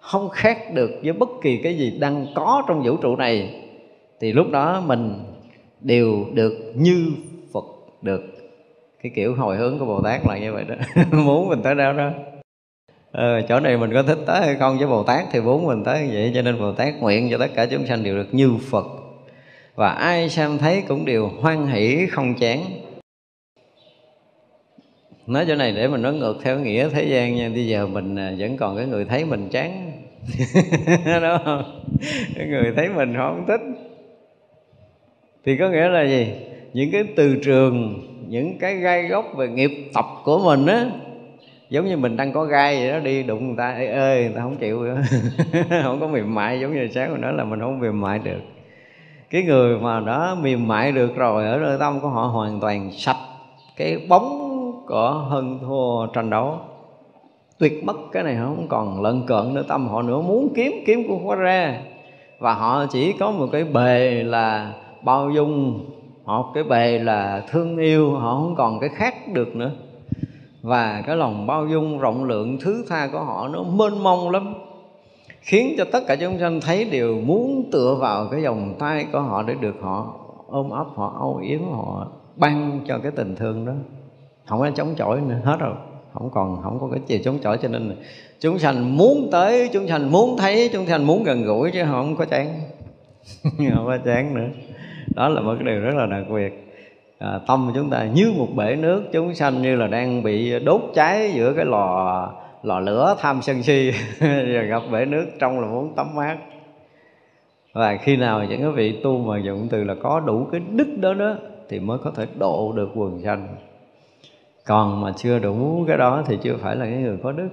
không 0.00 0.28
khác 0.28 0.74
được 0.74 0.90
với 1.02 1.12
bất 1.12 1.28
kỳ 1.42 1.60
cái 1.62 1.78
gì 1.78 1.98
đang 1.98 2.26
có 2.34 2.62
trong 2.68 2.82
vũ 2.82 2.96
trụ 2.96 3.16
này, 3.16 3.62
thì 4.20 4.32
lúc 4.32 4.46
đó 4.50 4.82
mình 4.86 5.24
đều 5.80 6.24
được 6.32 6.72
như 6.76 7.12
Phật 7.52 7.64
được 8.02 8.41
cái 9.02 9.12
kiểu 9.14 9.34
hồi 9.34 9.56
hướng 9.56 9.78
của 9.78 9.86
Bồ 9.86 10.02
Tát 10.02 10.26
là 10.26 10.38
như 10.38 10.52
vậy 10.52 10.64
đó. 10.68 10.74
Muốn 11.18 11.48
mình 11.48 11.62
tới 11.62 11.74
đâu 11.74 11.92
đó. 11.92 12.10
Ờ, 13.12 13.40
chỗ 13.48 13.60
này 13.60 13.76
mình 13.76 13.92
có 13.92 14.02
thích 14.02 14.18
tới 14.26 14.40
hay 14.40 14.54
không? 14.54 14.78
Với 14.78 14.86
Bồ 14.86 15.02
Tát 15.02 15.24
thì 15.32 15.40
muốn 15.40 15.66
mình 15.66 15.84
tới 15.84 16.02
như 16.02 16.10
vậy 16.12 16.32
cho 16.34 16.42
nên 16.42 16.58
Bồ 16.58 16.72
Tát 16.72 16.94
nguyện 17.00 17.28
cho 17.30 17.38
tất 17.38 17.50
cả 17.54 17.66
chúng 17.66 17.86
sanh 17.86 18.04
đều 18.04 18.16
được 18.16 18.34
như 18.34 18.50
Phật. 18.70 18.86
Và 19.74 19.88
ai 19.88 20.28
xem 20.28 20.58
thấy 20.58 20.82
cũng 20.88 21.04
đều 21.04 21.28
hoan 21.28 21.66
hỷ 21.66 22.06
không 22.06 22.34
chán. 22.34 22.64
Nói 25.26 25.44
chỗ 25.48 25.54
này 25.54 25.72
để 25.72 25.88
mình 25.88 26.02
nói 26.02 26.14
ngược 26.14 26.36
theo 26.42 26.58
nghĩa 26.58 26.88
thế 26.88 27.04
gian 27.04 27.36
nha. 27.36 27.48
Bây 27.48 27.66
giờ 27.66 27.86
mình 27.86 28.16
à, 28.16 28.32
vẫn 28.38 28.56
còn 28.56 28.76
cái 28.76 28.86
người 28.86 29.04
thấy 29.04 29.24
mình 29.24 29.48
chán. 29.48 29.92
Đúng 31.04 31.38
không? 31.44 31.82
Cái 32.36 32.46
người 32.46 32.72
thấy 32.76 32.88
mình 32.88 33.14
không 33.16 33.44
thích. 33.48 33.60
Thì 35.44 35.56
có 35.56 35.68
nghĩa 35.68 35.88
là 35.88 36.02
gì? 36.02 36.26
Những 36.72 36.90
cái 36.92 37.04
từ 37.16 37.36
trường 37.44 38.00
những 38.32 38.58
cái 38.58 38.76
gai 38.76 39.02
gốc 39.02 39.24
về 39.36 39.48
nghiệp 39.48 39.70
tập 39.94 40.06
của 40.24 40.38
mình 40.38 40.66
á. 40.66 40.86
Giống 41.70 41.86
như 41.86 41.96
mình 41.96 42.16
đang 42.16 42.32
có 42.32 42.44
gai 42.44 42.76
vậy 42.76 42.92
đó, 42.92 42.98
đi 42.98 43.22
đụng 43.22 43.46
người 43.46 43.56
ta, 43.56 43.72
ê 43.72 43.86
ơi 43.86 44.22
người 44.24 44.32
ta 44.34 44.40
không 44.40 44.56
chịu 44.56 44.86
không 45.82 46.00
có 46.00 46.06
mềm 46.06 46.34
mại, 46.34 46.60
giống 46.60 46.74
như 46.74 46.88
sáng 46.94 47.12
mình 47.12 47.20
nói 47.20 47.32
là 47.32 47.44
mình 47.44 47.60
không 47.60 47.78
mềm 47.78 48.00
mại 48.00 48.18
được. 48.18 48.40
Cái 49.30 49.42
người 49.42 49.78
mà 49.78 50.00
đã 50.00 50.36
mềm 50.42 50.68
mại 50.68 50.92
được 50.92 51.16
rồi, 51.16 51.46
ở 51.46 51.58
nơi 51.58 51.78
tâm 51.78 52.00
của 52.00 52.08
họ 52.08 52.22
hoàn 52.22 52.60
toàn 52.60 52.90
sạch. 52.92 53.16
Cái 53.76 53.98
bóng 54.08 54.52
của 54.86 55.26
hơn 55.28 55.58
thua 55.62 56.06
tranh 56.06 56.30
đấu. 56.30 56.58
Tuyệt 57.58 57.84
mất 57.84 57.96
cái 58.12 58.22
này 58.22 58.36
không 58.40 58.66
còn 58.68 59.02
lận 59.02 59.26
cận 59.26 59.54
nữa, 59.54 59.64
tâm 59.68 59.88
họ 59.88 60.02
nữa 60.02 60.20
muốn 60.20 60.52
kiếm 60.54 60.72
kiếm 60.86 61.08
cũng 61.08 61.28
có 61.28 61.34
ra. 61.34 61.80
Và 62.38 62.54
họ 62.54 62.86
chỉ 62.86 63.12
có 63.12 63.30
một 63.30 63.48
cái 63.52 63.64
bề 63.64 64.22
là 64.24 64.72
bao 65.02 65.30
dung 65.30 65.84
họ 66.24 66.50
cái 66.54 66.64
bề 66.64 66.98
là 66.98 67.44
thương 67.50 67.76
yêu, 67.76 68.14
họ 68.14 68.34
không 68.34 68.54
còn 68.56 68.80
cái 68.80 68.88
khác 68.88 69.14
được 69.32 69.56
nữa. 69.56 69.70
Và 70.62 71.02
cái 71.06 71.16
lòng 71.16 71.46
bao 71.46 71.66
dung, 71.66 71.98
rộng 71.98 72.24
lượng, 72.24 72.58
thứ 72.60 72.84
tha 72.88 73.08
của 73.12 73.20
họ 73.20 73.48
nó 73.48 73.62
mênh 73.62 74.02
mông 74.02 74.30
lắm. 74.30 74.54
Khiến 75.40 75.74
cho 75.78 75.84
tất 75.92 76.00
cả 76.06 76.16
chúng 76.16 76.38
sanh 76.38 76.60
thấy 76.60 76.84
đều 76.84 77.20
muốn 77.20 77.68
tựa 77.72 77.96
vào 78.00 78.26
cái 78.30 78.44
vòng 78.44 78.74
tay 78.78 79.06
của 79.12 79.20
họ 79.20 79.42
để 79.42 79.54
được 79.60 79.74
họ 79.80 80.14
ôm 80.48 80.70
ấp, 80.70 80.86
họ 80.94 81.16
âu 81.20 81.36
yếm, 81.42 81.60
họ 81.72 82.06
ban 82.36 82.80
cho 82.88 82.98
cái 82.98 83.12
tình 83.12 83.36
thương 83.36 83.66
đó. 83.66 83.72
Không 84.46 84.60
có 84.60 84.70
chống 84.70 84.94
chọi 84.96 85.20
nữa, 85.20 85.40
hết 85.44 85.56
rồi. 85.60 85.74
Không 86.12 86.30
còn, 86.30 86.62
không 86.62 86.78
có 86.80 86.88
cái 86.92 87.00
gì 87.06 87.22
chống 87.24 87.38
chọi 87.42 87.58
cho 87.58 87.68
nên 87.68 87.96
chúng 88.40 88.58
sanh 88.58 88.96
muốn 88.96 89.28
tới, 89.32 89.70
chúng 89.72 89.88
sanh 89.88 90.12
muốn 90.12 90.36
thấy, 90.38 90.70
chúng 90.72 90.86
sanh 90.86 91.06
muốn 91.06 91.24
gần 91.24 91.44
gũi 91.44 91.70
chứ 91.70 91.84
không 91.90 92.16
có 92.16 92.24
chán. 92.24 92.60
Không 93.74 93.86
có 93.86 93.98
chán 94.04 94.34
nữa 94.34 94.48
đó 95.14 95.28
là 95.28 95.40
một 95.40 95.54
cái 95.58 95.64
điều 95.64 95.80
rất 95.80 95.94
là 95.94 96.06
đặc 96.06 96.24
biệt. 96.30 96.68
À, 97.18 97.40
tâm 97.46 97.66
của 97.66 97.72
chúng 97.74 97.90
ta 97.90 98.04
như 98.04 98.32
một 98.36 98.48
bể 98.56 98.76
nước 98.76 99.02
chúng 99.12 99.34
sanh 99.34 99.62
như 99.62 99.76
là 99.76 99.86
đang 99.86 100.22
bị 100.22 100.64
đốt 100.64 100.80
cháy 100.94 101.32
giữa 101.34 101.52
cái 101.52 101.64
lò 101.64 102.32
lò 102.62 102.80
lửa 102.80 103.16
tham 103.18 103.42
sân 103.42 103.62
si 103.62 103.90
và 104.20 104.62
gặp 104.62 104.82
bể 104.92 105.04
nước 105.04 105.26
trong 105.38 105.60
là 105.60 105.66
muốn 105.66 105.94
tắm 105.94 106.06
mát. 106.14 106.36
Và 107.72 107.96
khi 107.96 108.16
nào 108.16 108.44
những 108.44 108.60
cái 108.60 108.70
vị 108.70 109.00
tu 109.02 109.18
mà 109.18 109.38
dụng 109.38 109.68
từ 109.70 109.84
là 109.84 109.94
có 110.02 110.20
đủ 110.20 110.46
cái 110.52 110.60
đức 110.72 110.88
đó 111.00 111.14
đó 111.14 111.34
thì 111.68 111.80
mới 111.80 111.98
có 111.98 112.10
thể 112.10 112.26
độ 112.38 112.72
được 112.76 112.90
quần 112.94 113.22
sanh. 113.24 113.48
Còn 114.66 115.00
mà 115.00 115.12
chưa 115.16 115.38
đủ 115.38 115.84
cái 115.88 115.96
đó 115.96 116.22
thì 116.26 116.38
chưa 116.42 116.56
phải 116.56 116.76
là 116.76 116.84
cái 116.84 116.94
người 116.94 117.18
có 117.22 117.32
đức. 117.32 117.48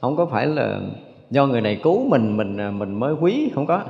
Không 0.00 0.16
có 0.16 0.26
phải 0.26 0.46
là 0.46 0.80
do 1.30 1.46
người 1.46 1.60
này 1.60 1.80
cứu 1.82 2.08
mình 2.08 2.36
mình 2.36 2.78
mình 2.78 2.94
mới 2.94 3.14
quý 3.14 3.50
không 3.54 3.66
có 3.66 3.82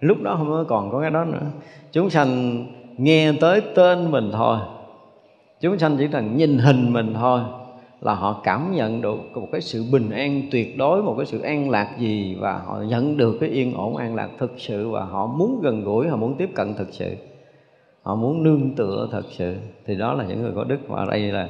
lúc 0.00 0.22
đó 0.22 0.34
không 0.38 0.48
có 0.48 0.64
còn 0.68 0.90
có 0.90 1.00
cái 1.00 1.10
đó 1.10 1.24
nữa. 1.24 1.46
Chúng 1.92 2.10
sanh 2.10 2.64
nghe 2.96 3.32
tới 3.40 3.60
tên 3.74 4.10
mình 4.10 4.30
thôi. 4.32 4.58
Chúng 5.60 5.78
sanh 5.78 5.96
chỉ 5.98 6.08
cần 6.08 6.36
nhìn 6.36 6.58
hình 6.58 6.92
mình 6.92 7.14
thôi 7.14 7.40
là 8.00 8.14
họ 8.14 8.40
cảm 8.44 8.72
nhận 8.74 9.02
được 9.02 9.18
một 9.34 9.48
cái 9.52 9.60
sự 9.60 9.84
bình 9.92 10.10
an 10.10 10.42
tuyệt 10.50 10.78
đối, 10.78 11.02
một 11.02 11.14
cái 11.16 11.26
sự 11.26 11.40
an 11.40 11.70
lạc 11.70 11.96
gì 11.98 12.36
và 12.40 12.58
họ 12.58 12.82
nhận 12.88 13.16
được 13.16 13.36
cái 13.40 13.48
yên 13.48 13.74
ổn 13.74 13.96
an 13.96 14.14
lạc 14.14 14.28
thực 14.38 14.52
sự 14.56 14.90
và 14.90 15.04
họ 15.04 15.26
muốn 15.26 15.60
gần 15.62 15.84
gũi, 15.84 16.08
họ 16.08 16.16
muốn 16.16 16.34
tiếp 16.34 16.50
cận 16.54 16.74
thực 16.74 16.88
sự. 16.90 17.14
Họ 18.02 18.14
muốn 18.14 18.42
nương 18.42 18.74
tựa 18.74 19.08
thật 19.12 19.22
sự. 19.30 19.56
Thì 19.86 19.96
đó 19.96 20.14
là 20.14 20.24
những 20.24 20.42
người 20.42 20.52
có 20.54 20.64
đức. 20.64 20.78
Và 20.88 21.04
đây 21.10 21.20
là, 21.20 21.48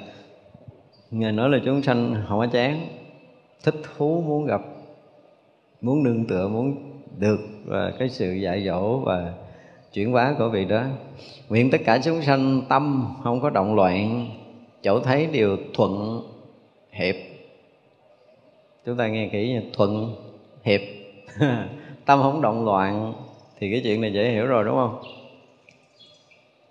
ngài 1.11 1.33
nói 1.33 1.49
là 1.49 1.59
chúng 1.65 1.83
sanh 1.83 2.15
không 2.29 2.39
có 2.39 2.47
chán, 2.47 2.81
thích 3.65 3.75
thú, 3.97 4.23
muốn 4.27 4.47
gặp, 4.47 4.61
muốn 5.81 6.03
nương 6.03 6.25
tựa, 6.25 6.49
muốn 6.49 6.90
được 7.19 7.41
và 7.65 7.93
cái 7.99 8.09
sự 8.09 8.33
dạy 8.33 8.65
dỗ 8.67 8.99
và 8.99 9.33
chuyển 9.93 10.13
hóa 10.13 10.35
của 10.39 10.49
vị 10.49 10.65
đó. 10.65 10.85
Nguyện 11.49 11.71
tất 11.71 11.79
cả 11.85 11.99
chúng 12.05 12.23
sanh 12.23 12.63
tâm 12.69 13.15
không 13.23 13.41
có 13.41 13.51
động 13.51 13.75
loạn, 13.75 14.29
chỗ 14.83 15.01
thấy 15.01 15.27
đều 15.27 15.57
thuận, 15.75 16.23
hiệp. 16.91 17.15
Chúng 18.87 18.97
ta 18.97 19.09
nghe 19.09 19.29
kỹ 19.33 19.53
nha 19.53 19.63
thuận, 19.73 20.17
hiệp. 20.63 20.81
Tâm 22.05 22.23
không 22.23 22.41
động 22.41 22.65
loạn 22.65 23.15
thì 23.59 23.71
cái 23.71 23.81
chuyện 23.85 24.01
này 24.01 24.13
dễ 24.13 24.31
hiểu 24.31 24.47
rồi, 24.47 24.65
đúng 24.65 24.75
không? 24.75 25.03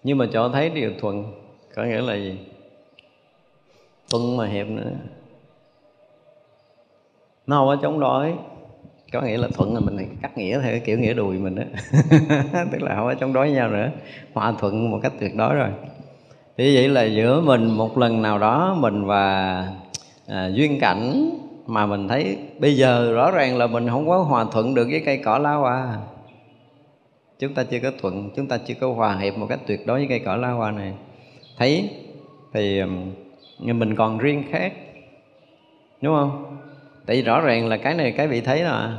Nhưng 0.03 0.17
mà 0.17 0.27
chỗ 0.33 0.49
thấy 0.49 0.69
điều 0.69 0.91
thuận, 0.99 1.33
có 1.75 1.83
nghĩa 1.83 2.01
là 2.01 2.15
gì? 2.15 2.37
Thuận 4.09 4.37
mà 4.37 4.47
hiệp 4.47 4.67
nữa. 4.67 4.91
Nó 7.47 7.57
không 7.57 7.67
có 7.67 7.77
chống 7.81 7.99
đối 7.99 8.33
có 9.11 9.21
nghĩa 9.21 9.37
là 9.37 9.47
thuận 9.53 9.73
là 9.73 9.79
mình 9.79 10.15
cắt 10.21 10.37
nghĩa 10.37 10.59
theo 10.61 10.71
cái 10.71 10.79
kiểu 10.79 10.99
nghĩa 10.99 11.13
đùi 11.13 11.37
mình 11.37 11.55
đó 11.55 11.63
tức 12.71 12.81
là 12.81 12.95
không 12.95 13.05
có 13.05 13.13
chống 13.13 13.33
đối 13.33 13.51
nhau 13.51 13.69
nữa. 13.69 13.89
Hòa 14.33 14.53
thuận 14.59 14.91
một 14.91 14.99
cách 15.03 15.13
tuyệt 15.19 15.35
đối 15.35 15.55
rồi. 15.55 15.69
Thì 16.57 16.75
vậy 16.75 16.89
là 16.89 17.03
giữa 17.03 17.41
mình 17.41 17.65
một 17.65 17.97
lần 17.97 18.21
nào 18.21 18.39
đó 18.39 18.77
mình 18.79 19.05
và 19.05 19.67
à, 20.27 20.47
duyên 20.47 20.79
cảnh 20.79 21.29
mà 21.67 21.85
mình 21.85 22.07
thấy 22.07 22.37
bây 22.59 22.75
giờ 22.75 23.13
rõ 23.13 23.31
ràng 23.31 23.57
là 23.57 23.67
mình 23.67 23.89
không 23.89 24.07
có 24.07 24.17
hòa 24.17 24.45
thuận 24.51 24.75
được 24.75 24.87
với 24.91 25.01
cây 25.05 25.17
cỏ 25.17 25.37
lá 25.37 25.53
hoa. 25.53 25.97
Chúng 27.39 27.53
ta 27.53 27.63
chưa 27.63 27.79
có 27.79 27.91
thuận 28.01 28.29
chúng 28.35 28.47
ta 28.47 28.57
chưa 28.57 28.73
có 28.79 28.93
hòa 28.93 29.17
hiệp 29.17 29.37
một 29.37 29.45
cách 29.49 29.59
tuyệt 29.67 29.87
đối 29.87 29.99
với 29.99 30.07
cây 30.09 30.19
cỏ 30.25 30.35
lá 30.35 30.49
hoa 30.49 30.71
này. 30.71 30.93
Thấy? 31.57 31.89
Thì 32.53 32.81
mình 33.59 33.95
còn 33.95 34.17
riêng 34.17 34.43
khác. 34.51 34.73
Đúng 36.01 36.15
không? 36.15 36.48
Tại 37.09 37.15
vì 37.15 37.21
rõ 37.21 37.41
ràng 37.41 37.67
là 37.67 37.77
cái 37.77 37.93
này 37.93 38.11
cái 38.11 38.27
vị 38.27 38.41
thấy 38.41 38.63
là 38.63 38.97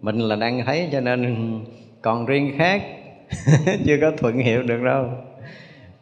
mình 0.00 0.18
là 0.18 0.36
đang 0.36 0.64
thấy 0.64 0.88
cho 0.92 1.00
nên 1.00 1.60
còn 2.02 2.26
riêng 2.26 2.54
khác 2.58 2.82
chưa 3.86 3.96
có 4.00 4.12
thuận 4.18 4.38
hiệu 4.38 4.62
được 4.62 4.82
đâu. 4.84 5.06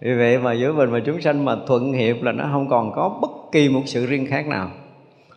Vì 0.00 0.14
vậy 0.14 0.38
mà 0.38 0.52
giữa 0.52 0.72
mình 0.72 0.90
và 0.90 1.00
chúng 1.06 1.20
sanh 1.20 1.44
mà 1.44 1.56
thuận 1.66 1.92
hiệp 1.92 2.22
là 2.22 2.32
nó 2.32 2.48
không 2.52 2.68
còn 2.68 2.92
có 2.92 3.18
bất 3.22 3.30
kỳ 3.52 3.68
một 3.68 3.80
sự 3.86 4.06
riêng 4.06 4.26
khác 4.26 4.46
nào. 4.46 4.70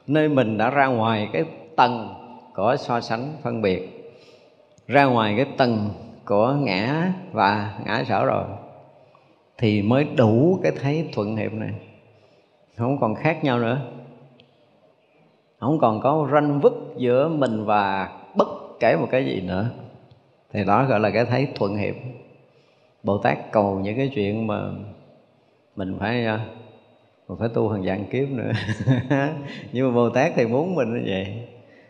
Nơi 0.07 0.29
mình 0.29 0.57
đã 0.57 0.69
ra 0.69 0.87
ngoài 0.87 1.29
cái 1.33 1.43
tầng 1.75 2.13
của 2.55 2.75
so 2.79 3.01
sánh 3.01 3.33
phân 3.43 3.61
biệt, 3.61 4.13
ra 4.87 5.05
ngoài 5.05 5.33
cái 5.37 5.45
tầng 5.57 5.89
của 6.25 6.57
ngã 6.61 7.13
và 7.31 7.73
ngã 7.85 8.03
sở 8.07 8.25
rồi, 8.25 8.43
thì 9.57 9.81
mới 9.81 10.03
đủ 10.17 10.59
cái 10.63 10.71
thấy 10.81 11.09
thuận 11.13 11.35
hiệp 11.35 11.53
này. 11.53 11.71
Không 12.75 12.99
còn 12.99 13.15
khác 13.15 13.43
nhau 13.43 13.59
nữa 13.59 13.81
không 15.59 15.79
còn 15.79 16.01
có 16.01 16.29
ranh 16.31 16.59
vứt 16.59 16.73
giữa 16.97 17.27
mình 17.27 17.65
và 17.65 18.09
bất 18.35 18.47
kể 18.79 18.95
một 18.95 19.07
cái 19.11 19.25
gì 19.25 19.41
nữa. 19.41 19.69
Thì 20.53 20.63
đó 20.63 20.85
gọi 20.85 20.99
là 20.99 21.09
cái 21.09 21.25
thấy 21.25 21.47
thuận 21.55 21.77
hiệp. 21.77 21.95
Bồ 23.03 23.17
tát 23.17 23.51
cầu 23.51 23.79
những 23.79 23.97
cái 23.97 24.11
chuyện 24.15 24.47
mà 24.47 24.61
mình 25.75 25.97
phải 25.99 26.25
à, 26.25 26.39
mình 27.27 27.37
phải 27.39 27.49
tu 27.53 27.69
hàng 27.69 27.83
dạng 27.83 28.05
kiếp 28.05 28.29
nữa. 28.29 28.51
Nhưng 29.71 29.87
mà 29.87 29.95
bồ 29.95 30.09
tát 30.09 30.31
thì 30.35 30.45
muốn 30.45 30.75
mình 30.75 30.93
như 30.93 31.03
vậy. 31.07 31.47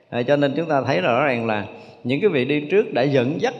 À, 0.09 0.24
cho 0.24 0.36
nên 0.36 0.53
chúng 0.55 0.70
ta 0.70 0.82
thấy 0.82 1.01
rõ 1.01 1.26
ràng 1.26 1.47
là 1.47 1.65
những 2.03 2.22
cái 2.22 2.30
vị 2.30 2.45
đi 2.45 2.68
trước 2.72 2.93
đã 2.93 3.01
dẫn 3.01 3.41
dắt 3.41 3.53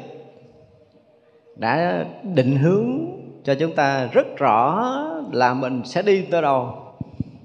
đã 1.56 2.06
định 2.24 2.56
hướng 2.56 3.08
cho 3.44 3.56
chúng 3.56 3.76
ta 3.76 4.10
rất 4.12 4.38
rõ 4.38 4.92
là 5.32 5.54
mình 5.54 5.82
sẽ 5.86 6.02
đi 6.02 6.22
tới 6.22 6.42
đâu. 6.42 6.74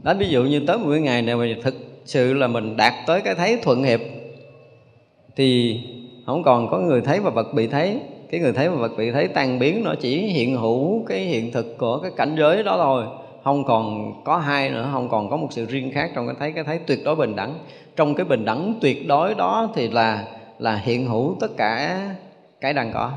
Đó 0.03 0.15
ví 0.19 0.29
dụ 0.29 0.45
như 0.45 0.63
tới 0.67 0.79
một 0.79 0.91
cái 0.91 1.01
ngày 1.01 1.23
này 1.23 1.37
mà 1.37 1.47
thực 1.63 1.75
sự 2.05 2.35
là 2.35 2.47
mình 2.47 2.77
đạt 2.77 2.95
tới 3.07 3.21
cái 3.21 3.35
thấy 3.35 3.59
thuận 3.63 3.83
hiệp, 3.83 4.01
thì 5.37 5.81
không 6.27 6.43
còn 6.43 6.71
có 6.71 6.79
người 6.79 7.01
thấy 7.01 7.21
và 7.21 7.31
vật 7.31 7.55
bị 7.55 7.67
thấy. 7.67 8.01
Cái 8.31 8.41
người 8.41 8.53
thấy 8.53 8.69
và 8.69 8.77
vật 8.77 8.93
bị 8.99 9.11
thấy 9.11 9.29
tan 9.29 9.59
biến, 9.59 9.85
nó 9.85 9.95
chỉ 10.01 10.19
hiện 10.19 10.57
hữu 10.57 11.05
cái 11.09 11.19
hiện 11.19 11.53
thực 11.53 11.79
của 11.79 11.99
cái 11.99 12.11
cảnh 12.17 12.37
giới 12.39 12.63
đó 12.63 12.77
thôi. 12.79 13.05
Không 13.45 13.65
còn 13.65 14.13
có 14.25 14.37
hai 14.37 14.71
nữa, 14.71 14.89
không 14.93 15.09
còn 15.09 15.31
có 15.31 15.37
một 15.37 15.49
sự 15.51 15.67
riêng 15.67 15.93
khác 15.95 16.11
trong 16.15 16.27
cái 16.27 16.37
thấy. 16.39 16.53
Cái 16.53 16.65
thấy 16.65 16.79
tuyệt 16.79 16.99
đối 17.05 17.17
bình 17.17 17.37
đẳng. 17.37 17.55
Trong 17.97 18.15
cái 18.15 18.25
bình 18.25 18.45
đẳng 18.45 18.75
tuyệt 18.81 19.09
đối 19.09 19.35
đó 19.35 19.69
thì 19.75 19.89
là 19.89 20.25
là 20.59 20.77
hiện 20.77 21.07
hữu 21.07 21.37
tất 21.41 21.49
cả 21.57 22.01
cái 22.61 22.73
đang 22.73 22.93
có. 22.93 23.13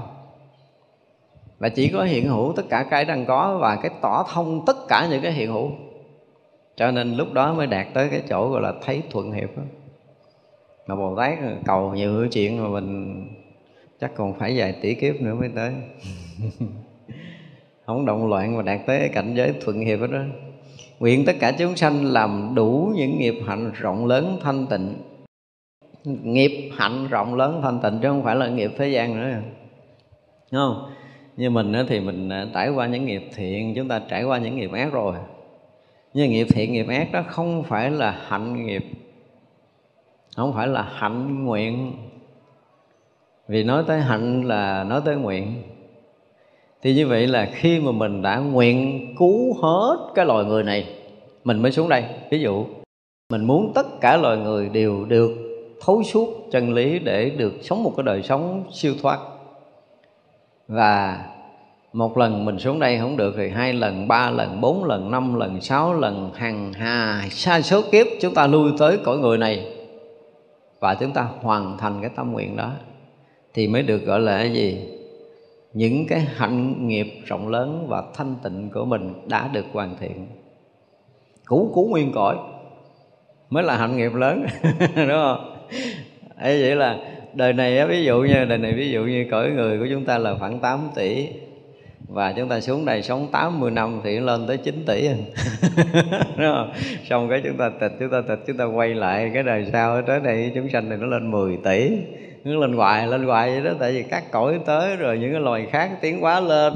Và 1.60 1.70
chỉ 1.70 1.88
có 1.88 2.04
hiện 2.04 2.30
hữu 2.30 2.54
tất 2.56 2.64
cả 2.70 2.84
cái 2.84 3.06
đang 3.06 3.26
có 3.26 3.58
và 3.62 3.76
cái 3.76 3.92
tỏ 4.02 4.26
thông 4.34 4.66
tất 4.66 4.88
cả 4.88 5.08
những 5.12 5.22
cái 5.22 5.32
hiện 5.32 5.52
hữu 5.52 5.70
cho 6.76 6.92
nên 6.92 7.16
lúc 7.16 7.34
đó 7.34 7.54
mới 7.54 7.68
đạt 7.68 7.88
tới 7.94 8.10
cái 8.10 8.22
chỗ 8.30 8.50
gọi 8.50 8.62
là 8.62 8.74
thấy 8.82 9.02
thuận 9.12 9.32
hiệp 9.32 9.58
đó. 9.58 9.64
mà 10.88 10.96
bồ 10.96 11.16
tát 11.16 11.40
cầu 11.66 11.94
nhiều 11.94 12.28
chuyện 12.32 12.64
mà 12.64 12.70
mình 12.70 13.28
chắc 14.00 14.16
còn 14.16 14.40
phải 14.40 14.54
vài 14.58 14.76
tỷ 14.82 14.96
kiếp 14.96 15.16
nữa 15.22 15.36
mới 15.36 15.50
tới. 15.56 15.74
Không 17.86 18.06
động 18.06 18.30
loạn 18.30 18.58
mà 18.58 18.64
đạt 18.64 18.80
tới 18.86 19.10
cảnh 19.14 19.34
giới 19.36 19.54
thuận 19.62 19.80
hiệp 19.80 20.00
đó. 20.00 20.20
Nguyện 21.00 21.26
tất 21.26 21.36
cả 21.40 21.52
chúng 21.52 21.76
sanh 21.76 22.06
làm 22.06 22.52
đủ 22.56 22.92
những 22.96 23.20
nghiệp 23.20 23.36
hạnh 23.48 23.72
rộng 23.74 24.06
lớn 24.06 24.40
thanh 24.44 24.68
tịnh. 24.68 24.94
Nghiệp 26.04 26.70
hạnh 26.78 27.08
rộng 27.08 27.36
lớn 27.36 27.60
thanh 27.64 27.80
tịnh 27.84 28.00
chứ 28.02 28.08
không 28.08 28.24
phải 28.24 28.36
là 28.36 28.48
nghiệp 28.48 28.72
thế 28.78 28.88
gian 28.88 29.16
nữa. 29.16 29.38
Đúng 30.52 30.62
không? 30.62 30.92
Như 31.38 31.50
mình 31.50 31.74
thì 31.90 32.00
mình 32.00 32.30
à, 32.30 32.48
trải 32.54 32.70
qua 32.70 32.88
những 32.88 33.06
nghiệp 33.06 33.24
thiện, 33.36 33.74
chúng 33.76 33.88
ta 33.88 34.02
trải 34.10 34.24
qua 34.24 34.38
những 34.38 34.56
nghiệp 34.56 34.72
ác 34.72 34.94
rồi 34.94 35.16
nhưng 36.16 36.32
nghiệp 36.32 36.48
thiện, 36.50 36.74
nghiệp 36.74 36.88
ác 36.88 37.12
đó 37.12 37.24
không 37.28 37.64
phải 37.64 37.92
là 37.92 38.12
hạnh 38.28 38.66
nghiệp, 38.66 38.86
không 40.36 40.54
phải 40.54 40.68
là 40.68 40.82
hạnh 40.82 41.46
nguyện. 41.46 41.94
Vì 43.48 43.64
nói 43.64 43.84
tới 43.88 44.00
hạnh 44.00 44.48
là 44.48 44.84
nói 44.84 45.02
tới 45.06 45.16
nguyện. 45.16 45.64
Thì 46.82 46.94
như 46.96 47.08
vậy 47.08 47.28
là 47.28 47.50
khi 47.54 47.80
mà 47.80 47.92
mình 47.92 48.22
đã 48.22 48.38
nguyện 48.38 49.16
cứu 49.18 49.54
hết 49.62 49.98
cái 50.16 50.26
loài 50.26 50.46
người 50.46 50.64
này, 50.64 50.88
mình 51.44 51.62
mới 51.62 51.72
xuống 51.72 51.90
đây. 51.90 52.04
Ví 52.32 52.40
dụ, 52.40 52.66
mình 53.32 53.44
muốn 53.44 53.72
tất 53.76 54.02
cả 54.02 54.18
loài 54.18 54.38
người 54.38 54.70
đều 54.70 55.06
được 55.06 55.32
thấu 55.86 56.04
suốt 56.04 56.30
chân 56.52 56.74
lý 56.74 57.00
để 57.00 57.30
được 57.30 57.54
sống 57.62 57.84
một 57.84 57.94
cái 57.98 58.04
đời 58.04 58.24
sống 58.24 58.64
siêu 58.72 58.94
thoát. 59.02 59.20
Và 60.68 61.26
một 61.96 62.18
lần 62.18 62.46
mình 62.46 62.60
xuống 62.60 62.80
đây 62.80 63.00
không 63.00 63.18
được 63.18 63.34
thì 63.38 63.50
hai 63.50 63.74
lần, 63.74 64.08
ba 64.08 64.30
lần, 64.30 64.62
bốn 64.62 64.84
lần, 64.84 65.12
năm 65.12 65.36
lần, 65.36 65.62
sáu 65.62 65.94
lần, 65.94 66.32
hàng 66.36 66.74
hà 66.74 67.28
xa 67.30 67.62
số 67.62 67.82
kiếp 67.92 68.08
chúng 68.22 68.34
ta 68.34 68.48
lui 68.48 68.72
tới 68.80 68.98
cõi 69.04 69.18
người 69.18 69.38
này. 69.38 69.66
Và 70.80 70.96
chúng 70.96 71.12
ta 71.12 71.28
hoàn 71.42 71.78
thành 71.78 72.02
cái 72.02 72.10
tâm 72.16 72.32
nguyện 72.32 72.58
đó 72.58 72.72
thì 73.54 73.68
mới 73.68 73.84
được 73.84 74.06
gọi 74.06 74.20
là 74.20 74.38
cái 74.38 74.54
gì? 74.54 74.80
Những 75.74 76.08
cái 76.08 76.20
hạnh 76.20 76.88
nghiệp 76.88 77.08
rộng 77.26 77.48
lớn 77.48 77.86
và 77.90 78.04
thanh 78.14 78.36
tịnh 78.44 78.70
của 78.74 78.86
mình 78.86 79.14
đã 79.28 79.50
được 79.54 79.66
hoàn 79.74 79.96
thiện. 80.00 80.28
Cũ 81.46 81.72
cũ 81.74 81.88
nguyên 81.90 82.12
cõi 82.12 82.38
mới 83.50 83.64
là 83.64 83.78
hạnh 83.78 83.98
nghiệp 83.98 84.14
lớn, 84.14 84.46
đúng 84.96 85.08
không? 85.10 85.56
Ấy 86.38 86.62
vậy 86.62 86.76
là 86.76 86.98
đời 87.34 87.54
này 87.54 87.88
ví 87.88 88.04
dụ 88.04 88.22
như 88.22 88.46
đời 88.46 88.58
này 88.58 88.74
ví 88.74 88.92
dụ 88.92 89.02
như 89.02 89.28
cõi 89.32 89.52
người 89.52 89.80
của 89.80 89.88
chúng 89.90 90.06
ta 90.06 90.18
là 90.18 90.36
khoảng 90.40 90.60
8 90.60 90.90
tỷ 90.96 91.28
và 92.08 92.32
chúng 92.32 92.50
ta 92.50 92.60
xuống 92.60 92.86
đây 92.86 93.02
sống 93.02 93.28
80 93.32 93.72
năm 93.72 94.02
thì 94.04 94.20
lên 94.20 94.48
tới 94.48 94.58
9 94.58 94.84
tỷ. 94.88 95.08
Đúng 96.38 96.54
không? 96.54 96.72
xong 97.10 97.30
cái 97.30 97.42
chúng 97.44 97.58
ta 97.58 97.70
tịch 97.80 97.92
chúng 98.00 98.10
ta 98.10 98.22
tịch 98.28 98.40
chúng 98.48 98.58
ta 98.58 98.66
quay 98.66 98.96
lại 98.96 99.32
cái 99.34 99.44
đời 99.44 99.68
sau 99.72 100.02
tới 100.02 100.20
đây 100.20 100.52
chúng 100.56 100.70
sanh 100.70 100.90
này 100.90 100.98
nó 100.98 101.08
lên 101.08 101.32
10 101.32 101.58
tỷ. 101.64 101.92
Nó 102.44 102.60
lên 102.60 102.74
hoài 102.74 103.08
lên 103.08 103.24
hoài 103.24 103.52
vậy 103.52 103.62
đó 103.64 103.72
tại 103.80 103.92
vì 103.92 104.04
các 104.04 104.32
cõi 104.32 104.60
tới 104.66 104.96
rồi 104.96 105.18
những 105.18 105.32
cái 105.32 105.42
loài 105.42 105.68
khác 105.72 105.92
tiến 106.02 106.22
hóa 106.22 106.40
lên 106.40 106.74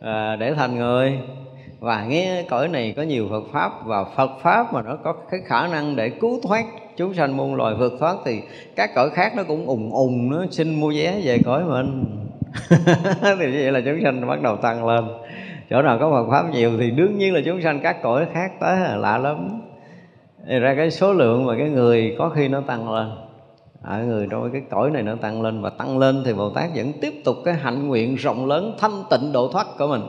à, 0.00 0.36
để 0.36 0.54
thành 0.54 0.76
người. 0.76 1.18
Và 1.80 2.04
nghe 2.04 2.42
cõi 2.50 2.68
này 2.68 2.94
có 2.96 3.02
nhiều 3.02 3.26
Phật 3.30 3.44
pháp 3.52 3.72
và 3.84 4.04
Phật 4.16 4.30
pháp 4.42 4.72
mà 4.72 4.82
nó 4.82 4.96
có 4.96 5.12
cái 5.30 5.40
khả 5.46 5.66
năng 5.66 5.96
để 5.96 6.08
cứu 6.08 6.40
thoát 6.42 6.64
chúng 6.96 7.14
sanh 7.14 7.36
muôn 7.36 7.54
loài 7.54 7.74
vượt 7.74 7.92
thoát 8.00 8.16
thì 8.24 8.40
các 8.76 8.90
cõi 8.94 9.10
khác 9.10 9.32
nó 9.36 9.42
cũng 9.42 9.66
ùng 9.66 9.90
ùng 9.92 10.30
nó 10.30 10.46
xin 10.50 10.80
mua 10.80 10.92
vé 10.96 11.20
về 11.24 11.38
cõi 11.44 11.64
mình. 11.64 12.04
thì 13.38 13.52
như 13.52 13.58
vậy 13.62 13.72
là 13.72 13.80
chúng 13.84 14.00
sanh 14.02 14.28
bắt 14.28 14.42
đầu 14.42 14.56
tăng 14.56 14.86
lên. 14.86 15.04
Chỗ 15.70 15.82
nào 15.82 15.98
có 15.98 16.10
Phật 16.10 16.30
pháp 16.30 16.50
nhiều 16.50 16.70
thì 16.78 16.90
đương 16.90 17.18
nhiên 17.18 17.34
là 17.34 17.40
chúng 17.44 17.62
sanh 17.62 17.80
các 17.80 18.02
cõi 18.02 18.26
khác 18.32 18.52
tới 18.60 18.80
là 18.80 18.96
lạ 18.96 19.18
lắm. 19.18 19.62
Thì 20.48 20.58
ra 20.58 20.74
cái 20.74 20.90
số 20.90 21.12
lượng 21.12 21.46
và 21.46 21.54
cái 21.58 21.68
người 21.68 22.14
có 22.18 22.28
khi 22.28 22.48
nó 22.48 22.60
tăng 22.60 22.92
lên. 22.92 23.10
À, 23.82 23.96
Ở 23.98 24.04
người 24.04 24.28
trong 24.30 24.50
cái 24.52 24.62
cõi 24.70 24.90
này 24.90 25.02
nó 25.02 25.14
tăng 25.14 25.42
lên 25.42 25.60
và 25.60 25.70
tăng 25.70 25.98
lên 25.98 26.22
thì 26.26 26.32
Bồ 26.34 26.50
Tát 26.50 26.70
vẫn 26.74 26.92
tiếp 27.00 27.12
tục 27.24 27.36
cái 27.44 27.54
hạnh 27.54 27.88
nguyện 27.88 28.14
rộng 28.14 28.46
lớn, 28.46 28.74
thanh 28.78 29.02
tịnh 29.10 29.32
độ 29.32 29.48
thoát 29.52 29.66
của 29.78 29.86
mình. 29.86 30.02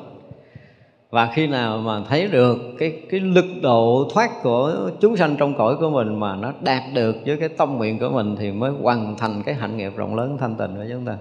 Và 1.09 1.31
khi 1.33 1.47
nào 1.47 1.77
mà 1.77 2.01
thấy 2.09 2.27
được 2.27 2.57
cái 2.79 3.01
cái 3.09 3.19
lực 3.19 3.45
độ 3.61 4.09
thoát 4.13 4.29
của 4.43 4.89
chúng 5.01 5.17
sanh 5.17 5.35
trong 5.37 5.57
cõi 5.57 5.75
của 5.75 5.89
mình 5.89 6.19
mà 6.19 6.35
nó 6.35 6.53
đạt 6.61 6.83
được 6.93 7.15
với 7.25 7.37
cái 7.37 7.49
tâm 7.49 7.77
nguyện 7.77 7.99
của 7.99 8.09
mình 8.09 8.35
thì 8.39 8.51
mới 8.51 8.71
hoàn 8.71 9.17
thành 9.17 9.43
cái 9.45 9.55
hạnh 9.55 9.77
nghiệp 9.77 9.91
rộng 9.95 10.15
lớn, 10.15 10.37
thanh 10.39 10.55
tịnh 10.55 10.75
của 10.75 10.85
chúng 10.89 11.05
ta 11.05 11.17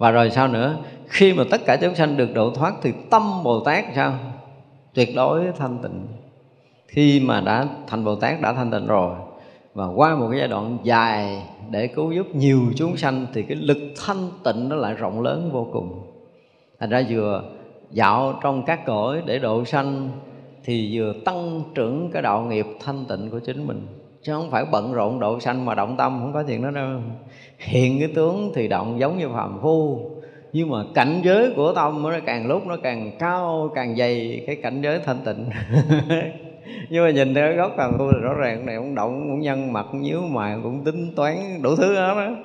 và 0.00 0.10
rồi 0.10 0.30
sao 0.30 0.48
nữa? 0.48 0.76
Khi 1.06 1.32
mà 1.32 1.44
tất 1.50 1.60
cả 1.66 1.76
chúng 1.80 1.94
sanh 1.94 2.16
được 2.16 2.34
độ 2.34 2.50
thoát 2.50 2.74
thì 2.82 2.92
tâm 3.10 3.42
bồ 3.44 3.60
tát 3.60 3.84
sao? 3.94 4.12
Tuyệt 4.94 5.08
đối 5.16 5.52
thanh 5.58 5.78
tịnh. 5.82 6.06
Khi 6.86 7.20
mà 7.20 7.40
đã 7.40 7.66
thành 7.86 8.04
bồ 8.04 8.14
tát, 8.14 8.40
đã 8.40 8.52
thanh 8.52 8.70
tịnh 8.70 8.86
rồi. 8.86 9.16
Và 9.74 9.86
qua 9.86 10.16
một 10.16 10.28
cái 10.30 10.38
giai 10.38 10.48
đoạn 10.48 10.78
dài 10.82 11.42
để 11.70 11.86
cứu 11.86 12.12
giúp 12.12 12.26
nhiều 12.34 12.60
chúng 12.76 12.96
sanh 12.96 13.26
thì 13.34 13.42
cái 13.42 13.56
lực 13.56 13.78
thanh 14.06 14.28
tịnh 14.44 14.68
nó 14.68 14.76
lại 14.76 14.94
rộng 14.94 15.20
lớn 15.20 15.50
vô 15.52 15.68
cùng. 15.72 16.02
Thành 16.78 16.90
ra 16.90 17.02
vừa 17.08 17.42
dạo 17.90 18.38
trong 18.42 18.62
các 18.64 18.86
cõi 18.86 19.22
để 19.26 19.38
độ 19.38 19.64
sanh 19.64 20.08
thì 20.64 20.98
vừa 20.98 21.12
tăng 21.24 21.62
trưởng 21.74 22.10
cái 22.12 22.22
đạo 22.22 22.42
nghiệp 22.42 22.66
thanh 22.84 23.04
tịnh 23.04 23.30
của 23.30 23.38
chính 23.38 23.66
mình. 23.66 23.86
Chứ 24.22 24.32
không 24.32 24.50
phải 24.50 24.64
bận 24.72 24.92
rộn 24.92 25.20
độ 25.20 25.40
sanh 25.40 25.64
mà 25.64 25.74
động 25.74 25.96
tâm, 25.96 26.18
không 26.20 26.32
có 26.32 26.42
chuyện 26.42 26.62
đó 26.62 26.70
đâu 26.70 27.00
hiện 27.60 27.98
cái 27.98 28.08
tướng 28.14 28.52
thì 28.54 28.68
động 28.68 29.00
giống 29.00 29.18
như 29.18 29.28
phàm 29.28 29.58
phu, 29.62 30.00
nhưng 30.52 30.70
mà 30.70 30.78
cảnh 30.94 31.20
giới 31.24 31.52
của 31.56 31.72
tâm 31.72 32.02
nó 32.02 32.12
càng 32.26 32.46
lúc 32.46 32.66
nó 32.66 32.76
càng 32.76 33.10
cao, 33.18 33.70
càng 33.74 33.96
dày 33.96 34.44
cái 34.46 34.56
cảnh 34.56 34.82
giới 34.82 35.00
thanh 35.04 35.18
tịnh. 35.24 35.50
Nhưng 36.90 37.04
mà 37.04 37.10
nhìn 37.10 37.34
theo 37.34 37.56
góc 37.56 37.72
phàm 37.76 37.98
phu 37.98 38.04
thì 38.12 38.18
rõ 38.22 38.34
ràng 38.34 38.66
này 38.66 38.76
cũng 38.76 38.94
động, 38.94 39.26
cũng 39.28 39.40
nhân 39.40 39.72
mặt, 39.72 39.86
cũng 39.92 40.02
nhíu 40.02 40.20
mày, 40.20 40.56
cũng 40.62 40.84
tính 40.84 41.12
toán 41.16 41.36
đủ 41.62 41.76
thứ 41.76 41.94
đó 41.94 42.14
đó 42.14 42.36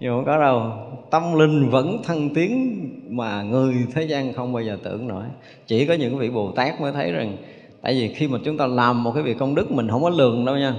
nhưng 0.00 0.14
không 0.14 0.24
có 0.24 0.38
đâu, 0.38 0.72
tâm 1.10 1.38
linh 1.38 1.68
vẫn 1.68 2.02
thăng 2.02 2.30
tiến 2.34 2.80
mà 3.08 3.42
người 3.42 3.74
thế 3.94 4.02
gian 4.02 4.32
không 4.32 4.52
bao 4.52 4.62
giờ 4.62 4.78
tưởng 4.84 5.08
nổi. 5.08 5.24
Chỉ 5.66 5.86
có 5.86 5.94
những 5.94 6.18
vị 6.18 6.30
bồ 6.30 6.52
tát 6.52 6.80
mới 6.80 6.92
thấy 6.92 7.12
rằng, 7.12 7.36
tại 7.82 7.94
vì 7.94 8.14
khi 8.14 8.28
mà 8.28 8.38
chúng 8.44 8.56
ta 8.56 8.66
làm 8.66 9.02
một 9.02 9.12
cái 9.14 9.22
việc 9.22 9.38
công 9.38 9.54
đức 9.54 9.72
mình 9.72 9.88
không 9.88 10.02
có 10.02 10.10
lường 10.10 10.44
đâu 10.44 10.56
nha. 10.56 10.74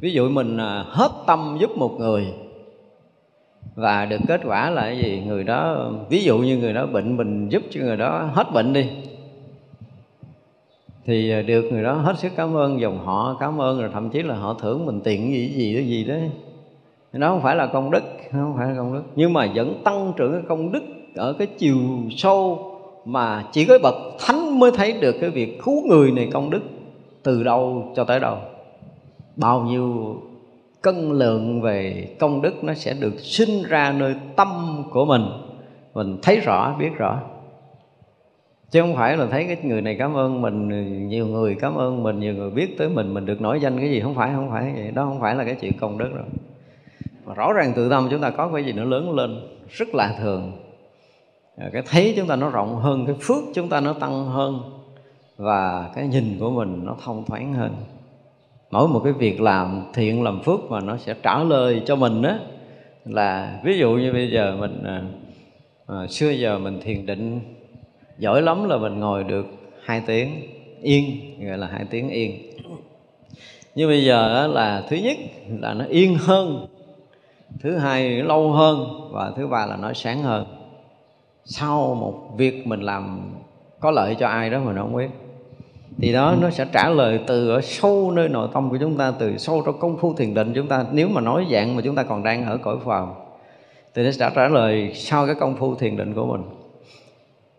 Ví 0.00 0.12
dụ 0.12 0.28
mình 0.28 0.56
à, 0.56 0.84
hết 0.88 1.10
tâm 1.26 1.56
giúp 1.60 1.70
một 1.76 1.96
người 1.98 2.26
và 3.78 4.04
được 4.04 4.20
kết 4.28 4.40
quả 4.44 4.70
là 4.70 4.82
cái 4.82 4.98
gì? 4.98 5.22
Người 5.26 5.44
đó, 5.44 5.90
ví 6.08 6.24
dụ 6.24 6.38
như 6.38 6.56
người 6.56 6.72
đó 6.72 6.86
bệnh 6.86 7.16
mình 7.16 7.48
giúp 7.48 7.62
cho 7.70 7.80
người 7.80 7.96
đó 7.96 8.30
hết 8.32 8.52
bệnh 8.52 8.72
đi. 8.72 8.90
Thì 11.04 11.30
à, 11.30 11.42
được 11.42 11.62
người 11.72 11.82
đó 11.82 11.92
hết 11.92 12.18
sức 12.18 12.32
cảm 12.36 12.56
ơn, 12.56 12.80
dòng 12.80 12.98
họ 13.04 13.36
cảm 13.40 13.60
ơn, 13.60 13.80
rồi 13.80 13.90
thậm 13.92 14.10
chí 14.10 14.22
là 14.22 14.34
họ 14.34 14.54
thưởng 14.54 14.86
mình 14.86 15.00
tiền 15.00 15.32
gì 15.32 15.48
gì 15.48 15.74
đó 15.74 15.80
gì 15.80 16.04
đấy 16.04 16.30
nó 17.12 17.28
không 17.28 17.42
phải 17.42 17.56
là 17.56 17.66
công 17.66 17.90
đức 17.90 18.02
không 18.32 18.54
phải 18.56 18.68
là 18.68 18.74
công 18.76 18.94
đức. 18.94 19.02
Nhưng 19.16 19.32
mà 19.32 19.48
vẫn 19.54 19.80
tăng 19.84 20.12
trưởng 20.16 20.32
cái 20.32 20.42
công 20.48 20.72
đức 20.72 20.82
ở 21.14 21.32
cái 21.32 21.46
chiều 21.46 21.76
sâu 22.16 22.58
mà 23.04 23.44
chỉ 23.52 23.64
có 23.64 23.78
bậc 23.82 23.94
thánh 24.18 24.60
mới 24.60 24.70
thấy 24.70 24.92
được 24.92 25.16
cái 25.20 25.30
việc 25.30 25.60
cứu 25.64 25.86
người 25.86 26.10
này 26.10 26.28
công 26.32 26.50
đức 26.50 26.62
từ 27.22 27.42
đâu 27.42 27.92
cho 27.96 28.04
tới 28.04 28.20
đâu 28.20 28.36
bao 29.36 29.60
nhiêu 29.60 30.16
cân 30.82 31.10
lượng 31.10 31.60
về 31.60 32.08
công 32.20 32.42
đức 32.42 32.64
nó 32.64 32.74
sẽ 32.74 32.94
được 33.00 33.18
sinh 33.18 33.62
ra 33.68 33.92
nơi 33.92 34.14
tâm 34.36 34.82
của 34.90 35.04
mình. 35.04 35.22
Mình 35.94 36.18
thấy 36.22 36.40
rõ, 36.40 36.76
biết 36.78 36.90
rõ. 36.96 37.20
Chứ 38.70 38.80
không 38.80 38.94
phải 38.94 39.16
là 39.16 39.26
thấy 39.26 39.44
cái 39.44 39.56
người 39.62 39.80
này 39.80 39.96
cảm 39.98 40.16
ơn 40.16 40.42
mình, 40.42 40.68
nhiều 41.08 41.26
người 41.26 41.56
cảm 41.60 41.74
ơn 41.74 42.02
mình, 42.02 42.20
nhiều 42.20 42.34
người 42.34 42.50
biết 42.50 42.78
tới 42.78 42.88
mình 42.88 43.14
mình 43.14 43.26
được 43.26 43.40
nổi 43.40 43.60
danh 43.60 43.78
cái 43.78 43.90
gì. 43.90 44.00
Không 44.00 44.14
phải 44.14 44.30
không 44.34 44.50
phải 44.50 44.72
vậy. 44.76 44.90
Đó 44.90 45.04
không 45.04 45.20
phải 45.20 45.34
là 45.34 45.44
cái 45.44 45.54
chuyện 45.54 45.72
công 45.80 45.98
đức 45.98 46.10
rồi 46.14 46.24
mà 47.28 47.34
rõ 47.34 47.52
ràng 47.52 47.72
tự 47.76 47.88
tâm 47.88 48.08
chúng 48.10 48.20
ta 48.20 48.30
có 48.30 48.50
cái 48.54 48.64
gì 48.64 48.72
nó 48.72 48.84
lớn 48.84 49.12
lên, 49.12 49.40
rất 49.68 49.88
là 49.94 50.16
thường. 50.20 50.52
À, 51.56 51.70
cái 51.72 51.82
thấy 51.86 52.14
chúng 52.16 52.26
ta 52.26 52.36
nó 52.36 52.50
rộng 52.50 52.76
hơn, 52.76 53.06
cái 53.06 53.16
phước 53.20 53.44
chúng 53.54 53.68
ta 53.68 53.80
nó 53.80 53.92
tăng 53.92 54.24
hơn, 54.24 54.60
và 55.36 55.90
cái 55.94 56.08
nhìn 56.08 56.36
của 56.40 56.50
mình 56.50 56.80
nó 56.84 56.96
thông 57.04 57.24
thoáng 57.24 57.54
hơn 57.54 57.74
mỗi 58.70 58.88
một 58.88 59.00
cái 59.04 59.12
việc 59.12 59.40
làm 59.40 59.82
thiện 59.94 60.22
làm 60.22 60.40
phước 60.40 60.60
mà 60.70 60.80
nó 60.80 60.96
sẽ 60.96 61.14
trả 61.22 61.38
lời 61.44 61.82
cho 61.86 61.96
mình 61.96 62.22
đó 62.22 62.34
là 63.04 63.60
ví 63.64 63.78
dụ 63.78 63.90
như 63.90 64.12
bây 64.12 64.30
giờ 64.30 64.56
mình 64.60 64.84
à, 64.84 65.02
à, 65.86 66.06
xưa 66.06 66.30
giờ 66.30 66.58
mình 66.58 66.80
thiền 66.80 67.06
định 67.06 67.40
giỏi 68.18 68.42
lắm 68.42 68.68
là 68.68 68.76
mình 68.76 69.00
ngồi 69.00 69.24
được 69.24 69.46
hai 69.84 70.02
tiếng 70.06 70.42
yên 70.82 71.34
gọi 71.48 71.58
là 71.58 71.66
hai 71.66 71.84
tiếng 71.90 72.08
yên. 72.08 72.32
Nhưng 73.74 73.88
bây 73.88 74.04
giờ 74.04 74.46
là 74.46 74.84
thứ 74.88 74.96
nhất 74.96 75.16
là 75.60 75.74
nó 75.74 75.84
yên 75.84 76.18
hơn 76.18 76.66
thứ 77.60 77.76
hai 77.76 78.18
nó 78.18 78.26
lâu 78.26 78.52
hơn 78.52 79.08
và 79.12 79.32
thứ 79.36 79.46
ba 79.46 79.66
là 79.66 79.76
nó 79.76 79.92
sáng 79.92 80.22
hơn. 80.22 80.46
Sau 81.44 81.94
một 81.94 82.36
việc 82.36 82.66
mình 82.66 82.80
làm 82.80 83.32
có 83.80 83.90
lợi 83.90 84.16
cho 84.20 84.28
ai 84.28 84.50
đó 84.50 84.58
mình 84.58 84.76
không 84.76 84.96
biết 84.96 85.08
thì 85.98 86.12
đó, 86.12 86.34
nó 86.40 86.50
sẽ 86.50 86.66
trả 86.72 86.88
lời 86.88 87.20
từ 87.26 87.50
ở 87.50 87.60
sâu 87.60 88.10
nơi 88.10 88.28
nội 88.28 88.48
tâm 88.54 88.70
của 88.70 88.76
chúng 88.80 88.96
ta, 88.96 89.12
từ 89.18 89.38
sâu 89.38 89.62
trong 89.66 89.78
công 89.78 89.98
phu 89.98 90.14
thiền 90.14 90.34
định 90.34 90.52
chúng 90.54 90.66
ta. 90.66 90.84
Nếu 90.92 91.08
mà 91.08 91.20
nói 91.20 91.46
dạng 91.52 91.76
mà 91.76 91.82
chúng 91.84 91.94
ta 91.94 92.02
còn 92.02 92.22
đang 92.22 92.46
ở 92.46 92.56
cõi 92.56 92.76
phàm, 92.84 93.08
thì 93.94 94.04
nó 94.04 94.10
sẽ 94.10 94.30
trả 94.34 94.48
lời 94.48 94.92
sau 94.94 95.26
cái 95.26 95.34
công 95.34 95.56
phu 95.56 95.74
thiền 95.74 95.96
định 95.96 96.14
của 96.14 96.26
mình. 96.26 96.42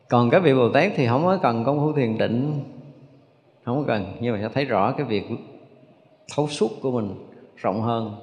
Còn 0.09 0.29
các 0.29 0.43
vị 0.43 0.53
bồ 0.53 0.69
tát 0.69 0.91
thì 0.95 1.07
không 1.07 1.25
có 1.25 1.37
cần 1.37 1.63
công 1.63 1.79
phu 1.79 1.93
thiền 1.93 2.17
định, 2.17 2.53
không 3.65 3.77
có 3.77 3.83
cần. 3.87 4.05
Nhưng 4.19 4.33
mà 4.33 4.39
sẽ 4.41 4.49
thấy 4.53 4.65
rõ 4.65 4.91
cái 4.91 5.05
việc 5.05 5.23
thấu 6.35 6.47
suốt 6.47 6.71
của 6.81 6.91
mình 6.91 7.15
rộng 7.55 7.81
hơn. 7.81 8.15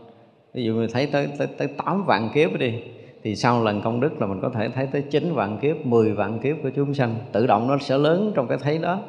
Ví 0.54 0.64
dụ 0.64 0.74
mình 0.74 0.90
thấy 0.92 1.06
tới 1.06 1.28
tới 1.38 1.46
tới 1.46 1.68
tám 1.68 2.04
vạn 2.04 2.28
kiếp 2.34 2.58
đi, 2.58 2.74
thì 3.22 3.36
sau 3.36 3.64
lần 3.64 3.80
công 3.80 4.00
đức 4.00 4.20
là 4.20 4.26
mình 4.26 4.40
có 4.42 4.50
thể 4.54 4.68
thấy 4.68 4.88
tới 4.92 5.02
chín 5.02 5.34
vạn 5.34 5.58
kiếp 5.58 5.86
10 5.86 6.12
vạn 6.12 6.38
kiếp 6.38 6.56
của 6.62 6.70
chúng 6.76 6.94
sanh. 6.94 7.14
Tự 7.32 7.46
động 7.46 7.68
nó 7.68 7.78
sẽ 7.78 7.98
lớn 7.98 8.32
trong 8.34 8.48
cái 8.48 8.58
thấy 8.58 8.78
đó 8.78 9.00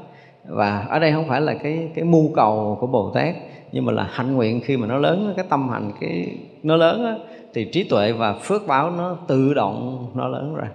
và 0.47 0.85
ở 0.89 0.99
đây 0.99 1.11
không 1.11 1.27
phải 1.27 1.41
là 1.41 1.53
cái 1.53 1.91
cái 1.95 2.03
mưu 2.03 2.31
cầu 2.35 2.77
của 2.81 2.87
bồ 2.87 3.11
tát 3.13 3.35
nhưng 3.71 3.85
mà 3.85 3.93
là 3.93 4.09
hạnh 4.11 4.35
nguyện 4.35 4.61
khi 4.63 4.77
mà 4.77 4.87
nó 4.87 4.97
lớn 4.97 5.33
cái 5.35 5.45
tâm 5.49 5.69
hành 5.69 5.91
cái 5.99 6.37
nó 6.63 6.75
lớn 6.75 7.05
á, 7.05 7.15
thì 7.53 7.65
trí 7.65 7.83
tuệ 7.83 8.11
và 8.11 8.33
phước 8.33 8.67
báo 8.67 8.91
nó 8.91 9.17
tự 9.27 9.53
động 9.53 10.07
nó 10.15 10.27
lớn 10.27 10.55
rồi 10.55 10.67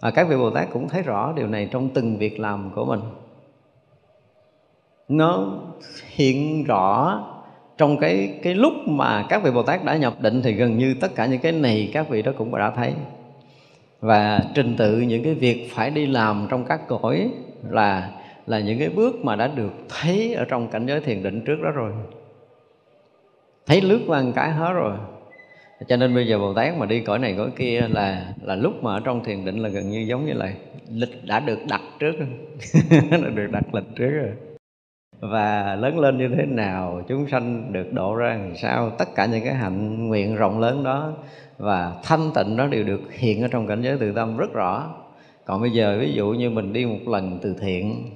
và 0.00 0.10
các 0.10 0.28
vị 0.28 0.36
bồ 0.36 0.50
tát 0.50 0.68
cũng 0.72 0.88
thấy 0.88 1.02
rõ 1.02 1.32
điều 1.36 1.46
này 1.46 1.68
trong 1.70 1.88
từng 1.88 2.16
việc 2.16 2.40
làm 2.40 2.70
của 2.74 2.84
mình. 2.84 3.00
Nó 5.08 5.58
hiện 6.08 6.64
rõ 6.64 7.20
trong 7.78 7.96
cái 7.96 8.38
cái 8.42 8.54
lúc 8.54 8.72
mà 8.86 9.26
các 9.28 9.42
vị 9.42 9.50
bồ 9.50 9.62
tát 9.62 9.84
đã 9.84 9.96
nhập 9.96 10.14
định 10.20 10.42
thì 10.42 10.52
gần 10.52 10.78
như 10.78 10.94
tất 11.00 11.14
cả 11.14 11.26
những 11.26 11.40
cái 11.40 11.52
này 11.52 11.90
các 11.92 12.08
vị 12.08 12.22
đó 12.22 12.32
cũng 12.38 12.56
đã 12.56 12.70
thấy. 12.70 12.92
Và 14.00 14.40
trình 14.54 14.76
tự 14.76 15.00
những 15.00 15.24
cái 15.24 15.34
việc 15.34 15.70
phải 15.74 15.90
đi 15.90 16.06
làm 16.06 16.46
trong 16.50 16.64
các 16.64 16.88
cõi 16.88 17.30
là 17.70 18.10
là 18.48 18.60
những 18.60 18.78
cái 18.78 18.88
bước 18.88 19.24
mà 19.24 19.36
đã 19.36 19.46
được 19.46 19.72
thấy 19.88 20.34
ở 20.34 20.44
trong 20.44 20.68
cảnh 20.68 20.86
giới 20.86 21.00
thiền 21.00 21.22
định 21.22 21.44
trước 21.44 21.56
đó 21.62 21.70
rồi. 21.70 21.92
Thấy 23.66 23.80
lướt 23.80 24.00
qua 24.06 24.22
một 24.22 24.32
cái 24.34 24.50
hết 24.50 24.72
rồi. 24.72 24.96
Cho 25.88 25.96
nên 25.96 26.14
bây 26.14 26.26
giờ 26.26 26.38
bồ 26.38 26.54
tát 26.54 26.76
mà 26.76 26.86
đi 26.86 27.00
cõi 27.00 27.18
này 27.18 27.34
cõi 27.38 27.50
kia 27.56 27.80
là 27.90 28.34
là 28.42 28.54
lúc 28.54 28.82
mà 28.82 28.94
ở 28.94 29.00
trong 29.04 29.24
thiền 29.24 29.44
định 29.44 29.58
là 29.58 29.68
gần 29.68 29.90
như 29.90 29.98
giống 29.98 30.26
như 30.26 30.32
là 30.32 30.52
lịch 30.90 31.26
đã 31.26 31.40
được 31.40 31.58
đặt 31.68 31.80
trước. 31.98 32.12
Đã 33.10 33.18
được 33.34 33.46
đặt 33.52 33.74
lịch 33.74 33.84
trước 33.96 34.10
rồi. 34.10 34.32
Và 35.20 35.76
lớn 35.76 35.98
lên 35.98 36.18
như 36.18 36.28
thế 36.36 36.46
nào, 36.46 37.02
chúng 37.08 37.28
sanh 37.28 37.72
được 37.72 37.92
độ 37.92 38.14
ra 38.14 38.28
làm 38.28 38.56
sao, 38.56 38.90
tất 38.98 39.08
cả 39.14 39.26
những 39.26 39.44
cái 39.44 39.54
hạnh 39.54 40.08
nguyện 40.08 40.36
rộng 40.36 40.60
lớn 40.60 40.84
đó 40.84 41.12
và 41.58 41.92
thanh 42.02 42.30
tịnh 42.34 42.56
đó 42.56 42.66
đều 42.66 42.84
được 42.84 43.00
hiện 43.12 43.42
ở 43.42 43.48
trong 43.48 43.66
cảnh 43.66 43.82
giới 43.82 43.96
từ 44.00 44.12
tâm 44.12 44.36
rất 44.36 44.52
rõ. 44.52 44.94
Còn 45.44 45.60
bây 45.60 45.70
giờ 45.70 45.98
ví 46.00 46.12
dụ 46.12 46.26
như 46.30 46.50
mình 46.50 46.72
đi 46.72 46.86
một 46.86 47.08
lần 47.08 47.38
từ 47.42 47.54
thiện 47.60 48.10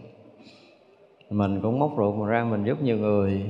mình 1.32 1.60
cũng 1.60 1.78
móc 1.78 1.90
ruột 1.96 2.14
mà 2.14 2.26
ra 2.26 2.44
mình 2.44 2.64
giúp 2.64 2.82
nhiều 2.82 2.96
người. 2.96 3.42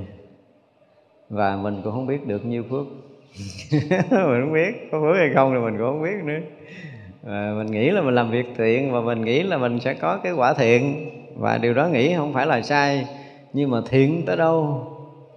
Và 1.30 1.56
mình 1.56 1.80
cũng 1.84 1.92
không 1.92 2.06
biết 2.06 2.26
được 2.26 2.46
nhiêu 2.46 2.62
phước. 2.70 2.86
Mình 4.10 4.40
không 4.42 4.52
biết 4.52 4.88
có 4.92 5.00
phước 5.00 5.16
hay 5.16 5.30
không 5.34 5.52
thì 5.54 5.60
mình 5.60 5.78
cũng 5.78 5.86
không 5.86 6.02
biết 6.02 6.24
nữa. 6.24 6.40
À, 7.26 7.54
mình 7.56 7.66
nghĩ 7.66 7.90
là 7.90 8.02
mình 8.02 8.14
làm 8.14 8.30
việc 8.30 8.46
thiện 8.56 8.92
và 8.92 9.00
mình 9.00 9.24
nghĩ 9.24 9.42
là 9.42 9.59
mình 9.59 9.80
sẽ 9.80 9.94
có 9.94 10.16
cái 10.16 10.32
quả 10.32 10.54
thiện. 10.54 11.10
Và 11.36 11.59
điều 11.59 11.74
đó 11.74 11.88
nghĩ 11.88 12.14
không 12.14 12.32
phải 12.32 12.46
là 12.46 12.62
sai 12.62 13.06
nhưng 13.52 13.70
mà 13.70 13.78
thiện 13.88 14.26
tới 14.26 14.36
đâu 14.36 14.86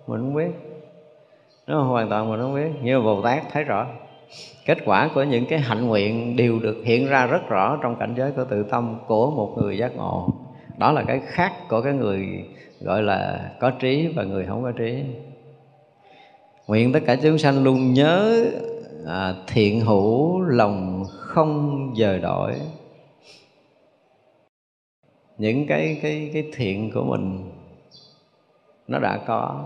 mình 0.08 0.22
không 0.22 0.34
biết. 0.34 0.52
Nó 1.68 1.82
hoàn 1.82 2.10
toàn 2.10 2.30
mình 2.30 2.40
không 2.40 2.56
biết 2.56 2.70
như 2.84 3.02
bồ 3.02 3.22
tát 3.22 3.44
thấy 3.52 3.64
rõ. 3.64 3.88
Kết 4.66 4.78
quả 4.86 5.10
của 5.16 5.24
những 5.24 5.46
cái 5.46 5.60
hạnh 5.60 5.88
nguyện 5.88 6.36
đều 6.36 6.60
được 6.60 6.82
hiện 6.84 7.08
ra 7.08 7.26
rất 7.26 7.50
rõ 7.50 7.80
trong 7.82 7.96
cảnh 7.96 8.14
giới 8.18 8.32
của 8.32 8.46
tự 8.46 8.64
tâm 8.64 8.96
của 9.08 9.32
một 9.32 9.54
người 9.58 9.78
giác 9.78 9.96
ngộ 9.96 10.45
đó 10.78 10.92
là 10.92 11.04
cái 11.08 11.22
khác 11.26 11.54
của 11.70 11.82
cái 11.82 11.94
người 11.94 12.46
gọi 12.82 13.04
là 13.04 13.52
có 13.60 13.70
trí 13.70 14.08
và 14.08 14.24
người 14.24 14.46
không 14.46 14.64
có 14.64 14.72
trí. 14.72 15.04
Nguyện 16.68 16.94
tất 16.94 17.00
cả 17.06 17.16
chúng 17.16 17.38
sanh 17.38 17.64
luôn 17.64 17.94
nhớ 17.94 18.46
à, 19.08 19.34
thiện 19.48 19.82
hữu 19.82 20.42
lòng 20.42 21.04
không 21.10 21.94
dời 21.98 22.20
đổi. 22.20 22.54
Những 25.38 25.68
cái 25.68 26.00
cái 26.02 26.30
cái 26.34 26.50
thiện 26.54 26.92
của 26.92 27.04
mình 27.04 27.52
nó 28.88 29.00
đã 29.00 29.18
có 29.18 29.64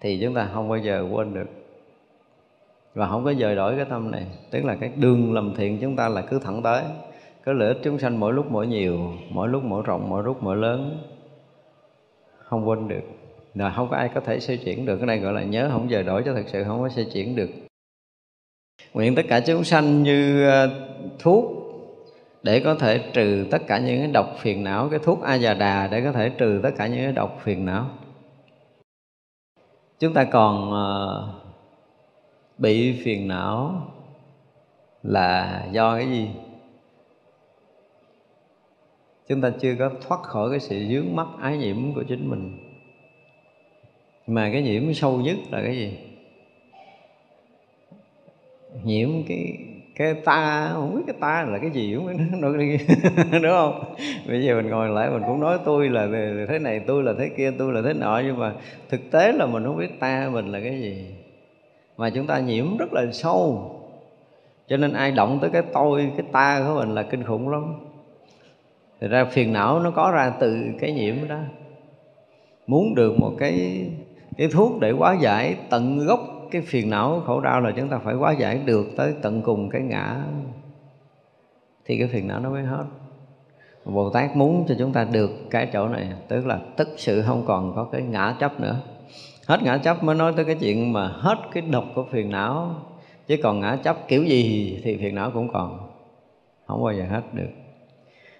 thì 0.00 0.18
chúng 0.22 0.34
ta 0.34 0.48
không 0.54 0.68
bao 0.68 0.78
giờ 0.78 1.08
quên 1.12 1.34
được. 1.34 1.48
Và 2.94 3.08
không 3.08 3.24
có 3.24 3.34
dời 3.34 3.56
đổi 3.56 3.76
cái 3.76 3.84
tâm 3.84 4.10
này 4.10 4.26
tức 4.50 4.64
là 4.64 4.76
cái 4.80 4.90
đường 4.96 5.32
làm 5.32 5.54
thiện 5.54 5.78
chúng 5.80 5.96
ta 5.96 6.08
là 6.08 6.22
cứ 6.22 6.38
thẳng 6.38 6.62
tới 6.62 6.82
cái 7.48 7.54
lợi 7.54 7.68
ích 7.68 7.78
chúng 7.82 7.98
sanh 7.98 8.20
mỗi 8.20 8.32
lúc 8.32 8.50
mỗi 8.50 8.66
nhiều, 8.66 9.12
mỗi 9.30 9.48
lúc 9.48 9.64
mỗi 9.64 9.82
rộng, 9.86 10.08
mỗi 10.08 10.24
lúc 10.24 10.42
mỗi 10.42 10.56
lớn, 10.56 10.98
không 12.38 12.68
quên 12.68 12.88
được. 12.88 13.02
Là 13.54 13.70
không 13.70 13.88
có 13.90 13.96
ai 13.96 14.10
có 14.14 14.20
thể 14.20 14.40
xây 14.40 14.56
chuyển 14.56 14.86
được. 14.86 14.96
Cái 14.96 15.06
này 15.06 15.18
gọi 15.18 15.32
là 15.32 15.42
nhớ 15.42 15.68
không 15.72 15.90
giờ 15.90 16.02
đổi 16.02 16.22
cho 16.22 16.34
thật 16.34 16.42
sự 16.46 16.64
không 16.64 16.80
có 16.80 16.88
xây 16.88 17.04
chuyển 17.12 17.36
được. 17.36 17.50
Nguyện 18.94 19.14
tất 19.14 19.22
cả 19.28 19.40
chúng 19.40 19.64
sanh 19.64 20.02
như 20.02 20.48
ờ, 20.48 20.70
thuốc 21.18 21.44
để 22.42 22.60
có 22.60 22.74
thể 22.74 22.98
trừ 23.12 23.46
tất 23.50 23.62
cả 23.66 23.78
những 23.78 23.98
cái 23.98 24.10
độc 24.12 24.34
phiền 24.38 24.64
não, 24.64 24.88
cái 24.88 24.98
thuốc 24.98 25.22
a 25.22 25.34
già 25.34 25.54
đà 25.54 25.86
để 25.86 26.00
có 26.00 26.12
thể 26.12 26.28
trừ 26.28 26.60
tất 26.62 26.70
cả 26.76 26.86
những 26.86 27.02
cái 27.02 27.12
độc 27.12 27.40
phiền 27.42 27.64
não. 27.64 27.86
Chúng 29.98 30.14
ta 30.14 30.24
còn 30.24 30.72
ờ, 30.72 31.28
bị 32.58 33.02
phiền 33.04 33.28
não 33.28 33.82
là 35.02 35.66
do 35.72 35.96
cái 35.96 36.08
gì? 36.08 36.28
Chúng 39.28 39.40
ta 39.40 39.50
chưa 39.60 39.74
có 39.78 39.90
thoát 40.08 40.22
khỏi 40.22 40.50
cái 40.50 40.60
sự 40.60 40.84
dướng 40.90 41.16
mắt 41.16 41.26
ái 41.40 41.58
nhiễm 41.58 41.94
của 41.94 42.02
chính 42.02 42.30
mình. 42.30 42.58
Mà 44.26 44.50
cái 44.52 44.62
nhiễm 44.62 44.94
sâu 44.94 45.20
nhất 45.20 45.36
là 45.50 45.62
cái 45.62 45.76
gì? 45.76 45.98
Nhiễm 48.84 49.08
cái 49.28 49.58
cái 49.98 50.14
ta, 50.14 50.70
không 50.72 50.96
biết 50.96 51.02
cái 51.06 51.16
ta 51.20 51.44
là 51.48 51.58
cái 51.58 51.70
gì, 51.70 51.94
không 51.94 52.06
đúng 53.42 53.52
không? 53.52 53.94
Bây 54.26 54.44
giờ 54.44 54.54
mình 54.56 54.68
ngồi 54.70 54.88
lại 54.88 55.10
mình 55.10 55.22
cũng 55.26 55.40
nói 55.40 55.58
tôi 55.64 55.88
là 55.88 56.08
thế 56.48 56.58
này, 56.58 56.80
tôi 56.86 57.02
là 57.02 57.14
thế 57.18 57.30
kia, 57.36 57.52
tôi 57.58 57.72
là 57.72 57.82
thế 57.84 57.92
nọ, 57.92 58.22
nhưng 58.24 58.38
mà 58.38 58.52
thực 58.88 59.10
tế 59.10 59.32
là 59.32 59.46
mình 59.46 59.64
không 59.64 59.78
biết 59.78 60.00
ta 60.00 60.30
mình 60.32 60.52
là 60.52 60.60
cái 60.60 60.80
gì. 60.80 61.06
Mà 61.96 62.10
chúng 62.10 62.26
ta 62.26 62.38
nhiễm 62.38 62.76
rất 62.76 62.92
là 62.92 63.12
sâu. 63.12 63.74
Cho 64.68 64.76
nên 64.76 64.92
ai 64.92 65.12
động 65.12 65.38
tới 65.40 65.50
cái 65.50 65.62
tôi, 65.72 66.10
cái 66.16 66.26
ta 66.32 66.64
của 66.66 66.74
mình 66.80 66.94
là 66.94 67.02
kinh 67.02 67.24
khủng 67.24 67.48
lắm 67.48 67.74
thì 69.00 69.08
ra 69.08 69.24
phiền 69.24 69.52
não 69.52 69.80
nó 69.80 69.90
có 69.90 70.10
ra 70.10 70.32
từ 70.40 70.56
cái 70.80 70.92
nhiễm 70.92 71.28
đó. 71.28 71.38
Muốn 72.66 72.94
được 72.94 73.18
một 73.18 73.32
cái 73.38 73.86
cái 74.36 74.48
thuốc 74.48 74.80
để 74.80 74.90
hóa 74.90 75.16
giải 75.20 75.56
tận 75.70 75.98
gốc 76.06 76.20
cái 76.50 76.62
phiền 76.62 76.90
não, 76.90 77.22
khổ 77.26 77.40
đau 77.40 77.60
là 77.60 77.70
chúng 77.76 77.88
ta 77.88 77.98
phải 77.98 78.14
hóa 78.14 78.32
giải 78.32 78.60
được 78.64 78.86
tới 78.96 79.14
tận 79.22 79.42
cùng 79.42 79.70
cái 79.70 79.82
ngã. 79.82 80.24
Thì 81.84 81.98
cái 81.98 82.08
phiền 82.08 82.28
não 82.28 82.40
nó 82.40 82.50
mới 82.50 82.62
hết. 82.62 82.84
Bồ 83.84 84.10
Tát 84.10 84.36
muốn 84.36 84.64
cho 84.68 84.74
chúng 84.78 84.92
ta 84.92 85.06
được 85.12 85.30
cái 85.50 85.68
chỗ 85.72 85.88
này, 85.88 86.08
Tức 86.28 86.46
là 86.46 86.60
tức 86.76 86.88
sự 86.96 87.22
không 87.22 87.44
còn 87.46 87.72
có 87.76 87.84
cái 87.84 88.02
ngã 88.02 88.36
chấp 88.40 88.60
nữa. 88.60 88.80
Hết 89.46 89.62
ngã 89.62 89.78
chấp 89.78 90.04
mới 90.04 90.16
nói 90.16 90.32
tới 90.36 90.44
cái 90.44 90.56
chuyện 90.60 90.92
mà 90.92 91.08
hết 91.08 91.38
cái 91.52 91.62
độc 91.62 91.84
của 91.94 92.04
phiền 92.10 92.30
não. 92.30 92.74
Chứ 93.26 93.36
còn 93.42 93.60
ngã 93.60 93.76
chấp 93.82 93.96
kiểu 94.08 94.24
gì 94.24 94.80
thì 94.84 94.96
phiền 94.96 95.14
não 95.14 95.30
cũng 95.34 95.52
còn. 95.52 95.78
Không 96.66 96.84
bao 96.84 96.94
giờ 96.94 97.04
hết 97.10 97.22
được 97.32 97.50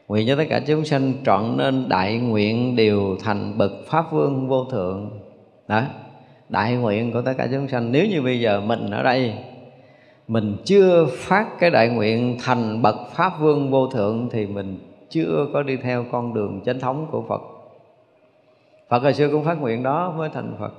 nguyện 0.09 0.27
cho 0.29 0.37
tất 0.37 0.45
cả 0.49 0.61
chúng 0.67 0.85
sanh 0.85 1.13
trọn 1.25 1.57
nên 1.57 1.89
đại 1.89 2.19
nguyện 2.19 2.77
đều 2.77 3.17
thành 3.25 3.59
bậc 3.59 3.73
pháp 3.87 4.13
vương 4.13 4.49
vô 4.49 4.65
thượng. 4.65 5.11
Đó, 5.69 5.83
đại 6.49 6.75
nguyện 6.75 7.13
của 7.13 7.23
tất 7.23 7.33
cả 7.39 7.49
chúng 7.53 7.69
sanh. 7.69 7.93
Nếu 7.93 8.07
như 8.07 8.23
bây 8.23 8.41
giờ 8.41 8.61
mình 8.61 8.91
ở 8.91 9.03
đây, 9.03 9.35
mình 10.29 10.57
chưa 10.65 11.07
phát 11.07 11.47
cái 11.59 11.71
đại 11.71 11.89
nguyện 11.89 12.37
thành 12.45 12.83
bậc 12.83 12.97
pháp 13.13 13.33
vương 13.41 13.71
vô 13.71 13.87
thượng 13.87 14.29
thì 14.33 14.47
mình 14.47 14.79
chưa 15.11 15.47
có 15.53 15.63
đi 15.63 15.77
theo 15.77 16.05
con 16.13 16.35
đường 16.35 16.61
chánh 16.65 16.81
thống 16.81 17.07
của 17.11 17.23
Phật. 17.29 17.41
Phật 18.89 19.03
hồi 19.03 19.15
xưa 19.15 19.29
cũng 19.29 19.45
phát 19.45 19.61
nguyện 19.61 19.83
đó 19.83 20.15
mới 20.17 20.29
thành 20.35 20.55
Phật. 20.59 20.73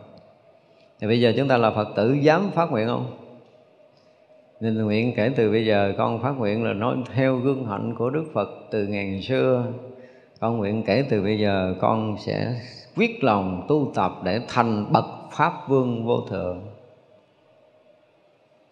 Thì 1.00 1.08
bây 1.08 1.22
giờ 1.22 1.34
chúng 1.38 1.48
ta 1.48 1.58
là 1.58 1.72
Phật 1.72 1.88
tử 1.96 2.14
dám 2.14 2.52
phát 2.52 2.72
nguyện 2.72 2.88
không? 2.88 3.06
Nên 4.62 4.78
nguyện 4.78 5.14
kể 5.16 5.32
từ 5.36 5.52
bây 5.52 5.66
giờ 5.66 5.94
con 5.98 6.22
phát 6.22 6.32
nguyện 6.32 6.64
là 6.64 6.74
nói 6.74 6.98
theo 7.14 7.36
gương 7.36 7.66
hạnh 7.66 7.96
của 7.98 8.10
Đức 8.10 8.24
Phật 8.34 8.50
từ 8.72 8.88
ngàn 8.88 9.22
xưa. 9.22 9.66
Con 10.40 10.58
nguyện 10.58 10.84
kể 10.84 11.06
từ 11.10 11.22
bây 11.22 11.40
giờ 11.40 11.76
con 11.82 12.16
sẽ 12.20 12.54
quyết 12.96 13.24
lòng 13.24 13.66
tu 13.68 13.92
tập 13.96 14.12
để 14.24 14.42
thành 14.48 14.86
bậc 14.92 15.06
pháp 15.32 15.54
vương 15.68 16.06
vô 16.06 16.22
thượng. 16.30 16.62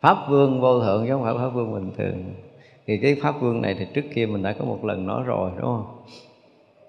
Pháp 0.02 0.18
vương 0.30 0.62
vô 0.62 0.82
thượng 0.82 1.06
chứ 1.08 1.14
không 1.14 1.24
phải 1.24 1.34
pháp 1.34 1.50
vương 1.50 1.74
bình 1.74 1.92
thường. 1.98 2.24
Thì 2.88 2.98
cái 2.98 3.16
pháp 3.22 3.42
vương 3.42 3.62
này 3.62 3.76
thì 3.80 3.86
trước 3.94 4.06
kia 4.16 4.26
mình 4.26 4.44
đã 4.44 4.54
có 4.60 4.66
một 4.66 4.86
lần 4.86 5.08
nói 5.08 5.24
rồi, 5.26 5.52
đúng 5.56 5.66
không? 5.66 5.86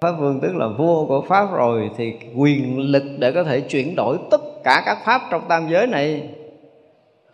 Pháp 0.00 0.12
vương 0.12 0.40
tức 0.40 0.56
là 0.56 0.68
vua 0.68 1.06
của 1.06 1.20
pháp 1.20 1.52
rồi 1.52 1.90
thì 1.96 2.14
quyền 2.36 2.78
lực 2.78 3.02
để 3.18 3.32
có 3.32 3.44
thể 3.44 3.60
chuyển 3.60 3.94
đổi 3.96 4.18
tất 4.30 4.40
cả 4.64 4.82
các 4.86 4.98
pháp 5.04 5.22
trong 5.30 5.42
tam 5.48 5.68
giới 5.70 5.86
này 5.86 6.28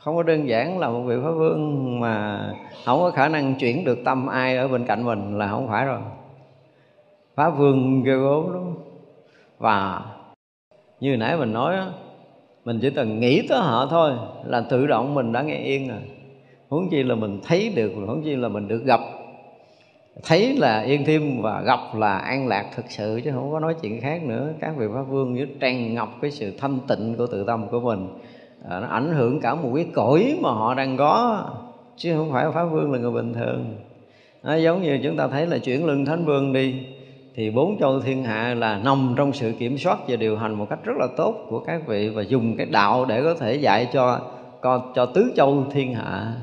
không 0.05 0.17
có 0.17 0.23
đơn 0.23 0.49
giản 0.49 0.79
là 0.79 0.89
một 0.89 1.01
vị 1.01 1.15
pháp 1.23 1.31
vương 1.31 2.01
mà 2.01 2.41
không 2.85 3.01
có 3.01 3.11
khả 3.11 3.29
năng 3.29 3.55
chuyển 3.55 3.85
được 3.85 3.99
tâm 4.05 4.27
ai 4.27 4.57
ở 4.57 4.69
bên 4.69 4.85
cạnh 4.85 5.05
mình 5.05 5.39
là 5.39 5.49
không 5.49 5.69
phải 5.69 5.87
rồi. 5.87 6.01
Pháp 7.35 7.51
vương 7.51 8.03
ghê 8.03 8.15
gốm 8.15 8.53
đúng 8.53 8.75
và 9.59 10.03
như 11.01 11.17
nãy 11.17 11.37
mình 11.37 11.53
nói 11.53 11.77
mình 12.65 12.79
chỉ 12.83 12.91
cần 12.91 13.21
nghĩ 13.21 13.47
tới 13.49 13.59
họ 13.59 13.87
thôi, 13.91 14.13
là 14.45 14.61
tự 14.71 14.87
động 14.87 15.15
mình 15.15 15.33
đã 15.33 15.43
nghe 15.43 15.57
yên 15.57 15.89
rồi. 15.89 16.01
Huống 16.69 16.91
chi 16.91 17.03
là 17.03 17.15
mình 17.15 17.41
thấy 17.45 17.73
được, 17.77 17.93
huống 18.07 18.23
chi 18.23 18.37
là 18.37 18.49
mình 18.49 18.69
được 18.69 18.85
gặp. 18.85 19.01
Thấy 20.25 20.57
là 20.57 20.83
yên 20.83 21.05
thêm 21.07 21.43
và 21.43 21.63
gặp 21.63 21.81
là 21.95 22.19
an 22.19 22.49
lạc 22.49 22.71
thực 22.77 22.85
sự 22.89 23.21
chứ 23.25 23.31
không 23.35 23.53
có 23.53 23.61
nói 23.61 23.75
chuyện 23.83 24.01
khác 24.01 24.23
nữa. 24.23 24.53
Các 24.61 24.77
vị 24.77 24.87
pháp 24.95 25.03
vương 25.03 25.35
như 25.35 25.47
tràn 25.61 25.95
ngập 25.95 26.09
cái 26.21 26.31
sự 26.31 26.53
thanh 26.59 26.79
tịnh 26.89 27.15
của 27.19 27.27
tự 27.27 27.45
tâm 27.47 27.69
của 27.69 27.81
mình 27.81 28.09
à, 28.69 28.81
nó 28.81 28.87
ảnh 28.87 29.15
hưởng 29.15 29.41
cả 29.41 29.55
một 29.55 29.73
cái 29.75 29.87
cõi 29.95 30.39
mà 30.43 30.51
họ 30.51 30.75
đang 30.75 30.97
có 30.97 31.45
chứ 31.97 32.17
không 32.17 32.33
phải 32.33 32.47
pháp 32.55 32.65
vương 32.65 32.93
là 32.93 32.99
người 32.99 33.13
bình 33.13 33.35
thường. 33.35 33.77
Nó 34.43 34.55
giống 34.55 34.83
như 34.83 35.01
chúng 35.03 35.17
ta 35.17 35.29
thấy 35.29 35.47
là 35.47 35.59
chuyển 35.59 35.87
lưng 35.87 36.05
thánh 36.05 36.25
vương 36.25 36.53
đi 36.53 36.87
thì 37.35 37.51
bốn 37.51 37.79
châu 37.81 38.01
thiên 38.01 38.25
hạ 38.25 38.55
là 38.55 38.79
nằm 38.85 39.15
trong 39.17 39.33
sự 39.33 39.53
kiểm 39.59 39.79
soát 39.79 39.99
và 40.09 40.17
điều 40.17 40.37
hành 40.37 40.55
một 40.55 40.67
cách 40.71 40.85
rất 40.85 40.97
là 40.99 41.07
tốt 41.17 41.35
của 41.49 41.61
các 41.61 41.87
vị 41.87 42.09
và 42.09 42.23
dùng 42.23 42.57
cái 42.57 42.67
đạo 42.67 43.05
để 43.05 43.23
có 43.23 43.35
thể 43.35 43.55
dạy 43.55 43.89
cho 43.93 44.21
cho, 44.65 44.93
cho 44.95 45.07
tứ 45.07 45.33
châu 45.37 45.65
thiên 45.71 45.95
hạ. 45.95 46.37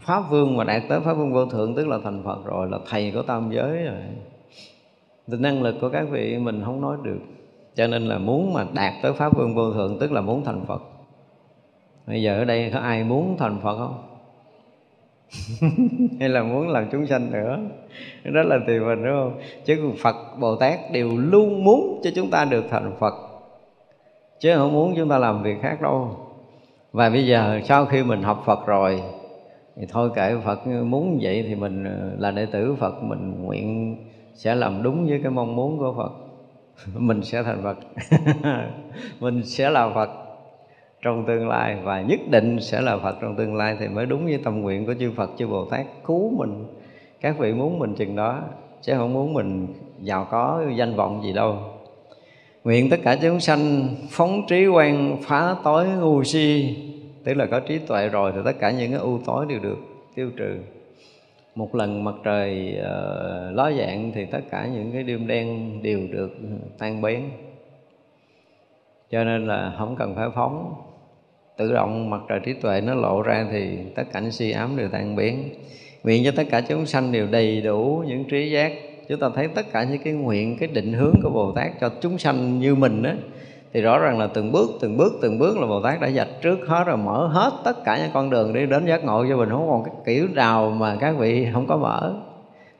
Pháp 0.00 0.20
vương 0.30 0.56
mà 0.56 0.64
đạt 0.64 0.82
tới 0.88 1.00
pháp 1.00 1.14
vương 1.14 1.32
vô 1.32 1.46
thượng 1.46 1.74
tức 1.74 1.88
là 1.88 1.98
thành 2.04 2.22
phật 2.24 2.44
rồi 2.44 2.68
là 2.70 2.78
thầy 2.90 3.10
của 3.14 3.22
tam 3.22 3.50
giới 3.52 3.84
rồi. 3.84 3.96
Thì 5.26 5.36
năng 5.38 5.62
lực 5.62 5.74
của 5.80 5.88
các 5.88 6.06
vị 6.10 6.38
mình 6.38 6.62
không 6.64 6.80
nói 6.80 6.96
được 7.02 7.20
cho 7.74 7.86
nên 7.86 8.02
là 8.02 8.18
muốn 8.18 8.52
mà 8.52 8.64
đạt 8.72 8.92
tới 9.02 9.12
pháp 9.12 9.36
vương 9.36 9.54
vô 9.54 9.72
thượng, 9.72 9.98
tức 9.98 10.12
là 10.12 10.20
muốn 10.20 10.44
thành 10.44 10.64
phật. 10.66 10.82
Bây 12.06 12.22
giờ 12.22 12.38
ở 12.38 12.44
đây 12.44 12.70
có 12.74 12.78
ai 12.78 13.04
muốn 13.04 13.36
thành 13.38 13.60
phật 13.62 13.76
không? 13.76 14.02
Hay 16.20 16.28
là 16.28 16.42
muốn 16.42 16.68
làm 16.68 16.88
chúng 16.92 17.06
sanh 17.06 17.30
nữa? 17.30 17.58
Đó 18.24 18.42
là 18.42 18.58
tùy 18.66 18.80
mình, 18.80 19.04
đúng 19.04 19.14
không? 19.14 19.40
Chứ 19.64 19.92
phật, 20.02 20.16
bồ 20.40 20.56
tát 20.56 20.78
đều 20.92 21.08
luôn 21.16 21.64
muốn 21.64 22.00
cho 22.04 22.10
chúng 22.14 22.30
ta 22.30 22.44
được 22.44 22.64
thành 22.70 22.92
phật. 22.98 23.14
Chứ 24.40 24.56
không 24.56 24.72
muốn 24.72 24.94
chúng 24.96 25.08
ta 25.08 25.18
làm 25.18 25.42
việc 25.42 25.56
khác 25.62 25.82
đâu. 25.82 26.16
Và 26.92 27.10
bây 27.10 27.26
giờ 27.26 27.60
sau 27.64 27.86
khi 27.86 28.02
mình 28.02 28.22
học 28.22 28.42
phật 28.46 28.66
rồi, 28.66 29.02
thì 29.76 29.86
thôi 29.88 30.10
kệ 30.14 30.36
phật, 30.44 30.66
muốn 30.66 31.18
vậy 31.22 31.44
thì 31.48 31.54
mình, 31.54 31.84
là 32.18 32.30
đệ 32.30 32.46
tử 32.46 32.74
phật, 32.80 33.02
mình 33.02 33.42
nguyện 33.42 33.96
sẽ 34.34 34.54
làm 34.54 34.82
đúng 34.82 35.06
với 35.06 35.20
cái 35.22 35.32
mong 35.32 35.56
muốn 35.56 35.78
của 35.78 35.94
phật. 35.96 36.12
mình 36.94 37.22
sẽ 37.22 37.42
thành 37.42 37.62
phật. 37.62 37.78
Mình 39.20 39.42
sẽ 39.44 39.70
là 39.70 39.90
phật 39.94 40.10
trong 41.04 41.24
tương 41.26 41.48
lai 41.48 41.76
và 41.82 42.00
nhất 42.00 42.20
định 42.30 42.60
sẽ 42.60 42.80
là 42.80 42.98
Phật 42.98 43.16
trong 43.20 43.36
tương 43.36 43.56
lai 43.56 43.76
thì 43.80 43.88
mới 43.88 44.06
đúng 44.06 44.24
với 44.24 44.40
tâm 44.44 44.60
nguyện 44.60 44.86
của 44.86 44.94
chư 45.00 45.12
Phật, 45.16 45.30
chư 45.38 45.46
Bồ 45.46 45.64
Tát 45.64 45.86
cứu 46.06 46.30
mình. 46.36 46.66
Các 47.20 47.38
vị 47.38 47.52
muốn 47.52 47.78
mình 47.78 47.94
chừng 47.94 48.16
đó, 48.16 48.42
chứ 48.82 48.92
không 48.96 49.12
muốn 49.12 49.34
mình 49.34 49.66
giàu 50.00 50.28
có, 50.30 50.62
danh 50.76 50.96
vọng 50.96 51.22
gì 51.24 51.32
đâu. 51.32 51.58
Nguyện 52.64 52.90
tất 52.90 52.96
cả 53.02 53.16
chúng 53.22 53.40
sanh 53.40 53.88
phóng 54.10 54.42
trí 54.48 54.66
quan 54.66 55.16
phá 55.22 55.56
tối 55.64 55.86
ngu 55.88 56.24
si, 56.24 56.76
tức 57.24 57.34
là 57.34 57.46
có 57.46 57.60
trí 57.60 57.78
tuệ 57.78 58.08
rồi 58.08 58.32
thì 58.34 58.40
tất 58.44 58.58
cả 58.60 58.70
những 58.70 58.90
cái 58.90 59.00
ưu 59.00 59.20
tối 59.26 59.46
đều 59.48 59.58
được 59.58 59.78
tiêu 60.14 60.30
trừ 60.36 60.58
một 61.54 61.74
lần 61.74 62.04
mặt 62.04 62.14
trời 62.24 62.78
uh, 62.80 63.56
ló 63.56 63.70
dạng 63.78 64.12
thì 64.14 64.24
tất 64.24 64.40
cả 64.50 64.66
những 64.74 64.92
cái 64.92 65.02
đêm 65.02 65.26
đen 65.26 65.78
đều 65.82 66.00
được 66.10 66.30
tan 66.78 67.02
biến. 67.02 67.30
Cho 69.10 69.24
nên 69.24 69.46
là 69.46 69.74
không 69.78 69.96
cần 69.96 70.14
phải 70.14 70.28
phóng. 70.34 70.74
Tự 71.56 71.72
động 71.72 72.10
mặt 72.10 72.20
trời 72.28 72.40
trí 72.44 72.52
tuệ 72.52 72.80
nó 72.80 72.94
lộ 72.94 73.22
ra 73.22 73.46
thì 73.50 73.78
tất 73.94 74.02
cả 74.12 74.20
những 74.20 74.32
si 74.32 74.50
ám 74.50 74.76
đều 74.76 74.88
tan 74.88 75.16
biến. 75.16 75.48
Nguyện 76.04 76.22
cho 76.24 76.30
tất 76.36 76.44
cả 76.50 76.60
chúng 76.60 76.86
sanh 76.86 77.12
đều 77.12 77.26
đầy 77.26 77.60
đủ 77.60 78.04
những 78.06 78.24
trí 78.24 78.50
giác. 78.50 78.72
Chúng 79.08 79.20
ta 79.20 79.28
thấy 79.34 79.48
tất 79.48 79.66
cả 79.72 79.84
những 79.84 80.02
cái 80.04 80.12
nguyện 80.12 80.56
cái 80.58 80.68
định 80.72 80.92
hướng 80.92 81.14
của 81.22 81.30
bồ 81.30 81.52
tát 81.52 81.72
cho 81.80 81.90
chúng 82.00 82.18
sanh 82.18 82.58
như 82.58 82.74
mình 82.74 83.02
á 83.02 83.14
thì 83.74 83.80
rõ 83.80 83.98
ràng 83.98 84.18
là 84.18 84.26
từng 84.26 84.52
bước 84.52 84.70
từng 84.80 84.96
bước 84.96 85.12
từng 85.22 85.38
bước 85.38 85.58
là 85.58 85.66
bồ 85.66 85.82
tát 85.82 86.00
đã 86.00 86.10
dạch 86.10 86.28
trước 86.42 86.58
hết 86.66 86.84
rồi, 86.86 86.96
mở 86.96 87.26
hết 87.26 87.52
tất 87.64 87.84
cả 87.84 87.98
những 87.98 88.10
con 88.14 88.30
đường 88.30 88.52
đi 88.52 88.66
đến 88.66 88.86
giác 88.86 89.04
ngộ 89.04 89.24
cho 89.28 89.36
mình. 89.36 89.50
Không 89.50 89.68
còn 89.68 89.84
cái 89.84 89.94
kiểu 90.06 90.28
nào 90.34 90.70
mà 90.70 90.96
các 91.00 91.14
vị 91.18 91.48
không 91.52 91.66
có 91.66 91.76
mở 91.76 92.14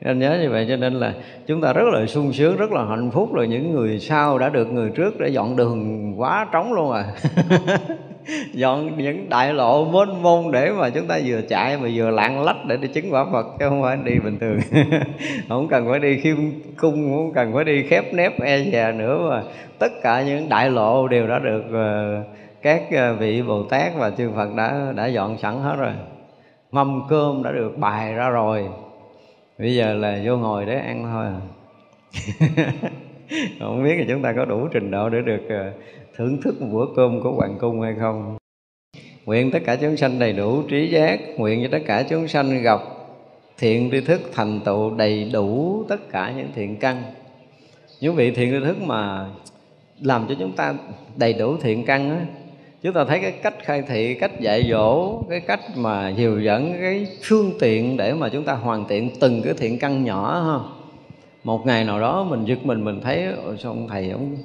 nên 0.05 0.19
nhớ 0.19 0.37
như 0.41 0.49
vậy 0.49 0.65
cho 0.69 0.75
nên 0.75 0.93
là 0.93 1.13
chúng 1.47 1.61
ta 1.61 1.73
rất 1.73 1.85
là 1.93 2.05
sung 2.05 2.33
sướng, 2.33 2.57
rất 2.57 2.71
là 2.71 2.85
hạnh 2.85 3.11
phúc 3.11 3.33
rồi 3.33 3.47
những 3.47 3.71
người 3.71 3.99
sau 3.99 4.39
đã 4.39 4.49
được 4.49 4.71
người 4.71 4.89
trước 4.89 5.19
để 5.19 5.29
dọn 5.29 5.55
đường 5.55 6.13
quá 6.19 6.47
trống 6.51 6.73
luôn 6.73 6.91
à. 6.91 7.05
Dọn 8.53 8.97
những 8.97 9.29
đại 9.29 9.53
lộ 9.53 9.85
mênh 9.85 10.23
mông 10.23 10.51
để 10.51 10.71
mà 10.71 10.89
chúng 10.89 11.07
ta 11.07 11.19
vừa 11.25 11.41
chạy 11.41 11.77
mà 11.77 11.89
vừa 11.93 12.09
lạng 12.11 12.43
lách 12.43 12.65
để 12.65 12.77
đi 12.77 12.87
chứng 12.87 13.13
quả 13.13 13.25
Phật, 13.31 13.45
chứ 13.59 13.69
không 13.69 13.81
phải 13.81 13.97
đi 14.03 14.19
bình 14.19 14.39
thường. 14.39 14.59
Không 15.49 15.67
cần 15.67 15.87
phải 15.89 15.99
đi 15.99 16.17
khiêm 16.17 16.37
cung, 16.77 17.13
không 17.15 17.33
cần 17.33 17.53
phải 17.53 17.63
đi 17.63 17.83
khép 17.83 18.13
nép 18.13 18.41
e 18.41 18.63
dè 18.71 18.91
nữa 18.91 19.29
mà 19.29 19.43
tất 19.79 19.91
cả 20.01 20.21
những 20.21 20.49
đại 20.49 20.69
lộ 20.69 21.07
đều 21.07 21.27
đã 21.27 21.39
được 21.39 21.63
ờ, 21.73 22.21
các 22.61 22.83
ờ, 22.91 23.13
vị 23.13 23.41
Bồ 23.41 23.63
Tát 23.63 23.91
và 23.97 24.09
chư 24.09 24.31
Phật 24.35 24.55
đã 24.55 24.93
đã 24.95 25.05
dọn 25.05 25.37
sẵn 25.37 25.59
hết 25.59 25.75
rồi. 25.79 25.93
Mâm 26.71 27.01
cơm 27.09 27.43
đã 27.43 27.51
được 27.51 27.77
bày 27.77 28.13
ra 28.13 28.29
rồi 28.29 28.65
bây 29.57 29.75
giờ 29.75 29.93
là 29.93 30.21
vô 30.25 30.37
ngồi 30.37 30.65
để 30.65 30.79
ăn 30.79 31.03
thôi 31.03 31.25
à. 31.25 31.39
không 33.59 33.83
biết 33.83 33.95
là 33.97 34.05
chúng 34.09 34.21
ta 34.21 34.33
có 34.33 34.45
đủ 34.45 34.67
trình 34.67 34.91
độ 34.91 35.09
để 35.09 35.21
được 35.21 35.41
ờ, 35.49 35.71
thưởng 36.15 36.41
thức 36.41 36.61
một 36.61 36.67
bữa 36.71 36.85
cơm 36.95 37.21
của 37.21 37.31
hoàng 37.31 37.57
cung 37.59 37.81
hay 37.81 37.95
không 37.99 38.37
nguyện 39.25 39.51
tất 39.51 39.59
cả 39.65 39.75
chúng 39.75 39.97
sanh 39.97 40.19
đầy 40.19 40.33
đủ 40.33 40.63
trí 40.63 40.87
giác, 40.87 41.19
nguyện 41.37 41.63
cho 41.63 41.69
tất 41.71 41.83
cả 41.85 42.03
chúng 42.09 42.27
sanh 42.27 42.61
gặp 42.61 42.79
thiện 43.57 43.89
tri 43.91 44.01
thức 44.01 44.21
thành 44.33 44.59
tựu 44.65 44.95
đầy 44.95 45.29
đủ 45.33 45.83
tất 45.89 46.09
cả 46.11 46.33
những 46.37 46.49
thiện 46.55 46.77
căn 46.77 47.03
những 48.01 48.15
vị 48.15 48.31
thiện 48.31 48.51
tri 48.51 48.65
thức 48.65 48.81
mà 48.81 49.29
làm 50.01 50.25
cho 50.29 50.35
chúng 50.39 50.51
ta 50.51 50.73
đầy 51.15 51.33
đủ 51.33 51.57
thiện 51.57 51.85
căn 51.85 52.09
á 52.09 52.25
chúng 52.85 52.93
ta 52.93 53.05
thấy 53.05 53.19
cái 53.19 53.31
cách 53.31 53.53
khai 53.63 53.81
thị 53.81 54.15
cách 54.15 54.39
dạy 54.39 54.67
dỗ 54.69 55.21
cái 55.29 55.39
cách 55.39 55.59
mà 55.75 56.09
dìu 56.09 56.39
dẫn 56.39 56.73
cái 56.81 57.07
phương 57.23 57.51
tiện 57.59 57.97
để 57.97 58.13
mà 58.13 58.29
chúng 58.29 58.43
ta 58.43 58.53
hoàn 58.53 58.87
thiện 58.87 59.09
từng 59.19 59.41
cái 59.43 59.53
thiện 59.57 59.79
căn 59.79 60.03
nhỏ 60.03 60.39
ha. 60.39 60.59
Một 61.43 61.65
ngày 61.65 61.83
nào 61.83 61.99
đó 61.99 62.23
mình 62.29 62.45
giật 62.45 62.65
mình 62.65 62.85
mình 62.85 63.01
thấy 63.01 63.27
sao 63.59 63.71
ông 63.71 63.87
thầy 63.87 64.09
ông 64.09 64.37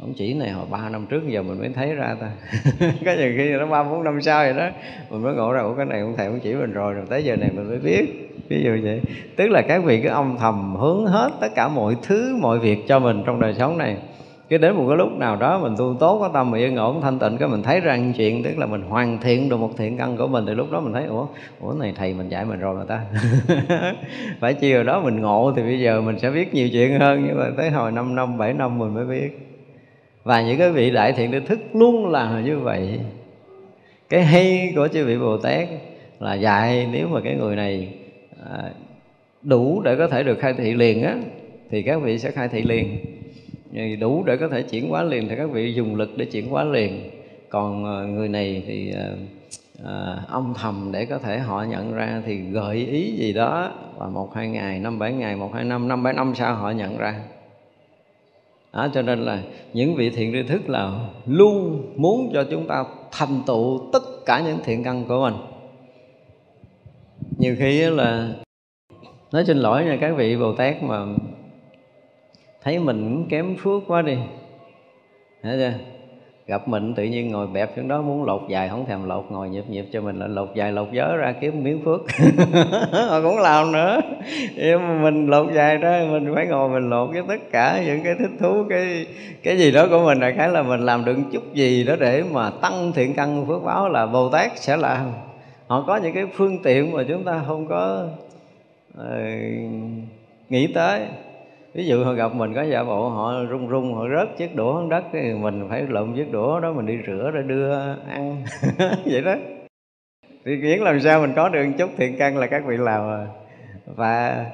ông 0.00 0.12
chỉ 0.16 0.34
này 0.34 0.50
hồi 0.50 0.66
ba 0.70 0.88
năm 0.88 1.06
trước 1.10 1.22
giờ 1.28 1.42
mình 1.42 1.58
mới 1.58 1.68
thấy 1.68 1.94
ra 1.94 2.16
ta. 2.20 2.30
Có 3.04 3.12
nhiều 3.18 3.32
khi 3.36 3.50
nó 3.50 3.66
ba 3.66 3.82
bốn 3.82 4.04
năm 4.04 4.22
sau 4.22 4.44
vậy 4.44 4.54
đó 4.54 4.70
mình 5.10 5.22
mới 5.22 5.34
ngộ 5.34 5.52
ra 5.52 5.60
ủa 5.60 5.74
cái 5.74 5.86
này 5.86 6.00
ông 6.00 6.14
thầy 6.16 6.26
ông 6.26 6.40
chỉ 6.40 6.54
mình 6.54 6.72
rồi 6.72 6.94
rồi 6.94 7.04
tới 7.10 7.24
giờ 7.24 7.36
này 7.36 7.50
mình 7.54 7.68
mới 7.68 7.78
biết. 7.78 8.30
Ví 8.48 8.62
dụ 8.64 8.70
vậy. 8.82 9.00
Tức 9.36 9.46
là 9.50 9.62
các 9.62 9.84
vị 9.84 10.00
cứ 10.02 10.08
âm 10.08 10.36
thầm 10.40 10.76
hướng 10.76 11.06
hết 11.06 11.30
tất 11.40 11.48
cả 11.54 11.68
mọi 11.68 11.96
thứ 12.02 12.36
mọi 12.40 12.58
việc 12.58 12.78
cho 12.88 12.98
mình 12.98 13.22
trong 13.26 13.40
đời 13.40 13.54
sống 13.54 13.78
này 13.78 13.96
cái 14.54 14.58
đến 14.58 14.76
một 14.76 14.84
cái 14.88 14.96
lúc 14.96 15.12
nào 15.12 15.36
đó 15.36 15.58
mình 15.58 15.74
tu 15.78 15.96
tốt 16.00 16.18
có 16.20 16.28
tâm 16.28 16.50
mà 16.50 16.58
yên 16.58 16.76
ổn, 16.76 17.00
thanh 17.00 17.18
tịnh, 17.18 17.36
cái 17.38 17.48
mình 17.48 17.62
thấy 17.62 17.80
rằng 17.80 18.12
chuyện, 18.16 18.42
tức 18.42 18.58
là 18.58 18.66
mình 18.66 18.82
hoàn 18.82 19.18
thiện 19.18 19.48
được 19.48 19.56
một 19.56 19.70
thiện 19.76 19.98
căn 19.98 20.16
của 20.16 20.26
mình, 20.26 20.46
thì 20.46 20.54
lúc 20.54 20.72
đó 20.72 20.80
mình 20.80 20.92
thấy, 20.92 21.04
ủa 21.04 21.26
ủa, 21.60 21.72
này 21.72 21.92
thầy 21.96 22.14
mình 22.14 22.28
dạy 22.28 22.44
mình 22.44 22.60
rồi 22.60 22.74
mà 22.74 22.84
ta. 22.84 23.04
Phải 24.40 24.54
chiều 24.54 24.84
đó, 24.84 25.00
mình 25.00 25.20
ngộ 25.20 25.52
thì 25.56 25.62
bây 25.62 25.80
giờ 25.80 26.00
mình 26.00 26.18
sẽ 26.18 26.30
biết 26.30 26.54
nhiều 26.54 26.68
chuyện 26.72 27.00
hơn, 27.00 27.24
nhưng 27.26 27.38
mà 27.38 27.44
tới 27.56 27.70
hồi 27.70 27.92
5 27.92 28.14
năm 28.14 28.38
7 28.38 28.52
năm 28.52 28.78
mình 28.78 28.94
mới 28.94 29.04
biết. 29.04 29.48
Và 30.24 30.42
những 30.42 30.58
cái 30.58 30.70
vị 30.70 30.90
đại 30.90 31.12
thiện 31.12 31.32
tri 31.32 31.40
thức 31.40 31.58
luôn 31.72 32.10
là 32.10 32.40
như 32.44 32.58
vậy. 32.58 33.00
Cái 34.08 34.22
hay 34.22 34.72
của 34.76 34.88
chư 34.88 35.04
vị 35.04 35.18
bồ 35.18 35.36
tát 35.36 35.68
là 36.20 36.34
dạy, 36.34 36.88
nếu 36.92 37.08
mà 37.08 37.20
cái 37.24 37.34
người 37.34 37.56
này 37.56 37.88
à, 38.50 38.70
đủ 39.42 39.82
để 39.84 39.96
có 39.96 40.08
thể 40.08 40.22
được 40.22 40.38
khai 40.38 40.54
thị 40.54 40.74
liền 40.74 41.02
á, 41.02 41.16
thì 41.70 41.82
các 41.82 42.02
vị 42.02 42.18
sẽ 42.18 42.30
khai 42.30 42.48
thị 42.48 42.62
liền 42.62 43.13
đủ 44.00 44.22
để 44.26 44.36
có 44.36 44.48
thể 44.48 44.62
chuyển 44.62 44.88
hóa 44.88 45.02
liền 45.02 45.28
thì 45.28 45.36
các 45.36 45.50
vị 45.50 45.74
dùng 45.74 45.96
lực 45.96 46.10
để 46.16 46.24
chuyển 46.24 46.48
hóa 46.48 46.64
liền. 46.64 47.10
Còn 47.48 47.84
ờ, 47.84 48.06
người 48.06 48.28
này 48.28 48.62
thì 48.66 48.94
à, 49.84 50.24
âm 50.28 50.54
thầm 50.56 50.90
để 50.92 51.04
có 51.04 51.18
thể 51.18 51.38
họ 51.38 51.62
nhận 51.62 51.94
ra 51.94 52.22
thì 52.26 52.36
gợi 52.36 52.76
ý 52.76 53.12
gì 53.16 53.32
đó 53.32 53.72
và 53.96 54.08
một 54.08 54.34
hai 54.34 54.48
ngày 54.48 54.78
năm 54.78 54.98
bảy 54.98 55.12
ngày 55.12 55.36
một 55.36 55.54
hai 55.54 55.64
năm 55.64 55.88
năm 55.88 56.02
bảy 56.02 56.14
năm 56.14 56.32
sau 56.34 56.54
họ 56.54 56.70
nhận 56.70 56.98
ra. 56.98 57.20
Đó, 58.72 58.88
cho 58.94 59.02
nên 59.02 59.18
là 59.18 59.42
những 59.72 59.94
vị 59.94 60.10
thiện 60.10 60.32
tri 60.32 60.42
thức 60.42 60.68
là 60.68 61.08
luôn 61.26 61.82
muốn 61.96 62.30
cho 62.34 62.44
chúng 62.50 62.66
ta 62.66 62.84
thành 63.12 63.42
tựu 63.46 63.90
tất 63.92 64.02
cả 64.26 64.42
những 64.46 64.58
thiện 64.64 64.84
căn 64.84 65.04
của 65.08 65.20
mình. 65.22 65.34
Nhiều 67.38 67.56
khi 67.58 67.80
là 67.80 68.28
nói 69.32 69.44
xin 69.44 69.56
lỗi 69.56 69.84
nha 69.84 69.98
các 70.00 70.16
vị 70.16 70.36
bồ 70.36 70.52
tát 70.52 70.82
mà 70.82 71.06
thấy 72.64 72.78
mình 72.78 73.26
kém 73.28 73.56
phước 73.56 73.82
quá 73.86 74.02
đi. 74.02 74.16
Thấy 75.42 75.56
chưa? 75.58 75.72
gặp 76.46 76.68
mình 76.68 76.94
tự 76.94 77.04
nhiên 77.04 77.30
ngồi 77.30 77.46
bẹp 77.46 77.70
xuống 77.76 77.88
đó 77.88 78.02
muốn 78.02 78.24
lột 78.24 78.42
dài 78.48 78.68
không 78.68 78.86
thèm 78.86 79.08
lột 79.08 79.24
ngồi 79.30 79.48
nhịp 79.48 79.64
nhịp 79.68 79.84
cho 79.92 80.00
mình 80.00 80.18
là 80.18 80.26
lột 80.26 80.48
dài 80.54 80.72
lột 80.72 80.88
giớ 80.92 81.16
ra 81.16 81.34
kiếm 81.40 81.64
miếng 81.64 81.84
phước. 81.84 82.00
Họ 83.08 83.20
cũng 83.22 83.38
làm 83.38 83.72
nữa. 83.72 84.00
Nhưng 84.56 84.88
mà 84.88 85.02
mình 85.02 85.26
lột 85.26 85.52
dài 85.52 85.76
ra 85.76 86.06
mình 86.10 86.34
phải 86.34 86.46
ngồi 86.46 86.68
mình 86.68 86.90
lột 86.90 87.10
với 87.10 87.22
tất 87.28 87.50
cả 87.50 87.82
những 87.86 88.02
cái 88.04 88.14
thích 88.18 88.30
thú 88.40 88.64
cái 88.68 89.06
cái 89.42 89.58
gì 89.58 89.70
đó 89.70 89.86
của 89.90 90.04
mình. 90.04 90.20
Là 90.20 90.32
khá 90.36 90.46
là 90.46 90.62
mình 90.62 90.80
làm 90.80 91.04
được 91.04 91.16
chút 91.32 91.54
gì 91.54 91.84
đó 91.84 91.96
để 92.00 92.22
mà 92.32 92.50
tăng 92.50 92.92
thiện 92.92 93.14
căn 93.14 93.46
phước 93.46 93.62
báo 93.64 93.88
là 93.88 94.06
bồ 94.06 94.28
tát 94.28 94.58
sẽ 94.58 94.76
làm. 94.76 95.12
Họ 95.66 95.84
có 95.86 95.96
những 95.96 96.14
cái 96.14 96.26
phương 96.34 96.62
tiện 96.62 96.92
mà 96.92 97.02
chúng 97.08 97.24
ta 97.24 97.42
không 97.46 97.66
có 97.66 98.06
uh, 98.98 99.04
nghĩ 100.48 100.66
tới 100.74 101.00
ví 101.74 101.86
dụ 101.86 102.04
họ 102.04 102.12
gặp 102.12 102.34
mình 102.34 102.54
có 102.54 102.62
giả 102.62 102.84
bộ 102.84 103.08
họ 103.08 103.32
rung 103.50 103.68
rung 103.70 103.94
họ 103.94 104.04
rớt 104.08 104.36
chiếc 104.36 104.56
đũa 104.56 104.74
xuống 104.74 104.88
đất, 104.88 105.04
thì 105.12 105.34
mình 105.34 105.66
phải 105.68 105.82
lượm 105.82 106.14
chiếc 106.14 106.32
đũa 106.32 106.60
đó, 106.60 106.72
mình 106.72 106.86
đi 106.86 106.98
rửa 107.06 107.30
để 107.34 107.42
đưa 107.42 107.72
ăn. 108.08 108.44
Vậy 109.04 109.22
đó. 109.24 109.34
Thì 110.44 110.60
kiến 110.62 110.82
làm 110.82 111.00
sao 111.00 111.20
mình 111.20 111.32
có 111.36 111.48
được 111.48 111.66
chút 111.78 111.90
thiện 111.96 112.16
căn 112.18 112.38
là 112.38 112.46
các 112.46 112.62
vị 112.66 112.76
làm 112.76 113.02
rồi 113.02 113.26
và 113.96 114.46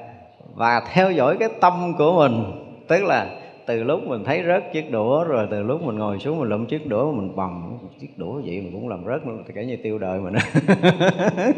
và 0.55 0.81
theo 0.93 1.11
dõi 1.11 1.37
cái 1.39 1.49
tâm 1.61 1.93
của 1.97 2.13
mình, 2.17 2.43
tức 2.87 3.03
là 3.03 3.27
từ 3.65 3.83
lúc 3.83 3.99
mình 4.07 4.23
thấy 4.23 4.43
rớt 4.47 4.73
chiếc 4.73 4.91
đũa, 4.91 5.23
rồi 5.23 5.47
từ 5.51 5.63
lúc 5.63 5.83
mình 5.83 5.97
ngồi 5.97 6.19
xuống 6.19 6.39
mình 6.39 6.49
lụm 6.49 6.65
chiếc 6.65 6.87
đũa, 6.87 7.11
mình 7.11 7.35
bầm 7.35 7.77
chiếc 7.99 8.17
đũa 8.17 8.33
vậy 8.33 8.61
mình 8.61 8.71
cũng 8.73 8.89
làm 8.89 9.05
rớt 9.05 9.27
luôn 9.27 9.43
thì 9.47 9.53
kể 9.55 9.65
như 9.65 9.77
tiêu 9.83 9.97
đời 9.97 10.19
mình 10.19 10.33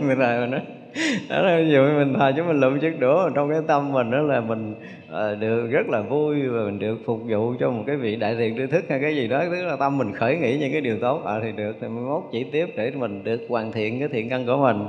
mình 0.08 0.20
rồi 0.20 0.40
mình 0.40 0.52
đó 0.52 0.58
đó 1.30 1.42
là 1.42 1.58
ví 1.58 1.72
dụ 1.72 1.84
mình 1.84 2.14
thờ 2.20 2.32
chứ 2.36 2.44
mình 2.44 2.60
lượm 2.60 2.80
chiếc 2.80 3.00
đũa 3.00 3.30
trong 3.30 3.50
cái 3.50 3.60
tâm 3.68 3.92
mình 3.92 4.12
đó 4.12 4.18
là 4.18 4.42
mình 4.42 4.76
uh, 5.08 5.40
được 5.40 5.68
rất 5.72 5.90
là 5.90 6.02
vui 6.02 6.48
và 6.48 6.66
mình 6.66 6.80
được 6.80 6.98
phục 7.06 7.20
vụ 7.28 7.54
cho 7.60 7.72
một 7.72 7.84
cái 7.88 7.96
vị 7.96 8.16
đại 8.16 8.36
thiện 8.36 8.56
tri 8.56 8.66
thức 8.66 8.86
hay 8.90 9.00
cái 9.00 9.16
gì 9.16 9.28
đó. 9.28 9.44
Tức 9.52 9.66
là 9.66 9.76
tâm 9.76 9.98
mình 9.98 10.14
khởi 10.14 10.38
nghĩ 10.38 10.58
những 10.58 10.72
cái 10.72 10.82
điều 10.82 11.00
tốt 11.00 11.22
à, 11.26 11.40
thì 11.44 11.52
được 11.52 11.76
thì 11.82 11.88
mới 11.88 12.04
mốt 12.04 12.24
chỉ 12.32 12.44
tiếp 12.44 12.70
để 12.76 12.92
mình 12.92 13.24
được 13.24 13.42
hoàn 13.50 13.72
thiện 13.72 14.00
cái 14.00 14.08
thiện 14.08 14.30
căn 14.30 14.46
của 14.46 14.58
mình. 14.58 14.88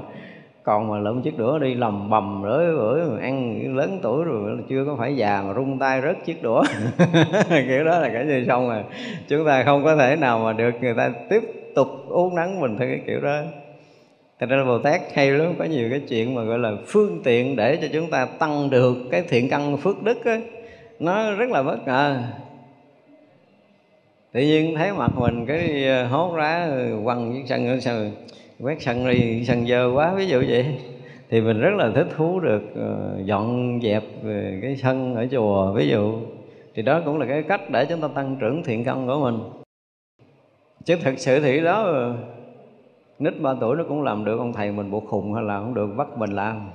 Còn 0.62 0.88
mà 0.88 0.98
lượm 0.98 1.22
chiếc 1.22 1.38
đũa 1.38 1.58
đi 1.58 1.74
lầm 1.74 2.10
bầm 2.10 2.42
rới 2.44 2.66
bữa 2.76 3.18
ăn 3.20 3.76
lớn 3.76 3.98
tuổi 4.02 4.24
rồi 4.24 4.58
chưa 4.68 4.84
có 4.84 4.96
phải 4.98 5.16
già 5.16 5.42
mà 5.46 5.54
rung 5.54 5.78
tay 5.78 6.00
rớt 6.02 6.24
chiếc 6.24 6.42
đũa. 6.42 6.62
Kiểu 7.68 7.84
đó 7.84 7.98
là 7.98 8.10
cái 8.12 8.24
như 8.24 8.44
xong 8.46 8.68
rồi. 8.68 8.82
Chúng 9.28 9.46
ta 9.46 9.62
không 9.62 9.84
có 9.84 9.96
thể 9.96 10.16
nào 10.16 10.38
mà 10.38 10.52
được 10.52 10.70
người 10.80 10.94
ta 10.94 11.10
tiếp 11.30 11.42
tục 11.74 11.88
uống 12.08 12.34
nắng 12.34 12.60
mình 12.60 12.76
theo 12.78 12.88
cái 12.88 13.00
kiểu 13.06 13.20
đó. 13.20 13.40
Thật 14.40 14.46
ra 14.48 14.56
là 14.56 14.64
Bồ 14.64 14.78
Tát 14.78 15.00
hay 15.14 15.30
lắm 15.30 15.54
Có 15.58 15.64
nhiều 15.64 15.90
cái 15.90 16.00
chuyện 16.08 16.34
mà 16.34 16.42
gọi 16.42 16.58
là 16.58 16.72
phương 16.86 17.20
tiện 17.24 17.56
Để 17.56 17.78
cho 17.82 17.88
chúng 17.92 18.10
ta 18.10 18.26
tăng 18.26 18.70
được 18.70 18.96
cái 19.10 19.22
thiện 19.28 19.48
căn 19.48 19.76
phước 19.76 20.02
đức 20.02 20.24
ấy, 20.24 20.42
Nó 21.00 21.32
rất 21.32 21.50
là 21.50 21.62
bất 21.62 21.86
ngờ. 21.86 22.22
Tự 24.34 24.40
nhiên 24.40 24.74
thấy 24.74 24.92
mặt 24.92 25.10
mình 25.18 25.46
cái 25.46 25.88
ờ, 25.88 26.06
hốt 26.06 26.36
rá 26.36 26.66
ờ, 26.70 27.00
quăng 27.04 27.32
chiếc 27.32 27.42
sân 27.48 27.66
ở 27.66 27.80
sao 27.80 27.96
quét 28.60 28.82
sân 28.82 29.10
đi 29.10 29.44
sân 29.44 29.66
dơ 29.66 29.90
quá 29.94 30.14
ví 30.14 30.26
dụ 30.26 30.42
vậy. 30.48 30.66
Thì 31.30 31.40
mình 31.40 31.60
rất 31.60 31.70
là 31.76 31.90
thích 31.94 32.06
thú 32.16 32.40
được 32.40 32.62
ờ, 32.74 33.18
dọn 33.24 33.80
dẹp 33.82 34.02
về 34.22 34.58
cái 34.62 34.76
sân 34.76 35.14
ở 35.14 35.26
chùa 35.30 35.72
ví 35.72 35.88
dụ. 35.88 36.20
Thì 36.74 36.82
đó 36.82 37.02
cũng 37.04 37.18
là 37.18 37.26
cái 37.26 37.42
cách 37.42 37.70
để 37.70 37.84
chúng 37.84 38.00
ta 38.00 38.08
tăng 38.14 38.36
trưởng 38.40 38.62
thiện 38.62 38.84
căn 38.84 39.06
của 39.06 39.20
mình. 39.20 39.38
Chứ 40.84 40.96
thực 41.02 41.18
sự 41.18 41.40
thì 41.40 41.60
đó 41.60 42.12
nít 43.18 43.40
ba 43.40 43.54
tuổi 43.60 43.76
nó 43.76 43.84
cũng 43.88 44.02
làm 44.02 44.24
được, 44.24 44.38
ông 44.38 44.52
thầy 44.52 44.72
mình 44.72 44.90
bộ 44.90 45.00
khùng 45.00 45.34
hay 45.34 45.44
là 45.44 45.58
không 45.58 45.74
được 45.74 45.86
bắt 45.96 46.18
mình 46.18 46.30
làm. 46.30 46.70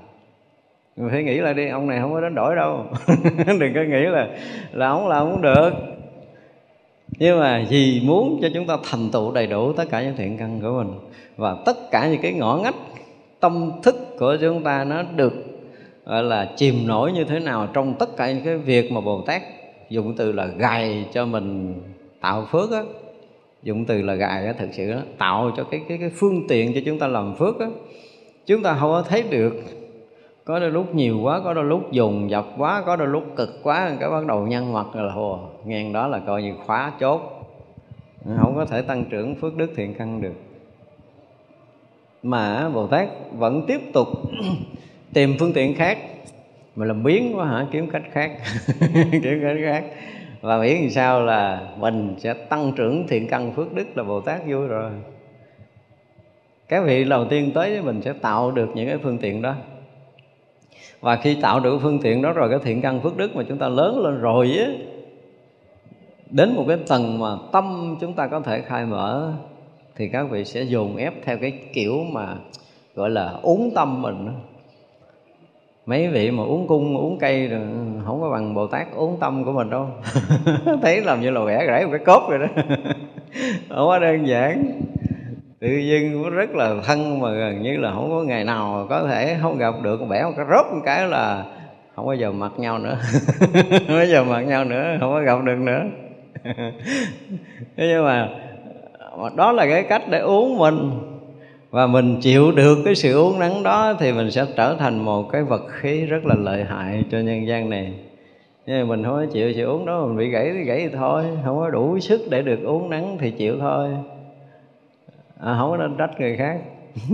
Mình 0.98 1.10
phải 1.10 1.24
nghĩ 1.24 1.38
lại 1.38 1.54
đi, 1.54 1.70
ông 1.70 1.88
này 1.88 2.00
không 2.02 2.14
có 2.14 2.22
đánh 2.22 2.36
đổi 2.36 2.56
đâu. 2.56 2.86
Đừng 3.60 3.74
có 3.76 3.82
nghĩ 3.82 4.06
là 4.06 4.28
là 4.72 4.90
ông 4.90 5.08
làm 5.08 5.32
không 5.32 5.42
được. 5.42 5.70
Nhưng 7.20 7.40
mà 7.40 7.66
vì 7.70 8.02
muốn 8.06 8.40
cho 8.42 8.48
chúng 8.54 8.68
ta 8.68 8.78
thành 8.92 9.10
tựu 9.12 9.32
đầy 9.32 9.48
đủ 9.48 9.74
tất 9.74 9.90
cả 9.90 10.04
những 10.04 10.16
thiện 10.18 10.38
căn 10.38 10.60
của 10.62 10.84
mình, 10.84 10.94
và 11.38 11.56
tất 11.66 11.92
cả 11.92 12.08
những 12.08 12.22
cái 12.22 12.34
ngõ 12.34 12.60
ngách, 12.64 12.76
tâm 13.40 13.72
thức 13.84 13.96
của 14.20 14.38
chúng 14.42 14.64
ta 14.64 14.84
nó 14.84 15.04
được, 15.16 15.34
gọi 16.06 16.24
là, 16.24 16.54
chìm 16.56 16.88
nổi 16.88 17.12
như 17.12 17.24
thế 17.24 17.40
nào 17.40 17.68
trong 17.74 17.94
tất 17.94 18.18
cả 18.18 18.32
những 18.32 18.46
cái 18.46 18.58
việc 18.58 18.92
mà 18.92 19.02
Bồ 19.02 19.22
Tát 19.22 19.42
dùng 19.90 20.14
từ 20.18 20.32
là 20.32 20.46
gài 20.46 21.06
cho 21.14 21.26
mình 21.26 21.74
tạo 22.22 22.48
phước 22.52 22.72
á 22.72 22.82
dụng 23.64 23.86
từ 23.86 24.02
là 24.02 24.14
gài 24.16 24.46
á 24.46 24.54
thực 24.54 24.70
sự 24.72 24.92
đó 24.92 25.00
tạo 25.18 25.52
cho 25.58 25.64
cái 25.64 25.82
cái 25.88 25.98
cái 25.98 26.10
phương 26.10 26.48
tiện 26.48 26.74
cho 26.76 26.82
chúng 26.86 27.00
ta 27.00 27.08
làm 27.08 27.36
phước 27.36 27.60
á. 27.60 27.68
Chúng 28.46 28.64
ta 28.64 28.78
không 28.80 28.90
có 28.92 29.02
thấy 29.02 29.24
được. 29.30 29.54
Có 30.46 30.60
đôi 30.60 30.72
lúc 30.72 30.96
nhiều 30.96 31.20
quá, 31.22 31.42
có 31.44 31.54
đôi 31.54 31.66
lúc 31.66 31.92
dùng 31.92 32.30
dập 32.30 32.46
quá, 32.58 32.84
có 32.86 32.96
đôi 32.96 33.08
lúc 33.08 33.24
cực 33.36 33.64
quá, 33.64 33.92
cái 34.00 34.10
bắt 34.10 34.26
đầu 34.26 34.48
nhân 34.48 34.74
mặt 34.74 34.96
là 34.96 35.12
hồ 35.12 35.40
ngang 35.66 35.94
đó 35.94 36.08
là 36.08 36.20
coi 36.20 36.44
như 36.44 36.54
khóa 36.66 36.94
chốt. 37.00 37.22
Không 38.38 38.56
có 38.56 38.66
thể 38.66 38.82
tăng 38.82 39.06
trưởng 39.06 39.36
phước 39.36 39.58
đức 39.58 39.72
thiện 39.76 39.94
căn 39.94 40.22
được. 40.22 40.34
Mà 42.24 42.70
bồ 42.70 42.88
tát 42.88 43.10
vẫn 43.38 43.66
tiếp 43.68 43.82
tục 43.94 44.08
tìm 45.14 45.36
phương 45.40 45.54
tiện 45.54 45.76
khác, 45.76 45.98
mà 46.76 46.86
làm 46.86 47.04
biến 47.04 47.34
quá 47.38 47.46
hả? 47.46 47.68
Kiếm 47.72 47.90
cách 47.90 48.04
khác. 48.12 48.32
Kiếm 49.12 49.40
cách 49.44 49.58
khác 49.64 49.84
và 50.42 50.62
biết 50.62 50.80
làm 50.82 50.90
sao 50.90 51.22
là 51.22 51.68
mình 51.78 52.16
sẽ 52.18 52.34
tăng 52.34 52.72
trưởng 52.76 53.08
thiện 53.08 53.28
căn 53.28 53.52
phước 53.52 53.74
đức 53.74 53.98
là 53.98 54.04
bồ 54.04 54.22
tát 54.22 54.42
vui 54.48 54.68
rồi. 54.68 54.92
Cái 56.68 56.82
vị 56.82 57.04
đầu 57.04 57.26
tiên 57.26 57.52
tới 57.54 57.70
với 57.70 57.82
mình 57.82 58.02
sẽ 58.02 58.14
tạo 58.14 58.52
được 58.52 58.70
những 58.76 58.88
cái 58.88 58.98
phương 58.98 59.18
tiện 59.18 59.42
đó. 59.42 59.56
Và 61.02 61.16
khi 61.16 61.38
tạo 61.42 61.60
được 61.60 61.80
phương 61.82 62.00
tiện 62.02 62.22
đó 62.22 62.34
rồi, 62.34 62.50
cái 62.50 62.60
thiện 62.64 62.82
căn 62.82 63.02
phước 63.02 63.18
đức 63.18 63.36
mà 63.36 63.44
chúng 63.50 63.58
ta 63.58 63.68
lớn 63.70 64.00
lên 64.00 64.22
rồi 64.22 64.58
á, 64.60 64.68
đến 66.30 66.56
một 66.56 66.66
cái 66.68 66.78
tầng 66.88 67.20
mà 67.20 67.30
tâm 67.52 67.98
chúng 68.02 68.14
ta 68.14 68.28
có 68.28 68.40
thể 68.40 68.62
khai 68.62 68.86
mở, 68.86 69.34
thì 69.96 70.08
các 70.08 70.30
vị 70.30 70.46
sẽ 70.46 70.64
dồn 70.64 70.96
ép 70.96 71.14
theo 71.24 71.38
cái 71.38 71.52
kiểu 71.74 72.04
mà 72.12 72.36
gọi 72.96 73.10
là 73.10 73.34
uống 73.42 73.72
tâm 73.76 74.02
mình 74.02 74.28
mấy 75.90 76.08
vị 76.08 76.32
mà 76.32 76.44
uống 76.44 76.68
cung, 76.68 76.98
uống 76.98 77.18
cây 77.20 77.48
rồi 77.48 77.62
không 78.06 78.22
có 78.22 78.30
bằng 78.30 78.54
bồ 78.54 78.68
tát 78.68 78.88
uống 78.96 79.18
tâm 79.20 79.46
của 79.46 79.52
mình 79.52 79.70
đâu. 79.70 79.88
Thấy 80.82 81.02
làm 81.02 81.22
như 81.22 81.30
là 81.30 81.42
vẽ 81.42 81.66
gãy 81.66 81.86
một 81.86 81.92
cái 81.92 82.06
cốt 82.06 82.30
rồi 82.30 82.40
đó. 82.40 82.46
Không 83.70 83.88
có 83.88 84.00
đơn 84.00 84.28
giản. 84.28 84.82
Tự 85.60 85.68
nhiên 85.68 86.30
rất 86.32 86.50
là 86.56 86.76
thân 86.86 87.20
mà 87.20 87.32
gần 87.32 87.62
như 87.62 87.78
là 87.78 87.92
không 87.92 88.10
có 88.10 88.24
ngày 88.24 88.44
nào 88.44 88.88
có 88.90 89.08
thể 89.08 89.38
không 89.42 89.58
gặp 89.58 89.74
được 89.84 90.00
bẻ 90.10 90.24
một 90.24 90.32
cái 90.38 90.46
rốt 90.50 90.66
một 90.74 90.82
cái 90.86 91.08
là 91.08 91.46
không 91.96 92.06
bao 92.06 92.16
giờ 92.16 92.32
mặt 92.32 92.52
nhau 92.58 92.80
nữa. 92.80 92.98
Không 93.88 93.98
bao 93.98 94.06
giờ 94.06 94.24
mặt 94.24 94.42
nhau 94.42 94.64
nữa, 94.66 94.98
không 95.00 95.12
có 95.12 95.22
gặp 95.22 95.44
được 95.44 95.58
nữa. 95.58 95.84
Thế 97.78 97.88
nhưng 97.88 98.06
mà 98.06 98.30
đó 99.36 99.52
là 99.52 99.66
cái 99.66 99.84
cách 99.84 100.02
để 100.10 100.20
uống 100.20 100.58
mình 100.58 101.09
và 101.70 101.88
mình 101.88 102.18
chịu 102.22 102.52
được 102.52 102.78
cái 102.86 102.96
sự 102.96 103.14
uống 103.14 103.40
nắng 103.40 103.64
đó 103.64 103.94
thì 104.00 104.12
mình 104.12 104.32
sẽ 104.32 104.46
trở 104.56 104.76
thành 104.80 105.06
một 105.06 105.30
cái 105.32 105.44
vật 105.44 105.62
khí 105.68 106.06
rất 106.06 106.26
là 106.26 106.36
lợi 106.36 106.64
hại 106.64 107.04
cho 107.12 107.18
nhân 107.20 107.48
gian 107.48 107.70
này. 107.70 107.94
Nhưng 108.66 108.80
mà 108.80 108.96
mình 108.96 109.04
không 109.04 109.14
có 109.14 109.26
chịu 109.34 109.54
sự 109.54 109.66
uống 109.66 109.86
đó 109.86 110.06
mình 110.06 110.18
bị 110.18 110.30
gãy 110.30 110.52
thì 110.54 110.64
gãy 110.64 110.80
thì 110.80 110.96
thôi. 110.98 111.26
Không 111.46 111.58
có 111.58 111.70
đủ 111.70 112.00
sức 112.00 112.22
để 112.30 112.42
được 112.42 112.60
uống 112.64 112.90
nắng 112.90 113.18
thì 113.20 113.32
chịu 113.32 113.56
thôi. 113.60 113.90
À, 115.40 115.56
không 115.60 115.72
có 115.72 115.78
nên 115.78 115.98
trách 115.98 116.20
người 116.20 116.38
khác. 116.38 116.60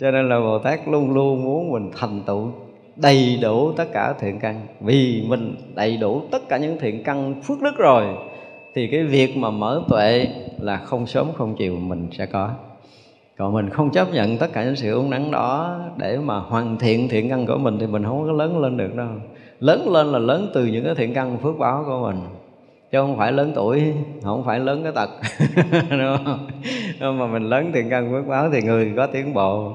Cho 0.00 0.10
nên 0.10 0.28
là 0.28 0.40
bồ 0.40 0.58
tát 0.58 0.80
luôn 0.88 1.14
luôn 1.14 1.44
muốn 1.44 1.72
mình 1.72 1.90
thành 1.96 2.20
tựu 2.26 2.52
đầy 2.96 3.38
đủ 3.42 3.72
tất 3.72 3.84
cả 3.92 4.14
thiện 4.20 4.38
căn. 4.38 4.60
Vì 4.80 5.24
mình 5.28 5.54
đầy 5.74 5.96
đủ 5.96 6.22
tất 6.30 6.48
cả 6.48 6.56
những 6.56 6.78
thiện 6.80 7.04
căn 7.04 7.42
phước 7.42 7.62
đức 7.62 7.76
rồi 7.78 8.04
thì 8.74 8.86
cái 8.86 9.04
việc 9.04 9.36
mà 9.36 9.50
mở 9.50 9.82
tuệ 9.88 10.28
là 10.58 10.76
không 10.76 11.06
sớm 11.06 11.26
không 11.36 11.54
chiều 11.58 11.76
mình 11.76 12.08
sẽ 12.12 12.26
có 12.26 12.50
còn 13.40 13.52
mình 13.52 13.70
không 13.70 13.90
chấp 13.90 14.12
nhận 14.12 14.38
tất 14.38 14.52
cả 14.52 14.64
những 14.64 14.76
sự 14.76 14.94
uống 14.94 15.10
nắng 15.10 15.30
đó 15.30 15.80
để 15.96 16.18
mà 16.18 16.38
hoàn 16.38 16.78
thiện 16.78 17.08
thiện 17.08 17.28
căn 17.28 17.46
của 17.46 17.58
mình 17.58 17.76
thì 17.80 17.86
mình 17.86 18.04
không 18.04 18.26
có 18.26 18.32
lớn 18.32 18.58
lên 18.58 18.76
được 18.76 18.94
đâu. 18.96 19.08
Lớn 19.60 19.88
lên 19.92 20.06
là 20.06 20.18
lớn 20.18 20.50
từ 20.54 20.66
những 20.66 20.84
cái 20.84 20.94
thiện 20.94 21.14
căn 21.14 21.38
phước 21.38 21.58
báo 21.58 21.84
của 21.86 22.02
mình, 22.02 22.20
chứ 22.92 22.98
không 22.98 23.16
phải 23.16 23.32
lớn 23.32 23.52
tuổi, 23.54 23.82
không 24.22 24.44
phải 24.44 24.60
lớn 24.60 24.82
cái 24.82 24.92
tật. 24.92 25.10
Đúng 25.90 26.16
không? 27.00 27.18
Mà 27.18 27.26
mình 27.26 27.42
lớn 27.42 27.70
thiện 27.74 27.90
căn 27.90 28.10
phước 28.10 28.26
báo 28.26 28.50
thì 28.52 28.62
người 28.62 28.92
có 28.96 29.06
tiến 29.06 29.34
bộ. 29.34 29.72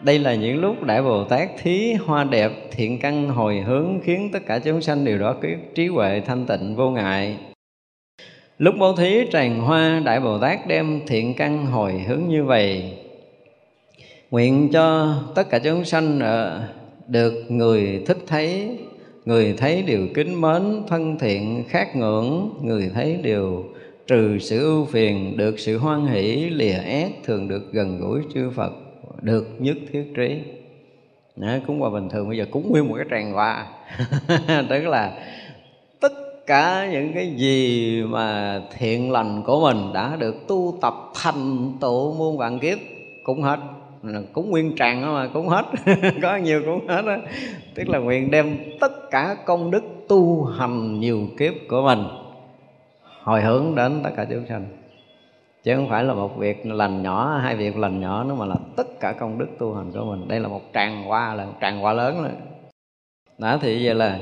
Đây 0.00 0.18
là 0.18 0.34
những 0.34 0.60
lúc 0.60 0.82
đại 0.82 1.02
bồ 1.02 1.24
tát 1.24 1.48
thí 1.62 1.92
hoa 1.92 2.24
đẹp 2.24 2.52
thiện 2.70 2.98
căn 2.98 3.28
hồi 3.28 3.60
hướng 3.60 4.00
khiến 4.02 4.30
tất 4.32 4.46
cả 4.46 4.58
chúng 4.58 4.80
sanh 4.80 5.04
đều 5.04 5.18
đó 5.18 5.34
cái 5.40 5.56
trí 5.74 5.86
huệ 5.86 6.20
thanh 6.20 6.46
tịnh 6.46 6.76
vô 6.76 6.90
ngại 6.90 7.36
lúc 8.58 8.74
bố 8.78 8.96
thí 8.96 9.26
tràn 9.30 9.60
hoa 9.60 10.02
đại 10.04 10.20
bồ 10.20 10.38
tát 10.38 10.66
đem 10.66 11.00
thiện 11.06 11.34
căn 11.34 11.66
hồi 11.66 11.92
hướng 12.08 12.28
như 12.28 12.44
vậy. 12.44 12.92
Nguyện 14.30 14.68
cho 14.72 15.14
tất 15.34 15.50
cả 15.50 15.58
chúng 15.58 15.84
sanh 15.84 16.20
được 17.08 17.44
người 17.48 18.02
thích 18.06 18.18
thấy 18.26 18.78
người 19.24 19.54
thấy 19.58 19.82
điều 19.82 20.08
kính 20.14 20.40
mến 20.40 20.82
thân 20.88 21.18
thiện 21.18 21.64
khát 21.68 21.96
ngưỡng 21.96 22.50
người 22.62 22.90
thấy 22.94 23.18
điều 23.22 23.64
trừ 24.06 24.38
sự 24.38 24.64
ưu 24.64 24.84
phiền 24.84 25.36
được 25.36 25.58
sự 25.58 25.78
hoan 25.78 26.06
hỷ 26.06 26.50
lìa 26.50 26.72
ác 26.72 27.10
thường 27.24 27.48
được 27.48 27.72
gần 27.72 27.98
gũi 28.00 28.20
chư 28.34 28.50
phật 28.50 28.72
được 29.22 29.48
nhất 29.58 29.76
thiết 29.92 30.04
trí. 30.16 30.40
Đó, 31.36 31.48
cúng 31.66 31.82
qua 31.82 31.90
bình 31.90 32.08
thường 32.08 32.28
bây 32.28 32.38
giờ 32.38 32.46
cúng 32.50 32.70
nguyên 32.70 32.88
một 32.88 32.94
cái 32.96 33.06
tràng 33.10 33.32
hoa. 33.32 33.66
Tức 34.68 34.86
là 34.86 35.12
cả 36.48 36.88
những 36.92 37.12
cái 37.14 37.26
gì 37.26 38.02
mà 38.02 38.60
thiện 38.78 39.12
lành 39.12 39.42
của 39.42 39.60
mình 39.60 39.92
đã 39.94 40.16
được 40.16 40.48
tu 40.48 40.78
tập 40.80 40.94
thành 41.14 41.72
tựu 41.80 42.14
muôn 42.14 42.38
vạn 42.38 42.58
kiếp 42.58 42.78
cũng 43.22 43.42
hết. 43.42 43.58
Cúng 44.32 44.50
nguyên 44.50 44.76
tràng 44.76 45.02
đó 45.02 45.12
mà 45.12 45.28
cúng 45.34 45.48
hết. 45.48 45.64
Có 46.22 46.36
nhiều 46.36 46.62
cũng 46.66 46.88
hết 46.88 47.02
đó 47.06 47.16
tức 47.74 47.88
là 47.88 47.98
nguyện 47.98 48.30
đem 48.30 48.56
tất 48.80 49.10
cả 49.10 49.36
công 49.44 49.70
đức 49.70 49.84
tu 50.08 50.44
hành 50.44 51.00
nhiều 51.00 51.20
kiếp 51.38 51.54
của 51.68 51.82
mình 51.82 52.04
hồi 53.22 53.42
hướng 53.42 53.74
đến 53.74 54.00
tất 54.04 54.10
cả 54.16 54.26
chúng 54.30 54.46
sanh. 54.48 54.66
Chứ 55.62 55.76
không 55.76 55.88
phải 55.88 56.04
là 56.04 56.14
một 56.14 56.36
việc 56.38 56.66
lành 56.66 57.02
nhỏ, 57.02 57.38
hai 57.42 57.56
việc 57.56 57.76
lành 57.76 58.00
nhỏ 58.00 58.24
nữa 58.24 58.34
mà 58.34 58.46
là 58.46 58.56
tất 58.76 59.00
cả 59.00 59.12
công 59.12 59.38
đức 59.38 59.48
tu 59.58 59.74
hành 59.74 59.92
của 59.92 60.04
mình. 60.04 60.28
Đây 60.28 60.40
là 60.40 60.48
một 60.48 60.62
tràng 60.74 61.04
hoa, 61.04 61.34
là 61.34 61.44
một 61.44 61.52
tràng 61.60 61.80
hoa 61.80 61.92
lớn 61.92 62.22
rồi 62.22 62.32
đó, 63.38 63.58
thì 63.62 63.86
vậy 63.86 63.94
là 63.94 64.18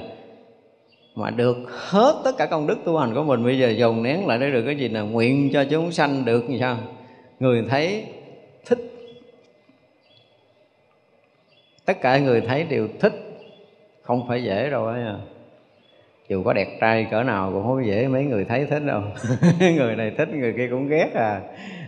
mà 1.16 1.30
được 1.30 1.56
hết 1.68 2.20
tất 2.24 2.32
cả 2.38 2.46
công 2.46 2.66
đức 2.66 2.78
tu 2.84 2.98
hành 2.98 3.14
của 3.14 3.24
mình, 3.24 3.44
bây 3.44 3.58
giờ 3.58 3.68
dồn 3.68 4.02
nén 4.02 4.26
lại 4.26 4.38
để 4.38 4.50
được 4.50 4.62
cái 4.66 4.76
gì 4.76 4.88
là 4.88 5.00
nguyện 5.00 5.50
cho 5.52 5.64
chúng 5.64 5.92
sanh 5.92 6.24
được 6.24 6.50
như 6.50 6.58
sao? 6.60 6.76
Người 7.40 7.64
thấy 7.68 8.04
thích. 8.66 8.78
Tất 11.84 12.00
cả 12.00 12.18
người 12.18 12.40
thấy 12.40 12.64
đều 12.64 12.88
thích. 13.00 13.12
Không 14.02 14.28
phải 14.28 14.44
dễ 14.44 14.70
đâu 14.70 14.86
ấy 14.86 15.02
à 15.02 15.16
dù 16.28 16.42
có 16.42 16.52
đẹp 16.52 16.78
trai 16.80 17.06
cỡ 17.10 17.22
nào 17.22 17.50
cũng 17.52 17.62
không 17.62 17.86
dễ 17.86 18.08
mấy 18.08 18.24
người 18.24 18.44
thấy 18.44 18.66
thích 18.66 18.82
đâu. 18.86 19.02
Người 19.60 19.96
này 19.96 20.12
thích, 20.18 20.28
người 20.28 20.54
kia 20.56 20.68
cũng 20.70 20.88
ghét 20.88 21.10
à. 21.14 21.40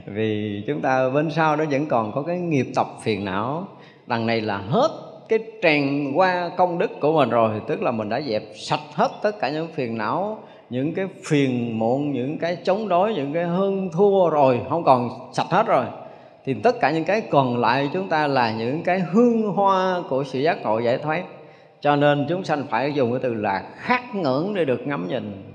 Vì 0.07 0.63
chúng 0.67 0.81
ta 0.81 1.11
bên 1.11 1.31
sau 1.31 1.57
đó 1.57 1.65
vẫn 1.71 1.87
còn 1.87 2.13
có 2.13 2.23
cái 2.23 2.39
nghiệp 2.39 2.67
tập 2.75 2.87
phiền 3.03 3.25
não. 3.25 3.69
Đằng 4.07 4.27
này 4.27 4.41
là 4.41 4.57
hết 4.57 4.91
cái 5.29 5.39
tràn 5.63 6.13
qua 6.15 6.51
công 6.57 6.79
đức 6.79 7.01
của 7.01 7.13
mình 7.13 7.29
rồi 7.29 7.61
tức 7.67 7.83
là 7.83 7.91
mình 7.91 8.09
đã 8.09 8.21
dẹp 8.21 8.43
sạch 8.57 8.81
hết 8.95 9.11
tất 9.23 9.39
cả 9.41 9.51
những 9.51 9.69
phiền 9.75 9.99
não, 9.99 10.39
những 10.71 10.95
cái 10.95 11.07
phiền 11.25 11.79
muộn, 11.79 12.13
những 12.13 12.39
cái 12.39 12.57
chống 12.65 12.89
đối, 12.89 13.15
những 13.15 13.33
cái 13.33 13.45
hơn 13.45 13.91
thua 13.93 14.31
rồi, 14.31 14.61
không 14.69 14.85
còn 14.85 15.11
sạch 15.33 15.47
hết 15.51 15.67
rồi 15.67 15.85
thì 16.45 16.55
tất 16.55 16.81
cả 16.81 16.91
những 16.91 17.05
cái 17.05 17.21
còn 17.21 17.57
lại 17.57 17.91
chúng 17.93 18.09
ta 18.09 18.27
là 18.27 18.53
những 18.53 18.83
cái 18.83 19.01
hương 19.01 19.43
hoa 19.43 20.03
của 20.09 20.25
sự 20.25 20.39
giác 20.39 20.63
ngộ 20.63 20.79
giải 20.79 20.99
thoát 20.99 21.23
cho 21.81 21.97
nên 21.97 22.27
chúng 22.29 22.45
sanh 22.45 22.65
phải 22.71 22.93
dùng 22.93 23.11
cái 23.11 23.21
từ 23.23 23.35
là 23.35 23.63
khát 23.77 24.15
ngưỡng 24.15 24.55
để 24.55 24.65
được 24.65 24.87
ngắm 24.87 25.09
nhìn, 25.09 25.55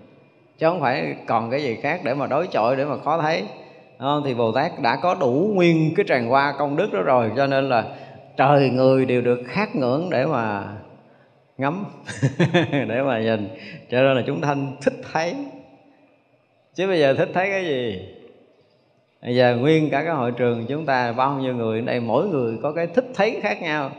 chứ 0.57 0.67
không 0.67 0.81
phải 0.81 1.15
còn 1.25 1.51
cái 1.51 1.63
gì 1.63 1.75
khác 1.75 2.01
để 2.03 2.13
mà 2.13 2.27
đối 2.27 2.47
chọi, 2.47 2.75
để 2.75 2.85
mà 2.85 2.97
khó 2.97 3.21
thấy 3.21 3.43
không? 3.99 4.21
thì 4.25 4.33
bồ 4.33 4.51
tát 4.51 4.81
đã 4.81 4.95
có 4.95 5.15
đủ 5.15 5.51
nguyên 5.53 5.93
cái 5.95 6.05
tràn 6.09 6.27
hoa 6.27 6.53
công 6.59 6.75
đức 6.75 6.93
đó 6.93 7.01
rồi, 7.01 7.31
cho 7.35 7.47
nên 7.47 7.69
là 7.69 7.83
trời, 8.37 8.69
người 8.69 9.05
đều 9.05 9.21
được 9.21 9.41
khát 9.47 9.75
ngưỡng 9.75 10.09
để 10.09 10.25
mà 10.25 10.67
ngắm, 11.57 11.85
để 12.71 13.01
mà 13.05 13.19
nhìn. 13.19 13.49
Cho 13.91 14.01
nên 14.01 14.15
là 14.15 14.23
chúng 14.27 14.41
thanh 14.41 14.75
thích 14.81 14.93
thấy. 15.13 15.35
Chứ 16.75 16.87
bây 16.87 16.99
giờ 16.99 17.13
thích 17.13 17.29
thấy 17.33 17.49
cái 17.49 17.65
gì? 17.65 18.01
Bây 19.21 19.35
giờ 19.35 19.57
nguyên 19.59 19.89
cả 19.89 20.03
cái 20.03 20.13
hội 20.13 20.31
trường 20.31 20.65
chúng 20.69 20.85
ta, 20.85 21.11
bao 21.11 21.39
nhiêu 21.39 21.55
người 21.55 21.79
ở 21.79 21.85
đây, 21.85 21.99
mỗi 21.99 22.27
người 22.27 22.57
có 22.63 22.71
cái 22.71 22.87
thích 22.87 23.05
thấy 23.15 23.39
khác 23.41 23.61
nhau. 23.61 23.91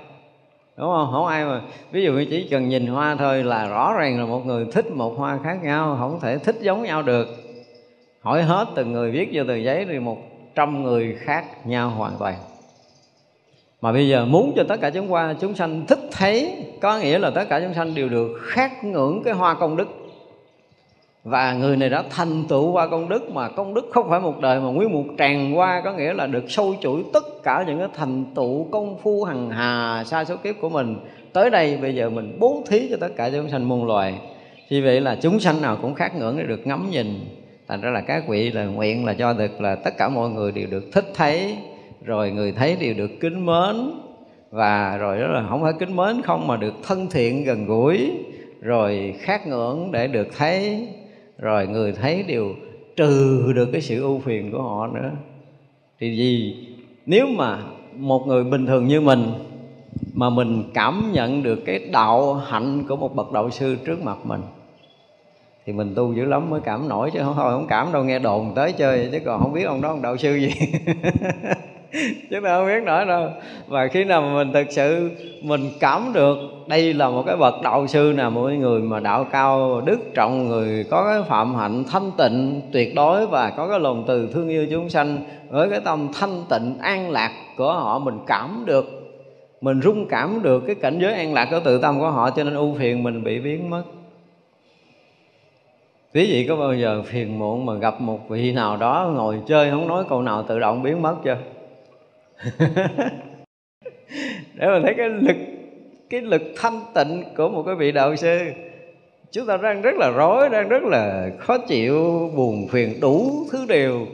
Đúng 0.77 0.87
không? 0.87 1.09
Không 1.13 1.27
ai 1.27 1.45
mà, 1.45 1.61
ví 1.91 2.05
dụ 2.05 2.13
như 2.13 2.27
chỉ 2.31 2.49
cần 2.51 2.69
nhìn 2.69 2.87
hoa 2.87 3.17
thôi 3.17 3.45
là 3.45 3.69
rõ 3.69 3.95
ràng 3.99 4.19
là 4.19 4.27
một 4.27 4.47
người 4.47 4.67
thích 4.73 4.91
một 4.91 5.15
hoa 5.19 5.39
khác 5.45 5.59
nhau, 5.63 5.97
không 6.01 6.21
thể 6.21 6.39
thích 6.39 6.57
giống 6.61 6.83
nhau 6.83 7.03
được. 7.03 7.29
Hỏi 8.21 8.43
hết 8.43 8.69
từng 8.75 8.93
người, 8.93 9.11
viết 9.11 9.29
vô 9.33 9.45
tờ 9.45 9.55
giấy 9.55 9.87
thì 9.89 9.99
một 9.99 10.19
trăm 10.55 10.83
người 10.83 11.17
khác 11.21 11.67
nhau 11.67 11.91
hoàn 11.91 12.13
toàn 12.19 12.35
mà 13.85 13.93
bây 13.93 14.09
giờ 14.09 14.25
muốn 14.25 14.53
cho 14.57 14.65
tất 14.69 14.81
cả 14.81 14.91
chúng 14.91 15.13
qua, 15.13 15.35
chúng 15.41 15.55
sanh 15.55 15.87
thích 15.87 15.99
thấy, 16.13 16.53
có 16.81 16.99
nghĩa 16.99 17.19
là 17.19 17.31
tất 17.31 17.45
cả 17.49 17.61
chúng 17.61 17.75
sanh 17.75 17.95
đều 17.95 18.09
được 18.09 18.41
khát 18.43 18.85
ngưỡng 18.85 19.23
cái 19.25 19.35
hoa 19.35 19.55
công 19.55 19.77
đức. 19.77 19.89
Và 21.25 21.53
người 21.53 21.77
này 21.77 21.89
đã 21.91 22.05
thành 22.11 22.45
tựu 22.49 22.73
qua 22.73 22.89
công 22.89 23.09
đức, 23.09 23.31
mà 23.31 23.49
công 23.49 23.75
đức 23.75 23.91
không 23.93 24.11
phải 24.11 24.21
một 24.21 24.41
đời 24.41 24.61
mà 24.61 24.67
nguyên 24.67 24.93
một 24.93 25.05
tràn 25.19 25.59
qua 25.59 25.83
có 25.85 25.93
nghĩa 25.93 26.15
là 26.15 26.27
được 26.27 26.45
sâu 26.49 26.75
chuỗi 26.81 27.05
tất 27.13 27.43
cả 27.43 27.65
những 27.67 27.79
cái 27.79 27.89
thành 27.95 28.25
tựu 28.35 28.67
công 28.71 28.99
phu 29.03 29.25
hằng 29.25 29.51
hà 29.51 30.05
xa 30.05 30.25
số 30.25 30.37
kiếp 30.37 30.55
của 30.61 30.69
mình. 30.69 30.97
Tới 31.33 31.51
đây 31.51 31.77
bây 31.77 31.95
giờ 31.95 32.11
mình 32.11 32.37
bố 32.41 32.63
thí 32.67 32.89
cho 32.91 32.97
tất 33.01 33.17
cả 33.17 33.31
chúng 33.31 33.51
sanh 33.51 33.69
muôn 33.69 33.87
loài. 33.87 34.15
Vì 34.71 34.81
vậy 34.81 35.01
là 35.01 35.17
chúng 35.23 35.41
sanh 35.41 35.63
nào 35.63 35.79
cũng 35.83 35.95
khát 35.95 36.17
ngưỡng 36.17 36.39
để 36.39 36.45
được 36.45 36.67
ngắm 36.67 36.91
nhìn. 36.91 37.21
Thành 37.69 37.81
ra 37.81 37.91
là 37.91 38.01
các 38.01 38.29
vị 38.29 38.51
là 38.51 38.65
nguyện 38.65 39.05
là 39.05 39.15
cho 39.15 39.33
được 39.33 39.61
là 39.61 39.75
tất 39.75 39.97
cả 39.99 40.09
mọi 40.09 40.31
người 40.31 40.53
đều 40.53 40.67
được 40.71 40.85
thích 40.93 41.07
thấy 41.15 41.57
rồi 42.05 42.31
người 42.31 42.53
thấy 42.53 42.77
đều 42.77 42.95
được 42.95 43.11
kính 43.21 43.47
mến. 43.47 43.91
Và 44.51 44.97
rồi 44.97 45.21
đó 45.21 45.27
là 45.27 45.47
không 45.49 45.63
phải 45.63 45.73
kính 45.79 45.97
mến 45.97 46.23
không 46.23 46.47
mà 46.47 46.57
được 46.57 46.75
thân 46.83 47.07
thiện 47.11 47.45
gần 47.45 47.67
gũi. 47.67 48.11
Rồi 48.61 49.15
khát 49.19 49.47
ngưỡng 49.47 49.93
để 49.93 50.07
được 50.07 50.29
thấy. 50.39 50.89
Rồi 51.39 51.67
người 51.67 51.93
thấy 51.93 52.23
đều 52.23 52.55
trừ 52.97 53.53
được 53.55 53.69
cái 53.73 53.81
sự 53.81 54.03
ưu 54.03 54.19
phiền 54.19 54.53
của 54.53 54.63
họ 54.63 54.87
nữa. 54.87 55.11
Thì 56.01 56.17
gì 56.17 56.57
nếu 57.07 57.27
mà 57.27 57.59
một 57.97 58.27
người 58.27 58.45
bình 58.45 58.67
thường 58.67 58.89
như 58.89 59.01
mình, 59.01 59.33
mà 60.15 60.31
mình 60.31 60.65
cảm 60.75 61.11
nhận 61.13 61.43
được 61.43 61.65
cái 61.67 61.79
đạo 61.93 62.35
hạnh 62.35 62.85
của 62.89 62.97
một 62.97 63.15
bậc 63.15 63.33
đạo 63.33 63.51
sư 63.51 63.77
trước 63.85 64.03
mặt 64.03 64.19
mình, 64.25 64.41
thì 65.67 65.73
mình 65.73 65.95
tu 65.95 66.13
dữ 66.13 66.25
lắm 66.25 66.51
mới 66.51 66.61
cảm 66.61 66.89
nổi 66.89 67.11
chứ 67.15 67.21
không 67.23 67.35
thôi 67.37 67.53
không 67.53 67.67
cảm 67.69 67.93
đâu, 67.93 68.05
nghe 68.05 68.19
đồn 68.19 68.53
tới 68.55 68.73
chơi 68.73 69.09
chứ 69.13 69.19
còn 69.25 69.41
không 69.41 69.53
biết 69.53 69.63
ông 69.63 69.81
đó 69.81 69.89
ông 69.89 70.03
đạo 70.03 70.17
sư 70.17 70.35
gì. 70.35 70.53
chứ 72.31 72.41
nào 72.41 72.61
không 72.61 72.67
biết 72.67 72.83
nổi 72.85 73.05
đâu. 73.05 73.29
Và 73.69 73.87
khi 73.87 74.05
nào 74.05 74.23
mà 74.23 74.35
mình 74.35 74.53
thực 74.53 74.73
sự, 74.73 75.11
mình 75.43 75.71
cảm 75.81 76.13
được 76.15 76.37
đây 76.67 76.95
là 76.95 77.11
một 77.11 77.23
cái 77.27 77.37
bậc 77.37 77.55
đạo 77.63 77.87
sư 77.87 78.13
nào 78.17 78.31
một 78.31 78.49
người 78.49 78.83
mà 78.83 79.01
đạo 79.01 79.27
cao 79.33 79.81
đức 79.81 80.15
trọng, 80.15 80.49
người 80.49 80.85
có 80.91 81.05
cái 81.05 81.23
phạm 81.29 81.55
hạnh 81.55 81.85
thanh 81.91 82.11
tịnh, 82.19 82.61
tuyệt 82.73 82.95
đối 82.95 83.27
và 83.27 83.51
có 83.51 83.69
cái 83.69 83.81
lòng 83.81 84.05
từ 84.07 84.29
thương 84.33 84.49
yêu 84.49 84.67
chúng 84.71 84.91
sanh, 84.91 85.19
với 85.51 85.71
cái 85.71 85.81
tâm 85.81 86.09
thanh 86.15 86.45
tịnh, 86.51 86.79
an 86.79 87.11
lạc 87.11 87.33
của 87.57 87.73
họ, 87.73 87.99
mình 87.99 88.19
cảm 88.27 88.63
được, 88.67 88.85
mình 89.61 89.81
rung 89.83 90.09
cảm 90.09 90.43
được 90.43 90.63
cái 90.67 90.75
cảnh 90.75 90.99
giới 91.01 91.15
an 91.15 91.35
lạc 91.35 91.49
của 91.51 91.61
tự 91.65 91.79
tâm 91.79 92.01
của 92.01 92.11
họ, 92.11 92.31
cho 92.31 92.45
nên 92.45 92.55
ưu 92.55 92.75
phiền 92.75 93.03
mình 93.03 93.25
bị 93.25 93.41
biến 93.41 93.71
mất. 93.71 93.83
Quý 96.15 96.27
vị 96.31 96.47
có 96.49 96.57
bao 96.57 96.75
giờ 96.75 97.03
phiền 97.07 97.39
muộn 97.39 97.67
mà 97.67 97.75
gặp 97.75 98.01
một 98.01 98.29
vị 98.29 98.53
nào 98.53 98.77
đó 98.77 99.11
ngồi 99.15 99.41
chơi, 99.47 99.71
không 99.71 99.89
nói 99.89 100.05
câu 100.09 100.23
nào 100.23 100.43
tự 100.43 100.59
động 100.59 100.83
biến 100.83 101.03
mất 101.03 101.15
chưa? 101.25 101.37
để 104.55 104.67
mà 104.67 104.81
thấy 104.83 104.95
cái 104.97 105.09
lực 105.09 105.37
cái 106.11 106.21
lực 106.21 106.43
thanh 106.57 106.81
tịnh 106.95 107.25
của 107.37 107.49
một 107.49 107.63
cái 107.63 107.75
vị 107.75 107.93
đạo 107.93 108.17
sư, 108.17 108.39
chúng 109.33 109.47
ta 109.47 109.57
đang 109.57 109.83
rất 109.83 109.95
là 109.95 110.11
rối, 110.11 110.49
đang 110.49 110.69
rất 110.69 110.83
là 110.83 111.31
khó 111.39 111.59
chịu, 111.59 112.31
buồn 112.37 112.69
phiền 112.69 113.01
đủ 113.01 113.47
thứ 113.53 113.67
điều 113.69 114.07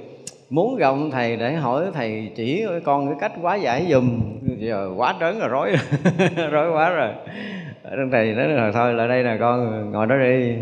muốn 0.50 0.76
gặp 0.76 0.94
thầy 1.12 1.36
để 1.36 1.52
hỏi 1.52 1.84
thầy 1.94 2.30
chỉ 2.34 2.64
con 2.84 3.06
cái 3.06 3.16
cách 3.20 3.32
quá 3.42 3.56
giải 3.56 3.86
dùm 3.90 4.20
giờ 4.58 4.90
quá 4.96 5.14
trớn 5.20 5.38
rồi, 5.38 5.48
rối 5.48 5.72
rối 6.50 6.70
quá 6.70 6.90
rồi. 6.90 7.10
Thầy 8.12 8.34
nói 8.34 8.48
là 8.48 8.70
thôi, 8.74 8.94
lại 8.94 9.08
đây 9.08 9.22
nè 9.22 9.36
con, 9.40 9.90
ngồi 9.92 10.06
đó 10.06 10.16
đi. 10.16 10.54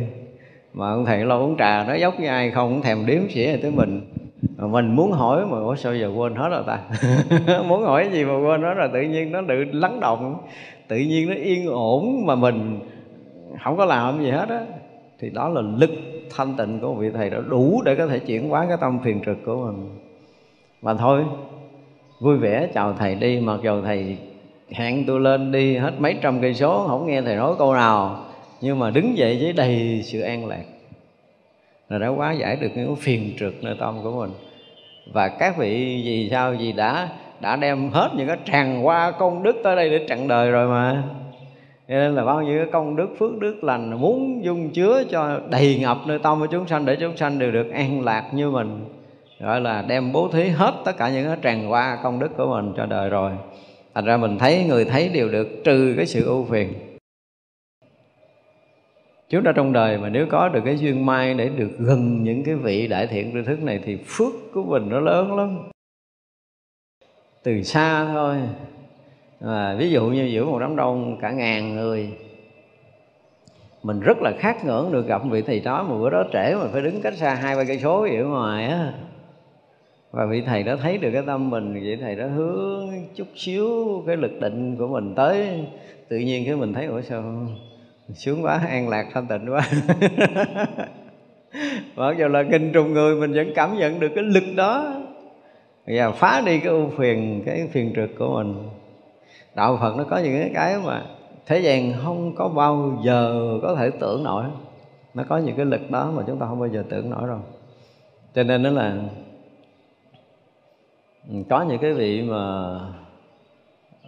Mà 0.72 0.90
ông 0.90 1.04
thầy 1.04 1.24
lo 1.24 1.38
uống 1.38 1.56
trà, 1.58 1.84
nói 1.84 2.00
dốc 2.00 2.14
với 2.18 2.26
ai 2.26 2.50
không 2.50 2.72
cũng 2.72 2.82
thèm 2.82 3.06
điếm 3.06 3.28
xỉa 3.28 3.56
tới 3.62 3.70
mình 3.70 4.00
mình 4.58 4.96
muốn 4.96 5.12
hỏi 5.12 5.46
mà, 5.46 5.58
ủa 5.58 5.76
sao 5.76 5.96
giờ 5.96 6.10
quên 6.16 6.34
hết 6.34 6.48
rồi 6.48 6.62
ta? 6.66 6.78
Muốn 7.68 7.82
hỏi 7.82 8.08
gì 8.12 8.24
mà 8.24 8.38
quên 8.38 8.62
hết 8.62 8.74
rồi, 8.74 8.88
tự 8.92 9.00
nhiên 9.00 9.32
nó 9.32 9.42
tự 9.48 9.64
lắng 9.72 10.00
động. 10.00 10.38
Tự 10.88 10.96
nhiên 10.96 11.28
nó 11.28 11.34
yên 11.34 11.66
ổn 11.66 12.26
mà 12.26 12.34
mình 12.34 12.80
không 13.64 13.76
có 13.76 13.84
làm 13.84 14.22
gì 14.22 14.30
hết 14.30 14.48
á. 14.48 14.60
Thì 15.20 15.30
đó 15.30 15.48
là 15.48 15.60
lực 15.60 15.90
thanh 16.36 16.56
tịnh 16.56 16.80
của 16.80 16.94
vị 16.94 17.10
thầy 17.14 17.30
đã 17.30 17.38
đủ 17.48 17.82
để 17.84 17.94
có 17.94 18.06
thể 18.06 18.18
chuyển 18.18 18.48
hóa 18.48 18.66
cái 18.68 18.76
tâm 18.80 18.98
phiền 19.04 19.20
trực 19.26 19.38
của 19.46 19.56
mình. 19.56 19.98
Mà 20.82 20.94
thôi, 20.94 21.24
vui 22.20 22.36
vẻ 22.36 22.68
chào 22.74 22.92
thầy 22.92 23.14
đi, 23.14 23.40
mặc 23.40 23.60
dù 23.62 23.82
thầy 23.82 24.16
hẹn 24.70 25.04
tôi 25.06 25.20
lên 25.20 25.52
đi 25.52 25.76
hết 25.76 25.92
mấy 25.98 26.16
trăm 26.22 26.40
cây 26.40 26.54
số, 26.54 26.86
không 26.88 27.06
nghe 27.06 27.22
thầy 27.22 27.36
nói 27.36 27.54
câu 27.58 27.74
nào. 27.74 28.24
Nhưng 28.60 28.78
mà 28.78 28.90
đứng 28.90 29.18
dậy 29.18 29.38
với 29.42 29.52
đầy 29.52 30.00
sự 30.04 30.20
an 30.20 30.46
lạc 30.46 30.64
là 31.88 31.98
đã 31.98 32.08
quá 32.08 32.32
giải 32.32 32.56
được 32.56 32.68
những 32.74 32.96
phiền 32.96 33.32
trực 33.38 33.64
nơi 33.64 33.76
tâm 33.78 34.02
của 34.02 34.10
mình. 34.10 34.30
Và 35.12 35.28
các 35.28 35.58
vị 35.58 36.02
gì 36.04 36.28
sao? 36.30 36.54
Gì 36.54 36.72
đã 36.72 37.08
đã 37.40 37.56
đem 37.56 37.90
hết 37.90 38.10
những 38.16 38.26
cái 38.26 38.36
tràn 38.44 38.86
qua 38.86 39.10
công 39.10 39.42
đức 39.42 39.56
tới 39.64 39.76
đây 39.76 39.90
để 39.90 40.06
chặn 40.08 40.28
đời 40.28 40.50
rồi 40.50 40.68
mà. 40.68 41.02
Cho 41.88 41.94
nên 41.94 42.14
là 42.14 42.24
bao 42.24 42.42
nhiêu 42.42 42.58
cái 42.58 42.72
công 42.72 42.96
đức, 42.96 43.08
phước 43.18 43.38
đức, 43.38 43.64
lành 43.64 44.00
muốn 44.00 44.44
dung 44.44 44.70
chứa 44.70 45.04
cho 45.10 45.40
đầy 45.50 45.78
ngập 45.80 45.98
nơi 46.06 46.18
tâm 46.18 46.40
của 46.40 46.46
chúng 46.46 46.66
sanh 46.66 46.84
để 46.84 46.96
chúng 47.00 47.16
sanh 47.16 47.38
đều 47.38 47.50
được 47.50 47.70
an 47.70 48.04
lạc 48.04 48.30
như 48.32 48.50
mình. 48.50 48.84
Gọi 49.40 49.60
là 49.60 49.84
đem 49.88 50.12
bố 50.12 50.28
thí 50.28 50.48
hết 50.48 50.74
tất 50.84 50.96
cả 50.98 51.10
những 51.10 51.26
cái 51.26 51.36
tràn 51.42 51.72
qua 51.72 51.98
công 52.02 52.18
đức 52.18 52.36
của 52.36 52.46
mình 52.46 52.72
cho 52.76 52.86
đời 52.86 53.08
rồi. 53.08 53.32
Thành 53.94 54.04
ra 54.04 54.16
mình 54.16 54.38
thấy, 54.38 54.64
người 54.68 54.84
thấy 54.84 55.08
đều 55.08 55.28
được 55.28 55.48
trừ 55.64 55.94
cái 55.96 56.06
sự 56.06 56.24
ưu 56.24 56.44
phiền 56.44 56.72
chúng 59.28 59.44
ta 59.44 59.52
trong 59.52 59.72
đời 59.72 59.98
mà 59.98 60.08
nếu 60.08 60.26
có 60.30 60.48
được 60.48 60.60
cái 60.64 60.78
duyên 60.78 61.06
may 61.06 61.34
để 61.34 61.48
được 61.48 61.70
gần 61.78 62.24
những 62.24 62.44
cái 62.44 62.54
vị 62.54 62.86
đại 62.86 63.06
thiện 63.06 63.32
tri 63.32 63.42
thức 63.42 63.62
này 63.62 63.80
thì 63.84 63.98
phước 64.06 64.32
của 64.52 64.62
mình 64.62 64.88
nó 64.88 65.00
lớn 65.00 65.36
lắm. 65.36 65.58
Từ 67.42 67.62
xa 67.62 68.04
thôi. 68.04 68.36
À, 69.40 69.74
ví 69.78 69.90
dụ 69.90 70.06
như 70.06 70.24
giữa 70.24 70.44
một 70.44 70.58
đám 70.58 70.76
đông 70.76 71.18
cả 71.20 71.30
ngàn 71.30 71.74
người 71.74 72.10
mình 73.82 74.00
rất 74.00 74.18
là 74.22 74.32
khát 74.38 74.64
ngưỡng 74.64 74.92
được 74.92 75.06
gặp 75.06 75.22
vị 75.30 75.42
thầy 75.42 75.60
đó 75.60 75.82
mà 75.82 75.98
bữa 75.98 76.10
đó 76.10 76.24
trễ 76.32 76.54
mà 76.54 76.68
phải 76.72 76.82
đứng 76.82 77.00
cách 77.00 77.14
xa 77.16 77.34
hai 77.34 77.56
ba 77.56 77.64
cây 77.64 77.78
số 77.78 78.02
ở 78.02 78.24
ngoài 78.24 78.66
á. 78.66 78.92
Và 80.10 80.26
vị 80.26 80.42
thầy 80.46 80.62
đó 80.62 80.76
thấy 80.82 80.98
được 80.98 81.10
cái 81.12 81.22
tâm 81.26 81.50
mình 81.50 81.74
vậy 81.74 81.98
thầy 82.00 82.16
đó 82.16 82.26
hướng 82.26 82.88
chút 83.14 83.26
xíu 83.34 84.02
cái 84.06 84.16
lực 84.16 84.40
định 84.40 84.76
của 84.76 84.88
mình 84.88 85.14
tới. 85.14 85.64
Tự 86.08 86.18
nhiên 86.18 86.44
cái 86.46 86.56
mình 86.56 86.72
thấy 86.72 86.86
ủa 86.86 87.00
sao? 87.00 87.46
Sướng 88.14 88.44
quá 88.44 88.60
an 88.68 88.88
lạc 88.88 89.06
thanh 89.12 89.26
tịnh 89.26 89.52
quá. 89.52 89.70
Mặc 91.96 92.16
dù 92.18 92.28
là 92.28 92.42
kinh 92.50 92.72
trùng 92.72 92.92
người 92.92 93.16
mình 93.20 93.32
vẫn 93.32 93.52
cảm 93.54 93.76
nhận 93.76 94.00
được 94.00 94.12
cái 94.14 94.24
lực 94.24 94.44
đó. 94.56 94.94
Và 95.86 96.10
phá 96.10 96.42
đi 96.46 96.58
cái 96.58 96.68
ưu 96.68 96.90
phiền 96.90 97.42
cái 97.46 97.68
phiền 97.72 97.92
trực 97.96 98.10
của 98.18 98.36
mình. 98.36 98.68
Đạo 99.54 99.78
phật 99.80 99.96
nó 99.96 100.04
có 100.04 100.18
những 100.18 100.38
cái 100.38 100.50
cái 100.54 100.78
mà 100.84 101.02
thế 101.46 101.58
gian 101.58 101.92
không 102.04 102.34
có 102.34 102.48
bao 102.48 102.98
giờ 103.04 103.48
có 103.62 103.74
thể 103.74 103.90
tưởng 104.00 104.24
nổi. 104.24 104.44
Nó 105.14 105.24
có 105.28 105.38
những 105.38 105.56
cái 105.56 105.66
lực 105.66 105.90
đó 105.90 106.12
mà 106.16 106.22
chúng 106.26 106.38
ta 106.38 106.46
không 106.46 106.60
bao 106.60 106.68
giờ 106.68 106.84
tưởng 106.88 107.10
nổi 107.10 107.26
rồi. 107.26 107.38
Cho 108.34 108.42
nên 108.42 108.62
nó 108.62 108.70
là 108.70 108.96
có 111.48 111.62
những 111.62 111.78
cái 111.78 111.92
vị 111.92 112.22
mà 112.22 112.78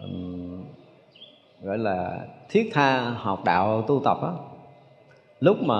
um, 0.03 0.60
gọi 1.63 1.77
là 1.77 2.27
thiết 2.49 2.69
tha 2.73 3.01
học 3.01 3.43
đạo 3.45 3.81
tu 3.81 4.01
tập 4.03 4.17
á. 4.21 4.31
Lúc 5.39 5.57
mà 5.63 5.75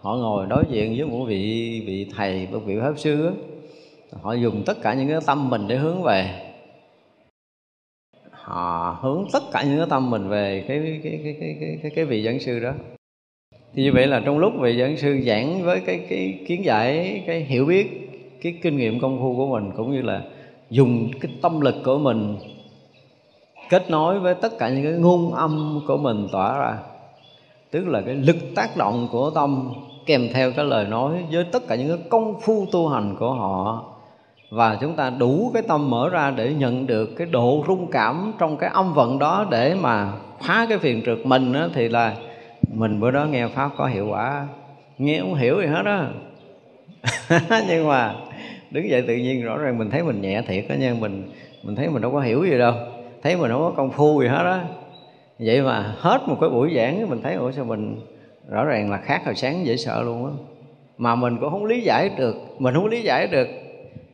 họ 0.00 0.16
ngồi 0.16 0.46
đối 0.46 0.64
diện 0.70 0.96
với 0.96 1.06
một 1.06 1.24
vị 1.24 1.82
vị 1.86 2.06
thầy 2.16 2.48
một 2.52 2.60
vị 2.66 2.78
pháp 2.80 2.92
sư 2.96 3.26
á 3.26 3.32
họ 4.22 4.32
dùng 4.32 4.62
tất 4.66 4.82
cả 4.82 4.94
những 4.94 5.08
cái 5.08 5.18
tâm 5.26 5.50
mình 5.50 5.68
để 5.68 5.76
hướng 5.76 6.02
về. 6.02 6.52
Họ 8.30 8.98
hướng 9.00 9.24
tất 9.32 9.42
cả 9.52 9.62
những 9.62 9.78
cái 9.78 9.86
tâm 9.90 10.10
mình 10.10 10.28
về 10.28 10.64
cái 10.68 10.78
cái 10.78 11.00
cái 11.02 11.20
cái 11.40 11.56
cái 11.60 11.78
cái, 11.82 11.92
cái 11.94 12.04
vị 12.04 12.24
giảng 12.24 12.40
sư 12.40 12.60
đó. 12.60 12.72
Thì 13.74 13.82
như 13.82 13.92
vậy 13.92 14.06
là 14.06 14.22
trong 14.24 14.38
lúc 14.38 14.52
vị 14.60 14.78
giảng 14.78 14.96
sư 14.96 15.20
giảng 15.26 15.62
với 15.62 15.80
cái 15.86 16.06
cái 16.08 16.44
kiến 16.46 16.64
giải 16.64 17.22
cái 17.26 17.40
hiểu 17.40 17.66
biết 17.66 18.10
cái 18.42 18.58
kinh 18.62 18.76
nghiệm 18.76 19.00
công 19.00 19.18
phu 19.18 19.36
của 19.36 19.46
mình 19.46 19.70
cũng 19.76 19.92
như 19.92 20.02
là 20.02 20.22
dùng 20.70 21.10
cái 21.20 21.32
tâm 21.42 21.60
lực 21.60 21.74
của 21.84 21.98
mình 21.98 22.36
kết 23.72 23.90
nối 23.90 24.20
với 24.20 24.34
tất 24.34 24.58
cả 24.58 24.68
những 24.68 24.82
cái 24.82 24.92
ngôn 24.92 25.34
âm 25.34 25.80
của 25.86 25.96
mình 25.96 26.28
tỏa 26.32 26.58
ra. 26.58 26.74
Tức 27.70 27.88
là 27.88 28.00
cái 28.00 28.14
lực 28.14 28.36
tác 28.54 28.76
động 28.76 29.08
của 29.12 29.30
tâm 29.30 29.72
kèm 30.06 30.28
theo 30.32 30.52
cái 30.52 30.64
lời 30.64 30.86
nói 30.86 31.24
với 31.32 31.44
tất 31.52 31.68
cả 31.68 31.74
những 31.74 31.88
cái 31.88 32.06
công 32.08 32.40
phu 32.40 32.66
tu 32.72 32.88
hành 32.88 33.16
của 33.18 33.32
họ. 33.32 33.84
Và 34.50 34.78
chúng 34.80 34.96
ta 34.96 35.10
đủ 35.10 35.50
cái 35.54 35.62
tâm 35.62 35.90
mở 35.90 36.08
ra 36.08 36.30
để 36.30 36.54
nhận 36.54 36.86
được 36.86 37.06
cái 37.16 37.26
độ 37.26 37.64
rung 37.66 37.90
cảm 37.90 38.32
trong 38.38 38.56
cái 38.56 38.70
âm 38.72 38.94
vận 38.94 39.18
đó 39.18 39.46
để 39.50 39.74
mà 39.74 40.12
phá 40.40 40.66
cái 40.68 40.78
phiền 40.78 41.02
trượt 41.06 41.18
mình 41.26 41.52
đó, 41.52 41.68
thì 41.74 41.88
là 41.88 42.16
mình 42.72 43.00
bữa 43.00 43.10
đó 43.10 43.24
nghe 43.24 43.46
pháp 43.46 43.70
có 43.76 43.86
hiệu 43.86 44.06
quả. 44.08 44.46
Nghe 44.98 45.20
không 45.20 45.34
hiểu 45.34 45.60
gì 45.60 45.66
hết 45.66 45.82
á. 45.84 46.08
Nhưng 47.68 47.88
mà 47.88 48.14
đứng 48.70 48.88
dậy 48.88 49.02
tự 49.06 49.16
nhiên 49.16 49.44
rõ 49.44 49.58
ràng 49.58 49.78
mình 49.78 49.90
thấy 49.90 50.02
mình 50.02 50.20
nhẹ 50.20 50.42
thiệt 50.46 50.64
đó 50.68 50.74
nha 50.74 50.94
mình 51.00 51.32
mình 51.62 51.76
thấy 51.76 51.88
mình 51.88 52.02
đâu 52.02 52.12
có 52.12 52.20
hiểu 52.20 52.44
gì 52.44 52.58
đâu 52.58 52.74
thấy 53.22 53.36
mình 53.36 53.50
không 53.50 53.60
có 53.60 53.72
công 53.76 53.90
phu 53.90 54.22
gì 54.22 54.28
hết 54.28 54.44
á. 54.44 54.64
Vậy 55.38 55.62
mà 55.62 55.94
hết 55.98 56.20
một 56.26 56.36
cái 56.40 56.50
buổi 56.50 56.72
giảng, 56.76 57.10
mình 57.10 57.20
thấy, 57.22 57.34
ủa 57.34 57.52
sao 57.52 57.64
mình 57.64 58.00
rõ 58.48 58.64
ràng 58.64 58.90
là 58.90 58.96
khác 58.96 59.22
hồi 59.24 59.34
sáng 59.34 59.66
dễ 59.66 59.76
sợ 59.76 60.02
luôn 60.02 60.26
á. 60.26 60.32
Mà 60.98 61.14
mình 61.14 61.36
cũng 61.40 61.50
không 61.50 61.64
lý 61.64 61.80
giải 61.80 62.10
được, 62.16 62.36
mình 62.58 62.74
không 62.74 62.86
lý 62.86 63.02
giải 63.02 63.26
được. 63.26 63.48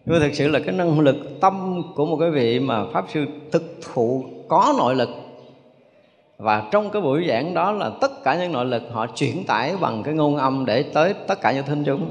Nhưng 0.05 0.19
mà 0.21 0.27
thực 0.27 0.35
sự 0.35 0.49
là 0.49 0.59
cái 0.59 0.75
năng 0.75 1.01
lực 1.01 1.17
tâm 1.41 1.83
của 1.95 2.07
một 2.07 2.17
cái 2.21 2.31
vị 2.31 2.61
mà 2.61 2.85
pháp 2.93 3.05
sư 3.09 3.27
thực 3.53 3.63
thụ 3.95 4.25
có 4.49 4.75
nội 4.79 4.95
lực. 4.95 5.09
Và 6.39 6.69
trong 6.71 6.91
cái 6.91 7.03
buổi 7.03 7.27
giảng 7.29 7.55
đó 7.55 7.73
là 7.73 7.91
tất 8.01 8.25
cả 8.25 8.37
những 8.37 8.53
nội 8.53 8.65
lực 8.65 8.83
họ 8.93 9.07
chuyển 9.07 9.45
tải 9.45 9.75
bằng 9.81 10.03
cái 10.03 10.15
ngôn 10.15 10.37
âm 10.37 10.65
để 10.67 10.83
tới 10.83 11.15
tất 11.27 11.41
cả 11.41 11.53
những 11.53 11.65
thính 11.67 11.85
chúng 11.85 12.11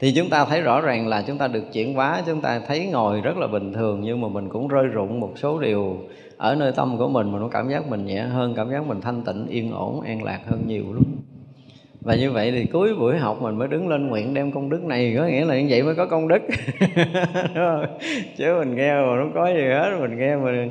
thì 0.00 0.12
chúng 0.12 0.30
ta 0.30 0.44
thấy 0.44 0.60
rõ 0.60 0.80
ràng 0.80 1.08
là 1.08 1.22
chúng 1.26 1.38
ta 1.38 1.48
được 1.48 1.72
chuyển 1.72 1.94
hóa, 1.94 2.22
chúng 2.26 2.40
ta 2.40 2.60
thấy 2.66 2.86
ngồi 2.86 3.20
rất 3.20 3.36
là 3.36 3.46
bình 3.46 3.72
thường, 3.72 4.00
nhưng 4.04 4.20
mà 4.20 4.28
mình 4.28 4.48
cũng 4.48 4.68
rơi 4.68 4.86
rụng 4.86 5.20
một 5.20 5.32
số 5.36 5.58
điều 5.58 5.96
ở 6.36 6.54
nơi 6.54 6.72
tâm 6.72 6.98
của 6.98 7.08
mình 7.08 7.32
mình 7.32 7.42
có 7.42 7.48
cảm 7.48 7.68
giác 7.68 7.88
mình 7.88 8.06
nhẹ 8.06 8.20
hơn, 8.20 8.54
cảm 8.56 8.70
giác 8.70 8.86
mình 8.86 9.00
thanh 9.00 9.22
tịnh, 9.24 9.46
yên 9.46 9.72
ổn, 9.72 10.00
an 10.00 10.24
lạc 10.24 10.40
hơn 10.46 10.62
nhiều 10.66 10.84
lắm. 10.94 11.04
Và 12.00 12.14
như 12.14 12.30
vậy 12.30 12.52
thì 12.52 12.64
cuối 12.64 12.94
buổi 12.94 13.16
học 13.16 13.42
mình 13.42 13.58
mới 13.58 13.68
đứng 13.68 13.88
lên 13.88 14.06
nguyện 14.06 14.34
đem 14.34 14.52
công 14.52 14.70
đức 14.70 14.84
này, 14.84 15.14
có 15.18 15.24
nghĩa 15.26 15.44
là 15.44 15.60
như 15.60 15.66
vậy 15.70 15.82
mới 15.82 15.94
có 15.94 16.06
công 16.06 16.28
đức. 16.28 16.42
Chứ 18.36 18.54
mình 18.58 18.74
nghe 18.76 18.94
mà 18.94 19.16
nó 19.16 19.26
có 19.34 19.46
gì 19.46 19.62
hết, 19.62 19.90
mình 20.00 20.18
nghe 20.18 20.36
mình 20.36 20.70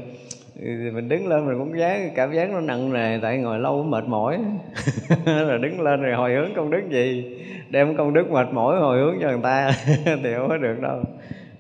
mình 0.64 1.10
đứng 1.10 1.27
lên 1.27 1.48
mình 1.48 1.60
cũng 1.60 1.80
dáng 1.80 2.10
cảm 2.15 2.34
giác 2.34 2.49
nó 2.49 2.60
nặng 2.60 2.94
nề, 2.94 3.19
tại 3.22 3.38
ngồi 3.38 3.60
lâu 3.60 3.84
mệt 3.84 4.03
mỏi. 4.07 4.38
Rồi 5.26 5.60
đứng 5.60 5.81
lên 5.81 6.02
rồi 6.02 6.15
hồi 6.15 6.34
hướng 6.34 6.53
công 6.56 6.69
đức 6.69 6.81
gì? 6.90 7.38
Đem 7.69 7.98
công 7.98 8.14
đức 8.14 8.31
mệt 8.31 8.48
mỏi 8.52 8.80
hồi 8.80 8.99
hướng 8.99 9.15
cho 9.22 9.27
người 9.27 9.40
ta 9.44 9.72
thì 10.06 10.34
không 10.38 10.49
có 10.49 10.57
được 10.57 10.80
đâu. 10.81 10.99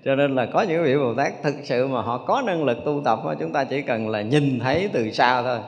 Cho 0.05 0.15
nên 0.15 0.35
là 0.35 0.45
có 0.45 0.61
những 0.61 0.83
vị 0.83 0.95
bồ 0.95 1.13
tát 1.13 1.33
thực 1.43 1.55
sự 1.63 1.87
mà 1.87 2.01
họ 2.01 2.17
có 2.17 2.43
năng 2.45 2.63
lực 2.63 2.77
tu 2.85 3.01
tập 3.05 3.19
chúng 3.39 3.51
ta 3.51 3.63
chỉ 3.63 3.81
cần 3.81 4.09
là 4.09 4.21
nhìn 4.21 4.59
thấy 4.59 4.89
từ 4.93 5.11
xa 5.11 5.41
thôi. 5.41 5.59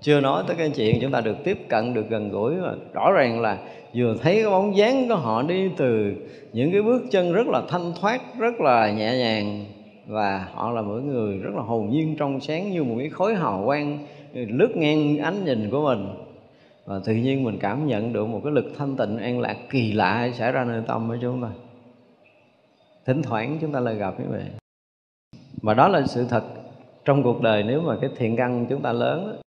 Chưa 0.00 0.20
nói 0.20 0.44
tới 0.46 0.56
cái 0.56 0.70
chuyện 0.76 0.98
chúng 1.00 1.12
ta 1.12 1.20
được 1.20 1.36
tiếp 1.44 1.58
cận, 1.68 1.94
được 1.94 2.10
gần 2.10 2.30
gũi 2.30 2.54
mà 2.54 2.72
rõ 2.92 3.12
ràng 3.12 3.40
là 3.40 3.58
vừa 3.94 4.16
thấy 4.22 4.34
cái 4.34 4.50
bóng 4.50 4.76
dáng 4.76 5.08
của 5.08 5.14
họ 5.14 5.42
đi 5.42 5.70
từ 5.76 6.14
những 6.52 6.72
cái 6.72 6.82
bước 6.82 7.02
chân 7.10 7.32
rất 7.32 7.46
là 7.46 7.62
thanh 7.68 7.92
thoát, 8.00 8.20
rất 8.38 8.60
là 8.60 8.90
nhẹ 8.90 9.18
nhàng 9.18 9.64
và 10.10 10.48
họ 10.52 10.70
là 10.70 10.82
mỗi 10.82 11.02
người 11.02 11.38
rất 11.38 11.54
là 11.54 11.62
hồn 11.62 11.90
nhiên 11.90 12.16
trong 12.18 12.40
sáng 12.40 12.70
như 12.70 12.84
một 12.84 12.94
cái 12.98 13.08
khối 13.08 13.34
hào 13.34 13.62
quang 13.66 13.98
lướt 14.32 14.70
ngang 14.76 15.18
ánh 15.18 15.44
nhìn 15.44 15.70
của 15.70 15.84
mình. 15.84 16.08
Và 16.84 17.00
tự 17.04 17.14
nhiên 17.14 17.44
mình 17.44 17.58
cảm 17.60 17.86
nhận 17.86 18.12
được 18.12 18.26
một 18.26 18.40
cái 18.44 18.52
lực 18.52 18.72
thanh 18.78 18.96
tịnh, 18.96 19.18
an 19.18 19.40
lạc, 19.40 19.56
kỳ 19.70 19.92
lạ 19.92 20.30
xảy 20.34 20.52
ra 20.52 20.64
nơi 20.64 20.82
tâm 20.86 21.08
của 21.08 21.16
chúng 21.22 21.42
ta. 21.42 21.48
Thỉnh 23.06 23.22
thoảng 23.22 23.58
chúng 23.60 23.72
ta 23.72 23.80
lại 23.80 23.94
gặp 23.94 24.20
như 24.20 24.26
vậy 24.30 24.44
và 25.62 25.74
đó 25.74 25.88
là 25.88 26.06
sự 26.06 26.26
thật 26.28 26.44
trong 27.04 27.22
cuộc 27.22 27.42
đời, 27.42 27.62
nếu 27.62 27.80
mà 27.80 27.96
cái 28.00 28.10
thiện 28.16 28.36
căn 28.36 28.66
chúng 28.70 28.82
ta 28.82 28.92
lớn 28.92 29.40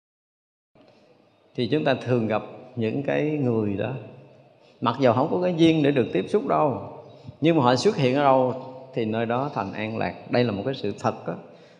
thì 1.55 1.69
chúng 1.69 1.85
ta 1.85 1.95
thường 1.95 2.27
gặp 2.27 2.43
những 2.77 3.03
cái 3.03 3.31
người 3.31 3.75
đó. 3.75 3.93
Mặc 4.81 4.97
dù 5.01 5.13
không 5.13 5.29
có 5.31 5.41
cái 5.43 5.55
duyên 5.57 5.83
để 5.83 5.91
được 5.91 6.07
tiếp 6.13 6.25
xúc 6.29 6.47
đâu, 6.47 6.81
nhưng 7.41 7.57
mà 7.57 7.63
họ 7.63 7.77
xuất 7.77 7.97
hiện 7.97 8.15
ở 8.15 8.23
đâu 8.25 8.55
thì 8.95 9.05
nơi 9.05 9.27
đó 9.27 9.51
thành 9.55 9.73
an 9.73 9.99
lạc. 9.99 10.15
Đây 10.31 10.45
là 10.45 10.53
một 10.53 10.63
cái 10.65 10.75
sự 10.75 10.93
thật 11.01 11.15
đó 11.27 11.35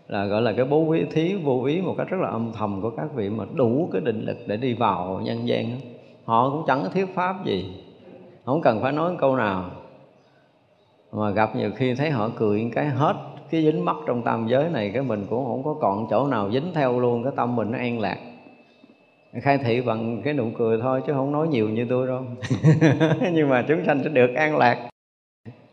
là, 0.09 0.25
gọi 0.27 0.43
là, 0.43 0.53
cái 0.53 0.65
bố 0.65 0.79
quý, 0.79 1.05
thí 1.11 1.35
vô 1.35 1.65
ý 1.65 1.81
một 1.81 1.95
cách 1.99 2.09
rất 2.11 2.21
là 2.21 2.29
âm 2.29 2.53
thầm 2.53 2.83
của 2.83 2.91
các 2.91 3.15
vị 3.15 3.29
mà 3.29 3.45
đủ 3.55 3.89
cái 3.93 4.01
định 4.01 4.25
lực 4.25 4.39
để 4.47 4.57
đi 4.57 4.75
vào 4.75 5.21
nhân 5.25 5.49
gian 5.49 5.81
họ 6.25 6.51
cũng 6.51 6.65
chẳng 6.67 6.83
có 6.83 6.89
thuyết 6.89 7.15
pháp 7.15 7.45
gì, 7.45 7.73
không 8.45 8.61
cần 8.63 8.81
phải 8.83 8.93
nói 8.93 9.15
câu 9.19 9.37
nào. 9.37 9.71
Mà 11.13 11.31
gặp 11.31 11.57
nhiều 11.57 11.71
khi 11.77 11.95
thấy 11.95 12.11
họ 12.11 12.31
cười 12.37 12.71
cái 12.75 12.87
hết 12.87 13.17
cái 13.51 13.63
dính 13.63 13.85
mắt 13.85 13.97
trong 14.07 14.23
tam 14.23 14.49
giới 14.49 14.69
này, 14.69 14.91
cái 14.95 15.03
mình 15.03 15.27
cũng 15.31 15.45
không 15.45 15.63
có 15.65 15.75
còn 15.81 16.07
chỗ 16.11 16.27
nào 16.27 16.51
dính 16.51 16.71
theo 16.75 17.01
luôn, 17.01 17.23
cái 17.25 17.33
tâm 17.37 17.57
mình 17.57 17.71
nó 17.71 17.79
an 17.79 18.01
lạc. 18.01 18.19
Khai 19.43 19.59
thị 19.59 19.81
bằng 19.81 20.23
cái 20.25 20.35
nụ 20.35 20.45
cười 20.59 20.79
thôi 20.83 21.03
chứ 21.07 21.13
không 21.13 21.33
nói 21.33 21.49
nhiều 21.49 21.69
như 21.69 21.87
tôi 21.91 22.07
đâu. 22.07 22.23
Nhưng 23.33 23.49
mà 23.49 23.65
chúng 23.69 23.85
sanh 23.87 24.01
sẽ 24.05 24.09
được 24.09 24.35
an 24.35 24.57
lạc 24.57 24.90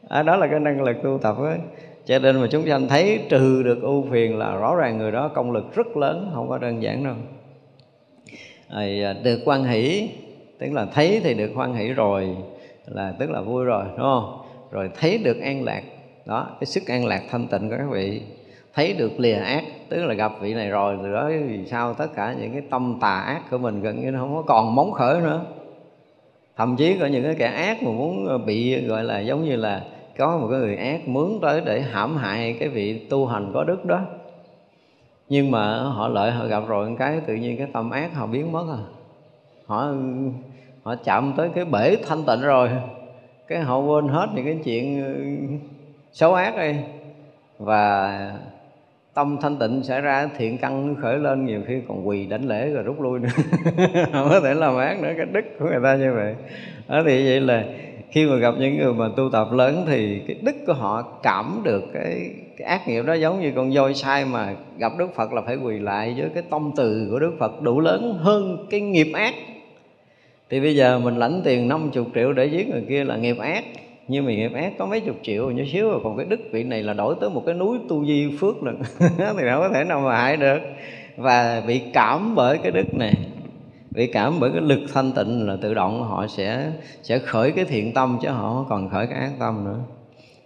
à, 0.10 0.24
đó 0.24 0.36
là 0.36 0.48
cái 0.48 0.60
năng 0.60 0.82
lực 0.82 0.98
tu 1.04 1.18
tập 1.22 1.36
ấy. 1.38 1.58
Cho 2.06 2.20
nên 2.20 2.42
mà 2.42 2.48
chúng 2.52 2.68
sanh 2.68 2.88
thấy 2.88 3.20
trừ 3.30 3.64
được 3.64 3.82
ưu 3.82 4.06
phiền 4.12 4.38
là 4.38 4.56
rõ 4.56 4.76
ràng 4.76 4.98
người 4.98 5.12
đó 5.12 5.28
công 5.28 5.52
lực 5.52 5.76
rất 5.76 5.98
lớn 5.98 6.32
không 6.34 6.50
có 6.50 6.58
đơn 6.58 6.84
giản 6.84 7.04
đâu. 7.04 7.16
Rồi 8.74 9.02
à, 9.04 9.14
được 9.24 9.40
quan 9.46 9.64
hỷ 9.64 10.10
tức 10.60 10.74
là 10.74 10.86
thấy 10.94 11.22
thì 11.24 11.34
được 11.34 11.52
hoan 11.56 11.74
hỷ 11.74 11.88
rồi 11.88 12.36
là 12.86 13.14
tức 13.20 13.30
là 13.30 13.42
vui 13.42 13.66
rồi 13.66 13.84
đúng 13.90 14.06
không? 14.06 14.42
Rồi 14.72 14.90
thấy 15.00 15.18
được 15.18 15.42
an 15.42 15.64
lạc 15.64 15.82
đó 16.26 16.48
cái 16.60 16.66
sức 16.66 16.88
an 16.88 17.06
lạc 17.06 17.22
thanh 17.30 17.48
tịnh 17.48 17.70
của 17.70 17.76
các 17.78 17.88
vị. 17.92 18.22
Thấy 18.74 18.94
được 18.94 19.20
lìa 19.20 19.34
ác 19.34 19.64
tức 19.90 20.06
là 20.06 20.14
gặp 20.14 20.32
vị 20.42 20.54
này 20.54 20.70
rồi 20.70 20.98
từ 21.04 21.14
đó 21.14 21.30
vì 21.48 21.66
sao 21.66 21.94
tất 21.94 22.08
cả 22.16 22.36
những 22.40 22.52
cái 22.52 22.62
tâm 22.70 22.98
tà 23.02 23.20
ác 23.20 23.42
của 23.52 23.58
mình 23.58 23.82
gần 23.82 24.02
như 24.02 24.12
nó 24.12 24.20
không 24.20 24.36
có 24.36 24.42
còn 24.42 24.76
móng 24.76 24.92
khởi 24.92 25.22
nữa. 25.22 25.42
Thậm 26.58 26.76
chí 26.76 26.98
có 27.00 27.06
những 27.06 27.24
cái 27.24 27.36
kẻ 27.36 27.46
ác 27.46 27.84
mà 27.84 27.92
muốn 27.92 28.28
ờ, 28.28 28.38
bị 28.38 28.86
gọi 28.86 29.04
là 29.04 29.20
giống 29.20 29.46
như 29.46 29.56
là 29.56 29.82
có 30.18 30.38
một 30.38 30.48
cái 30.52 30.60
người 30.60 30.76
ác 30.76 31.08
mướn 31.08 31.30
tới 31.42 31.62
để 31.66 31.82
hãm 31.82 32.18
hại 32.18 32.58
cái 32.60 32.70
vị 32.70 33.08
tu 33.10 33.26
hành 33.26 33.52
có 33.54 33.64
đức 33.64 33.86
đó. 33.86 34.02
Nhưng 35.30 35.52
mà 35.52 35.80
họ 35.80 36.08
lợi, 36.08 36.32
họ 36.32 36.48
gặp 36.48 36.64
rồi 36.68 36.96
cái, 37.00 37.20
tự 37.28 37.36
nhiên 37.36 37.58
cái 37.58 37.68
tâm 37.74 37.90
ác 37.90 38.14
họ 38.16 38.28
biến 38.28 38.52
mất 38.52 38.66
à. 38.72 38.82
Họ 39.66 39.94
họ 40.84 40.96
chạm 41.04 41.34
tới 41.38 41.50
cái 41.56 41.66
bể 41.66 41.96
thanh 42.08 42.24
tịnh 42.28 42.42
rồi. 42.42 42.70
Cái 43.48 43.60
họ 43.60 43.80
quên 43.80 44.08
hết 44.08 44.28
những 44.36 44.46
cái 44.46 44.60
chuyện 44.64 45.60
xấu 46.12 46.34
ác 46.34 46.58
đi. 46.58 46.76
Và 47.60 48.32
tâm 49.14 49.38
thanh 49.42 49.58
tịnh 49.58 49.84
xảy 49.84 50.02
ra 50.02 50.30
thiện 50.38 50.58
căn 50.58 50.96
khởi 51.02 51.18
lên, 51.18 51.46
nhiều 51.46 51.62
khi 51.68 51.82
còn 51.88 52.08
quỳ 52.08 52.26
đánh 52.26 52.44
lễ 52.48 52.70
rồi 52.70 52.84
rút 52.84 53.02
lui 53.02 53.20
nữa. 53.20 53.30
Không 54.14 54.30
có 54.30 54.40
thể 54.40 54.54
làm 54.54 54.78
ác 54.78 55.00
nữa, 55.02 55.12
cái 55.18 55.26
đức 55.26 55.46
của 55.60 55.66
người 55.66 55.80
ta 55.84 55.96
như 55.96 56.14
vậy. 56.14 56.36
Đó, 56.88 57.02
thì 57.06 57.26
vậy 57.26 57.40
là 57.40 57.64
khi 58.12 58.26
mà 58.26 58.36
gặp 58.36 58.54
những 58.60 58.78
người 58.78 58.94
mà 58.94 59.10
tu 59.16 59.30
tập 59.30 59.48
lớn 59.52 59.86
thì 59.88 60.22
cái 60.28 60.38
đức 60.42 60.56
của 60.68 60.74
họ 60.74 61.02
cảm 61.24 61.62
được 61.64 61.84
cái, 61.94 62.30
cái 62.58 62.68
ác 62.68 62.88
nghiệp 62.88 63.06
đó 63.06 63.14
giống 63.14 63.42
như 63.42 63.52
con 63.56 63.72
voi 63.72 63.94
sai 63.94 64.26
mà 64.26 64.56
gặp 64.78 64.92
Đức 64.98 65.16
Phật 65.16 65.34
là 65.34 65.42
phải 65.42 65.56
quỳ 65.56 65.80
lại 65.80 66.16
với 66.18 66.30
cái 66.34 66.44
tâm 66.50 66.72
từ 66.76 67.08
của 67.12 67.20
Đức 67.20 67.34
Phật 67.40 67.62
đủ 67.62 67.80
lớn 67.80 68.18
hơn 68.22 68.68
cái 68.70 68.80
nghiệp 68.80 69.12
ác. 69.14 69.36
Thì 70.50 70.60
bây 70.60 70.76
giờ 70.76 71.00
mình 71.00 71.16
lãnh 71.16 71.42
tiền 71.44 71.68
50 71.68 72.06
triệu 72.16 72.34
để 72.34 72.46
giết 72.46 72.70
người 72.70 72.84
kia 72.90 73.04
là 73.04 73.18
nghiệp 73.18 73.38
ác. 73.38 73.64
Nhưng 74.08 74.26
mà 74.26 74.32
nghiệp 74.32 74.54
ác 74.54 74.74
có 74.78 74.86
mấy 74.86 75.00
chục 75.00 75.16
triệu 75.24 75.52
nhỏ 75.52 75.64
xíu 75.72 75.90
rồi 75.90 76.00
còn 76.04 76.18
cái 76.18 76.26
đức 76.30 76.40
vị 76.52 76.64
này 76.64 76.84
là 76.84 76.94
đổi 76.94 77.16
tới 77.22 77.30
một 77.30 77.44
cái 77.46 77.56
núi 77.56 77.78
tu 77.90 78.06
di 78.06 78.38
phước 78.40 78.64
lần 78.64 78.80
thì 79.00 79.46
đâu 79.46 79.62
có 79.62 79.70
thể 79.74 79.84
nào 79.84 80.02
mà 80.02 80.18
hại 80.18 80.38
được. 80.38 80.60
Và 81.18 81.64
bị 81.68 81.82
cảm 81.94 82.36
bởi 82.36 82.58
cái 82.58 82.72
đức 82.72 82.94
này 82.94 83.14
bị 83.98 84.08
cảm 84.08 84.40
bởi 84.40 84.52
cái 84.52 84.62
lực 84.62 84.80
thanh 84.94 85.12
tịnh 85.12 85.48
là 85.48 85.58
tự 85.62 85.74
động 85.74 86.04
họ 86.04 86.28
sẽ 86.28 86.72
sẽ 87.04 87.20
khởi 87.20 87.52
cái 87.52 87.66
thiện 87.66 87.94
tâm 87.94 88.20
chứ 88.22 88.30
họ 88.30 88.54
không 88.54 88.66
còn 88.70 88.90
khởi 88.90 89.08
cái 89.08 89.20
ác 89.20 89.32
tâm 89.40 89.66
nữa. 89.66 89.80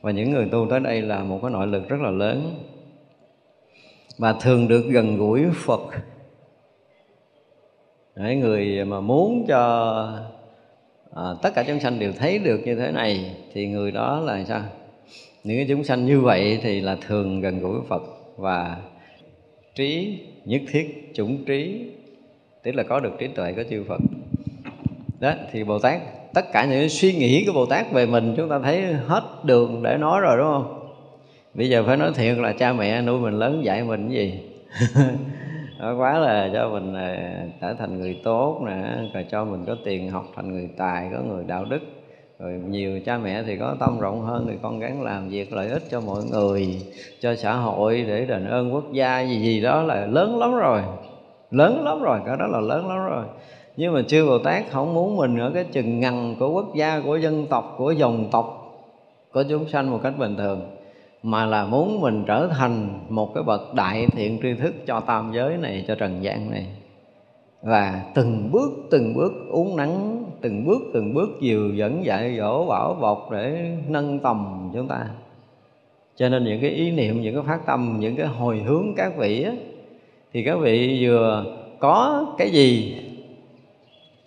Và 0.01 0.11
những 0.11 0.31
người 0.31 0.47
tu 0.51 0.67
tới 0.69 0.79
đây 0.79 1.01
là 1.01 1.23
một 1.23 1.39
cái 1.41 1.51
nội 1.51 1.67
lực 1.67 1.89
rất 1.89 2.01
là 2.01 2.11
lớn. 2.11 2.55
Và 4.17 4.33
thường 4.33 4.67
được 4.67 4.83
gần 4.91 5.17
gũi 5.17 5.45
Phật. 5.53 5.81
Đấy, 8.15 8.35
người 8.35 8.85
mà 8.85 9.01
muốn 9.01 9.45
cho 9.47 9.93
à, 11.15 11.23
tất 11.41 11.49
cả 11.55 11.63
chúng 11.67 11.79
sanh 11.79 11.99
đều 11.99 12.13
thấy 12.13 12.39
được 12.39 12.61
như 12.65 12.75
thế 12.75 12.91
này 12.91 13.35
thì 13.53 13.67
người 13.67 13.91
đó 13.91 14.19
là 14.19 14.43
sao? 14.43 14.61
Những 15.43 15.57
cái 15.57 15.65
chúng 15.69 15.83
sanh 15.83 16.05
như 16.05 16.21
vậy 16.21 16.59
thì 16.63 16.81
là 16.81 16.97
thường 17.07 17.41
gần 17.41 17.59
gũi 17.59 17.79
Phật 17.89 18.03
và 18.37 18.77
trí 19.75 20.19
nhất 20.45 20.61
thiết 20.71 21.11
chủng 21.13 21.45
trí 21.45 21.91
tức 22.63 22.75
là 22.75 22.83
có 22.83 22.99
được 22.99 23.11
trí 23.19 23.27
tuệ 23.27 23.53
của 23.53 23.63
chư 23.69 23.83
Phật. 23.87 24.01
Đó, 25.19 25.33
thì 25.51 25.63
Bồ 25.63 25.79
Tát, 25.79 26.01
tất 26.33 26.51
cả 26.53 26.65
những 26.65 26.89
suy 26.89 27.13
nghĩ 27.13 27.45
của 27.45 27.53
Bồ 27.53 27.65
Tát 27.65 27.91
về 27.91 28.05
mình 28.05 28.33
chúng 28.37 28.49
ta 28.49 28.59
thấy 28.59 28.93
hết 28.93 29.23
đường 29.43 29.83
để 29.83 29.97
nói 29.97 30.21
rồi, 30.21 30.37
đúng 30.37 30.47
không? 30.47 30.89
Bây 31.53 31.69
giờ 31.69 31.83
phải 31.87 31.97
nói 31.97 32.11
thiệt 32.15 32.37
là 32.37 32.53
cha 32.53 32.73
mẹ 32.73 33.01
nuôi 33.01 33.19
mình 33.19 33.33
lớn 33.33 33.61
dạy 33.65 33.83
mình 33.83 34.09
cái 34.09 34.17
gì? 34.17 34.39
Nó 35.79 35.95
quá 35.95 36.19
là 36.19 36.49
cho 36.53 36.69
mình 36.69 36.93
à, 36.93 37.43
trở 37.61 37.73
thành 37.73 37.99
người 37.99 38.19
tốt 38.23 38.61
nè, 38.65 38.83
rồi 39.13 39.25
cho 39.31 39.45
mình 39.45 39.65
có 39.65 39.75
tiền 39.85 40.09
học 40.09 40.25
thành 40.35 40.51
người 40.51 40.69
tài, 40.77 41.09
có 41.13 41.21
người 41.21 41.43
đạo 41.47 41.65
đức. 41.65 41.79
Rồi 42.39 42.61
nhiều 42.67 42.99
cha 43.05 43.17
mẹ 43.17 43.43
thì 43.43 43.57
có 43.57 43.75
tâm 43.79 43.99
rộng 43.99 44.21
hơn, 44.21 44.45
thì 44.49 44.53
con 44.61 44.79
gắng 44.79 45.01
làm 45.01 45.29
việc 45.29 45.53
lợi 45.53 45.69
ích 45.69 45.83
cho 45.89 46.01
mọi 46.01 46.23
người, 46.31 46.81
cho 47.19 47.35
xã 47.35 47.53
hội, 47.53 48.05
để 48.07 48.25
đền 48.25 48.45
ơn 48.45 48.73
quốc 48.73 48.93
gia 48.93 49.21
gì 49.21 49.41
gì 49.41 49.61
đó 49.61 49.81
là 49.81 50.05
lớn 50.05 50.39
lắm 50.39 50.55
rồi 50.55 50.81
lớn 51.51 51.83
lắm 51.83 52.01
rồi 52.01 52.19
cái 52.25 52.37
đó 52.37 52.47
là 52.47 52.59
lớn 52.59 52.87
lắm 52.87 52.97
rồi. 53.05 53.25
Nhưng 53.77 53.93
mà 53.93 54.01
chư 54.01 54.25
bồ 54.25 54.37
tát 54.39 54.63
không 54.71 54.93
muốn 54.93 55.17
mình 55.17 55.39
ở 55.39 55.51
cái 55.53 55.63
chừng 55.63 55.99
ngằn 55.99 56.35
của 56.39 56.51
quốc 56.51 56.75
gia 56.75 56.99
của 56.99 57.17
dân 57.17 57.47
tộc 57.47 57.75
của 57.77 57.91
dòng 57.91 58.27
tộc 58.31 58.57
của 59.33 59.43
chúng 59.49 59.67
sanh 59.67 59.91
một 59.91 59.99
cách 60.03 60.13
bình 60.17 60.35
thường 60.35 60.61
mà 61.23 61.45
là 61.45 61.65
muốn 61.65 62.01
mình 62.01 62.23
trở 62.27 62.47
thành 62.47 62.89
một 63.09 63.33
cái 63.33 63.43
bậc 63.43 63.73
đại 63.73 64.07
thiện 64.07 64.39
tri 64.41 64.53
thức 64.53 64.75
cho 64.87 64.99
tam 64.99 65.31
giới 65.33 65.57
này 65.57 65.85
cho 65.87 65.95
trần 65.95 66.23
gian 66.23 66.51
này. 66.51 66.65
Và 67.61 68.01
từng 68.13 68.51
bước 68.51 68.71
từng 68.91 69.13
bước 69.13 69.33
uống 69.49 69.77
nắng 69.77 70.23
từng 70.41 70.65
bước 70.65 70.81
từng 70.93 71.13
bước 71.13 71.29
dìu 71.41 71.73
dẫn 71.73 72.05
dạy 72.05 72.37
dỗ 72.37 72.65
bảo 72.65 72.93
bọc 72.93 73.31
để 73.31 73.71
nâng 73.87 74.19
tầm 74.19 74.69
chúng 74.73 74.87
ta. 74.87 75.05
Cho 76.15 76.29
nên 76.29 76.43
những 76.43 76.61
cái 76.61 76.69
ý 76.69 76.91
niệm 76.91 77.21
những 77.21 77.35
cái 77.35 77.43
phát 77.47 77.65
tâm 77.65 77.97
những 77.99 78.15
cái 78.15 78.27
hồi 78.27 78.59
hướng 78.59 78.85
các 78.97 79.17
vị 79.17 79.43
á, 79.43 79.51
thì 80.33 80.43
các 80.43 80.55
vị 80.55 80.99
vừa 81.01 81.45
có 81.79 82.25
cái 82.37 82.49
gì 82.51 82.95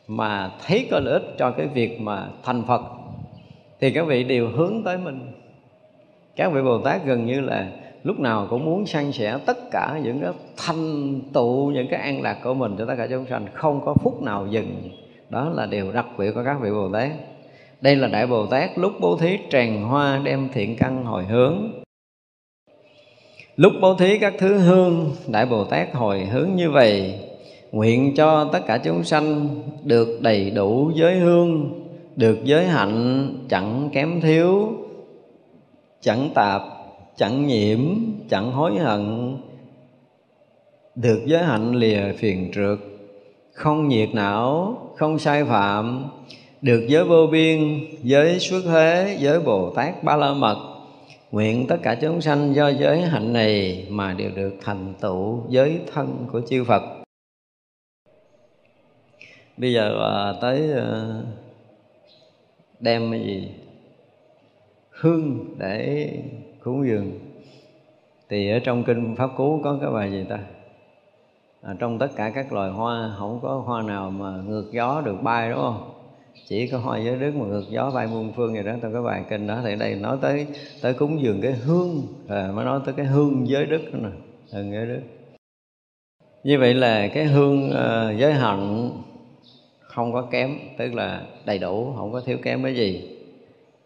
mà 0.09 0.51
thấy 0.67 0.89
có 0.91 1.01
lợi 1.01 1.13
ích 1.13 1.35
cho 1.39 1.51
cái 1.51 1.67
việc 1.67 2.01
mà 2.01 2.29
thành 2.43 2.63
Phật, 2.67 2.83
thì 3.81 3.91
các 3.91 4.07
vị 4.07 4.25
đều 4.25 4.49
hướng 4.49 4.83
tới 4.85 4.99
mình. 4.99 5.21
Các 6.37 6.53
vị 6.53 6.63
Bồ 6.63 6.79
Tát 6.79 7.05
gần 7.05 7.27
như 7.27 7.41
là 7.41 7.71
lúc 8.03 8.21
nào 8.21 8.47
cũng 8.51 8.65
muốn 8.65 8.87
san 8.87 9.13
sẻ 9.13 9.39
tất 9.47 9.71
cả 9.71 10.01
những 10.05 10.21
cái 10.21 10.33
thanh 10.57 11.21
tụ 11.33 11.71
những 11.75 11.87
cái 11.91 12.01
an 12.01 12.23
lạc 12.23 12.39
của 12.45 12.55
mình 12.55 12.75
cho 12.79 12.87
tất 12.87 12.95
cả 12.99 13.07
chúng 13.11 13.27
sanh, 13.27 13.47
không 13.55 13.81
có 13.85 13.95
phút 13.95 14.23
nào 14.23 14.47
dừng. 14.51 14.91
Đó 15.31 15.51
là 15.55 15.67
điều 15.67 15.93
đặc 15.93 16.07
biệt 16.19 16.33
của 16.35 16.43
các 16.45 16.57
vị 16.61 16.71
Bồ 16.71 16.89
Tát. 16.93 17.11
Đây 17.81 17.97
là 17.97 18.09
Đại 18.09 18.27
Bồ 18.27 18.47
Tát 18.47 18.79
lúc 18.79 18.93
bố 19.01 19.17
thí 19.17 19.39
tràn 19.51 19.83
hoa 19.85 20.21
đem 20.25 20.49
thiện 20.53 20.77
căn 20.77 21.05
hồi 21.05 21.25
hướng. 21.25 21.84
Lúc 23.57 23.73
bố 23.81 23.95
thí 23.95 24.19
các 24.19 24.35
thứ 24.39 24.59
hương 24.59 25.13
Đại 25.27 25.47
Bồ 25.47 25.65
Tát 25.65 25.95
hồi 25.95 26.25
hướng 26.25 26.49
như 26.57 26.71
vậy 26.71 27.21
Nguyện 27.73 28.15
cho 28.17 28.51
tất 28.53 28.61
cả 28.67 28.79
chúng 28.79 29.05
sanh 29.05 29.49
được 29.85 30.19
đầy 30.23 30.51
đủ 30.51 30.91
giới 30.95 31.19
hương 31.19 31.81
Được 32.17 32.39
giới 32.45 32.67
hạnh 32.67 33.29
chẳng 33.49 33.91
kém 33.93 34.21
thiếu 34.21 34.73
Chẳng 36.01 36.31
tạp, 36.35 36.63
chẳng 37.17 37.47
nhiễm, 37.47 37.81
chẳng 38.31 38.53
hối 38.53 38.79
hận 38.79 39.37
Được 40.95 41.23
giới 41.27 41.43
hạnh 41.43 41.75
lìa 41.75 42.13
phiền 42.19 42.51
trượt. 42.55 42.79
Không 43.53 43.89
nhiệt 43.89 44.09
não, 44.13 44.77
không 44.97 45.19
sai 45.19 45.45
phạm 45.45 46.05
Được 46.63 46.85
giới 46.89 47.05
vô 47.05 47.27
biên, 47.33 47.81
giới 48.03 48.39
xuất 48.39 48.63
thế, 48.67 49.17
giới 49.21 49.41
Bồ 49.41 49.71
Tát 49.71 50.05
Ba 50.05 50.17
La 50.17 50.35
Mật. 50.35 50.74
Nguyện 51.35 51.67
tất 51.69 51.77
cả 51.83 51.99
chúng 52.01 52.21
sanh 52.21 52.55
do 52.55 52.69
giới 52.69 53.03
hạnh 53.03 53.33
này 53.33 53.87
mà 53.91 54.13
đều 54.13 54.31
được 54.37 54.55
thành 54.61 54.95
tựu 55.01 55.45
giới 55.49 55.81
thân 55.93 56.27
của 56.33 56.41
chư 56.41 56.65
Phật. 56.65 56.83
Bây 59.57 59.73
giờ 59.73 60.13
à, 60.13 60.33
tới 60.41 60.73
à, 60.73 61.21
đem 62.81 63.11
cái 63.11 63.21
gì? 63.21 63.49
Hương 64.91 65.45
để 65.59 66.09
cúng 66.63 66.87
dường. 66.87 67.13
Thì 68.29 68.51
ở 68.51 68.59
trong 68.59 68.85
kinh 68.85 69.17
Pháp 69.17 69.31
Cú 69.37 69.61
có 69.65 69.79
cái 69.81 69.91
bài 69.91 70.11
gì 70.11 70.25
ta? 70.29 70.39
À, 71.63 71.75
trong 71.79 71.99
tất 71.99 72.09
cả 72.17 72.31
các 72.35 72.53
loài 72.53 72.71
hoa 72.71 73.15
không 73.19 73.41
có 73.43 73.63
hoa 73.67 73.83
nào 73.83 74.11
mà 74.11 74.37
ngược 74.47 74.71
gió 74.73 75.03
được 75.05 75.17
bay 75.23 75.51
đúng 75.51 75.59
không? 75.59 75.94
Chỉ 76.49 76.67
có 76.67 76.79
hoa 76.79 76.99
giới 76.99 77.17
đức 77.17 77.33
mà 77.35 77.47
ngược 77.47 77.65
gió 77.71 77.91
bay 77.91 78.07
muôn 78.07 78.33
phương 78.37 78.55
gì 78.55 78.63
đó. 78.63 78.73
Trong 78.83 78.93
cái 78.93 79.03
bài 79.03 79.25
kinh 79.31 79.47
đó 79.47 79.61
thì 79.65 79.77
đây 79.77 79.95
nói 79.95 80.19
tới 80.21 80.47
tới 80.83 80.95
cúng 80.95 81.23
dường 81.23 81.41
cái 81.41 81.53
hương 81.53 82.03
à, 82.29 82.53
mới 82.55 82.65
nói 82.65 82.81
tới 82.85 82.95
cái 82.97 83.07
hương 83.07 83.49
giới 83.49 83.67
đức 83.67 83.83
nè. 83.93 84.09
Hương 84.53 84.73
giới 84.73 84.87
đức. 84.87 85.01
Như 86.45 86.59
vậy 86.59 86.75
là 86.75 87.09
cái 87.09 87.25
hương 87.25 87.69
uh, 87.69 88.21
giới 88.21 88.33
hạnh 88.33 88.91
không 89.81 90.13
có 90.13 90.23
kém 90.23 90.59
tức 90.79 90.95
là 90.95 91.23
đầy 91.45 91.59
đủ 91.59 91.93
không 91.97 92.13
có 92.13 92.21
thiếu 92.21 92.39
kém 92.43 92.63
cái 92.63 92.75
gì. 92.75 93.19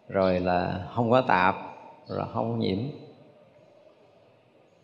Rồi 0.09 0.41
là 0.41 0.87
không 0.95 1.11
có 1.11 1.21
tạp 1.21 1.57
rồi 2.09 2.27
không 2.33 2.59
nhiễm. 2.59 2.79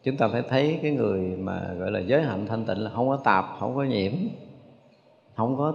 Chúng 0.02 0.16
ta 0.16 0.28
phải 0.28 0.42
thấy 0.48 0.78
cái 0.82 0.90
người 0.90 1.20
mà 1.20 1.74
gọi 1.78 1.90
là 1.90 2.00
giới 2.00 2.22
hạnh 2.22 2.46
thanh 2.46 2.64
tịnh 2.64 2.78
là 2.78 2.90
không 2.90 3.08
có 3.08 3.16
tạp 3.24 3.44
không 3.60 3.76
có 3.76 3.82
nhiễm 3.82 4.12
không 5.36 5.56
có 5.56 5.74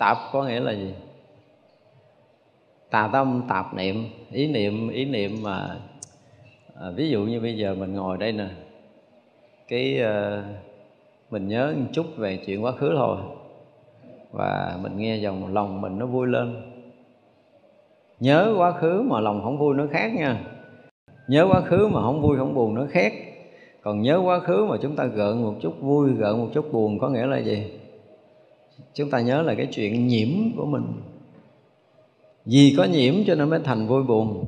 tạp 0.00 0.16
có 0.32 0.44
nghĩa 0.44 0.60
là 0.60 0.72
gì? 0.72 0.94
Tà 2.90 3.10
tâm 3.12 3.42
tạp 3.48 3.74
niệm. 3.74 4.04
Ý 4.32 4.46
niệm 4.52 4.88
ý 4.88 5.04
niệm 5.04 5.42
mà 5.42 5.76
à, 6.80 6.90
ví 6.96 7.10
dụ 7.10 7.20
như 7.20 7.40
bây 7.40 7.56
giờ 7.56 7.74
mình 7.74 7.94
ngồi 7.94 8.18
đây 8.18 8.32
nè 8.32 8.48
cái 9.68 10.00
à, 10.02 10.44
mình 11.30 11.48
nhớ 11.48 11.74
một 11.76 11.86
chút 11.92 12.06
về 12.16 12.38
chuyện 12.46 12.64
quá 12.64 12.72
khứ 12.72 12.92
thôi 12.96 13.16
và 14.32 14.78
mình 14.82 14.96
nghe 14.96 15.16
dòng 15.16 15.54
lòng 15.54 15.80
mình 15.80 15.98
nó 15.98 16.06
vui 16.06 16.26
lên. 16.26 16.72
Nhớ 18.20 18.54
quá 18.58 18.72
khứ 18.72 19.02
mà 19.02 19.20
lòng 19.20 19.40
không 19.42 19.58
vui 19.58 19.74
nó 19.74 19.86
khác 19.90 20.12
nha. 20.14 20.44
Nhớ 21.28 21.48
quá 21.52 21.60
khứ 21.60 21.88
mà 21.92 22.02
không 22.02 22.22
vui 22.22 22.36
không 22.36 22.54
buồn 22.54 22.74
nó 22.74 22.86
khác. 22.90 23.12
Còn 23.82 24.02
nhớ 24.02 24.20
quá 24.24 24.40
khứ 24.40 24.66
mà 24.70 24.76
chúng 24.82 24.96
ta 24.96 25.04
gợn 25.04 25.42
một 25.42 25.54
chút 25.60 25.80
vui 25.80 26.10
gợn 26.10 26.38
một 26.38 26.48
chút 26.52 26.72
buồn 26.72 26.98
có 26.98 27.08
nghĩa 27.08 27.26
là 27.26 27.38
gì? 27.38 27.79
Chúng 28.94 29.10
ta 29.10 29.20
nhớ 29.20 29.42
là 29.42 29.54
cái 29.54 29.66
chuyện 29.66 30.06
nhiễm 30.06 30.28
của 30.56 30.66
mình. 30.66 30.84
Vì 32.44 32.74
có 32.76 32.84
nhiễm 32.84 33.14
cho 33.26 33.34
nên 33.34 33.50
mới 33.50 33.60
thành 33.64 33.86
vui 33.86 34.02
buồn. 34.02 34.44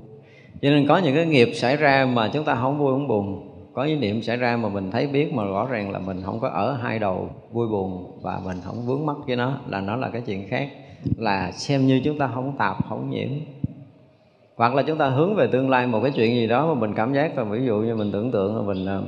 Cho 0.63 0.71
nên 0.71 0.87
có 0.87 0.99
những 0.99 1.15
cái 1.15 1.27
nghiệp 1.27 1.51
xảy 1.55 1.77
ra 1.77 2.07
mà 2.07 2.31
chúng 2.33 2.45
ta 2.45 2.55
không 2.55 2.79
vui, 2.79 2.93
không 2.93 3.09
buồn. 3.09 3.49
Có 3.75 3.85
những 3.85 4.01
niệm 4.01 4.23
xảy 4.23 4.37
ra 4.37 4.57
mà 4.57 4.69
mình 4.69 4.91
thấy 4.91 5.07
biết 5.07 5.33
mà 5.33 5.45
rõ 5.45 5.69
ràng 5.71 5.91
là 5.91 5.99
mình 5.99 6.23
không 6.25 6.41
có 6.41 6.49
ở 6.49 6.73
hai 6.73 6.99
đầu 6.99 7.31
vui 7.53 7.69
buồn 7.69 8.19
và 8.23 8.41
mình 8.45 8.57
không 8.65 8.87
vướng 8.87 9.07
mắc 9.07 9.17
với 9.27 9.37
nó, 9.37 9.61
là 9.69 9.81
nó 9.81 9.97
là 9.97 10.11
cái 10.11 10.23
chuyện 10.27 10.49
khác. 10.49 10.69
Là 11.17 11.53
xem 11.53 11.87
như 11.87 12.01
chúng 12.05 12.19
ta 12.19 12.31
không 12.35 12.57
tạp, 12.59 12.89
không 12.89 13.11
nhiễm. 13.11 13.29
Hoặc 14.57 14.75
là 14.75 14.83
chúng 14.83 14.99
ta 14.99 15.09
hướng 15.09 15.35
về 15.35 15.47
tương 15.47 15.71
lai 15.71 15.87
một 15.87 16.01
cái 16.03 16.13
chuyện 16.15 16.35
gì 16.35 16.47
đó 16.47 16.75
mà 16.75 16.81
mình 16.81 16.95
cảm 16.95 17.15
giác 17.15 17.39
là 17.39 17.45
ví 17.45 17.67
dụ 17.67 17.79
như 17.79 17.97
mình 17.97 18.13
tưởng 18.13 18.31
tượng 18.31 18.57
là 18.57 18.63
mình 18.63 18.87
ờ, 18.87 19.03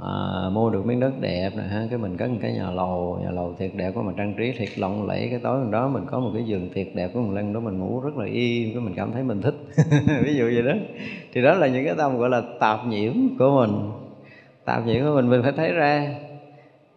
à, 0.00 0.48
mua 0.52 0.70
được 0.70 0.86
miếng 0.86 1.00
đất 1.00 1.12
đẹp 1.20 1.50
nè 1.56 1.62
ha 1.62 1.86
cái 1.90 1.98
mình 1.98 2.16
có 2.16 2.26
một 2.26 2.38
cái 2.42 2.52
nhà 2.52 2.70
lầu 2.70 3.18
nhà 3.22 3.30
lầu 3.30 3.54
thiệt 3.58 3.70
đẹp 3.74 3.92
của 3.94 4.02
mình 4.02 4.14
trang 4.16 4.34
trí 4.38 4.52
thiệt 4.52 4.78
lộng 4.78 5.06
lẫy. 5.06 5.26
Cái 5.30 5.38
tối 5.42 5.58
hôm 5.58 5.70
đó 5.70 5.88
mình 5.88 6.04
có 6.10 6.20
một 6.20 6.30
cái 6.34 6.44
giường 6.44 6.68
thiệt 6.74 6.88
đẹp 6.94 7.10
của 7.14 7.20
mình 7.20 7.34
lên 7.34 7.52
đó 7.52 7.60
mình 7.60 7.78
ngủ 7.78 8.00
rất 8.00 8.16
là 8.16 8.26
yên 8.26 8.72
cái 8.72 8.82
mình 8.82 8.94
cảm 8.96 9.12
thấy 9.12 9.22
mình 9.22 9.42
thích. 9.42 9.54
Ví 10.24 10.34
dụ 10.34 10.44
vậy 10.44 10.62
đó. 10.62 10.72
Thì 11.32 11.42
đó 11.42 11.54
là 11.54 11.66
những 11.66 11.84
cái 11.84 11.94
tâm 11.98 12.18
gọi 12.18 12.30
là 12.30 12.42
tạp 12.60 12.86
nhiễm 12.86 13.12
của 13.38 13.66
mình. 13.66 13.90
Tạp 14.64 14.86
nhiễm 14.86 15.04
của 15.04 15.14
mình 15.14 15.30
mình 15.30 15.42
phải 15.42 15.52
thấy 15.52 15.72
ra. 15.72 16.14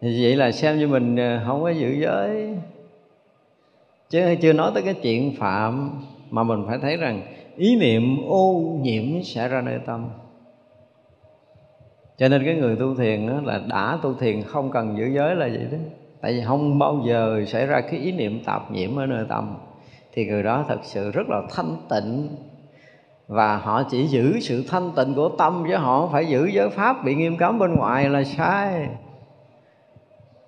Thì 0.00 0.22
vậy 0.22 0.36
là 0.36 0.52
xem 0.52 0.78
như 0.78 0.88
mình 0.88 1.16
à, 1.16 1.42
không 1.46 1.62
có 1.62 1.70
giữ 1.70 1.90
giới. 1.90 2.56
Chứ 4.10 4.34
chưa 4.40 4.52
nói 4.52 4.70
tới 4.74 4.82
cái 4.82 4.94
chuyện 4.94 5.36
phạm 5.36 5.90
mà 6.30 6.42
mình 6.42 6.64
phải 6.66 6.78
thấy 6.78 6.96
rằng 6.96 7.22
ý 7.56 7.76
niệm 7.76 8.16
ô 8.28 8.78
nhiễm 8.82 9.22
sẽ 9.22 9.48
ra 9.48 9.60
nơi 9.60 9.78
tâm 9.86 10.08
cho 12.18 12.28
nên 12.28 12.44
cái 12.44 12.54
người 12.54 12.76
tu 12.76 12.94
thiền 12.94 13.26
đó 13.26 13.34
là 13.44 13.60
đã 13.68 13.98
tu 14.02 14.14
thiền 14.14 14.42
không 14.42 14.70
cần 14.70 14.98
giữ 14.98 15.06
giới 15.06 15.34
là 15.36 15.48
vậy 15.48 15.66
đó. 15.72 15.78
Tại 16.20 16.32
vì 16.32 16.42
không 16.46 16.78
bao 16.78 17.02
giờ 17.06 17.44
xảy 17.46 17.66
ra 17.66 17.80
cái 17.80 18.00
ý 18.00 18.12
niệm 18.12 18.44
tạp 18.44 18.70
nhiễm 18.70 18.96
ở 18.96 19.06
nơi 19.06 19.24
tâm. 19.28 19.56
Thì 20.14 20.26
người 20.26 20.42
đó 20.42 20.64
thật 20.68 20.78
sự 20.82 21.10
rất 21.10 21.28
là 21.28 21.42
thanh 21.50 21.76
tịnh. 21.90 22.28
Và 23.28 23.56
họ 23.56 23.82
chỉ 23.90 24.06
giữ 24.06 24.40
sự 24.40 24.64
thanh 24.68 24.90
tịnh 24.96 25.14
của 25.14 25.28
tâm 25.28 25.64
chứ 25.68 25.76
họ 25.76 26.00
không 26.00 26.12
phải 26.12 26.26
giữ 26.26 26.46
giới 26.46 26.70
pháp 26.70 27.04
bị 27.04 27.14
nghiêm 27.14 27.36
cấm 27.36 27.58
bên 27.58 27.74
ngoài 27.74 28.08
là 28.08 28.24
sai. 28.24 28.88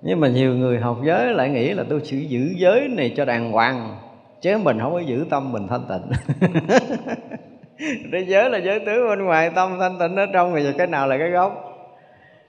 Nhưng 0.03 0.21
mà 0.21 0.29
nhiều 0.29 0.55
người 0.55 0.81
học 0.81 0.99
giới 1.05 1.35
lại 1.35 1.51
nghĩ 1.51 1.75
là 1.75 1.85
tôi 1.89 2.01
chỉ 2.05 2.25
giữ 2.25 2.55
giới 2.57 2.89
này 2.89 3.15
cho 3.17 3.25
đàng 3.25 3.53
hoàng, 3.53 3.97
chứ 4.41 4.59
mình 4.59 4.79
không 4.81 4.93
có 4.93 5.01
giữ 5.01 5.27
tâm 5.31 5.53
mình 5.53 5.67
thanh 5.69 5.85
tịnh. 5.89 6.41
thế 8.13 8.25
giới 8.27 8.51
là 8.51 8.59
giới 8.59 8.81
tướng 8.81 9.09
bên 9.09 9.25
ngoài 9.25 9.51
tâm 9.55 9.77
thanh 9.81 9.99
tịnh, 9.99 10.17
ở 10.17 10.27
trong 10.33 10.55
thì 10.55 10.73
cái 10.79 10.87
nào 10.87 11.09
là 11.09 11.19
cái 11.19 11.31
gốc? 11.31 11.67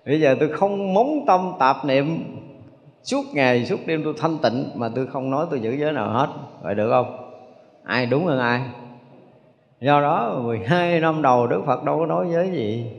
Bây 0.06 0.20
giờ 0.20 0.36
tôi 0.40 0.50
không 0.50 0.94
móng 0.94 1.24
tâm 1.28 1.52
tạp 1.60 1.86
niệm. 1.86 2.24
Suốt 3.04 3.24
ngày, 3.34 3.66
suốt 3.66 3.80
đêm 3.86 4.02
tôi 4.04 4.14
thanh 4.18 4.38
tịnh 4.44 4.66
mà 4.76 4.90
tôi 4.96 5.08
không 5.08 5.32
nói 5.32 5.46
tôi 5.50 5.60
giữ 5.60 5.72
giới 5.72 5.94
nào 5.94 6.10
hết. 6.10 6.28
Vậy 6.62 6.76
được 6.76 6.90
không? 6.90 7.32
Ai 7.84 8.06
đúng 8.06 8.26
hơn 8.26 8.40
ai? 8.40 8.62
Do 9.82 10.02
đó 10.02 10.40
12 10.44 11.00
năm 11.00 11.22
đầu 11.22 11.48
Đức 11.48 11.62
Phật 11.66 11.84
đâu 11.84 12.00
có 12.00 12.06
nói 12.06 12.26
giới 12.32 12.50
gì. 12.52 12.92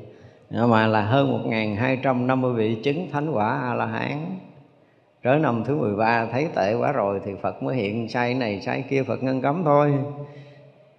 Mà 0.50 0.86
là 0.86 1.02
hơn 1.02 1.50
1.250 1.50 2.52
vị 2.52 2.76
chứng 2.84 3.08
thánh 3.12 3.30
quả 3.30 3.60
A 3.62 3.74
La 3.74 3.86
Hán 3.86 4.18
trở 5.22 5.34
năm 5.34 5.64
thứ 5.64 5.76
13 5.76 6.26
thấy 6.32 6.48
tệ 6.54 6.74
quá 6.74 6.92
rồi 6.92 7.20
thì 7.24 7.32
Phật 7.42 7.62
mới 7.62 7.76
hiện 7.76 8.08
sai 8.08 8.34
này, 8.34 8.60
sai 8.60 8.84
kia, 8.90 9.02
Phật 9.02 9.22
ngăn 9.22 9.40
cấm 9.40 9.62
thôi. 9.64 9.92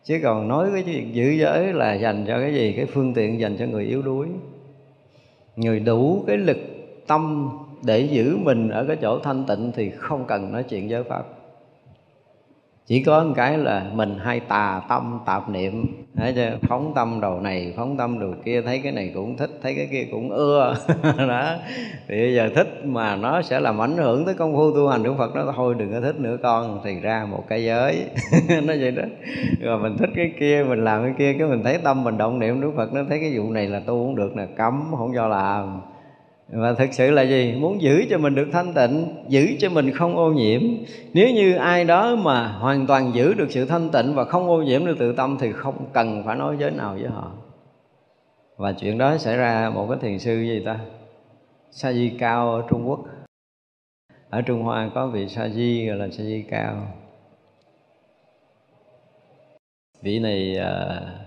Chứ 0.03 0.19
còn 0.23 0.47
nói 0.47 0.69
cái 0.73 0.83
chuyện 0.83 1.15
giữ 1.15 1.29
giới 1.29 1.73
là 1.73 1.93
dành 1.93 2.25
cho 2.27 2.39
cái 2.39 2.53
gì? 2.53 2.73
Cái 2.75 2.85
phương 2.85 3.13
tiện 3.13 3.39
dành 3.39 3.57
cho 3.57 3.65
người 3.65 3.85
yếu 3.85 4.01
đuối 4.01 4.27
Người 5.55 5.79
đủ 5.79 6.23
cái 6.27 6.37
lực 6.37 6.57
tâm 7.07 7.49
để 7.83 7.99
giữ 7.99 8.37
mình 8.37 8.69
ở 8.69 8.85
cái 8.87 8.97
chỗ 9.01 9.19
thanh 9.19 9.45
tịnh 9.47 9.71
thì 9.75 9.89
không 9.89 10.25
cần 10.27 10.51
nói 10.51 10.63
chuyện 10.63 10.89
giới 10.89 11.03
pháp 11.03 11.23
chỉ 12.87 13.03
có 13.03 13.23
một 13.23 13.33
cái 13.35 13.57
là 13.57 13.85
mình 13.93 14.17
hay 14.19 14.39
tà 14.39 14.81
tâm, 14.89 15.19
tạp 15.25 15.49
niệm. 15.49 15.85
Thấy 16.15 16.33
chưa 16.35 16.57
phóng 16.61 16.91
tâm 16.95 17.21
đầu 17.21 17.39
này, 17.39 17.73
phóng 17.77 17.97
tâm 17.97 18.19
đầu 18.19 18.33
kia, 18.45 18.61
thấy 18.61 18.79
cái 18.83 18.91
này 18.91 19.11
cũng 19.13 19.37
thích, 19.37 19.49
thấy 19.61 19.75
cái 19.75 19.87
kia 19.91 20.07
cũng 20.11 20.29
ưa. 20.29 20.75
Đó. 21.17 21.55
Thì 22.07 22.21
bây 22.21 22.35
giờ 22.35 22.49
thích 22.55 22.81
mà 22.85 23.15
nó 23.15 23.41
sẽ 23.41 23.59
làm 23.59 23.81
ảnh 23.81 23.97
hưởng 23.97 24.25
tới 24.25 24.33
công 24.33 24.53
phu 24.53 24.75
tu 24.75 24.87
hành 24.87 25.03
của 25.03 25.15
phật 25.17 25.35
nó 25.35 25.53
thôi 25.55 25.75
đừng 25.77 25.91
có 25.91 26.01
thích 26.01 26.19
nữa 26.19 26.37
con, 26.43 26.81
thì 26.83 26.99
ra 26.99 27.27
một 27.31 27.43
cái 27.49 27.63
giới. 27.63 28.05
Nó 28.49 28.73
vậy 28.79 28.91
đó. 28.91 29.03
Rồi 29.61 29.79
mình 29.79 29.97
thích 29.97 30.09
cái 30.15 30.33
kia, 30.39 30.65
mình 30.69 30.83
làm 30.83 31.03
cái 31.03 31.13
kia, 31.17 31.35
cái 31.39 31.47
mình 31.47 31.63
thấy 31.63 31.77
tâm 31.77 32.03
mình 32.03 32.17
động 32.17 32.39
niệm 32.39 32.61
đức 32.61 32.71
phật 32.75 32.93
nó 32.93 33.01
thấy 33.09 33.19
cái 33.19 33.37
vụ 33.37 33.51
này 33.51 33.67
là 33.67 33.79
tu 33.79 34.05
cũng 34.05 34.15
được 34.15 34.37
là 34.37 34.45
cấm, 34.57 34.83
không 34.97 35.11
cho 35.15 35.27
làm 35.27 35.81
và 36.55 36.73
thực 36.73 36.93
sự 36.93 37.11
là 37.11 37.21
gì? 37.21 37.55
Muốn 37.59 37.81
giữ 37.81 38.05
cho 38.09 38.17
mình 38.17 38.35
được 38.35 38.47
thanh 38.51 38.73
tịnh 38.73 39.05
giữ 39.27 39.47
cho 39.59 39.69
mình 39.69 39.91
không 39.91 40.15
ô 40.15 40.31
nhiễm. 40.31 40.61
Nếu 41.13 41.29
như 41.29 41.55
ai 41.55 41.85
đó 41.85 42.15
mà 42.15 42.47
hoàn 42.47 42.87
toàn 42.87 43.11
giữ 43.15 43.33
được 43.33 43.47
sự 43.51 43.65
thanh 43.65 43.89
tịnh 43.89 44.13
và 44.15 44.25
không 44.25 44.49
ô 44.49 44.61
nhiễm 44.61 44.85
được 44.85 44.95
tự 44.99 45.13
tâm 45.15 45.37
thì 45.39 45.51
không 45.51 45.85
cần 45.93 46.23
phải 46.25 46.35
nói 46.35 46.55
giới 46.59 46.71
nào 46.71 46.93
với 46.93 47.09
họ. 47.09 47.31
Và 48.57 48.71
chuyện 48.71 48.97
đó 48.97 49.17
xảy 49.17 49.37
ra 49.37 49.71
một 49.75 49.87
cái 49.89 49.97
thiền 50.01 50.19
sư 50.19 50.41
gì 50.41 50.61
ta? 50.65 50.79
Sa 51.71 51.93
di 51.93 52.09
cao 52.19 52.53
ở 52.53 52.63
trung 52.69 52.89
quốc. 52.89 52.99
Ở 54.29 54.41
trung 54.41 54.61
hoa 54.61 54.89
có 54.95 55.07
vị 55.07 55.27
sa 55.27 55.49
di 55.49 55.85
gọi 55.87 55.97
là 55.97 56.07
sa 56.11 56.23
di 56.23 56.43
cao 56.49 56.87
vị 60.01 60.19
này 60.19 60.57
uh, 60.59 61.22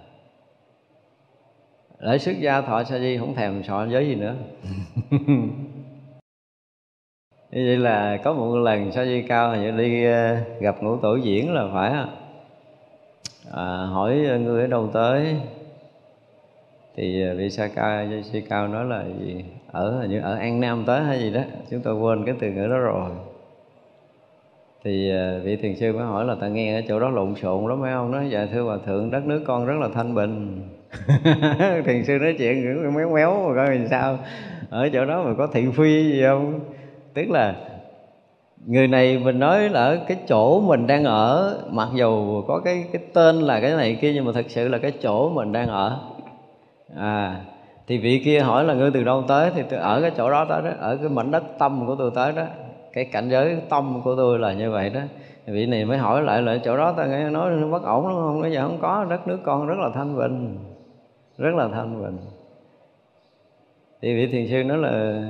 lễ 2.07 2.19
xuất 2.19 2.41
gia 2.41 2.61
thọ 2.61 2.85
sa 2.85 2.99
di 2.99 3.19
không 3.19 3.35
thèm 3.35 3.63
sọ 3.63 3.87
giới 3.87 4.07
gì 4.07 4.15
nữa. 4.15 4.35
Như 7.51 7.65
vậy 7.67 7.77
là 7.77 8.17
có 8.25 8.33
một 8.33 8.57
lần 8.57 8.93
sa 8.93 9.05
di 9.05 9.23
cao 9.23 9.57
như 9.57 9.71
đi 9.71 10.05
ờ, 10.05 10.37
gặp 10.61 10.83
ngũ 10.83 10.97
tổ 10.97 11.17
diễn 11.17 11.53
là 11.53 11.69
phải 11.73 11.93
à, 13.53 13.87
hỏi 13.93 14.17
người 14.17 14.61
ở 14.61 14.67
đâu 14.67 14.91
tới 14.93 15.37
thì 16.97 17.23
ờ, 17.23 17.35
vị 17.35 17.51
sa 17.51 17.69
ca 17.75 18.07
di 18.33 18.41
cao 18.41 18.69
nói 18.69 18.85
là 18.85 19.05
gì? 19.21 19.45
Ở 19.73 20.07
như 20.11 20.21
ở 20.21 20.35
an 20.35 20.61
nam 20.61 20.85
tới 20.87 21.03
hay 21.03 21.19
gì 21.19 21.31
đó 21.31 21.43
chúng 21.71 21.81
tôi 21.81 21.95
quên 21.95 22.25
cái 22.25 22.35
từ 22.41 22.51
ngữ 22.51 22.69
đó 22.69 22.79
rồi. 22.79 23.11
Thì 24.85 25.11
ờ, 25.11 25.41
vị 25.45 25.57
thiền 25.57 25.77
sư 25.77 25.93
mới 25.93 26.05
hỏi 26.05 26.25
là 26.25 26.35
ta 26.35 26.49
nghe 26.49 26.79
ở 26.79 26.83
chỗ 26.89 27.01
đó 27.01 27.11
lộn 27.11 27.35
xộn 27.35 27.71
lắm 27.71 27.79
phải 27.83 27.93
không? 27.93 28.11
Nói 28.11 28.31
dạ 28.31 28.47
thưa 28.53 28.63
hòa 28.63 28.79
thượng 28.87 29.11
đất 29.11 29.27
nước 29.27 29.45
con 29.47 29.67
rất 29.67 29.77
là 29.81 29.89
thanh 29.95 30.15
bình 30.15 30.63
thiền 31.85 32.05
sư 32.05 32.19
nói 32.19 32.35
chuyện 32.39 32.83
cũng 32.85 32.95
méo 32.95 33.11
méo 33.11 33.49
mà 33.49 33.55
coi 33.55 33.77
làm 33.77 33.89
sao. 33.89 34.19
Ở 34.71 34.89
chỗ 34.93 35.05
đó 35.05 35.23
mà 35.23 35.35
có 35.39 35.47
thị 35.53 35.67
phi 35.77 36.13
gì 36.13 36.23
không? 36.23 36.61
Tức 37.15 37.31
là 37.31 37.55
người 38.67 38.89
này 38.89 39.19
mình 39.19 39.39
nói 39.39 39.69
là 39.69 39.81
ở 39.81 39.99
cái 40.09 40.17
chỗ 40.29 40.61
mình 40.61 40.87
đang 40.87 41.05
ở, 41.05 41.59
mặc 41.71 41.89
dù 41.95 42.43
có 42.43 42.61
cái 42.65 42.85
cái 42.93 43.03
tên 43.13 43.41
là 43.41 43.61
cái 43.61 43.71
này 43.71 43.99
kia, 44.01 44.13
nhưng 44.13 44.25
mà 44.25 44.33
thật 44.35 44.45
sự 44.49 44.69
là 44.69 44.79
cái 44.79 44.93
chỗ 45.03 45.31
mình 45.31 45.53
đang 45.53 45.69
ở. 45.69 46.01
À 46.97 47.37
thì 47.87 47.99
vị 47.99 48.23
kia 48.25 48.41
hỏi 48.41 48.65
là 48.65 48.75
ngươi 48.75 48.91
từ 48.91 49.05
đâu 49.05 49.25
tới? 49.29 49.51
Thì 49.55 49.63
tôi 49.71 49.81
ở 49.81 50.01
cái 50.01 50.11
chỗ 50.17 50.31
đó, 50.31 50.45
tới 50.49 50.63
đó, 50.63 50.71
ở 50.79 50.97
cái 50.97 51.09
mảnh 51.09 51.31
đất 51.31 51.45
tâm 51.59 51.87
của 51.87 51.97
tôi 51.99 52.11
tới 52.15 52.33
đó. 52.33 52.43
Cái 52.93 53.05
cảnh 53.05 53.29
giới 53.29 53.57
tâm 53.69 54.01
của 54.05 54.17
tôi 54.17 54.39
là 54.39 54.53
như 54.53 54.71
vậy 54.71 54.91
đó. 54.91 55.01
Vị 55.47 55.67
này 55.67 55.85
mới 55.85 55.99
hỏi 55.99 56.23
lại 56.23 56.43
là 56.43 56.59
chỗ 56.65 56.77
đó 56.77 56.93
ta 56.93 57.07
nghe 57.07 57.31
nói 57.31 57.51
nó 57.51 57.69
bất 57.69 57.83
ổn 57.83 58.09
đúng 58.09 58.17
không? 58.17 58.43
Bây 58.43 58.53
giờ 58.53 58.63
không 58.63 58.79
có, 58.83 59.07
đất 59.11 59.29
nước 59.29 59.39
con 59.45 59.67
rất 59.67 59.79
là 59.79 59.91
thanh 59.95 60.17
bình 60.17 60.59
rất 61.39 61.55
là 61.55 61.69
thanh 61.69 62.03
bình 62.03 62.19
thì 64.03 64.15
vị 64.15 64.27
thiền 64.27 64.47
sư 64.47 64.65
nói 64.65 64.79
là 64.79 65.23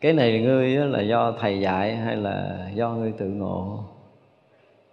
cái 0.00 0.12
này 0.12 0.42
ngươi 0.42 0.68
là 0.68 1.00
do 1.00 1.32
thầy 1.40 1.60
dạy 1.60 1.96
hay 1.96 2.16
là 2.16 2.68
do 2.74 2.90
ngươi 2.90 3.12
tự 3.12 3.26
ngộ? 3.26 3.78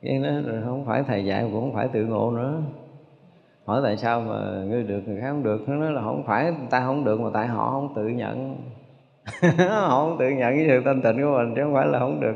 Cái 0.01 0.19
nó 0.19 0.31
không 0.65 0.85
phải 0.85 1.03
thầy 1.07 1.25
dạy 1.25 1.43
cũng 1.43 1.61
không 1.61 1.73
phải 1.73 1.87
tự 1.87 2.05
ngộ 2.05 2.31
nữa. 2.31 2.61
Hỏi 3.65 3.81
tại 3.83 3.97
sao 3.97 4.21
mà 4.21 4.63
ngươi 4.67 4.83
được 4.83 5.01
người 5.05 5.21
khác 5.21 5.27
không 5.29 5.43
được? 5.43 5.69
Nó 5.69 5.75
nói 5.75 5.91
là 5.91 6.01
không 6.01 6.23
phải 6.27 6.53
ta 6.69 6.79
không 6.85 7.03
được 7.03 7.21
mà 7.21 7.29
tại 7.33 7.47
họ 7.47 7.71
không 7.71 7.93
tự 7.95 8.07
nhận. 8.07 8.57
Họ 9.69 9.99
không 9.99 10.17
tự 10.19 10.29
nhận 10.29 10.55
cái 10.55 10.65
sự 10.67 10.81
thanh 10.85 11.01
tịnh 11.01 11.21
của 11.21 11.37
mình 11.37 11.53
chứ 11.55 11.61
không 11.63 11.73
phải 11.73 11.87
là 11.87 11.99
không 11.99 12.19
được. 12.19 12.35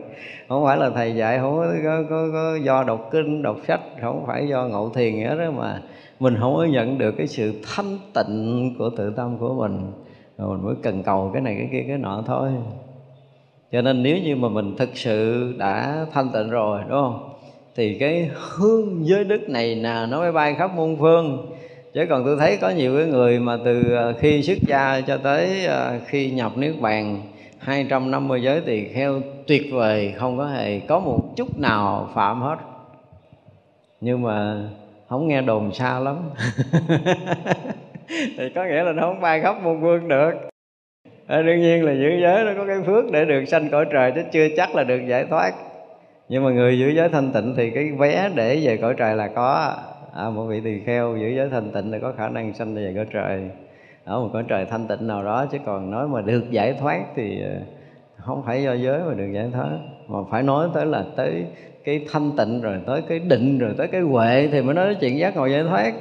Không 0.49 0.65
phải 0.65 0.77
là 0.77 0.89
thầy 0.89 1.15
dạy 1.15 1.39
không 1.39 1.57
có, 1.57 1.73
có, 1.83 2.03
có, 2.09 2.27
có 2.33 2.55
do 2.63 2.83
đọc 2.83 3.09
kinh 3.11 3.41
đọc 3.43 3.57
sách 3.67 3.81
không 4.01 4.23
phải 4.27 4.47
do 4.47 4.67
ngộ 4.67 4.89
thiền 4.89 5.15
nghĩa 5.15 5.37
đó 5.37 5.51
mà 5.51 5.81
mình 6.19 6.37
không 6.39 6.55
có 6.55 6.63
nhận 6.63 6.97
được 6.97 7.11
cái 7.17 7.27
sự 7.27 7.53
thanh 7.63 7.97
tịnh 8.13 8.75
của 8.77 8.89
tự 8.97 9.13
tâm 9.15 9.37
của 9.37 9.53
mình. 9.53 9.91
Rồi 10.37 10.57
mình 10.57 10.65
mới 10.65 10.75
cần 10.83 11.03
cầu 11.03 11.29
cái 11.33 11.41
này, 11.41 11.55
cái 11.57 11.69
kia, 11.71 11.85
cái 11.87 11.97
nọ 11.97 12.23
thôi. 12.27 12.51
Cho 13.71 13.81
nên 13.81 14.03
nếu 14.03 14.17
như 14.17 14.35
mà 14.35 14.49
mình 14.49 14.75
thực 14.77 14.89
sự 14.97 15.53
đã 15.57 16.05
thanh 16.11 16.29
tịnh 16.33 16.49
rồi, 16.49 16.81
đúng 16.89 17.01
không? 17.01 17.29
Thì 17.75 17.97
cái 17.99 18.29
hương 18.33 19.07
giới 19.07 19.23
đức 19.23 19.49
này 19.49 19.75
nè, 19.75 20.05
nó 20.09 20.19
mới 20.19 20.31
bay 20.31 20.55
khắp 20.55 20.75
muôn 20.75 20.97
phương. 20.97 21.51
Chứ 21.93 22.05
còn 22.09 22.25
tôi 22.25 22.37
thấy 22.39 22.57
có 22.57 22.69
nhiều 22.69 22.97
cái 22.97 23.05
người 23.05 23.39
mà 23.39 23.57
từ 23.65 23.93
à, 23.95 24.13
khi 24.19 24.41
xuất 24.43 24.57
gia 24.67 25.01
cho 25.01 25.17
tới 25.17 25.65
à, 25.65 25.99
khi 26.05 26.31
nhập 26.31 26.57
niết 26.57 26.73
bàn 26.81 27.21
250 27.59 28.41
giới 28.41 28.61
tỳ 28.61 28.83
kheo 28.83 29.21
tuyệt 29.47 29.63
vời, 29.71 30.13
không 30.17 30.37
có 30.37 30.45
hề 30.45 30.79
có 30.79 30.99
một 30.99 31.19
chút 31.35 31.59
nào 31.59 32.09
phạm 32.13 32.41
hết. 32.41 32.57
Nhưng 34.01 34.21
mà 34.21 34.69
không 35.09 35.27
nghe 35.27 35.41
đồn 35.41 35.73
xa 35.73 35.99
lắm. 35.99 36.29
Thì 38.37 38.49
có 38.55 38.65
nghĩa 38.65 38.83
là 38.83 38.91
nó 38.91 39.01
không 39.01 39.21
bay 39.21 39.41
khắp 39.41 39.55
muôn 39.63 39.83
quân 39.83 40.07
được. 40.07 40.31
À, 41.27 41.41
đương 41.41 41.61
nhiên 41.61 41.85
là 41.85 41.91
giữ 41.91 42.09
giới 42.21 42.43
nó 42.45 42.51
có 42.57 42.65
cái 42.67 42.77
phước 42.85 43.11
để 43.11 43.25
được 43.25 43.45
sanh 43.45 43.69
cõi 43.69 43.85
trời 43.91 44.11
chứ 44.15 44.21
chưa 44.31 44.47
chắc 44.57 44.75
là 44.75 44.83
được 44.83 44.99
giải 45.07 45.25
thoát. 45.25 45.51
Nhưng 46.29 46.43
mà 46.43 46.51
người 46.51 46.79
giữ 46.79 46.89
giới 46.89 47.09
thanh 47.09 47.31
tịnh 47.31 47.53
thì 47.57 47.69
cái 47.69 47.91
vé 47.91 48.29
để 48.35 48.59
về 48.63 48.77
cõi 48.77 48.93
trời 48.97 49.15
là 49.15 49.27
có. 49.27 49.75
À, 50.15 50.29
một 50.29 50.45
vị 50.45 50.61
tỳ 50.63 50.79
kheo 50.85 51.17
giữ 51.17 51.27
giới 51.27 51.49
thanh 51.49 51.71
tịnh 51.71 51.91
thì 51.91 51.97
có 52.01 52.13
khả 52.17 52.29
năng 52.29 52.53
sanh 52.53 52.75
về 52.75 52.93
cõi 52.95 53.05
trời. 53.13 53.49
Ở 54.03 54.19
một 54.21 54.29
cõi 54.33 54.43
trời 54.47 54.65
thanh 54.65 54.87
tịnh 54.87 55.07
nào 55.07 55.23
đó 55.23 55.45
chứ 55.51 55.57
còn 55.65 55.91
nói 55.91 56.07
mà 56.07 56.21
được 56.21 56.51
giải 56.51 56.73
thoát 56.79 56.99
thì 57.15 57.41
ờ, 57.41 57.51
không 58.17 58.43
phải 58.45 58.63
do 58.63 58.73
giới 58.73 58.99
mà 58.99 59.13
được 59.13 59.31
giải 59.33 59.49
thoát. 59.53 59.77
Mà 60.07 60.19
phải 60.31 60.43
nói 60.43 60.69
tới 60.73 60.85
là 60.85 61.05
tới 61.15 61.45
cái 61.83 62.05
thanh 62.11 62.31
tịnh 62.37 62.61
rồi 62.61 62.77
tới 62.85 63.01
cái 63.09 63.19
định 63.19 63.59
rồi 63.59 63.73
tới 63.77 63.87
cái 63.87 64.01
huệ 64.01 64.49
thì 64.51 64.61
mới 64.61 64.75
nói 64.75 64.95
chuyện 65.01 65.17
giác 65.17 65.35
ngộ 65.35 65.45
giải 65.45 65.63
thoát. 65.63 65.93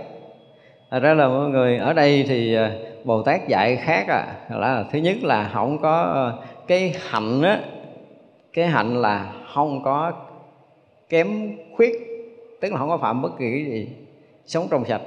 Thật 0.91 1.01
ra 1.03 1.15
là 1.15 1.29
mọi 1.29 1.49
người 1.49 1.79
ở 1.79 1.93
đây 1.93 2.25
thì 2.29 2.55
à, 2.55 2.73
bồ 3.05 3.23
tát 3.23 3.49
dạy 3.49 3.77
khác 3.77 4.09
à. 4.09 4.27
Là 4.51 4.85
thứ 4.93 4.99
nhất 4.99 5.17
là 5.23 5.51
không 5.55 5.79
có 5.79 6.03
à, 6.03 6.47
cái 6.67 6.95
hạnh 7.11 7.43
á 7.43 7.61
cái 8.53 8.67
hạnh 8.67 9.03
là 9.03 9.33
không 9.55 9.83
có 9.85 10.13
kém 11.09 11.57
khuyết 11.77 11.93
tức 12.61 12.73
là 12.73 12.79
không 12.79 12.89
có 12.89 12.99
phạm 12.99 13.23
bất 13.23 13.39
kỳ 13.39 13.51
cái 13.51 13.65
gì 13.65 13.89
sống 14.47 14.67
trong 14.71 14.85
sạch. 14.85 15.03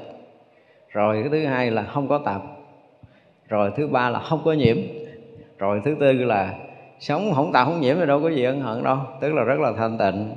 Rồi 0.89 1.21
cái 1.21 1.29
thứ 1.31 1.45
hai 1.45 1.71
là 1.71 1.83
không 1.83 2.07
có 2.07 2.17
tạp, 2.17 2.41
rồi 3.47 3.71
thứ 3.77 3.87
ba 3.87 4.09
là 4.09 4.19
không 4.19 4.41
có 4.45 4.53
nhiễm. 4.53 4.77
Rồi 5.57 5.81
thứ 5.85 5.95
tư 5.99 6.13
là 6.13 6.53
sống 6.99 7.31
không 7.35 7.51
tạo 7.51 7.65
không 7.65 7.81
nhiễm 7.81 7.95
thì 7.99 8.05
đâu 8.05 8.21
có 8.21 8.29
gì 8.29 8.43
ân 8.43 8.61
hận 8.61 8.83
đâu 8.83 8.97
tức 9.21 9.33
là 9.33 9.43
rất 9.43 9.59
là 9.59 9.73
thanh 9.77 9.97
tịnh 9.97 10.35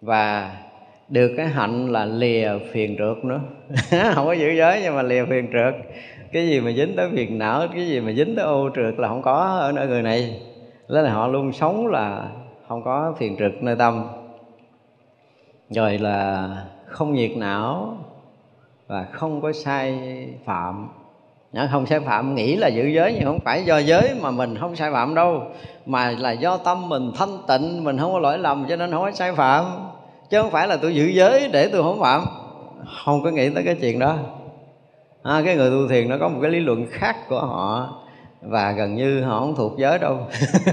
và 0.00 0.56
được 1.08 1.34
cái 1.36 1.46
hạnh 1.46 1.92
là 1.92 2.04
lìa 2.04 2.50
phiền 2.72 2.96
trượt 2.98 3.24
nữa. 3.24 3.40
Không 4.14 4.26
có 4.26 4.32
giữ 4.32 4.50
giới 4.50 4.80
nhưng 4.82 4.96
mà 4.96 5.02
lìa 5.02 5.24
phiền 5.24 5.48
trượt. 5.52 5.74
Cái 6.32 6.48
gì 6.48 6.60
mà 6.60 6.72
dính 6.72 6.96
tới 6.96 7.10
phiền 7.12 7.38
não, 7.38 7.68
cái 7.74 7.86
gì 7.86 8.00
mà 8.00 8.12
dính 8.12 8.36
tới 8.36 8.44
ô 8.44 8.70
trượt 8.74 8.98
là 8.98 9.08
không 9.08 9.22
có 9.22 9.34
ở 9.60 9.72
nơi 9.72 9.86
người 9.86 10.02
này. 10.02 10.40
Nên 10.88 11.04
là 11.04 11.12
họ 11.12 11.28
luôn 11.28 11.52
sống 11.52 11.86
là 11.86 12.28
không 12.68 12.82
có 12.84 13.14
phiền 13.18 13.36
trượt 13.38 13.52
nơi 13.62 13.76
tâm. 13.76 14.08
Rồi 15.70 15.98
là 15.98 16.48
không 16.86 17.12
nhiệt 17.12 17.30
não 17.36 17.98
và 18.86 19.06
không 19.12 19.40
có 19.40 19.52
sai 19.52 19.98
phạm 20.44 20.88
không 21.72 21.86
sai 21.86 22.00
phạm 22.00 22.34
nghĩ 22.34 22.56
là 22.56 22.68
giữ 22.68 22.86
giới 22.86 23.14
nhưng 23.14 23.24
không 23.24 23.40
phải 23.40 23.64
do 23.64 23.78
giới 23.78 24.14
mà 24.20 24.30
mình 24.30 24.56
không 24.60 24.76
sai 24.76 24.90
phạm 24.92 25.14
đâu. 25.14 25.42
Mà 25.86 26.10
là 26.18 26.32
do 26.32 26.56
tâm 26.56 26.88
mình 26.88 27.12
thanh 27.16 27.38
tịnh 27.48 27.84
mình 27.84 27.98
không 27.98 28.12
có 28.12 28.18
lỗi 28.18 28.38
lầm 28.38 28.66
cho 28.68 28.76
nên 28.76 28.90
không 28.90 29.02
có 29.02 29.10
sai 29.10 29.32
phạm. 29.32 29.64
Chứ 30.30 30.42
không 30.42 30.50
phải 30.50 30.68
là 30.68 30.76
tôi 30.76 30.94
giữ 30.94 31.04
giới 31.04 31.48
để 31.52 31.68
tôi 31.68 31.82
không 31.82 32.00
phạm. 32.00 32.24
Không 33.04 33.22
có 33.22 33.30
nghĩ 33.30 33.50
tới 33.50 33.62
cái 33.64 33.76
chuyện 33.80 33.98
đó. 33.98 34.16
À, 35.22 35.42
cái 35.44 35.56
người 35.56 35.70
tu 35.70 35.88
thiền 35.88 36.08
nó 36.08 36.16
có 36.20 36.28
một 36.28 36.38
cái 36.42 36.50
lý 36.50 36.60
luận 36.60 36.86
khác 36.90 37.16
của 37.28 37.40
họ. 37.40 37.88
Và 38.42 38.72
gần 38.72 38.94
như 38.94 39.22
họ 39.22 39.40
không 39.40 39.54
thuộc 39.56 39.78
giới 39.78 39.98
đâu. 39.98 40.16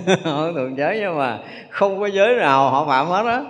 Họ 0.07 0.31
không 0.31 0.53
thuộc 0.55 0.77
giới 0.77 0.99
nhưng 0.99 1.17
mà 1.17 1.39
không 1.69 1.99
có 1.99 2.05
giới 2.07 2.35
nào 2.35 2.69
họ 2.69 2.85
phạm 2.85 3.07
hết 3.07 3.25
á. 3.25 3.43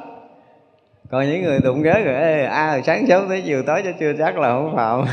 Còn 1.12 1.30
những 1.30 1.44
người 1.44 1.60
tụng 1.64 1.84
giới 1.84 2.04
rồi 2.04 2.16
Ê, 2.16 2.46
à 2.46 2.82
sáng 2.86 3.08
sớm 3.08 3.30
tới 3.30 3.42
chiều 3.46 3.64
tối 3.68 3.82
cho 3.86 3.92
chưa 4.00 4.14
chắc 4.20 4.38
là 4.38 4.50
không 4.50 4.76
phạm. 4.76 5.06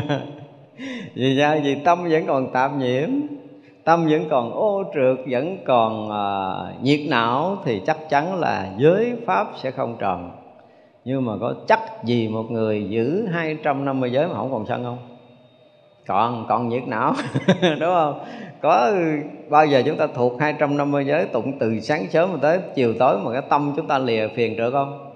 vì 1.14 1.36
sao? 1.38 1.56
Vì 1.62 1.74
tâm 1.74 2.08
vẫn 2.10 2.26
còn 2.26 2.52
tạm 2.52 2.78
nhiễm. 2.78 3.08
Tâm 3.84 4.06
vẫn 4.10 4.28
còn 4.30 4.52
ô 4.52 4.84
trượt 4.94 5.26
vẫn 5.30 5.58
còn 5.66 6.08
uh, 6.08 6.82
nhiệt 6.82 7.00
não 7.08 7.56
thì 7.64 7.82
chắc 7.86 8.10
chắn 8.10 8.34
là 8.34 8.68
giới 8.78 9.12
pháp 9.26 9.46
sẽ 9.56 9.70
không 9.70 9.96
tròn. 9.98 10.30
Nhưng 11.04 11.24
mà 11.24 11.32
có 11.40 11.54
chắc 11.68 12.04
gì 12.04 12.28
một 12.28 12.50
người 12.50 12.86
giữ 12.88 13.26
250 13.32 14.12
giới 14.12 14.28
mà 14.28 14.34
không 14.34 14.52
còn 14.52 14.66
sân 14.66 14.84
không? 14.84 14.98
Còn 16.06 16.46
còn 16.48 16.68
nhiệt 16.68 16.82
não 16.86 17.14
đúng 17.62 17.94
không? 17.94 18.20
Có 18.60 18.92
bao 19.48 19.66
giờ 19.66 19.82
chúng 19.86 19.96
ta 19.96 20.06
thuộc 20.06 20.40
250 20.40 21.04
giới 21.04 21.26
tụng 21.26 21.58
từ 21.58 21.80
sáng 21.80 22.06
sớm 22.10 22.32
mà 22.32 22.38
tới 22.42 22.58
chiều 22.74 22.94
tối 22.98 23.18
mà 23.18 23.32
cái 23.32 23.42
tâm 23.48 23.72
chúng 23.76 23.86
ta 23.86 23.98
lìa 23.98 24.28
phiền 24.28 24.54
trở 24.58 24.70
không? 24.70 25.12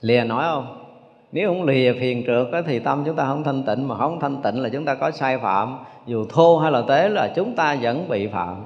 Lìa 0.00 0.24
nói 0.24 0.44
không? 0.48 0.85
Nếu 1.32 1.48
không 1.48 1.62
lìa 1.62 1.92
phiền 1.92 2.24
trượt 2.26 2.52
á, 2.52 2.62
thì 2.66 2.78
tâm 2.78 3.02
chúng 3.06 3.16
ta 3.16 3.24
không 3.26 3.44
thanh 3.44 3.62
tịnh 3.62 3.88
mà 3.88 3.96
không 3.96 4.20
thanh 4.20 4.42
tịnh 4.42 4.60
là 4.60 4.68
chúng 4.68 4.84
ta 4.84 4.94
có 4.94 5.10
sai 5.10 5.38
phạm. 5.38 5.78
Dù 6.06 6.26
thô 6.28 6.58
hay 6.58 6.72
là 6.72 6.82
tế 6.88 7.08
là 7.08 7.32
chúng 7.36 7.56
ta 7.56 7.76
vẫn 7.82 8.08
bị 8.08 8.26
phạm. 8.26 8.64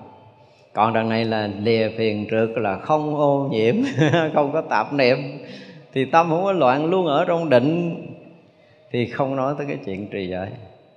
Còn 0.73 0.93
đằng 0.93 1.09
này 1.09 1.25
là 1.25 1.51
lìa 1.63 1.89
phiền 1.99 2.27
trượt 2.31 2.49
là 2.55 2.79
không 2.79 3.17
ô 3.17 3.49
nhiễm 3.51 3.75
không 4.35 4.53
có 4.53 4.61
tạp 4.61 4.93
niệm. 4.93 5.19
Thì 5.93 6.05
tâm 6.05 6.27
không 6.29 6.45
có 6.45 6.53
loạn 6.53 6.91
luôn 6.91 7.07
ở 7.07 7.25
trong 7.25 7.49
định. 7.49 7.97
Thì 8.91 9.07
không 9.07 9.37
nói 9.37 9.55
tới 9.59 9.67
cái 9.67 9.79
chuyện 9.87 10.09
trì 10.09 10.29
giới. 10.29 10.49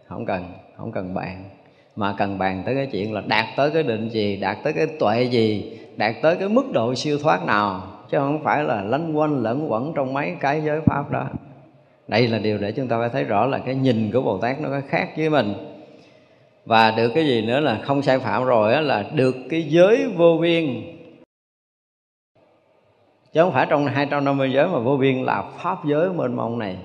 Không 0.07 0.25
cần 0.25 0.43
không 0.77 0.91
cần 0.91 1.13
bàn. 1.13 1.43
Mà 1.95 2.15
cần 2.17 2.37
bàn 2.37 2.63
tới 2.65 2.75
cái 2.75 2.87
chuyện 2.91 3.13
là 3.13 3.21
đạt 3.27 3.45
tới 3.57 3.71
cái 3.71 3.83
định 3.83 4.09
gì 4.09 4.37
đạt 4.37 4.57
tới 4.63 4.73
cái 4.73 4.87
tuệ 4.99 5.23
gì 5.23 5.77
đạt 5.95 6.15
tới 6.21 6.35
cái 6.35 6.49
mức 6.49 6.71
độ 6.73 6.95
siêu 6.95 7.17
thoát 7.23 7.45
nào. 7.45 7.81
Chứ 8.09 8.17
không 8.17 8.43
phải 8.43 8.63
là 8.63 8.81
lanh 8.81 9.17
quanh 9.17 9.43
lẫn 9.43 9.71
quẩn 9.71 9.93
trong 9.95 10.13
mấy 10.13 10.35
cái 10.39 10.61
giới 10.61 10.81
pháp 10.81 11.11
đó 11.11 11.25
đây 12.07 12.27
là 12.27 12.37
điều 12.37 12.57
để 12.57 12.71
chúng 12.71 12.87
ta 12.87 12.99
phải 12.99 13.09
thấy 13.09 13.23
rõ 13.23 13.45
là 13.45 13.57
cái 13.57 13.75
nhìn 13.75 14.11
của 14.11 14.21
bồ 14.21 14.37
tát 14.37 14.61
nó 14.61 14.69
có 14.69 14.81
khác 14.87 15.09
với 15.17 15.29
mình. 15.29 15.53
Và 16.65 16.91
được 16.91 17.11
cái 17.15 17.25
gì 17.25 17.41
nữa 17.41 17.59
là 17.59 17.79
không 17.83 18.01
sai 18.01 18.19
phạm 18.19 18.45
rồi 18.45 18.73
á, 18.73 18.81
là 18.81 19.05
được 19.13 19.35
cái 19.49 19.63
giới 19.63 20.07
vô 20.15 20.37
biên. 20.41 20.81
Chứ 23.33 23.41
không 23.41 23.53
phải 23.53 23.67
trong 23.69 23.85
250 23.85 24.51
giới 24.53 24.67
mà 24.67 24.79
vô 24.79 24.97
biên 24.97 25.23
là 25.23 25.43
pháp 25.57 25.85
giới 25.85 26.09
mênh 26.09 26.35
mông 26.35 26.59
này. 26.59 26.77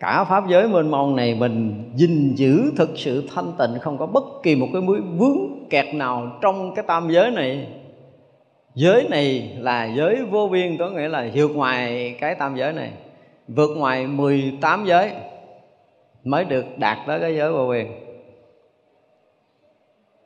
Cả 0.00 0.24
pháp 0.24 0.48
giới 0.48 0.68
mênh 0.68 0.90
mông 0.90 1.16
này 1.16 1.34
mình 1.34 1.84
gìn 1.94 2.34
giữ 2.34 2.72
thực 2.76 2.90
sự 2.96 3.28
thanh 3.34 3.52
tịnh 3.58 3.78
không 3.80 3.98
có 3.98 4.06
bất 4.06 4.24
kỳ 4.42 4.56
một 4.56 4.66
cái 4.72 4.82
mũi 4.82 5.00
vướng 5.00 5.68
kẹt 5.70 5.94
nào 5.94 6.38
trong 6.42 6.74
cái 6.74 6.84
tam 6.88 7.10
giới 7.10 7.30
này. 7.30 7.66
Giới 8.74 9.08
này 9.10 9.56
là 9.58 9.84
giới 9.84 10.24
vô 10.30 10.48
biên 10.48 10.76
có 10.76 10.90
nghĩa 10.90 11.08
là 11.08 11.28
vượt 11.34 11.50
ngoài 11.54 12.14
cái 12.20 12.34
tam 12.34 12.56
giới 12.56 12.72
này 12.72 12.90
vượt 13.48 13.70
ngoài 13.76 14.06
18 14.06 14.84
giới 14.84 15.12
mới 16.24 16.44
được 16.44 16.64
đạt 16.76 16.98
tới 17.06 17.20
cái 17.20 17.36
giới 17.36 17.52
vô 17.52 17.66
quyền. 17.66 17.92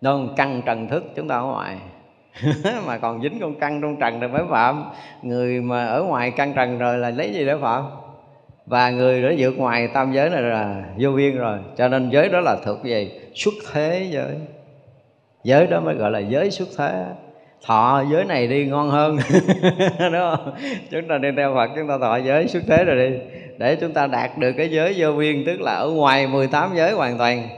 Đừng 0.01 0.29
căn 0.37 0.63
trần 0.67 0.89
thức, 0.89 1.05
chúng 1.17 1.29
ta 1.29 1.35
ở 1.35 1.43
ngoài. 1.43 1.79
Mà 2.87 2.99
còn 2.99 3.23
dính 3.23 3.39
con 3.41 3.55
căn 3.55 3.81
trong 3.83 3.97
trần 4.01 4.21
thì 4.21 4.27
mới 4.27 4.43
phạm. 4.49 4.85
Người 5.23 5.61
mà 5.61 5.87
ở 5.87 6.03
ngoài 6.03 6.31
căn 6.31 6.53
trần 6.57 6.79
rồi 6.79 6.99
là 6.99 7.11
lấy 7.11 7.33
gì 7.33 7.47
để 7.47 7.57
phạm? 7.61 7.85
Và 8.67 8.91
người 8.91 9.23
đã 9.23 9.33
vượt 9.39 9.59
ngoài 9.59 9.89
tam 9.89 10.13
giới 10.13 10.31
này 10.31 10.43
là 10.43 10.85
vô 10.99 11.11
biên 11.11 11.37
rồi. 11.37 11.59
Cho 11.77 11.89
nên 11.89 12.11
giới 12.11 12.29
đó 12.29 12.41
là 12.41 12.57
thuộc 12.65 12.79
về 12.83 13.21
xuất 13.35 13.55
thế 13.73 14.07
giới. 14.11 14.39
Giới 15.45 15.67
đó 15.67 15.81
mới 15.81 15.95
gọi 15.95 16.11
là 16.11 16.19
giới 16.19 16.51
xuất 16.51 16.69
thế 16.79 17.07
thọ 17.67 18.05
giới 18.11 18.25
này 18.25 18.47
đi 18.47 18.65
ngon 18.65 18.91
hơn. 18.91 19.19
Đúng 19.99 20.13
không? 20.13 20.55
Chúng 20.91 21.09
ta 21.09 21.19
đi 21.19 21.29
theo 21.37 21.55
phật 21.55 21.71
chúng 21.77 21.89
ta 21.89 21.99
thọ 21.99 22.17
giới 22.17 22.49
xuất 22.49 22.63
thế 22.67 22.85
rồi 22.85 22.97
đi. 22.97 23.17
Để 23.59 23.77
chúng 23.77 23.93
ta 23.93 24.07
đạt 24.07 24.39
được 24.39 24.53
cái 24.53 24.71
giới 24.71 24.95
vô 24.97 25.13
biên 25.13 25.45
tức 25.47 25.61
là 25.61 25.73
ở 25.75 25.91
ngoài 25.91 26.27
18 26.27 26.71
giới 26.77 26.93
hoàn 26.93 27.19
toàn. 27.19 27.49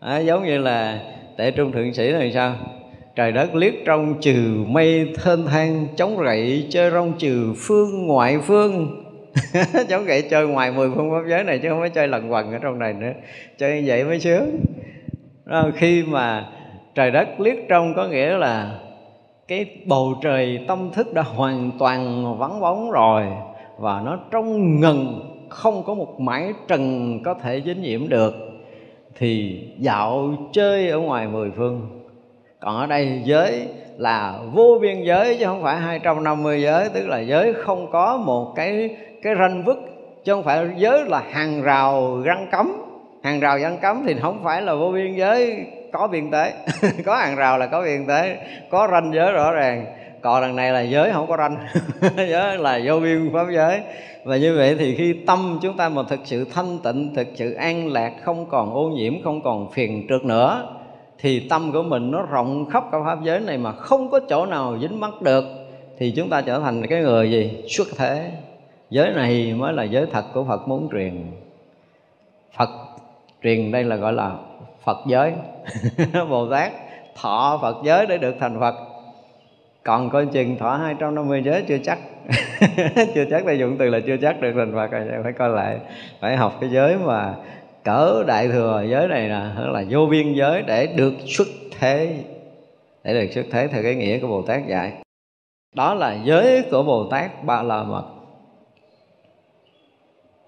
À, 0.00 0.18
giống 0.18 0.44
như 0.44 0.58
là 0.58 1.00
tệ 1.36 1.50
trung 1.50 1.72
thượng 1.72 1.94
sĩ 1.94 2.12
này 2.12 2.32
sao? 2.34 2.54
Trời 3.16 3.32
đất 3.32 3.54
liếc 3.54 3.72
trong 3.84 4.20
trừ 4.20 4.64
mây 4.66 5.08
thênh 5.24 5.46
thang 5.46 5.86
chống 5.96 6.18
rậy 6.24 6.66
chơi 6.70 6.90
rong 6.90 7.12
trừ 7.18 7.54
phương 7.56 8.06
ngoại 8.06 8.38
phương. 8.38 8.98
Chống 9.88 10.04
gậy 10.04 10.22
chơi 10.22 10.46
ngoài 10.46 10.72
mười 10.72 10.90
phương 10.94 11.10
pháp 11.10 11.28
giới 11.28 11.44
này 11.44 11.58
chứ 11.58 11.68
không 11.68 11.80
phải 11.80 11.90
chơi 11.90 12.08
lần 12.08 12.32
quần 12.32 12.52
ở 12.52 12.58
trong 12.62 12.78
này 12.78 12.92
nữa. 12.92 13.12
Chơi 13.58 13.80
như 13.80 13.82
vậy 13.86 14.04
mới 14.04 14.20
sướng. 14.20 14.60
Đó, 15.44 15.70
khi 15.76 16.02
mà 16.02 16.46
trời 16.94 17.10
đất 17.10 17.40
liếc 17.40 17.56
trong 17.68 17.94
có 17.94 18.06
nghĩa 18.06 18.36
là 18.36 18.78
cái 19.52 19.66
bầu 19.84 20.14
trời 20.22 20.60
tâm 20.68 20.90
thức 20.92 21.14
đã 21.14 21.22
hoàn 21.22 21.70
toàn 21.78 22.24
vắng 22.38 22.60
bóng 22.60 22.90
rồi 22.90 23.24
và 23.78 24.02
nó 24.04 24.18
trong 24.30 24.80
ngần 24.80 25.20
không 25.48 25.82
có 25.82 25.94
một 25.94 26.20
mãi 26.20 26.52
trần 26.68 27.18
có 27.24 27.34
thể 27.34 27.62
dính 27.64 27.82
nhiễm 27.82 28.08
được, 28.08 28.34
thì 29.18 29.60
dạo 29.78 30.30
chơi 30.52 30.88
ở 30.88 30.98
ngoài 30.98 31.28
mười 31.28 31.50
phương, 31.50 31.80
còn 32.60 32.76
ở 32.76 32.86
đây 32.86 33.22
giới 33.24 33.66
là 33.96 34.38
vô 34.52 34.78
biên 34.82 35.02
giới 35.02 35.36
chứ 35.38 35.44
không 35.44 35.62
phải 35.62 35.76
250 35.76 36.62
giới, 36.62 36.88
tức 36.88 37.08
là 37.08 37.20
giới 37.20 37.52
không 37.52 37.90
có 37.90 38.16
một 38.16 38.52
cái 38.56 38.96
cái 39.22 39.34
ranh 39.38 39.64
vứt 39.64 39.78
chứ 40.24 40.32
không 40.34 40.42
phải 40.42 40.66
giới 40.76 41.04
là 41.04 41.22
hàng 41.30 41.62
rào 41.62 42.20
răng 42.24 42.48
cấm. 42.52 42.72
Hàng 43.22 43.40
rào 43.40 43.58
răng 43.58 43.78
cấm 43.82 44.02
thì 44.06 44.14
không 44.22 44.40
phải 44.44 44.62
là 44.62 44.74
vô 44.74 44.92
biên 44.92 45.14
giới 45.14 45.66
có 45.92 46.08
biên 46.08 46.30
tế 46.30 46.54
có 47.04 47.16
hàng 47.16 47.36
rào 47.36 47.58
là 47.58 47.66
có 47.66 47.82
biên 47.82 48.06
tế 48.06 48.38
có 48.70 48.88
ranh 48.90 49.12
giới 49.14 49.32
rõ 49.32 49.52
ràng. 49.52 49.86
Còn 50.22 50.42
đằng 50.42 50.56
này 50.56 50.72
là 50.72 50.80
giới 50.80 51.12
không 51.12 51.26
có 51.26 51.36
ranh. 51.36 51.56
Giới 52.16 52.58
là 52.58 52.80
vô 52.84 53.00
biên 53.00 53.30
pháp 53.32 53.46
giới. 53.50 53.80
Và 54.24 54.36
như 54.36 54.56
vậy 54.56 54.76
thì 54.78 54.94
khi 54.94 55.14
tâm 55.26 55.58
chúng 55.62 55.76
ta 55.76 55.88
mà 55.88 56.02
thực 56.08 56.20
sự 56.24 56.46
thanh 56.54 56.78
tịnh, 56.78 57.14
thực 57.14 57.28
sự 57.34 57.52
an 57.52 57.92
lạc, 57.92 58.12
không 58.22 58.46
còn 58.46 58.74
ô 58.74 58.88
nhiễm, 58.88 59.22
không 59.24 59.42
còn 59.42 59.70
phiền 59.72 60.06
trượt 60.08 60.24
nữa, 60.24 60.76
thì 61.18 61.48
tâm 61.48 61.72
của 61.72 61.82
mình 61.82 62.10
nó 62.10 62.22
rộng 62.22 62.70
khắp 62.70 62.84
cả 62.92 62.98
pháp 63.04 63.18
giới 63.22 63.40
này 63.40 63.58
mà 63.58 63.72
không 63.72 64.10
có 64.10 64.20
chỗ 64.28 64.46
nào 64.46 64.78
dính 64.80 65.00
mắc 65.00 65.22
được, 65.22 65.44
thì 65.98 66.12
chúng 66.16 66.30
ta 66.30 66.40
trở 66.40 66.58
thành 66.58 66.86
cái 66.86 67.00
người 67.00 67.30
gì? 67.30 67.64
Xuất 67.68 67.88
thế. 67.96 68.30
Giới 68.90 69.10
này 69.10 69.54
mới 69.56 69.72
là 69.72 69.82
giới 69.82 70.06
thật 70.12 70.24
của 70.34 70.44
phật 70.44 70.68
muốn 70.68 70.88
truyền. 70.92 71.26
Phật 72.58 72.70
truyền 73.42 73.72
đây 73.72 73.84
là 73.84 73.96
gọi 73.96 74.12
là 74.12 74.32
phật 74.84 74.98
giới. 75.06 75.32
Bồ 76.30 76.50
tát 76.50 76.72
thọ 77.16 77.58
phật 77.62 77.76
giới 77.84 78.06
để 78.06 78.18
được 78.18 78.34
thành 78.40 78.60
phật. 78.60 78.74
Còn 79.84 80.10
coi 80.10 80.26
chừng 80.26 80.58
thọ 80.58 80.76
250 80.76 81.42
giới 81.44 81.64
chưa 81.68 81.78
chắc. 81.84 81.98
Chưa 83.14 83.24
chắc 83.30 83.46
là 83.46 83.52
dụng 83.52 83.76
từ 83.78 83.90
là 83.90 83.98
chưa 84.06 84.16
chắc 84.16 84.40
được 84.40 84.52
thành 84.56 84.72
phật 84.74 84.90
rồi, 84.90 85.08
phải 85.22 85.32
coi 85.32 85.48
lại. 85.48 85.78
Phải 86.20 86.36
học 86.36 86.58
cái 86.60 86.70
giới 86.70 86.96
mà 86.96 87.34
cỡ 87.84 88.24
đại 88.26 88.48
thừa 88.48 88.84
giới 88.88 89.08
này 89.08 89.28
là 89.28 89.54
là 89.56 89.84
vô 89.90 90.06
biên 90.10 90.34
giới 90.34 90.62
để 90.62 90.86
được 90.86 91.12
xuất 91.26 91.48
thế, 91.78 92.16
để 93.04 93.14
được 93.14 93.32
xuất 93.32 93.46
thế 93.50 93.68
theo 93.68 93.82
cái 93.82 93.94
nghĩa 93.94 94.18
của 94.18 94.26
bồ 94.26 94.42
tát 94.42 94.66
dạy. 94.66 94.92
Đó 95.74 95.94
là 95.94 96.16
giới 96.24 96.64
của 96.70 96.82
bồ 96.82 97.08
tát 97.10 97.44
ba 97.44 97.62
la 97.62 97.82
mật. 97.82 98.04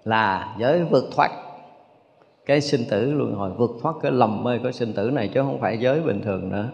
Là 0.05 0.55
giới 0.59 0.85
vượt 0.85 1.05
thoát 1.17 1.31
cái 2.47 2.61
sinh 2.61 2.81
tử 2.91 3.13
luân 3.13 3.35
hồi 3.35 3.51
vượt 3.51 3.71
thoát, 3.83 3.95
cái 4.03 4.13
lầm 4.13 4.45
mê 4.45 4.59
của 4.59 4.73
sinh 4.73 4.93
tử 4.93 5.11
này 5.11 5.31
chứ 5.35 5.41
không 5.43 5.61
phải 5.61 5.79
giới 5.79 6.01
bình 6.01 6.23
thường 6.23 6.49
nữa. 6.49 6.71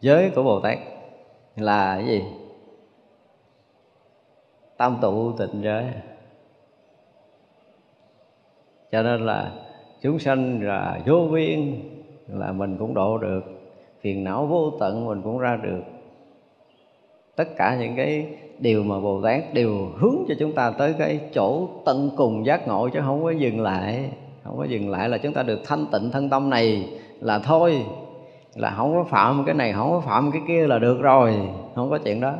Giới 0.00 0.30
của 0.34 0.42
bồ 0.42 0.60
tát 0.60 0.78
là 1.56 1.96
cái 1.96 2.06
gì? 2.06 2.24
Tam 4.76 4.98
tụ 5.00 5.32
tịnh 5.32 5.62
giới. 5.62 5.84
Cho 8.92 9.02
nên 9.02 9.26
là 9.26 9.52
chúng 10.02 10.18
sanh 10.18 10.62
là 10.62 11.00
vô 11.06 11.28
biên 11.32 11.82
là 12.28 12.52
mình 12.52 12.76
cũng 12.78 12.94
độ 12.94 13.18
được, 13.18 13.44
phiền 14.00 14.24
não 14.24 14.46
vô 14.46 14.72
tận 14.80 15.06
mình 15.06 15.22
cũng 15.22 15.38
ra 15.38 15.56
được 15.56 15.82
tất 17.38 17.56
cả 17.56 17.76
những 17.80 17.96
cái 17.96 18.26
điều 18.58 18.82
mà 18.82 19.00
bồ 19.00 19.22
tát 19.22 19.54
đều 19.54 19.88
hướng 19.96 20.16
cho 20.28 20.34
chúng 20.38 20.52
ta 20.52 20.70
tới 20.70 20.94
cái 20.98 21.20
chỗ 21.34 21.68
tận 21.84 22.10
cùng 22.16 22.46
giác 22.46 22.68
ngộ 22.68 22.88
chứ 22.88 23.00
không 23.04 23.22
có 23.22 23.30
dừng 23.30 23.60
lại. 23.60 24.10
Không 24.44 24.58
có 24.58 24.64
dừng 24.64 24.90
lại 24.90 25.08
là 25.08 25.18
chúng 25.18 25.32
ta 25.32 25.42
được 25.42 25.60
thanh 25.66 25.86
tịnh 25.92 26.10
thân 26.10 26.28
tâm 26.28 26.50
này 26.50 26.88
là 27.20 27.38
thôi. 27.38 27.82
Là 28.54 28.70
không 28.70 28.94
có 28.94 29.04
phạm 29.04 29.42
cái 29.46 29.54
này 29.54 29.72
không 29.72 29.90
có 29.90 30.00
phạm 30.00 30.30
cái 30.32 30.42
kia 30.48 30.66
là 30.66 30.78
được 30.78 31.00
rồi. 31.00 31.34
Không 31.74 31.90
có 31.90 31.98
chuyện 31.98 32.20
đó. 32.20 32.34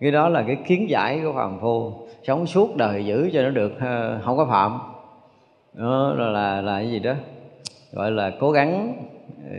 Cái 0.00 0.10
đó 0.10 0.28
là 0.28 0.44
cái 0.46 0.56
kiến 0.66 0.90
giải 0.90 1.20
của 1.24 1.32
phàm 1.32 1.58
phu. 1.60 1.92
Sống 2.22 2.46
suốt 2.46 2.76
đời 2.76 3.06
giữ 3.06 3.30
cho 3.32 3.42
nó 3.42 3.50
được 3.50 3.72
ờ, 3.80 4.20
không 4.24 4.36
có 4.36 4.46
phạm. 4.46 4.78
Đó 5.74 6.14
là 6.16 6.28
là, 6.28 6.60
là 6.60 6.78
cái 6.78 6.90
gì 6.90 6.98
đó? 6.98 7.14
Gọi 7.92 8.10
là 8.10 8.32
cố 8.40 8.50
gắng 8.50 8.94
ờ, 9.50 9.56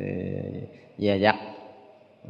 dè 0.98 1.18
dặt 1.18 1.36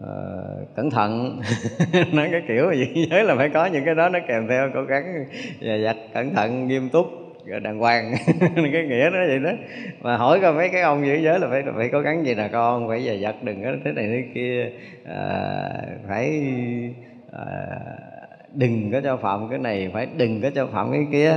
uh, 0.01 0.75
cẩn 0.75 0.89
thận. 0.89 1.41
Nói 2.13 2.29
cái 2.31 2.41
kiểu 2.47 2.71
gì 2.71 3.07
giới 3.09 3.23
là 3.23 3.35
phải 3.35 3.49
có 3.49 3.65
những 3.65 3.85
cái 3.85 3.95
đó 3.95 4.09
nó 4.09 4.19
kèm 4.27 4.47
theo 4.47 4.69
cố 4.73 4.83
gắng 4.83 5.25
dè 5.61 5.77
dặt 5.77 5.95
cẩn 6.13 6.33
thận 6.33 6.67
nghiêm 6.67 6.89
túc 6.89 7.07
đàng 7.63 7.79
hoàng. 7.79 8.15
Cái 8.55 8.83
nghĩa 8.87 9.09
nó 9.13 9.19
vậy 9.27 9.39
đó. 9.39 9.51
Mà 10.01 10.17
hỏi 10.17 10.39
coi 10.41 10.53
mấy 10.53 10.69
cái 10.69 10.81
ông 10.81 11.05
giữ 11.05 11.13
giới 11.13 11.39
là 11.39 11.47
phải 11.49 11.63
phải 11.75 11.89
cố 11.89 11.99
gắng 11.99 12.25
gì 12.25 12.35
nè 12.35 12.49
con 12.51 12.87
phải 12.87 13.03
dè 13.03 13.15
dặt 13.15 13.35
đừng 13.43 13.63
có 13.63 13.71
thế 13.85 13.91
này 13.91 14.07
thế 14.07 14.23
kia. 14.33 14.69
À, 15.05 15.69
phải 16.07 16.41
à, 17.31 17.45
đừng 18.53 18.91
có 18.91 19.01
cho 19.01 19.17
phạm 19.17 19.49
cái 19.49 19.59
này 19.59 19.89
phải 19.93 20.07
đừng 20.17 20.41
có 20.41 20.49
cho 20.55 20.67
phạm 20.67 20.91
cái 20.91 21.07
kia. 21.11 21.33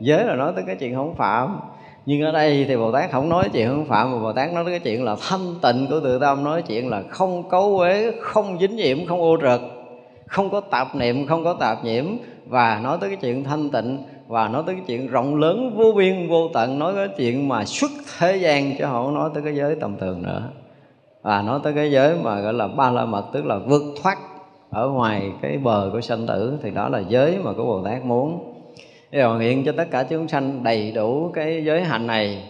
Giới 0.00 0.24
là 0.24 0.36
nói 0.36 0.52
tới 0.56 0.64
cái 0.66 0.76
chuyện 0.76 0.94
không 0.94 1.14
phạm 1.16 1.60
nhưng 2.06 2.22
ở 2.22 2.32
đây 2.32 2.64
thì 2.68 2.76
bồ 2.76 2.92
tát 2.92 3.10
không 3.12 3.28
nói 3.28 3.48
chuyện 3.52 3.68
không 3.68 3.84
phạm 3.84 4.12
mà 4.12 4.18
bồ 4.18 4.32
tát 4.32 4.52
nói 4.52 4.64
cái 4.64 4.78
chuyện 4.78 5.04
là 5.04 5.16
thanh 5.28 5.54
tịnh 5.62 5.86
của 5.90 6.00
tự 6.00 6.18
tâm, 6.18 6.44
nói 6.44 6.62
chuyện 6.62 6.90
là 6.90 7.02
không 7.08 7.48
cấu 7.48 7.78
uế, 7.78 8.12
không 8.20 8.58
dính 8.60 8.76
nhiễm, 8.76 9.06
không 9.06 9.20
ô 9.20 9.36
trượt 9.40 9.60
không 10.26 10.50
có 10.50 10.60
tạp 10.60 10.96
niệm, 10.96 11.26
không 11.26 11.44
có 11.44 11.52
tạp 11.60 11.84
nhiễm, 11.84 12.04
và 12.46 12.80
nói 12.82 12.98
tới 13.00 13.10
cái 13.10 13.16
chuyện 13.16 13.44
thanh 13.44 13.70
tịnh, 13.70 13.98
và 14.26 14.48
nói 14.48 14.62
tới 14.66 14.74
cái 14.74 14.84
chuyện 14.86 15.06
rộng 15.06 15.36
lớn, 15.36 15.74
vô 15.76 15.92
biên, 15.96 16.28
vô 16.28 16.48
tận, 16.54 16.78
nói 16.78 16.94
cái 16.94 17.08
chuyện 17.16 17.48
mà 17.48 17.64
xuất 17.64 17.90
thế 18.18 18.36
gian 18.36 18.76
chứ 18.78 18.84
không 18.84 19.14
nói 19.14 19.30
tới 19.34 19.42
cái 19.42 19.54
giới 19.54 19.74
tầm 19.80 19.96
thường 19.98 20.22
nữa. 20.22 20.42
Và 21.22 21.42
nói 21.42 21.60
tới 21.62 21.72
cái 21.72 21.90
giới 21.90 22.16
mà 22.22 22.40
gọi 22.40 22.52
là 22.52 22.68
ba 22.68 22.90
la 22.90 23.04
mật, 23.04 23.24
tức 23.32 23.46
là 23.46 23.58
vượt 23.58 23.82
thoát 24.02 24.18
ở 24.70 24.88
ngoài 24.88 25.32
cái 25.42 25.58
bờ 25.58 25.90
của 25.92 26.00
sanh 26.00 26.26
tử, 26.26 26.58
thì 26.62 26.70
đó 26.70 26.88
là 26.88 27.02
giới 27.08 27.38
mà 27.42 27.52
của 27.52 27.64
bồ 27.64 27.84
tát 27.84 28.04
muốn 28.04 28.53
rồi 29.22 29.44
hiện 29.44 29.64
cho 29.64 29.72
tất 29.76 29.90
cả 29.90 30.06
chúng 30.10 30.28
sanh 30.28 30.62
đầy 30.62 30.92
đủ 30.92 31.30
cái 31.34 31.64
giới 31.64 31.82
hạnh 31.82 32.06
này 32.06 32.44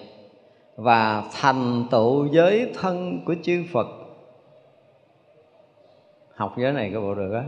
và 0.77 1.23
thành 1.33 1.85
tựu 1.91 2.27
giới 2.27 2.71
thân 2.81 3.21
của 3.25 3.35
chư 3.43 3.65
Phật. 3.73 3.87
Học 6.35 6.55
giới 6.59 6.73
này 6.73 6.91
có 6.95 7.01
bộ 7.01 7.15
được 7.15 7.33
á? 7.33 7.43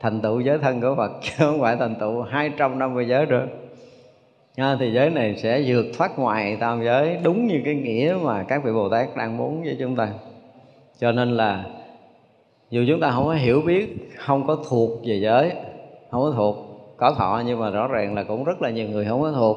Thành 0.00 0.20
tựu 0.20 0.40
giới 0.40 0.58
thân 0.58 0.80
của 0.80 0.94
Phật 0.96 1.12
chứ 1.22 1.30
không 1.38 1.60
phải 1.60 1.76
thành 1.76 1.94
tựu 2.00 2.22
250 2.22 3.06
giới 3.08 3.26
được. 3.26 3.46
À, 4.56 4.76
thì 4.80 4.92
giới 4.92 5.10
này 5.10 5.36
sẽ 5.36 5.62
vượt 5.66 5.86
thoát 5.98 6.18
ngoài 6.18 6.56
tam 6.60 6.84
giới 6.84 7.18
đúng 7.22 7.46
như 7.46 7.60
cái 7.64 7.74
nghĩa 7.74 8.16
mà 8.22 8.42
các 8.42 8.64
vị 8.64 8.72
Bồ 8.72 8.88
Tát 8.88 9.16
đang 9.16 9.36
muốn 9.36 9.62
với 9.62 9.76
chúng 9.80 9.96
ta. 9.96 10.08
Cho 10.98 11.12
nên 11.12 11.30
là 11.30 11.64
dù 12.70 12.84
chúng 12.88 13.00
ta 13.00 13.10
không 13.10 13.24
có 13.24 13.32
hiểu 13.32 13.62
biết 13.66 14.12
không 14.16 14.46
có 14.46 14.56
thuộc 14.68 14.90
về 15.04 15.20
giới 15.20 15.52
không 16.10 16.22
có 16.22 16.32
thuộc 16.36 16.63
có 17.04 17.12
thọ 17.12 17.42
nhưng 17.46 17.60
mà 17.60 17.70
rõ 17.70 17.86
ràng 17.86 18.14
là 18.14 18.22
cũng 18.22 18.44
rất 18.44 18.62
là 18.62 18.70
nhiều 18.70 18.88
người 18.88 19.04
không 19.04 19.22
có 19.22 19.32
thuộc. 19.32 19.56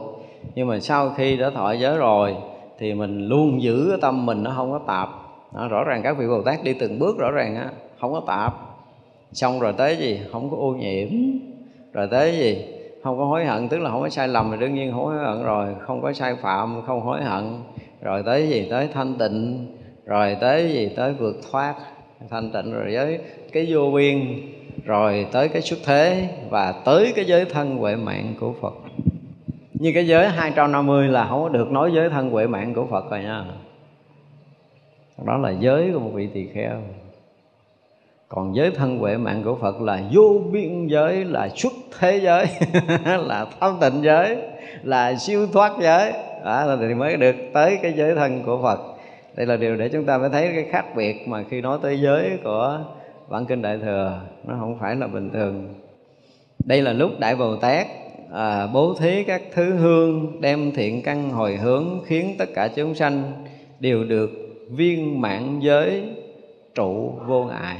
Nhưng 0.56 0.68
mà 0.68 0.80
sau 0.80 1.10
khi 1.10 1.38
đã 1.38 1.50
thọ 1.50 1.72
giới 1.72 1.98
rồi 1.98 2.36
thì 2.80 2.94
mình 2.94 3.28
luôn 3.28 3.62
giữ 3.62 3.88
cái 3.90 4.00
tâm 4.02 4.26
mình 4.26 4.44
nó 4.44 4.54
không 4.56 4.72
có 4.72 4.80
tạp. 4.88 5.10
Đó, 5.54 5.68
rõ 5.68 5.84
ràng 5.84 6.02
các 6.04 6.18
vị 6.18 6.28
bồ 6.28 6.42
tát 6.42 6.64
đi 6.64 6.74
từng 6.74 7.00
bước 7.00 7.18
rõ 7.18 7.32
ràng 7.32 7.56
á 7.56 7.70
không 8.00 8.14
có 8.14 8.22
tạp. 8.28 8.54
Xong 9.32 9.60
rồi 9.60 9.74
tới 9.74 9.98
gì? 9.98 10.20
Không 10.32 10.50
có 10.50 10.58
ô 10.58 10.72
nhiễm. 10.72 11.10
Rồi 11.94 12.08
tới 12.12 12.32
gì? 12.32 12.66
Không 13.04 13.18
có 13.18 13.26
hối 13.26 13.46
hận 13.46 13.70
tức 13.70 13.78
là 13.78 13.90
không 13.90 14.02
có 14.02 14.10
sai 14.10 14.28
lầm 14.28 14.52
thì 14.52 14.58
đương 14.58 14.76
nhiên 14.76 14.92
hối 14.92 15.18
hận 15.18 15.44
rồi. 15.44 15.76
Không 15.80 16.02
có 16.02 16.14
sai 16.14 16.36
phạm 16.36 16.82
không 16.88 17.02
hối 17.02 17.24
hận. 17.24 17.60
Rồi 18.02 18.24
tới 18.26 18.48
gì? 18.50 18.68
Tới 18.70 18.90
thanh 18.94 19.14
tịnh. 19.20 19.68
Rồi 20.06 20.38
tới 20.42 20.74
gì? 20.74 20.90
Tới 20.96 21.14
vượt 21.14 21.36
thoát. 21.52 21.76
Thanh 22.30 22.52
tịnh 22.52 22.74
rồi 22.74 22.96
với 22.96 23.20
cái 23.54 23.68
vô 23.70 23.92
biên 23.96 24.42
rồi 24.86 25.28
tới 25.32 25.50
cái 25.50 25.62
xuất 25.62 25.80
thế 25.86 26.30
và 26.50 26.72
tới 26.72 27.14
cái 27.16 27.26
giới 27.26 27.46
thân 27.46 27.78
huệ 27.78 27.96
mạng 27.96 28.34
của 28.40 28.54
Phật. 28.62 28.74
Như 29.74 29.92
cái 29.94 30.08
giới 30.08 30.30
250 30.30 31.08
là 31.08 31.28
không 31.28 31.44
có 31.44 31.50
được 31.50 31.72
nói 31.72 31.92
giới 31.94 32.10
thân 32.10 32.30
huệ 32.30 32.48
mạng 32.48 32.74
của 32.74 32.86
Phật 32.86 33.12
rồi 33.12 33.24
nha. 33.24 33.46
Đó 35.26 35.38
là 35.38 35.50
giới 35.50 35.92
của 35.94 36.00
một 36.00 36.12
vị 36.14 36.28
tỳ 36.34 36.48
kheo. 36.54 36.82
Còn 38.28 38.56
giới 38.56 38.72
thân 38.72 38.98
huệ 38.98 39.18
mạng 39.18 39.44
của 39.44 39.56
Phật 39.56 39.82
là 39.82 40.02
vô 40.14 40.42
biên 40.52 40.88
giới 40.88 41.26
là 41.26 41.50
xuất 41.50 41.74
thế 42.00 42.18
giới 42.18 42.46
là 43.18 43.46
thâm 43.60 43.78
tịnh 43.82 44.04
giới 44.04 44.38
là 44.84 45.16
siêu 45.16 45.48
thoát 45.54 45.74
giới. 45.82 46.14
Đó, 46.46 46.78
thì 46.80 46.94
mới 46.94 47.18
được 47.18 47.36
tới 47.54 47.80
cái 47.82 47.94
giới 47.94 48.16
thân 48.16 48.44
của 48.46 48.60
Phật. 48.64 48.80
Đây 49.36 49.46
là 49.46 49.58
điều 49.58 49.76
để 49.76 49.90
chúng 49.90 50.06
ta 50.06 50.18
mới 50.18 50.30
thấy 50.30 50.52
cái 50.54 50.66
khác 50.72 50.86
biệt 50.96 51.28
mà 51.28 51.44
khi 51.50 51.62
nói 51.62 51.80
tới 51.82 52.00
giới 52.02 52.40
của 52.44 52.80
bản 53.30 53.46
kinh 53.46 53.62
đại 53.62 53.78
thừa 53.78 54.22
nó 54.48 54.56
không 54.60 54.78
phải 54.80 54.96
là 54.96 55.08
bình 55.08 55.30
thường. 55.34 55.74
Đây 56.66 56.82
là 56.82 56.94
lúc 56.94 57.20
đại 57.20 57.36
bồ 57.36 57.56
tát 57.56 57.88
à, 58.34 58.68
bố 58.68 58.94
thí 58.94 59.24
các 59.24 59.42
thứ 59.54 59.74
hương 59.74 60.42
đem 60.42 60.72
thiện 60.72 61.02
căn 61.02 61.30
hồi 61.30 61.56
hướng 61.56 62.02
khiến 62.06 62.36
tất 62.38 62.50
cả 62.56 62.68
chúng 62.68 62.96
sanh 62.96 63.46
đều 63.80 64.04
được 64.04 64.30
viên 64.72 65.22
mãn 65.22 65.60
giới 65.60 66.04
trụ 66.76 67.20
vô 67.28 67.44
ngại. 67.44 67.78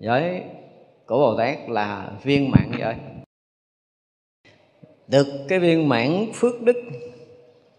Giới 0.00 0.42
của 1.06 1.18
bồ 1.18 1.36
tát 1.38 1.70
là 1.70 2.10
viên 2.22 2.50
mãn 2.50 2.70
giới. 2.78 2.94
Được 5.08 5.26
cái 5.48 5.58
viên 5.58 5.88
mãn 5.88 6.26
phước 6.34 6.62
đức 6.62 6.76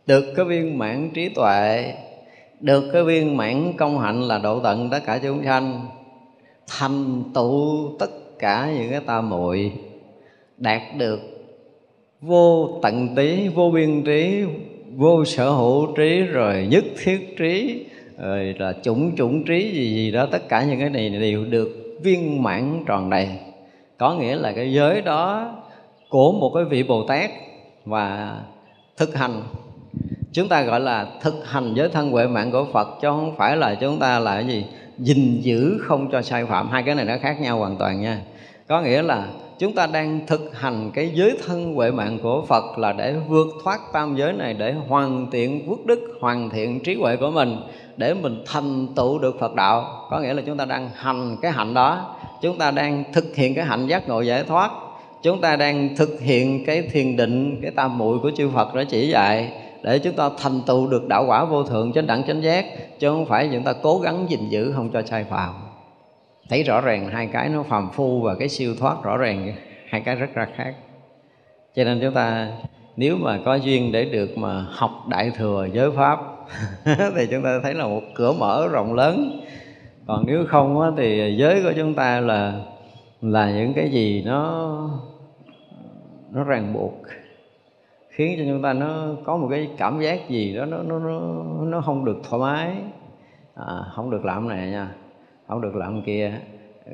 được 0.06 0.34
cái 0.36 0.46
viên 0.46 0.78
mãn 0.78 1.12
trí 1.14 1.30
tuệ 1.30 1.94
được 2.60 2.90
cái 2.94 3.04
viên 3.04 3.38
mãn 3.38 3.74
công 3.78 4.00
hạnh 4.00 4.22
là 4.22 4.38
độ 4.38 4.60
tận 4.60 4.90
tất 4.90 5.00
cả 5.06 5.20
chúng 5.24 5.44
sanh 5.44 5.88
thành 6.68 7.24
tựu 7.34 7.90
tất 8.00 8.40
cả 8.40 8.72
những 8.78 8.92
cái 8.92 9.00
ta 9.00 9.22
muội, 9.22 9.72
đạt 10.58 10.82
được 10.98 11.20
vô 12.22 12.70
tận 12.82 13.16
trí, 13.16 13.48
vô 13.48 13.72
biên 13.72 14.04
trí, 14.04 14.44
vô 14.96 15.26
sở 15.26 15.50
hữu 15.50 15.96
trí, 15.96 16.22
rồi 16.22 16.68
nhất 16.72 16.84
thiết 17.04 17.36
trí, 17.38 17.86
rồi 18.18 18.56
là 18.60 18.74
chủng 18.84 19.16
chủng 19.16 19.44
trí 19.44 19.72
gì 19.72 19.96
gì 19.96 20.12
đó, 20.12 20.28
tất 20.32 20.50
cả 20.50 20.64
những 20.64 20.80
cái 20.80 20.90
này 20.90 21.10
đều 21.10 21.46
được 21.46 22.00
viên 22.04 22.44
mãn 22.44 22.84
tròn 22.88 23.10
đầy. 23.10 23.30
Có 23.98 24.14
nghĩa 24.14 24.36
là 24.36 24.52
cái 24.52 24.74
giới 24.74 25.02
đó 25.02 25.56
của 26.10 26.32
một 26.32 26.52
cái 26.56 26.64
vị 26.64 26.84
bồ 26.84 27.04
tát 27.08 27.32
và 27.86 28.38
thực 28.98 29.16
hành. 29.16 29.42
Chúng 30.34 30.48
ta 30.48 30.64
gọi 30.64 30.80
là 30.80 31.08
thực 31.22 31.48
hành 31.48 31.74
giới 31.74 31.90
thân 31.90 32.12
huệ 32.12 32.28
mạng 32.28 32.52
của 32.52 32.66
phật, 32.74 32.88
chứ 33.02 33.08
không 33.08 33.36
phải 33.38 33.58
là 33.58 33.76
chúng 33.76 34.00
ta 34.00 34.20
là 34.20 34.34
cái 34.34 34.46
gì? 34.48 34.66
Gìn 35.02 35.42
giữ 35.42 35.78
không 35.82 36.12
cho 36.12 36.22
sai 36.22 36.46
phạm. 36.46 36.70
Hai 36.70 36.84
cái 36.84 36.96
này 36.96 37.06
nó 37.06 37.14
khác 37.22 37.42
nhau 37.42 37.58
hoàn 37.58 37.78
toàn 37.78 38.02
nha. 38.02 38.20
Có 38.68 38.82
nghĩa 38.82 39.02
là 39.02 39.28
chúng 39.60 39.76
ta 39.76 39.88
đang 39.88 40.20
thực 40.28 40.60
hành 40.60 40.92
cái 40.94 41.12
giới 41.14 41.38
thân 41.46 41.76
huệ 41.76 41.92
mạng 41.92 42.20
của 42.24 42.46
Phật 42.48 42.78
là 42.78 42.94
để 42.94 43.16
vượt 43.28 43.48
thoát 43.64 43.80
tam 43.94 44.16
giới 44.16 44.34
này, 44.34 44.54
để 44.54 44.74
hoàn 44.88 45.32
thiện 45.32 45.68
phước 45.68 45.86
đức, 45.86 46.18
hoàn 46.22 46.50
thiện 46.50 46.80
trí 46.80 46.96
huệ 46.96 47.16
của 47.16 47.32
mình, 47.32 47.58
để 47.98 48.14
mình 48.14 48.44
thành 48.48 48.88
tựu 48.96 49.20
được 49.20 49.40
Phật 49.40 49.56
đạo. 49.56 50.08
Có 50.10 50.20
nghĩa 50.20 50.34
là 50.34 50.42
chúng 50.46 50.58
ta 50.58 50.66
đang 50.66 50.90
hành 50.96 51.38
cái 51.42 51.52
hạnh 51.52 51.74
đó. 51.74 52.16
Chúng 52.42 52.58
ta 52.58 52.72
đang 52.72 53.04
thực 53.14 53.36
hiện 53.36 53.56
cái 53.56 53.66
hạnh 53.66 53.88
giác 53.88 54.08
ngộ 54.08 54.22
giải 54.22 54.44
thoát. 54.44 54.72
Chúng 55.24 55.42
ta 55.42 55.56
đang 55.56 55.96
thực 55.96 56.22
hiện 56.22 56.66
cái 56.66 56.82
thiền 56.82 57.18
định, 57.18 57.60
cái 57.62 57.72
tam 57.72 57.98
muội 57.98 58.20
của 58.20 58.32
chư 58.38 58.50
Phật 58.50 58.76
đã 58.76 58.84
chỉ 58.84 59.08
dạy 59.08 59.52
để 59.84 60.00
chúng 60.00 60.16
ta 60.16 60.30
thành 60.38 60.62
tựu 60.68 60.88
được 60.88 61.08
đạo 61.08 61.26
quả 61.28 61.46
vô 61.46 61.64
thượng 61.64 61.94
chánh 61.94 62.08
đẳng 62.08 62.24
chánh 62.28 62.44
giác 62.44 62.66
chứ 63.00 63.10
không 63.10 63.26
phải 63.26 63.50
chúng 63.54 63.64
ta 63.64 63.74
cố 63.82 64.00
gắng 64.00 64.26
gìn 64.30 64.50
giữ 64.50 64.72
không 64.76 64.90
cho 64.90 65.02
sai 65.02 65.24
phạm. 65.24 65.54
Thấy 66.50 66.64
rõ 66.64 66.82
ràng 66.82 67.10
hai 67.10 67.28
cái 67.28 67.50
nó 67.50 67.64
phàm 67.64 67.90
phu 67.92 68.22
và 68.22 68.36
cái 68.36 68.50
siêu 68.50 68.76
thoát 68.80 69.04
rõ 69.04 69.18
ràng 69.18 69.54
hai 69.90 70.02
cái 70.02 70.16
rất 70.16 70.34
ra 70.34 70.48
khác. 70.56 70.76
Cho 71.76 71.84
nên 71.84 72.00
chúng 72.02 72.14
ta 72.14 72.48
nếu 72.96 73.16
mà 73.18 73.40
có 73.46 73.56
duyên 73.56 73.92
để 73.92 74.06
được 74.06 74.38
mà 74.38 74.66
học 74.70 74.92
đại 75.08 75.32
thừa 75.38 75.68
giới 75.74 75.92
pháp 75.92 76.20
thì 77.16 77.28
chúng 77.32 77.44
ta 77.44 77.60
thấy 77.64 77.74
là 77.74 77.88
một 77.88 78.02
cửa 78.16 78.34
mở 78.34 78.68
rộng 78.72 78.94
lớn. 78.94 79.42
Còn 80.08 80.24
nếu 80.28 80.46
không 80.48 80.82
á, 80.82 80.90
thì 80.98 81.36
giới 81.38 81.64
của 81.64 81.74
chúng 81.76 81.94
ta 81.94 82.20
là 82.20 82.62
là 83.22 83.52
những 83.52 83.74
cái 83.74 83.90
gì 83.90 84.24
nó 84.26 84.90
nó 86.32 86.44
ràng 86.44 86.74
buộc 86.74 86.94
khiến 88.12 88.36
cho 88.38 88.44
chúng 88.48 88.62
ta 88.62 88.74
nó 88.74 89.08
có 89.24 89.38
một 89.38 89.48
cái 89.52 89.70
cảm 89.78 90.02
giác 90.02 90.30
gì 90.30 90.56
đó 90.56 90.66
nó 90.66 90.78
nó 90.78 91.00
nó, 91.00 91.20
nó 91.64 91.82
không 91.82 92.06
được 92.06 92.18
thoải 92.30 92.42
mái. 92.42 92.76
À, 93.56 93.76
không 93.96 94.10
được 94.10 94.26
làm 94.26 94.48
này 94.48 94.68
nha 94.68 94.88
không 95.48 95.62
được 95.62 95.76
làm 95.76 96.02
kia 96.02 96.32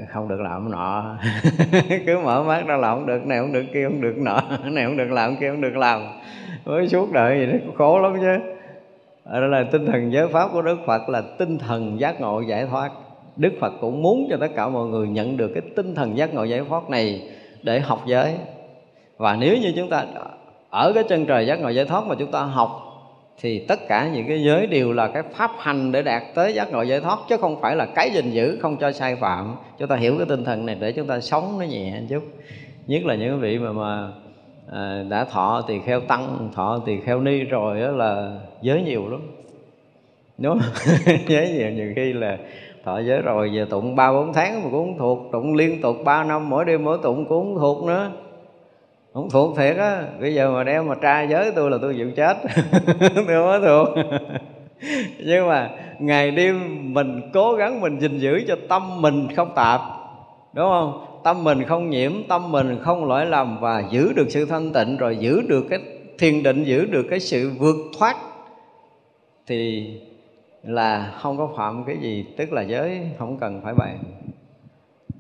không 0.10 0.28
được 0.28 0.40
làm 0.40 0.72
nọ. 0.72 1.18
Cứ 2.06 2.20
mở 2.24 2.44
mắt 2.44 2.64
ra 2.68 2.78
là 2.78 2.92
không 2.92 3.06
được 3.06 3.26
này 3.26 3.40
không 3.40 3.54
được 3.54 3.66
kia 3.74 3.84
không 3.84 4.02
được 4.02 4.18
nọ 4.18 4.42
này 4.64 4.86
không 4.86 4.98
được 4.98 5.12
làm 5.12 5.36
kia 5.36 5.50
không 5.50 5.62
được 5.62 5.76
làm. 5.76 6.02
Với 6.64 6.88
suốt 6.88 7.12
đời 7.12 7.40
gì 7.40 7.46
nó 7.46 7.72
khổ 7.78 8.00
lắm 8.00 8.16
chứ. 8.22 8.38
Đó 9.26 9.40
là 9.40 9.64
tinh 9.72 9.86
thần 9.86 10.14
giới 10.14 10.28
pháp 10.28 10.50
của 10.54 10.62
đức 10.62 10.78
phật 10.86 11.10
là 11.10 11.22
tinh 11.38 11.58
thần 11.58 12.00
giác 12.00 12.22
ngộ 12.22 12.42
giải 12.42 12.66
thoát. 12.66 12.92
Đức 13.36 13.54
phật 13.60 13.74
cũng 13.82 14.02
muốn 14.02 14.28
cho 14.30 14.38
tất 14.40 14.52
cả 14.56 14.70
mọi 14.70 14.88
người 14.88 15.08
nhận 15.08 15.38
được 15.38 15.52
cái 15.54 15.62
tinh 15.76 15.96
thần 15.96 16.18
giác 16.18 16.34
ngộ 16.34 16.44
giải 16.44 16.62
thoát 16.70 16.90
này 16.90 17.30
để 17.64 17.80
học 17.80 18.00
giới. 18.06 18.36
Và 19.18 19.36
nếu 19.36 19.58
như 19.58 19.74
chúng 19.76 19.90
ta 19.90 20.06
ở 20.78 20.94
cái 20.94 21.04
chân 21.04 21.26
trời 21.26 21.46
giác 21.46 21.60
ngộ 21.60 21.70
giải 21.70 21.86
thoát 21.86 22.08
mà 22.08 22.16
chúng 22.20 22.32
ta 22.32 22.44
học 22.44 22.84
thì 23.42 23.66
tất 23.68 23.80
cả 23.88 24.10
những 24.14 24.28
cái 24.28 24.44
giới 24.44 24.68
đều 24.68 24.94
là 24.94 25.08
cái 25.08 25.24
pháp 25.34 25.52
hành 25.58 25.92
để 25.92 26.02
đạt 26.02 26.24
tới 26.36 26.54
giác 26.54 26.72
ngộ 26.72 26.82
giải 26.82 27.00
thoát 27.00 27.20
chứ 27.30 27.38
không 27.38 27.62
phải 27.62 27.76
là 27.76 27.86
cái 27.86 28.10
gìn 28.14 28.32
giữ 28.32 28.58
không 28.62 28.78
cho 28.78 28.92
sai 28.92 29.16
phạm. 29.16 29.56
Chúng 29.78 29.88
ta 29.88 29.96
hiểu 29.96 30.18
cái 30.18 30.26
tinh 30.30 30.44
thần 30.44 30.66
này 30.66 30.78
để 30.80 30.92
chúng 30.92 31.08
ta 31.08 31.20
sống 31.20 31.60
nó 31.60 31.66
nhẹ 31.66 32.02
chút. 32.10 32.24
Nhất 32.88 33.06
là 33.06 33.16
những 33.16 33.40
vị 33.40 33.60
mà 33.60 33.72
mà 33.72 34.10
à, 34.72 35.04
đã 35.10 35.24
thọ 35.24 35.62
tỳ 35.68 35.80
kheo 35.80 36.00
tăng 36.00 36.50
thọ 36.56 36.80
tỳ 36.86 36.98
kheo 37.06 37.22
ni 37.22 37.40
rồi 37.40 37.82
đó 37.82 37.92
là 37.92 38.40
giới 38.62 38.82
nhiều 38.82 39.10
lắm. 39.10 39.22
Đúng 40.38 40.60
giới 41.28 41.52
nhiều 41.52 41.72
nhiều 41.72 41.94
khi 41.96 42.14
là 42.14 42.38
thọ 42.84 43.00
giới 43.00 43.22
rồi 43.22 43.52
giờ 43.54 43.66
tụng 43.70 43.96
ba 43.96 44.12
bốn 44.12 44.34
tháng 44.34 44.64
mà 44.64 44.70
cũng 44.72 44.98
thuộc 44.98 45.20
tụng 45.32 45.54
liên 45.54 45.82
tục 45.82 45.96
ba 46.06 46.24
năm 46.24 46.50
mỗi 46.50 46.66
đêm 46.66 46.84
mỗi 46.84 46.98
tụng 47.04 47.26
cũng 47.26 47.58
thuộc 47.60 47.84
nữa 47.84 48.12
không 49.18 49.30
thuộc 49.30 49.58
thiệt 49.58 49.78
á. 49.78 50.08
Bây 50.20 50.34
giờ 50.34 50.52
mà 50.52 50.64
đem 50.64 50.88
mà 50.88 50.96
tra 51.02 51.22
giới 51.22 51.52
tôi 51.52 51.72
là 51.72 51.78
tôi 51.82 51.94
chịu 51.94 52.12
chết. 52.16 52.38
Tôi 53.00 53.26
không 53.28 53.28
có 53.28 53.60
thuộc. 53.60 53.88
Nhưng 55.26 55.48
mà 55.48 55.70
ngày 56.00 56.32
đêm 56.32 56.80
mình 56.94 57.22
cố 57.34 57.54
gắng 57.54 57.82
mình 57.82 58.00
gìn 58.00 58.20
giữ 58.20 58.42
cho 58.48 58.56
tâm 58.70 59.02
mình 59.02 59.28
không 59.36 59.52
tạp. 59.56 59.82
Đúng 60.54 60.66
không? 60.70 61.06
Tâm 61.24 61.44
mình 61.44 61.64
không 61.64 61.90
nhiễm, 61.90 62.12
tâm 62.28 62.52
mình 62.52 62.80
không 62.82 63.06
lỗi 63.06 63.26
lầm 63.26 63.60
và 63.60 63.84
giữ 63.92 64.14
được 64.14 64.28
sự 64.30 64.46
thanh 64.46 64.74
tịnh, 64.74 64.98
rồi 64.98 65.18
giữ 65.18 65.42
được 65.48 65.66
cái 65.70 65.80
thiền 66.20 66.44
định, 66.44 66.64
giữ 66.64 66.86
được 66.86 67.06
cái 67.10 67.20
sự 67.20 67.52
vượt 67.60 67.76
thoát 68.00 68.16
thì 69.48 69.92
là 70.64 71.14
không 71.22 71.38
có 71.38 71.50
phạm 71.58 71.84
cái 71.84 71.98
gì, 72.02 72.26
tức 72.38 72.54
là 72.54 72.62
giới 72.62 73.02
không 73.18 73.38
cần 73.40 73.62
phải 73.64 73.74
bày 73.74 73.96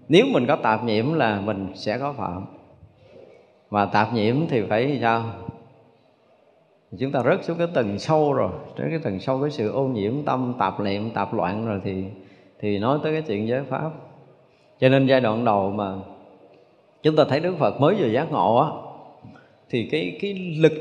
nếu 0.09 0.25
mình 0.31 0.47
có 0.47 0.55
tạp 0.55 0.83
nhiễm 0.83 1.13
là 1.13 1.41
mình 1.41 1.67
sẽ 1.75 1.97
có 1.97 2.13
phạm 2.13 2.45
và 3.69 3.85
tạp 3.85 4.13
nhiễm 4.13 4.35
thì 4.49 4.61
phải 4.69 4.99
sao? 5.01 5.23
Chúng 6.99 7.11
ta 7.11 7.23
rớt 7.23 7.45
xuống 7.45 7.57
cái 7.57 7.67
tầng 7.73 7.99
sâu 7.99 8.33
rồi. 8.33 8.51
Đến 8.77 8.87
cái 8.89 8.99
tầng 8.99 9.19
sâu 9.19 9.41
cái 9.41 9.51
sự 9.51 9.71
ô 9.71 9.87
nhiễm 9.87 10.13
tâm, 10.25 10.53
tạp 10.59 10.79
niệm, 10.79 11.09
tạp 11.09 11.33
loạn 11.33 11.65
rồi 11.65 11.81
thì 11.83 12.03
thì 12.59 12.79
nói 12.79 12.99
tới 13.03 13.13
cái 13.13 13.21
chuyện 13.21 13.47
giới 13.47 13.63
pháp. 13.63 13.91
Cho 14.79 14.89
nên 14.89 15.07
giai 15.07 15.21
đoạn 15.21 15.45
đầu 15.45 15.71
mà 15.71 15.93
chúng 17.03 17.15
ta 17.15 17.23
thấy 17.29 17.39
đức 17.39 17.55
phật 17.59 17.81
mới 17.81 17.95
vừa 17.95 18.07
giác 18.07 18.31
ngộ 18.31 18.57
á, 18.57 18.69
thì 19.69 19.87
cái 19.91 20.17
cái 20.21 20.33
lực 20.59 20.73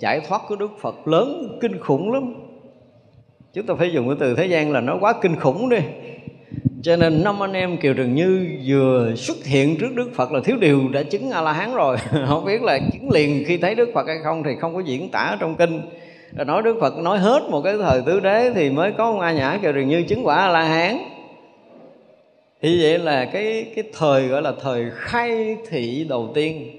giải 0.00 0.20
thoát 0.28 0.42
của 0.48 0.56
đức 0.56 0.70
phật 0.80 1.08
lớn, 1.08 1.58
kinh 1.60 1.78
khủng 1.78 2.12
lắm. 2.12 2.34
Chúng 3.52 3.66
ta 3.66 3.74
phải 3.74 3.92
dùng 3.92 4.08
cái 4.08 4.16
từ 4.20 4.34
thế 4.34 4.46
gian 4.46 4.72
là 4.72 4.80
nó 4.80 4.98
quá 5.00 5.14
kinh 5.22 5.36
khủng 5.36 5.68
đi 5.68 5.78
cho 6.84 6.96
nên 6.96 7.24
năm 7.24 7.42
anh 7.42 7.52
em 7.52 7.76
kiều 7.76 7.94
trường 7.94 8.14
như 8.14 8.58
vừa 8.66 9.14
xuất 9.16 9.44
hiện 9.44 9.76
trước 9.78 9.94
đức 9.94 10.10
phật 10.14 10.32
là 10.32 10.40
thiếu 10.44 10.56
điều 10.56 10.88
đã 10.88 11.02
chứng 11.02 11.30
a 11.30 11.42
la 11.42 11.52
hán 11.52 11.74
rồi. 11.74 11.96
Không 12.28 12.44
biết 12.44 12.62
là 12.62 12.78
chứng 12.92 13.10
liền 13.10 13.44
khi 13.46 13.56
thấy 13.56 13.74
đức 13.74 13.90
phật 13.94 14.06
hay 14.06 14.16
không 14.24 14.42
thì 14.42 14.50
không 14.60 14.74
có 14.74 14.80
diễn 14.80 15.10
tả 15.10 15.36
trong 15.40 15.56
kinh. 15.56 15.80
Rồi 16.36 16.44
nói 16.44 16.62
đức 16.62 16.76
phật 16.80 16.98
nói 16.98 17.18
hết 17.18 17.42
một 17.50 17.62
cái 17.62 17.76
thời 17.78 18.02
tứ 18.06 18.20
đế 18.20 18.52
thì 18.54 18.70
mới 18.70 18.92
có 18.98 19.04
ông 19.04 19.20
a 19.20 19.32
nhã 19.32 19.58
kiều 19.62 19.72
trường 19.72 19.88
như 19.88 20.02
chứng 20.02 20.26
quả 20.26 20.36
a 20.36 20.48
la 20.48 20.62
hán 20.64 20.98
thì 22.62 22.82
vậy 22.82 22.98
là 22.98 23.24
cái 23.24 23.72
cái 23.74 23.84
thời 23.98 24.26
gọi 24.28 24.42
là 24.42 24.52
thời 24.62 24.84
khai 24.94 25.56
thị 25.68 26.06
đầu 26.08 26.30
tiên, 26.34 26.70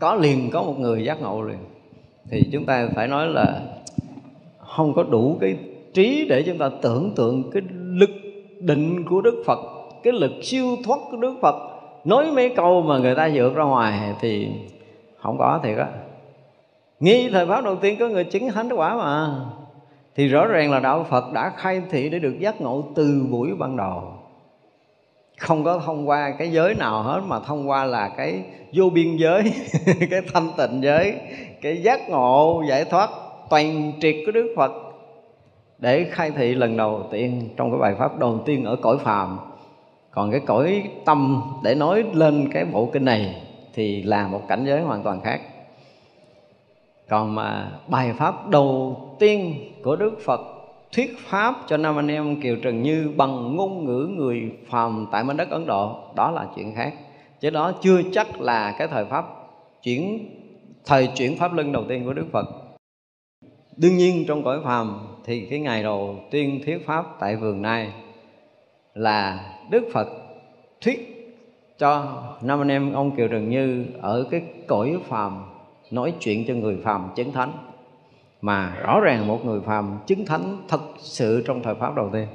có 0.00 0.14
liền 0.14 0.50
có 0.50 0.62
một 0.62 0.78
người 0.78 1.04
giác 1.04 1.22
ngộ 1.22 1.42
liền. 1.42 1.58
Thì 2.30 2.42
chúng 2.52 2.64
ta 2.64 2.88
phải 2.94 3.08
nói 3.08 3.28
là 3.28 3.60
không 4.58 4.94
có 4.94 5.02
đủ 5.02 5.38
cái 5.40 5.56
trí 5.94 6.26
để 6.28 6.42
chúng 6.42 6.58
ta 6.58 6.70
tưởng 6.82 7.12
tượng 7.16 7.50
cái 7.50 7.62
định 8.60 9.04
của 9.04 9.20
Đức 9.20 9.42
Phật, 9.46 9.58
cái 10.02 10.12
lực 10.12 10.32
siêu 10.42 10.76
thoát 10.84 10.98
của 11.10 11.16
Đức 11.16 11.34
Phật. 11.42 11.54
Nói 12.04 12.30
mấy 12.30 12.48
câu 12.48 12.82
mà 12.82 12.98
người 12.98 13.14
ta 13.14 13.30
vượt 13.34 13.54
ra 13.54 13.64
ngoài 13.64 14.14
thì 14.20 14.48
không 15.22 15.38
có 15.38 15.60
thiệt 15.62 15.78
á. 15.78 15.86
Nghi 17.00 17.28
thời 17.32 17.46
pháp 17.46 17.64
đầu 17.64 17.76
tiên 17.76 17.96
có 17.98 18.08
người 18.08 18.24
chứng 18.24 18.50
thánh 18.50 18.68
quả 18.72 18.96
mà. 18.96 19.34
Thì 20.16 20.28
rõ 20.28 20.46
ràng 20.46 20.70
là 20.70 20.80
đạo 20.80 21.06
Phật 21.10 21.32
đã 21.32 21.52
khai 21.56 21.82
thị 21.90 22.08
để 22.08 22.18
được 22.18 22.38
giác 22.40 22.60
ngộ 22.60 22.84
từ 22.94 23.26
buổi 23.30 23.54
ban 23.58 23.76
đầu. 23.76 24.02
Không 25.38 25.64
có 25.64 25.80
thông 25.86 26.08
qua 26.08 26.34
cái 26.38 26.52
giới 26.52 26.74
nào 26.74 27.02
hết, 27.02 27.20
mà 27.26 27.40
thông 27.40 27.70
qua 27.70 27.84
là 27.84 28.08
cái 28.16 28.42
vô 28.72 28.90
biên 28.90 29.16
giới, 29.16 29.42
cái 30.10 30.20
thanh 30.32 30.50
tịnh 30.56 30.82
giới, 30.82 31.14
cái 31.62 31.82
giác 31.82 32.10
ngộ, 32.10 32.62
giải 32.68 32.84
thoát 32.84 33.10
toàn 33.50 33.92
triệt 34.00 34.14
của 34.26 34.32
Đức 34.32 34.54
Phật 34.56 34.72
để 35.78 36.08
khai 36.10 36.30
thị 36.30 36.54
lần 36.54 36.76
đầu 36.76 37.08
tiên 37.10 37.48
trong 37.56 37.70
cái 37.70 37.80
bài 37.80 37.94
pháp 37.98 38.18
đầu 38.18 38.40
tiên 38.44 38.64
ở 38.64 38.76
cõi 38.76 38.98
phàm. 38.98 39.38
Còn 40.10 40.30
cái 40.30 40.40
cõi 40.40 40.90
tâm 41.04 41.42
để 41.62 41.74
nói 41.74 42.04
lên 42.12 42.48
cái 42.52 42.64
bộ 42.64 42.90
kinh 42.92 43.04
này 43.04 43.42
thì 43.74 44.02
là 44.02 44.28
một 44.28 44.42
cảnh 44.48 44.64
giới 44.66 44.80
hoàn 44.80 45.02
toàn 45.02 45.20
khác. 45.20 45.40
Còn 47.08 47.34
mà 47.34 47.70
bài 47.88 48.12
pháp 48.16 48.48
đầu 48.48 48.96
tiên 49.18 49.54
của 49.82 49.96
đức 49.96 50.18
phật 50.24 50.40
thuyết 50.92 51.18
pháp 51.18 51.54
cho 51.66 51.76
năm 51.76 51.98
anh 51.98 52.08
em 52.08 52.40
kiều 52.40 52.56
trần 52.62 52.82
như 52.82 53.12
bằng 53.16 53.56
ngôn 53.56 53.84
ngữ 53.84 54.08
người 54.16 54.52
phàm 54.68 55.06
tại 55.12 55.24
mảnh 55.24 55.36
đất 55.36 55.50
ấn 55.50 55.66
độ, 55.66 55.96
đó 56.14 56.30
là 56.30 56.46
chuyện 56.56 56.74
khác. 56.74 56.94
Chứ 57.40 57.50
đó 57.50 57.72
chưa 57.82 58.02
chắc 58.12 58.40
là 58.40 58.74
cái 58.78 58.88
thời 58.88 59.04
pháp 59.04 59.24
chuyển, 59.82 60.30
thời 60.84 61.08
chuyển 61.14 61.38
pháp 61.38 61.52
luân 61.52 61.72
đầu 61.72 61.84
tiên 61.88 62.04
của 62.04 62.12
đức 62.12 62.26
phật. 62.32 62.46
Đương 63.76 63.96
nhiên 63.96 64.24
trong 64.28 64.44
cõi 64.44 64.60
phàm 64.64 64.98
thì 65.26 65.46
cái 65.50 65.58
ngày 65.58 65.82
đầu 65.82 66.16
tiên 66.30 66.60
thuyết 66.64 66.86
pháp 66.86 67.06
tại 67.20 67.36
vườn 67.36 67.62
này 67.62 67.92
là 68.94 69.40
đức 69.70 69.84
phật 69.92 70.08
thuyết 70.80 71.12
cho 71.78 72.22
năm 72.42 72.60
anh 72.60 72.68
em 72.68 72.92
ông 72.92 73.16
kiều 73.16 73.28
trần 73.28 73.48
như 73.48 73.84
ở 74.00 74.26
cái 74.30 74.42
cõi 74.66 74.96
phàm 75.08 75.42
nói 75.90 76.14
chuyện 76.20 76.44
cho 76.48 76.54
người 76.54 76.76
phàm 76.84 77.08
chứng 77.16 77.32
thánh. 77.32 77.52
Mà 78.40 78.76
rõ 78.82 79.00
ràng 79.00 79.26
một 79.26 79.44
người 79.44 79.60
phàm 79.60 79.98
chứng 80.06 80.26
thánh 80.26 80.56
thật 80.68 80.80
sự 80.98 81.44
trong 81.46 81.62
thời 81.62 81.74
pháp 81.74 81.94
đầu 81.96 82.10
tiên. 82.12 82.26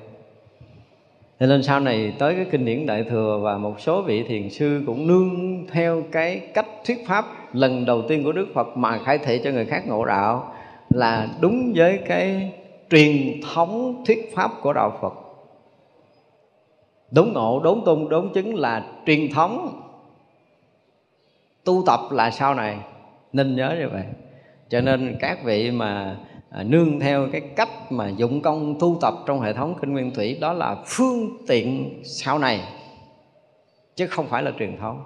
Thế 1.39 1.47
nên 1.47 1.63
sau 1.63 1.79
này 1.79 2.13
tới 2.19 2.35
cái 2.35 2.45
kinh 2.51 2.65
điển 2.65 2.85
Đại 2.85 3.03
Thừa 3.03 3.39
và 3.43 3.57
một 3.57 3.79
số 3.79 4.01
vị 4.01 4.23
thiền 4.23 4.49
sư 4.49 4.83
cũng 4.85 5.07
nương 5.07 5.65
theo 5.71 6.03
cái 6.11 6.39
cách 6.53 6.67
thuyết 6.85 6.97
pháp 7.07 7.25
lần 7.53 7.85
đầu 7.85 8.01
tiên 8.07 8.23
của 8.23 8.31
Đức 8.31 8.47
Phật 8.53 8.77
mà 8.77 8.99
khai 9.05 9.17
thị 9.17 9.41
cho 9.43 9.51
người 9.51 9.65
khác 9.65 9.83
ngộ 9.87 10.05
đạo 10.05 10.53
là 10.89 11.27
đúng 11.41 11.73
với 11.75 11.99
cái 12.07 12.51
truyền 12.91 13.41
thống 13.53 14.03
thuyết 14.07 14.35
pháp 14.35 14.51
của 14.61 14.73
đạo 14.73 14.97
Phật. 15.01 15.13
Đúng 17.11 17.33
ngộ 17.33 17.61
đốn 17.63 17.81
tung 17.85 18.09
đốn 18.09 18.29
chứng 18.33 18.55
là 18.55 18.85
truyền 19.05 19.31
thống. 19.33 19.81
Tu 21.63 21.83
tập 21.85 21.99
là 22.11 22.31
sau 22.31 22.53
này 22.53 22.77
nên 23.33 23.55
nhớ 23.55 23.75
như 23.79 23.89
vậy. 23.91 24.03
Cho 24.69 24.81
nên 24.81 25.17
các 25.19 25.43
vị 25.43 25.71
mà 25.71 26.17
à, 26.49 26.63
nương 26.63 26.99
theo 26.99 27.27
cái 27.31 27.41
cách 27.41 27.91
mà 27.91 28.09
dụng 28.09 28.41
công 28.41 28.79
tu 28.79 28.97
tập 29.01 29.13
trong 29.25 29.41
hệ 29.41 29.53
thống 29.53 29.75
kinh 29.81 29.93
nguyên 29.93 30.11
thủy 30.11 30.37
đó 30.41 30.53
là 30.53 30.75
phương 30.85 31.37
tiện 31.47 31.99
sau 32.03 32.39
này 32.39 32.61
chứ 33.95 34.07
không 34.07 34.27
phải 34.27 34.43
là 34.43 34.51
truyền 34.59 34.77
thống. 34.77 35.03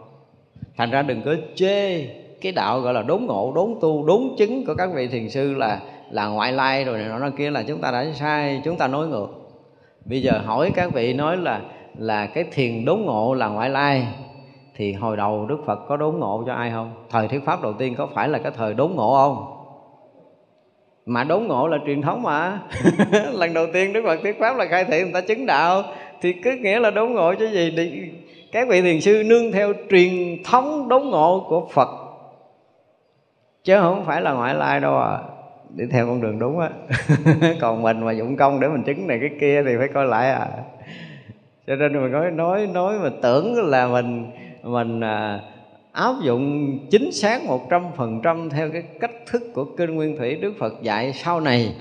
Thành 0.77 0.91
ra 0.91 1.01
đừng 1.01 1.21
có 1.25 1.35
chê 1.55 2.05
cái 2.41 2.51
đạo 2.51 2.79
gọi 2.79 2.93
là 2.93 3.01
đốn 3.01 3.25
ngộ 3.25 3.51
đốn 3.55 3.75
tu 3.81 4.05
đốn 4.05 4.21
chứng 4.37 4.65
của 4.65 4.75
các 4.77 4.89
vị 4.93 5.07
thiền 5.07 5.29
sư 5.29 5.53
là 5.53 5.81
là 6.15 6.27
ngoại 6.27 6.51
lai 6.51 6.83
rồi 6.83 6.97
này 6.97 7.19
nó 7.19 7.29
kia 7.37 7.51
là 7.51 7.63
chúng 7.67 7.81
ta 7.81 7.91
đã 7.91 8.05
sai, 8.13 8.61
chúng 8.65 8.77
ta 8.77 8.87
nói 8.87 9.07
ngược. 9.07 9.27
Bây 10.05 10.21
giờ 10.21 10.31
hỏi 10.45 10.71
các 10.75 10.93
vị 10.93 11.13
nói 11.13 11.37
là 11.37 11.61
là 11.97 12.25
cái 12.25 12.43
thiền 12.51 12.85
đốn 12.85 12.99
ngộ 12.99 13.33
là 13.33 13.47
ngoại 13.47 13.69
lai, 13.69 14.07
thì 14.75 14.93
hồi 14.93 15.17
đầu 15.17 15.45
đức 15.45 15.57
phật 15.65 15.79
có 15.87 15.97
đốn 15.97 16.15
ngộ 16.15 16.43
cho 16.45 16.53
ai 16.53 16.71
không? 16.71 16.93
Thời 17.09 17.27
thuyết 17.27 17.45
pháp 17.45 17.61
đầu 17.61 17.73
tiên 17.73 17.95
có 17.97 18.07
phải 18.13 18.29
là 18.29 18.39
cái 18.39 18.51
thời 18.55 18.73
đốn 18.73 18.91
ngộ 18.91 19.15
không? 19.15 19.45
Mà 21.05 21.23
đốn 21.23 21.43
ngộ 21.43 21.67
là 21.67 21.77
truyền 21.85 22.01
thống 22.01 22.23
mà. 22.23 22.59
Lần 23.33 23.53
đầu 23.53 23.65
tiên 23.73 23.93
đức 23.93 24.01
phật 24.05 24.19
thuyết 24.21 24.39
pháp 24.39 24.57
là 24.57 24.65
khai 24.65 24.85
thị, 24.85 25.03
người 25.03 25.13
ta 25.13 25.21
chứng 25.21 25.45
đạo, 25.45 25.83
thì 26.21 26.33
cứ 26.33 26.51
nghĩa 26.51 26.79
là 26.79 26.91
đốn 26.91 27.11
ngộ 27.11 27.33
chứ 27.33 27.47
gì? 27.47 27.73
Thì 27.77 28.11
các 28.51 28.67
vị 28.67 28.81
thiền 28.81 29.01
sư 29.01 29.23
nương 29.25 29.51
theo 29.51 29.73
truyền 29.89 30.43
thống 30.43 30.89
đốn 30.89 31.03
ngộ 31.03 31.45
của 31.49 31.67
phật. 31.71 31.89
Chứ 33.63 33.77
không 33.81 34.05
phải 34.05 34.21
là 34.21 34.33
ngoại 34.33 34.55
lai 34.55 34.79
đâu 34.79 34.97
à 34.97 35.19
đi 35.75 35.85
theo 35.91 36.07
con 36.07 36.21
đường 36.21 36.39
đúng 36.39 36.59
á. 36.59 36.69
Còn 37.61 37.81
mình 37.81 38.05
mà 38.05 38.11
dụng 38.11 38.35
công 38.35 38.59
để 38.59 38.67
mình 38.67 38.83
chứng 38.83 39.07
này 39.07 39.17
cái 39.21 39.29
kia 39.39 39.63
thì 39.65 39.71
phải 39.77 39.87
coi 39.87 40.05
lại 40.05 40.29
à. 40.29 40.47
Cho 41.67 41.75
nên 41.75 41.93
mình 41.93 42.11
nói 42.11 42.31
nói 42.31 42.67
nói 42.67 42.99
mà 42.99 43.09
tưởng 43.21 43.69
là 43.69 43.87
mình 43.87 44.25
mình 44.63 44.99
à, 44.99 45.39
áp 45.91 46.13
dụng 46.23 46.77
chính 46.91 47.11
xác 47.11 47.43
một 47.43 47.69
trăm 47.69 47.83
phần 47.95 48.21
trăm 48.23 48.49
theo 48.49 48.69
cái 48.71 48.83
cách 48.99 49.11
thức 49.25 49.41
của 49.53 49.65
kinh 49.77 49.95
nguyên 49.95 50.17
thủy 50.17 50.35
đức 50.35 50.53
phật 50.59 50.73
dạy 50.81 51.13
sau 51.13 51.39
này. 51.39 51.75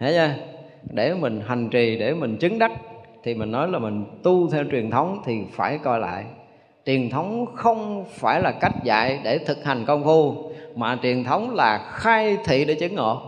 Hiểu 0.00 0.10
chưa? 0.12 0.30
Để 0.92 1.14
mình 1.14 1.40
hành 1.46 1.68
trì 1.68 1.98
để 1.98 2.14
mình 2.14 2.36
chứng 2.36 2.58
đắc 2.58 2.72
thì 3.22 3.34
mình 3.34 3.50
nói 3.50 3.68
là 3.68 3.78
mình 3.78 4.04
tu 4.22 4.50
theo 4.50 4.64
truyền 4.70 4.90
thống 4.90 5.18
thì 5.24 5.40
phải 5.52 5.78
coi 5.78 6.00
lại. 6.00 6.24
Truyền 6.86 7.10
thống 7.10 7.46
không 7.54 8.04
phải 8.10 8.42
là 8.42 8.52
cách 8.60 8.72
dạy 8.84 9.20
để 9.24 9.38
thực 9.38 9.64
hành 9.64 9.84
công 9.84 10.04
phu 10.04 10.45
mà 10.76 10.98
truyền 11.02 11.24
thống 11.24 11.54
là 11.54 11.78
khai 11.92 12.36
thị 12.44 12.64
để 12.64 12.74
chứng 12.74 12.94
ngộ. 12.94 13.22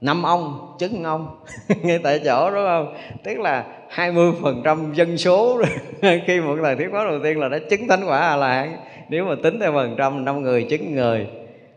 Năm 0.00 0.22
ông 0.22 0.74
chứng 0.78 1.04
ông 1.04 1.36
ngay 1.82 1.98
tại 1.98 2.20
chỗ 2.24 2.50
đúng 2.50 2.64
không? 2.66 2.94
Tức 3.24 3.40
là 3.40 3.64
20% 3.94 4.94
dân 4.94 5.18
số 5.18 5.62
khi 6.26 6.40
một 6.40 6.56
thời 6.62 6.76
thuyết 6.76 6.88
pháp 6.92 7.04
đầu 7.04 7.18
tiên 7.22 7.38
là 7.38 7.48
đã 7.48 7.58
chứng 7.70 7.88
thánh 7.88 8.04
quả 8.06 8.18
a 8.18 8.36
la 8.36 8.48
hán 8.48 8.76
nếu 9.08 9.24
mà 9.24 9.34
tính 9.42 9.60
theo 9.60 9.72
phần 9.72 9.94
trăm 9.98 10.24
năm 10.24 10.42
người 10.42 10.66
chứng 10.70 10.94
người 10.94 11.26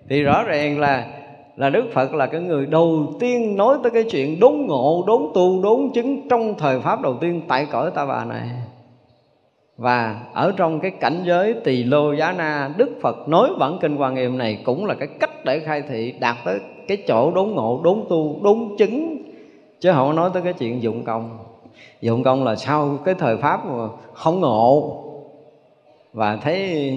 thì 0.10 0.24
rõ 0.24 0.44
ràng 0.44 0.80
là 0.80 1.08
là 1.58 1.70
Đức 1.70 1.86
Phật 1.94 2.14
là 2.14 2.28
cái 2.28 2.42
người 2.42 2.66
đầu 2.66 3.16
tiên 3.20 3.56
nói 3.56 3.78
tới 3.84 3.92
cái 3.92 4.04
chuyện 4.04 4.40
đốn 4.40 4.54
ngộ, 4.54 5.04
đốn 5.08 5.22
tu, 5.34 5.64
đốn 5.64 5.90
chứng 5.94 6.30
trong 6.30 6.56
thời 6.60 6.80
Pháp 6.80 7.02
đầu 7.02 7.18
tiên 7.22 7.42
tại 7.48 7.68
cõi 7.72 7.92
ta 7.96 8.06
bà 8.06 8.26
này. 8.26 8.48
Và 9.78 10.20
ở 10.34 10.54
trong 10.58 10.80
cái 10.80 10.92
cảnh 10.92 11.24
giới 11.26 11.54
tỳ 11.54 11.84
lô 11.84 12.14
giá 12.14 12.32
na 12.32 12.70
Đức 12.78 12.90
Phật 13.02 13.30
nói 13.30 13.50
bản 13.60 13.78
kinh 13.82 13.98
quan 13.98 14.16
Nghiêm 14.16 14.38
này 14.38 14.60
cũng 14.64 14.86
là 14.86 14.94
cái 14.94 15.08
cách 15.20 15.46
để 15.46 15.60
khai 15.60 15.82
thị 15.82 16.14
đạt 16.20 16.36
tới 16.46 16.60
cái 16.88 16.98
chỗ 17.08 17.32
đốn 17.32 17.50
ngộ, 17.50 17.82
đốn 17.84 18.04
tu, 18.10 18.44
đốn 18.44 18.76
chứng. 18.78 19.18
Chứ 19.80 19.92
không 19.94 20.16
nói 20.16 20.30
tới 20.34 20.42
cái 20.44 20.54
chuyện 20.54 20.84
dụng 20.84 21.04
công. 21.04 21.38
Dụng 22.02 22.24
công 22.24 22.44
là 22.44 22.56
sau 22.56 22.98
cái 23.06 23.16
thời 23.16 23.38
Pháp 23.38 23.66
mà 23.66 23.88
không 24.14 24.40
ngộ. 24.40 25.04
Và 26.14 26.36
thấy 26.36 26.94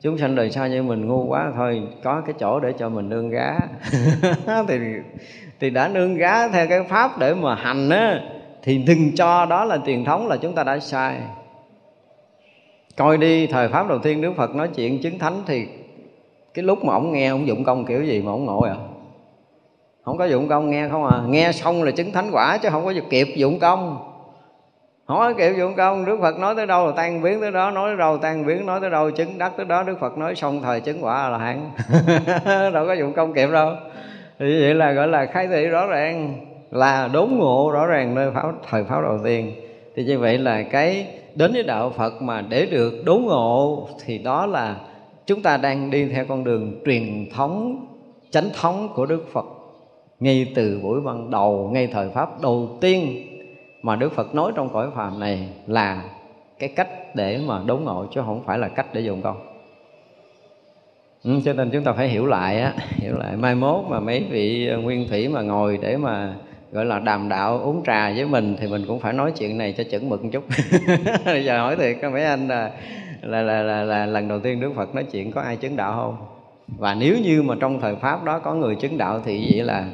chúng 0.00 0.18
sanh 0.18 0.34
đời 0.34 0.50
sau 0.50 0.68
như 0.68 0.82
mình 0.82 1.06
ngu 1.06 1.26
quá 1.26 1.52
thôi 1.56 1.82
có 2.02 2.22
cái 2.26 2.34
chỗ 2.38 2.60
để 2.60 2.72
cho 2.78 2.88
mình 2.88 3.08
nương 3.08 3.30
gá. 3.30 3.58
Thì 4.68 4.78
thì 5.60 5.70
đã 5.70 5.88
nương 5.88 6.14
gá 6.14 6.48
theo 6.48 6.66
cái 6.66 6.82
pháp 6.88 7.18
để 7.18 7.34
mà 7.34 7.54
hành 7.54 7.90
á 7.90 8.20
thì 8.62 8.78
đừng 8.78 9.14
cho 9.16 9.46
đó 9.46 9.64
là 9.64 9.78
truyền 9.86 10.04
thống 10.04 10.28
là 10.28 10.36
chúng 10.36 10.54
ta 10.54 10.64
đã 10.64 10.78
sai 10.78 11.20
coi 13.00 13.18
đi, 13.18 13.46
thời 13.46 13.68
pháp 13.68 13.88
đầu 13.88 13.98
tiên 13.98 14.20
đức 14.20 14.32
phật 14.36 14.54
nói 14.54 14.68
chuyện 14.74 15.02
chứng 15.02 15.18
thánh 15.18 15.42
thì 15.46 15.66
cái 16.54 16.62
lúc 16.62 16.84
mà 16.84 16.94
ông 16.94 17.12
nghe 17.12 17.28
ông 17.28 17.46
dụng 17.46 17.64
công 17.64 17.84
kiểu 17.84 18.02
gì 18.02 18.22
mà 18.22 18.32
ông 18.32 18.44
ngộ 18.44 18.60
à? 18.60 18.74
Không 20.04 20.18
có 20.18 20.24
dụng 20.24 20.48
công 20.48 20.70
nghe 20.70 20.88
không 20.88 21.06
à? 21.06 21.20
Nghe 21.28 21.52
xong 21.52 21.82
là 21.82 21.90
chứng 21.90 22.12
thánh 22.12 22.30
quả 22.32 22.58
chứ 22.58 22.68
không 22.70 22.84
có 22.84 22.92
kịp 23.10 23.28
dụng 23.36 23.58
công. 23.58 23.98
Hỏi 25.04 25.34
kiểu 25.34 25.52
dụng 25.52 25.74
công, 25.74 26.04
đức 26.04 26.18
phật 26.20 26.38
nói 26.38 26.54
tới 26.54 26.66
đâu 26.66 26.86
là 26.86 26.92
tan 26.96 27.22
biến 27.22 27.40
tới 27.40 27.52
đó, 27.52 27.70
nói 27.70 27.90
tới 27.90 27.96
đâu 27.96 28.18
tan 28.18 28.46
biến, 28.46 28.66
nói 28.66 28.80
tới 28.80 28.90
đâu, 28.90 29.10
chứng 29.10 29.38
đắc 29.38 29.52
tới 29.56 29.66
đó. 29.66 29.82
Đức 29.82 30.00
phật 30.00 30.18
nói 30.18 30.34
xong 30.34 30.62
thời 30.62 30.80
chứng 30.80 31.04
quả 31.04 31.28
là 31.28 31.38
hạn. 31.38 31.70
Đâu 32.74 32.86
có 32.86 32.92
dụng 32.92 33.12
công 33.12 33.32
kịp 33.32 33.48
đâu. 33.52 33.72
Thì 34.38 34.60
vậy 34.62 34.74
là 34.74 34.92
gọi 34.92 35.08
là 35.08 35.26
khai 35.26 35.46
thị 35.46 35.66
rõ 35.66 35.86
ràng, 35.86 36.34
là 36.70 37.08
đốn 37.12 37.28
ngộ 37.30 37.70
rõ 37.72 37.86
ràng 37.86 38.14
nơi 38.14 38.30
pháo 38.34 38.52
thời 38.70 38.84
pháo 38.84 39.02
đầu 39.02 39.18
tiên. 39.24 39.52
Thì 39.96 40.04
như 40.04 40.18
vậy 40.18 40.38
là 40.38 40.62
cái 40.62 41.06
đến 41.40 41.52
với 41.52 41.62
đạo 41.62 41.90
phật 41.90 42.22
mà 42.22 42.44
để 42.48 42.66
được 42.66 43.02
đốn 43.04 43.22
ngộ 43.22 43.88
thì 44.04 44.18
đó 44.18 44.46
là 44.46 44.76
chúng 45.26 45.42
ta 45.42 45.56
đang 45.56 45.90
đi 45.90 46.08
theo 46.08 46.24
con 46.28 46.44
đường 46.44 46.80
truyền 46.86 47.28
thống 47.34 47.86
chánh 48.30 48.50
thống 48.60 48.88
của 48.94 49.06
đức 49.06 49.26
phật. 49.32 49.44
Ngay 50.20 50.52
từ 50.54 50.80
buổi 50.82 51.00
ban 51.00 51.30
đầu 51.30 51.70
ngay 51.72 51.86
thời 51.86 52.08
pháp 52.08 52.42
đầu 52.42 52.78
tiên 52.80 53.26
mà 53.82 53.96
Đức 53.96 54.12
Phật 54.12 54.34
nói 54.34 54.52
trong 54.54 54.68
cõi 54.68 54.88
phàm 54.94 55.20
này 55.20 55.48
là 55.66 56.04
cái 56.58 56.68
cách 56.68 57.14
để 57.14 57.40
mà 57.46 57.60
đốn 57.66 57.84
ngộ 57.84 58.06
chứ 58.14 58.20
không 58.26 58.42
phải 58.46 58.58
là 58.58 58.68
cách 58.68 58.86
để 58.92 59.00
dùng 59.00 59.22
công 59.22 59.36
ừ, 61.24 61.30
cho 61.44 61.52
nên 61.52 61.70
chúng 61.70 61.84
ta 61.84 61.92
phải 61.92 62.08
hiểu 62.08 62.26
lại 62.26 62.60
á 62.60 62.74
hiểu 62.90 63.18
lại. 63.18 63.36
Mai 63.36 63.54
mốt 63.54 63.84
mà 63.88 64.00
mấy 64.00 64.26
vị 64.30 64.70
nguyên 64.82 65.08
thủy 65.08 65.28
mà 65.28 65.42
ngồi 65.42 65.78
để 65.82 65.96
mà 65.96 66.34
gọi 66.72 66.84
là 66.84 66.98
đàm 66.98 67.28
đạo 67.28 67.58
uống 67.58 67.82
trà 67.86 68.12
với 68.16 68.26
mình 68.26 68.56
thì 68.60 68.66
mình 68.66 68.84
cũng 68.88 69.00
phải 69.00 69.12
nói 69.12 69.32
chuyện 69.38 69.58
này 69.58 69.74
cho 69.78 69.84
chuẩn 69.84 70.08
mực 70.08 70.24
một 70.24 70.30
chút. 70.32 70.44
Bây 71.24 71.44
giờ 71.44 71.58
hỏi 71.58 71.76
thiệt 71.76 71.96
mấy 72.12 72.24
anh 72.24 72.48
là 72.48 72.70
là, 73.22 73.42
là 73.42 73.62
là 73.62 73.84
là 73.84 74.06
lần 74.06 74.28
đầu 74.28 74.40
tiên 74.40 74.60
Đức 74.60 74.72
Phật 74.76 74.94
nói 74.94 75.04
chuyện 75.04 75.32
có 75.32 75.40
ai 75.40 75.56
chứng 75.56 75.76
đạo 75.76 75.92
không? 75.92 76.16
Và 76.78 76.94
nếu 76.94 77.16
như 77.24 77.42
mà 77.42 77.54
trong 77.60 77.80
thời 77.80 77.96
pháp 77.96 78.24
đó 78.24 78.38
có 78.38 78.54
người 78.54 78.74
chứng 78.74 78.98
đạo 78.98 79.20
thì 79.24 79.48
vậy 79.50 79.64
là 79.64 79.84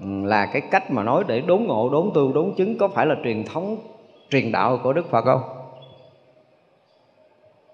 ừ, 0.00 0.06
là 0.24 0.46
cái 0.46 0.62
cách 0.70 0.90
mà 0.90 1.02
nói 1.02 1.24
để 1.26 1.40
đốn 1.40 1.62
ngộ 1.62 1.90
đốn 1.90 2.10
tu 2.14 2.32
đốn 2.32 2.52
chứng 2.56 2.78
có 2.78 2.88
phải 2.88 3.06
là 3.06 3.14
truyền 3.24 3.44
thống 3.44 3.76
truyền 4.30 4.52
đạo 4.52 4.78
của 4.82 4.92
đức 4.92 5.10
phật 5.10 5.24
không? 5.24 5.42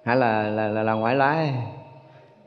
Hay 0.05 0.17
là 0.17 0.43
là 0.43 0.69
là, 0.69 0.83
là 0.83 0.93
ngoại 0.93 1.15
lai? 1.15 1.53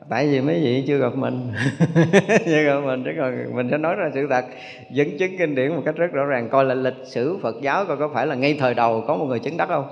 Tại 0.08 0.26
vì 0.26 0.40
mấy 0.40 0.60
vị 0.60 0.84
chưa 0.86 0.98
gặp 0.98 1.14
mình. 1.14 1.52
Chưa 2.44 2.62
gặp 2.62 2.80
mình, 2.84 3.04
chứ 3.04 3.10
còn 3.18 3.56
mình 3.56 3.68
sẽ 3.70 3.78
nói 3.78 3.94
ra 3.94 4.10
sự 4.14 4.26
thật, 4.30 4.44
dẫn 4.90 5.18
chứng 5.18 5.38
kinh 5.38 5.54
điển 5.54 5.76
một 5.76 5.82
cách 5.84 5.96
rất 5.96 6.12
rõ 6.12 6.24
ràng. 6.24 6.48
Coi 6.48 6.64
là 6.64 6.74
lịch 6.74 7.04
sử 7.04 7.38
phật 7.42 7.56
giáo 7.62 7.84
coi 7.84 7.96
có 7.96 8.10
phải 8.14 8.26
là 8.26 8.34
ngay 8.34 8.56
thời 8.60 8.74
đầu 8.74 9.04
có 9.06 9.16
một 9.16 9.24
người 9.24 9.38
chứng 9.38 9.56
đắc 9.56 9.68
không? 9.68 9.86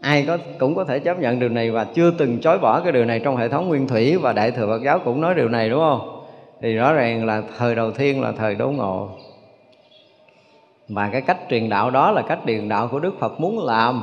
Ai 0.00 0.24
có, 0.26 0.38
cũng 0.58 0.74
có 0.74 0.84
thể 0.84 0.98
chấp 0.98 1.18
nhận 1.18 1.40
điều 1.40 1.48
này 1.48 1.70
và 1.70 1.86
chưa 1.94 2.10
từng 2.10 2.38
chối 2.40 2.58
bỏ 2.58 2.80
cái 2.80 2.92
điều 2.92 3.04
này 3.04 3.20
trong 3.24 3.36
hệ 3.36 3.48
thống 3.48 3.68
nguyên 3.68 3.88
thủy 3.88 4.16
và 4.16 4.32
đại 4.32 4.50
thừa 4.50 4.66
phật 4.66 4.82
giáo 4.84 4.98
cũng 5.04 5.20
nói 5.20 5.34
điều 5.34 5.48
này, 5.48 5.70
đúng 5.70 5.80
không? 5.80 6.24
Thì 6.62 6.74
rõ 6.74 6.92
ràng 6.92 7.26
là 7.26 7.42
thời 7.58 7.74
đầu 7.74 7.90
tiên 7.90 8.20
là 8.20 8.32
thời 8.32 8.54
Đấu 8.54 8.72
ngộ. 8.72 9.08
Và 10.88 11.08
cái 11.12 11.20
cách 11.20 11.38
truyền 11.50 11.68
đạo 11.68 11.90
đó 11.90 12.10
là 12.10 12.22
cách 12.22 12.38
truyền 12.46 12.68
đạo 12.68 12.88
của 12.88 13.00
đức 13.00 13.14
phật 13.18 13.40
muốn 13.40 13.66
làm 13.66 14.02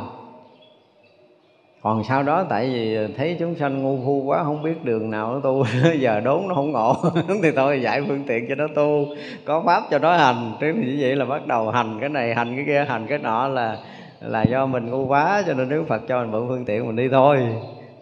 còn 1.86 2.04
sau 2.04 2.24
đó 2.24 2.46
tại 2.50 2.70
vì 2.70 2.98
thấy 3.18 3.36
chúng 3.40 3.56
sanh 3.56 3.84
ngu 3.84 3.98
phu 4.06 4.24
quá, 4.26 4.44
không 4.44 4.64
biết 4.64 4.84
đường 4.84 5.10
nào 5.12 5.34
nó 5.34 5.40
tu, 5.40 5.66
giờ 6.00 6.20
đốn 6.20 6.48
nó 6.48 6.56
không 6.56 6.72
ngộ 6.72 6.96
thì 7.44 7.52
thôi 7.56 7.82
giải 7.82 8.02
phương 8.08 8.24
tiện 8.28 8.46
cho 8.50 8.56
nó 8.56 8.68
tu. 8.76 9.06
Có 9.46 9.64
pháp 9.66 9.84
cho 9.92 10.00
nó 10.00 10.18
hành. 10.18 10.52
Thế 10.62 10.74
thì 10.76 10.82
như 10.82 10.98
vậy 11.00 11.16
là 11.16 11.26
bắt 11.26 11.48
đầu 11.48 11.70
hành 11.70 11.98
cái 12.00 12.10
này, 12.10 12.36
hành 12.36 12.56
cái 12.56 12.66
kia, 12.68 12.86
hành 12.88 13.08
cái 13.08 13.18
nọ 13.18 13.48
là 13.48 13.78
là 14.22 14.44
do 14.44 14.66
mình 14.66 14.90
ngu 14.90 15.06
quá, 15.08 15.44
cho 15.48 15.54
nên 15.54 15.70
đức 15.70 15.84
phật 15.88 16.02
cho 16.08 16.22
mình 16.22 16.32
mượn 16.32 16.48
phương 16.48 16.66
tiện 16.66 16.88
mình 16.88 16.96
đi 16.96 17.10
thôi. 17.10 17.38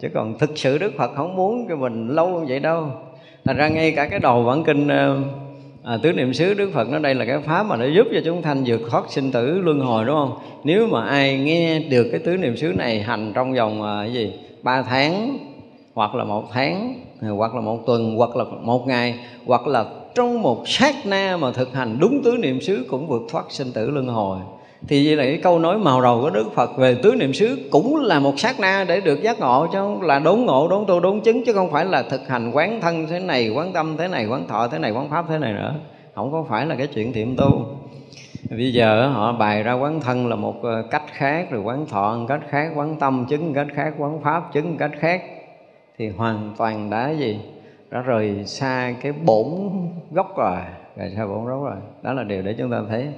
Chứ 0.00 0.08
còn 0.14 0.38
thực 0.38 0.50
sự 0.54 0.78
đức 0.78 0.92
phật 0.98 1.10
không 1.14 1.36
muốn 1.36 1.66
cho 1.68 1.76
mình 1.76 2.08
lâu 2.08 2.28
như 2.28 2.44
vậy 2.48 2.60
đâu. 2.60 2.86
Thành 3.44 3.56
ra 3.56 3.68
ngay 3.68 3.92
cả 3.92 4.08
cái 4.08 4.18
đầu 4.18 4.44
bản 4.44 4.64
kinh 4.64 4.88
ờ, 4.88 5.16
à, 5.84 5.96
tứ 6.02 6.12
niệm 6.12 6.34
xứ 6.34 6.54
đức 6.54 6.70
phật 6.74 6.88
nói 6.88 7.00
đây 7.00 7.14
là 7.14 7.24
cái 7.24 7.38
pháp 7.40 7.62
mà 7.62 7.76
nó 7.76 7.84
giúp 7.84 8.06
cho 8.14 8.20
chúng 8.24 8.42
thanh 8.42 8.64
vượt 8.66 8.80
thoát 8.90 9.04
sinh 9.08 9.32
tử 9.32 9.58
luân 9.58 9.80
hồi 9.80 10.04
đúng 10.04 10.14
không? 10.14 10.38
Nếu 10.64 10.86
mà 10.86 11.04
ai 11.06 11.38
nghe 11.38 11.78
được 11.78 12.08
cái 12.10 12.20
tứ 12.20 12.36
niệm 12.36 12.56
xứ 12.56 12.72
này 12.76 13.02
hành 13.02 13.32
trong 13.34 13.54
vòng 13.54 13.82
à, 13.82 14.04
gì 14.04 14.32
ba 14.62 14.82
tháng 14.82 15.38
hoặc 15.94 16.14
là 16.14 16.24
một 16.24 16.44
tháng 16.52 16.94
hoặc 17.20 17.54
là 17.54 17.60
một 17.60 17.86
tuần 17.86 18.16
hoặc 18.16 18.36
là 18.36 18.44
một 18.44 18.86
ngày 18.86 19.14
hoặc 19.46 19.66
là 19.66 19.84
trong 20.14 20.42
một 20.42 20.68
sát 20.68 21.06
na 21.06 21.36
mà 21.36 21.52
thực 21.52 21.74
hành 21.74 21.96
đúng 22.00 22.22
tứ 22.24 22.36
niệm 22.38 22.60
xứ 22.60 22.86
cũng 22.90 23.06
vượt 23.06 23.22
thoát 23.30 23.44
sinh 23.48 23.72
tử 23.72 23.90
luân 23.90 24.06
hồi 24.06 24.38
thì 24.88 25.06
vậy 25.06 25.16
là 25.16 25.24
cái 25.24 25.38
câu 25.42 25.58
nói 25.58 25.78
màu 25.78 26.00
đầu 26.02 26.20
của 26.20 26.30
đức 26.30 26.52
phật 26.54 26.76
về 26.76 26.94
tứ 26.94 27.14
niệm 27.14 27.32
xứ 27.32 27.68
cũng 27.70 27.96
là 27.96 28.20
một 28.20 28.34
sát 28.36 28.60
na 28.60 28.84
để 28.88 29.00
được 29.00 29.22
giác 29.22 29.40
ngộ, 29.40 29.66
chứ 29.72 29.78
không 29.78 30.02
là 30.02 30.18
đốn 30.18 30.40
ngộ, 30.40 30.68
đốn 30.68 30.84
tu, 30.86 31.00
đốn 31.00 31.20
chứng, 31.20 31.44
chứ 31.44 31.52
không 31.52 31.70
phải 31.70 31.84
là 31.84 32.02
thực 32.02 32.28
hành 32.28 32.50
quán 32.50 32.80
thân 32.80 33.06
thế 33.06 33.20
này, 33.20 33.48
quán 33.48 33.72
tâm 33.72 33.96
thế 33.96 34.08
này, 34.08 34.26
quán 34.26 34.48
thọ 34.48 34.68
thế 34.68 34.78
này, 34.78 34.90
quán 34.90 35.10
pháp 35.10 35.24
thế 35.28 35.38
này 35.38 35.52
nữa. 35.52 35.74
Không 36.14 36.32
có 36.32 36.44
phải 36.48 36.66
là 36.66 36.74
cái 36.74 36.86
chuyện 36.86 37.12
thiệm 37.12 37.36
tu. 37.36 37.66
Bây 38.50 38.72
giờ 38.72 39.08
họ 39.08 39.32
bày 39.32 39.62
ra 39.62 39.72
quán 39.72 40.00
thân 40.00 40.26
là 40.26 40.36
một 40.36 40.62
ờ, 40.62 40.82
cách 40.90 41.02
khác, 41.12 41.50
rồi 41.50 41.62
quán 41.62 41.86
thọ 41.86 42.16
một 42.16 42.26
cách 42.28 42.40
khác, 42.50 42.72
quán 42.74 42.96
tâm 43.00 43.26
chứng 43.28 43.46
một 43.46 43.52
cách 43.54 43.66
khác, 43.74 43.94
quán 43.98 44.20
pháp 44.22 44.52
chứng 44.52 44.70
một 44.70 44.76
cách 44.78 44.92
khác. 44.98 45.22
Thì 45.98 46.08
hoàn 46.08 46.54
toàn 46.56 46.90
đã 46.90 47.10
gì? 47.10 47.38
Đã 47.90 48.00
rời 48.00 48.44
xa 48.46 48.94
cái 49.02 49.12
bổn 49.12 49.46
gốc 50.12 50.36
rồi. 50.36 50.56
Rời 50.96 51.12
xa 51.16 51.26
bổn 51.26 51.44
gốc 51.44 51.62
rồi. 51.64 51.76
Đó 52.02 52.12
là 52.12 52.22
điều 52.22 52.42
để 52.42 52.54
chúng 52.58 52.70
ta 52.70 52.82
thấy 52.88 53.08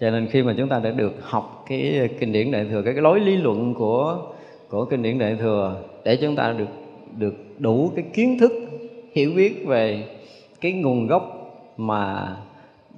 cho 0.00 0.10
nên 0.10 0.26
khi 0.26 0.42
mà 0.42 0.54
chúng 0.58 0.68
ta 0.68 0.78
đã 0.78 0.90
được 0.90 1.14
học 1.20 1.64
cái 1.68 2.08
kinh 2.20 2.32
điển 2.32 2.50
đại 2.50 2.66
thừa 2.70 2.82
cái, 2.82 2.94
cái 2.94 3.02
lối 3.02 3.20
lý 3.20 3.36
luận 3.36 3.74
của 3.74 4.18
của 4.68 4.84
kinh 4.84 5.02
điển 5.02 5.18
đại 5.18 5.36
thừa 5.40 5.82
để 6.04 6.16
chúng 6.16 6.36
ta 6.36 6.52
được 6.52 6.68
được 7.16 7.34
đủ 7.58 7.92
cái 7.96 8.04
kiến 8.12 8.38
thức 8.40 8.52
hiểu 9.12 9.32
biết 9.36 9.66
về 9.66 10.04
cái 10.60 10.72
nguồn 10.72 11.06
gốc 11.06 11.22
mà 11.76 12.36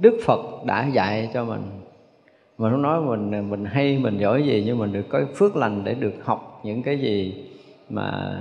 Đức 0.01 0.19
Phật 0.25 0.65
đã 0.65 0.87
dạy 0.87 1.31
cho 1.35 1.45
mình. 1.45 1.63
Mà 2.59 2.71
không 2.71 2.83
nói 2.83 3.01
mình 3.01 3.51
mình 3.51 3.65
hay 3.65 3.99
mình 3.99 4.19
giỏi 4.19 4.43
gì 4.43 4.63
nhưng 4.67 4.79
mình 4.79 4.93
được 4.93 5.09
có 5.09 5.21
phước 5.35 5.57
lành 5.57 5.85
để 5.85 5.95
được 5.95 6.15
học 6.25 6.61
những 6.65 6.83
cái 6.83 6.99
gì 6.99 7.45
mà 7.91 8.39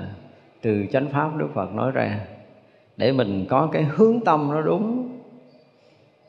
từ 0.61 0.85
chánh 0.91 1.07
pháp 1.11 1.37
Đức 1.37 1.47
Phật 1.53 1.73
nói 1.73 1.91
ra 1.91 2.19
để 2.97 3.11
mình 3.11 3.45
có 3.49 3.69
cái 3.71 3.83
hướng 3.83 4.19
tâm 4.25 4.51
nó 4.51 4.61
đúng. 4.61 5.09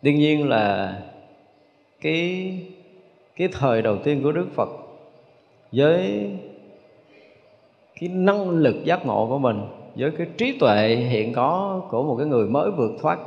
Đương 0.02 0.14
nhiên 0.14 0.48
là 0.48 0.94
cái 2.00 2.52
cái 3.36 3.48
thời 3.52 3.82
đầu 3.82 3.96
tiên 4.04 4.22
của 4.22 4.32
Đức 4.32 4.46
Phật 4.54 4.68
với 5.72 6.26
cái 8.00 8.08
năng 8.08 8.50
lực 8.50 8.84
giác 8.84 9.06
ngộ 9.06 9.26
của 9.26 9.38
mình, 9.38 9.60
với 9.96 10.10
cái 10.18 10.26
trí 10.36 10.58
tuệ 10.58 10.96
hiện 10.96 11.32
có 11.32 11.80
của 11.90 12.02
một 12.02 12.16
cái 12.18 12.26
người 12.26 12.46
mới 12.48 12.70
vượt 12.70 12.92
thoát, 13.00 13.18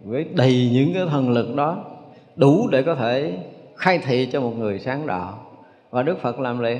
với 0.00 0.24
đầy 0.34 0.70
những 0.72 0.90
cái 0.94 1.06
thần 1.10 1.30
lực 1.30 1.54
đó, 1.56 1.84
đủ 2.36 2.68
để 2.68 2.82
có 2.82 2.94
thể 2.94 3.32
khai 3.76 3.98
thị 3.98 4.28
cho 4.32 4.40
một 4.40 4.52
người 4.58 4.78
sáng 4.78 5.06
đạo. 5.06 5.38
Và 5.90 6.02
đức 6.02 6.18
phật 6.20 6.40
làm 6.40 6.60
liền. 6.60 6.78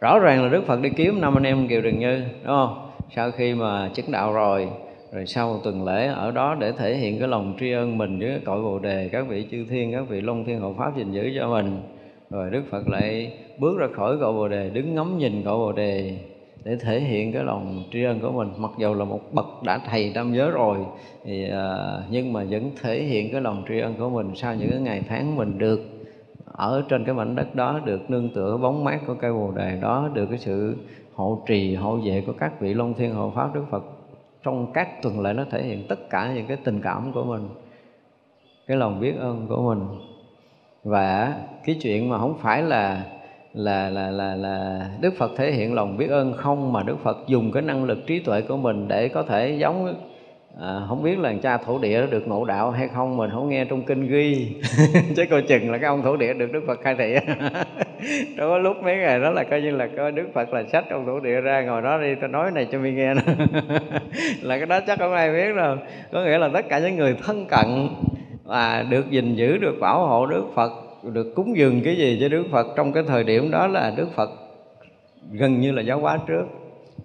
Rõ 0.00 0.18
ràng 0.18 0.42
là 0.42 0.48
đức 0.48 0.66
phật 0.66 0.80
đi 0.80 0.90
kiếm 0.96 1.20
năm 1.20 1.36
anh 1.36 1.46
em 1.46 1.68
kiều 1.68 1.80
trần 1.80 1.98
như, 1.98 2.18
đúng 2.18 2.56
không? 2.56 2.90
Sau 3.16 3.30
khi 3.30 3.54
mà 3.54 3.90
chứng 3.94 4.12
đạo 4.12 4.32
rồi 4.32 4.68
rồi 5.14 5.26
sau 5.26 5.52
một 5.52 5.60
tuần 5.64 5.84
lễ 5.84 6.06
ở 6.06 6.30
đó 6.30 6.56
để 6.60 6.72
thể 6.72 6.96
hiện 6.96 7.18
cái 7.18 7.28
lòng 7.28 7.54
tri 7.60 7.72
ân 7.72 7.98
mình 7.98 8.18
với 8.18 8.40
cội 8.44 8.62
bồ 8.62 8.78
đề 8.78 9.08
các 9.12 9.26
vị 9.28 9.46
chư 9.50 9.64
thiên 9.70 9.92
các 9.92 10.08
vị 10.08 10.20
long 10.20 10.44
thiên 10.44 10.60
hộ 10.60 10.74
pháp 10.78 10.96
gìn 10.96 11.12
giữ 11.12 11.30
cho 11.38 11.48
mình. 11.48 11.82
Rồi 12.30 12.50
đức 12.50 12.62
phật 12.70 12.88
lại 12.88 13.32
bước 13.58 13.78
ra 13.78 13.86
khỏi 13.96 14.18
cội 14.20 14.32
bồ 14.32 14.48
đề 14.48 14.70
đứng 14.70 14.94
ngắm 14.94 15.18
nhìn 15.18 15.42
cội 15.42 15.58
bồ 15.58 15.72
đề 15.72 16.18
để 16.64 16.76
thể 16.76 17.00
hiện 17.00 17.32
cái 17.32 17.44
lòng 17.44 17.82
tri 17.92 18.04
ân 18.04 18.20
của 18.20 18.32
mình. 18.32 18.48
Mặc 18.56 18.70
dù 18.78 18.94
là 18.94 19.04
một 19.04 19.20
bậc 19.32 19.62
đã 19.62 19.78
thầy 19.90 20.12
tam 20.14 20.34
giới 20.34 20.50
rồi 20.50 20.78
thì 21.24 21.50
à, 21.50 21.76
nhưng 22.10 22.32
mà 22.32 22.44
vẫn 22.50 22.70
thể 22.82 23.02
hiện 23.02 23.32
cái 23.32 23.40
lòng 23.40 23.64
tri 23.68 23.78
ân 23.78 23.94
của 23.98 24.10
mình 24.10 24.30
sau 24.34 24.54
những 24.54 24.70
cái 24.70 24.80
ngày 24.80 25.02
tháng 25.08 25.36
mình 25.36 25.58
được 25.58 25.80
ở 26.46 26.82
trên 26.88 27.04
cái 27.04 27.14
mảnh 27.14 27.36
đất 27.36 27.54
đó 27.54 27.80
được 27.84 28.10
nương 28.10 28.28
tựa 28.34 28.56
bóng 28.56 28.84
mát 28.84 29.00
của 29.06 29.14
cây 29.14 29.32
bồ 29.32 29.50
đề 29.50 29.78
đó 29.80 30.08
được 30.14 30.26
cái 30.26 30.38
sự 30.38 30.76
hộ 31.14 31.42
trì 31.46 31.74
hộ 31.74 31.96
vệ 31.96 32.22
của 32.26 32.32
các 32.32 32.60
vị 32.60 32.74
long 32.74 32.94
thiên 32.94 33.14
hộ 33.14 33.32
pháp 33.34 33.54
đức 33.54 33.64
phật 33.70 33.84
trong 34.44 34.72
các 34.72 35.02
tuần 35.02 35.20
lễ 35.20 35.32
nó 35.32 35.44
thể 35.50 35.62
hiện 35.62 35.86
tất 35.88 36.10
cả 36.10 36.32
những 36.34 36.46
cái 36.46 36.56
tình 36.64 36.80
cảm 36.80 37.12
của 37.12 37.24
mình, 37.24 37.48
cái 38.66 38.76
lòng 38.76 39.00
biết 39.00 39.14
ơn 39.18 39.46
của 39.48 39.74
mình. 39.74 39.86
Và 40.84 41.34
cái 41.64 41.76
chuyện 41.82 42.08
mà 42.08 42.18
không 42.18 42.38
phải 42.38 42.62
là 42.62 43.02
là 43.52 43.90
là 43.90 44.10
là 44.10 44.34
là 44.34 44.88
Đức 45.00 45.14
Phật 45.18 45.32
thể 45.36 45.52
hiện 45.52 45.74
lòng 45.74 45.96
biết 45.96 46.10
ơn 46.10 46.32
không, 46.32 46.72
mà 46.72 46.82
Đức 46.82 46.96
Phật 47.02 47.18
dùng 47.26 47.52
cái 47.52 47.62
năng 47.62 47.84
lực 47.84 47.98
trí 48.06 48.18
tuệ 48.18 48.40
của 48.40 48.56
mình 48.56 48.88
để 48.88 49.08
có 49.08 49.22
thể 49.22 49.56
giống 49.60 49.94
à, 50.60 50.80
không 50.88 51.02
biết 51.02 51.18
là 51.18 51.34
cha 51.42 51.56
thổ 51.56 51.78
địa 51.78 52.00
đó 52.00 52.06
được 52.10 52.28
ngộ 52.28 52.44
đạo 52.44 52.70
hay 52.70 52.88
không 52.88 53.16
mình 53.16 53.30
không 53.30 53.48
nghe 53.48 53.64
trong 53.64 53.82
kinh 53.82 54.06
ghi. 54.06 54.56
Chứ 55.16 55.24
coi 55.30 55.42
chừng 55.42 55.70
là 55.70 55.78
cái 55.78 55.88
ông 55.88 56.02
thổ 56.02 56.16
địa 56.16 56.34
được 56.34 56.52
đức 56.52 56.64
phật 56.66 56.80
khai 56.82 56.94
thị. 56.98 57.16
Đó 58.36 58.48
có 58.48 58.58
lúc 58.58 58.76
mấy 58.82 58.96
ngày 58.96 59.20
đó 59.20 59.30
là 59.30 59.44
coi 59.44 59.60
như 59.60 59.70
là 59.70 59.88
coi 59.96 60.12
đức 60.12 60.26
phật 60.34 60.52
là 60.52 60.64
sách 60.72 60.84
ông 60.90 61.06
thổ 61.06 61.20
địa 61.20 61.40
ra 61.40 61.62
ngồi 61.62 61.82
đó 61.82 61.98
đi 61.98 62.14
tôi 62.20 62.28
nói 62.28 62.50
này 62.50 62.68
cho 62.72 62.78
mi 62.78 62.92
nghe 62.92 63.14
là 64.42 64.58
cái 64.58 64.66
đó 64.66 64.80
chắc 64.86 64.98
không 64.98 65.12
ai 65.12 65.32
biết 65.32 65.56
đâu. 65.56 65.76
Có 66.12 66.24
nghĩa 66.24 66.38
là 66.38 66.50
tất 66.54 66.68
cả 66.68 66.78
những 66.78 66.96
người 66.96 67.16
thân 67.26 67.46
cận 67.46 67.88
và 68.44 68.84
được 68.90 69.10
gìn 69.10 69.34
giữ 69.34 69.56
được 69.56 69.74
bảo 69.80 70.06
hộ 70.06 70.26
đức 70.26 70.44
phật 70.54 70.72
được 71.02 71.32
cúng 71.34 71.56
dường 71.56 71.80
cái 71.84 71.96
gì 71.96 72.18
cho 72.20 72.28
đức 72.28 72.44
phật 72.50 72.66
trong 72.76 72.92
cái 72.92 73.02
thời 73.06 73.24
điểm 73.24 73.50
đó 73.50 73.66
là 73.66 73.92
đức 73.96 74.08
phật 74.16 74.30
gần 75.32 75.60
như 75.60 75.72
là 75.72 75.82
giáo 75.82 75.98
hóa 75.98 76.18
trước 76.26 76.44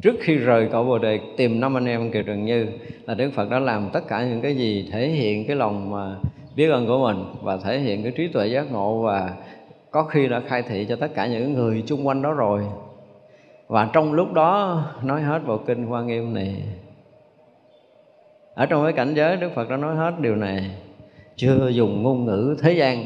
trước 0.01 0.15
khi 0.19 0.35
rời 0.35 0.69
cậu 0.71 0.84
bồ 0.84 0.97
đề, 0.97 1.19
tìm 1.38 1.59
năm 1.59 1.77
anh 1.77 1.85
em 1.85 2.11
kiều 2.11 2.23
trần 2.23 2.45
như 2.45 2.67
là 3.05 3.13
đức 3.13 3.31
phật 3.35 3.49
đã 3.49 3.59
làm 3.59 3.89
tất 3.93 4.07
cả 4.07 4.26
những 4.26 4.41
cái 4.41 4.55
gì 4.55 4.89
thể 4.91 5.07
hiện 5.07 5.47
cái 5.47 5.55
lòng 5.55 5.91
mà 5.91 6.15
biết 6.55 6.69
ơn 6.69 6.88
của 6.88 6.99
mình 7.03 7.26
và 7.41 7.57
thể 7.57 7.80
hiện 7.80 8.03
cái 8.03 8.11
trí 8.11 8.27
tuệ 8.27 8.47
giác 8.47 8.71
ngộ 8.71 9.01
và 9.01 9.34
có 9.91 10.03
khi 10.03 10.27
đã 10.27 10.41
khai 10.47 10.61
thị 10.61 10.85
cho 10.89 10.95
tất 10.95 11.11
cả 11.15 11.27
những 11.27 11.53
người 11.53 11.84
chung 11.85 12.07
quanh 12.07 12.21
đó 12.21 12.34
rồi. 12.34 12.61
Và 13.67 13.89
trong 13.93 14.13
lúc 14.13 14.34
đó 14.34 14.84
nói 15.03 15.21
hết 15.21 15.41
bộ 15.47 15.57
kinh 15.57 15.85
hoa 15.85 16.01
nghiêm 16.01 16.34
này. 16.34 16.55
Ở 18.53 18.65
trong 18.65 18.84
cái 18.84 18.93
cảnh 18.93 19.13
giới 19.13 19.38
đức 19.38 19.51
phật 19.55 19.69
đã 19.69 19.77
nói 19.77 19.95
hết 19.95 20.13
điều 20.19 20.35
này, 20.35 20.71
chưa 21.35 21.67
dùng 21.67 22.03
ngôn 22.03 22.26
ngữ 22.26 22.55
thế 22.61 22.73
gian, 22.73 23.05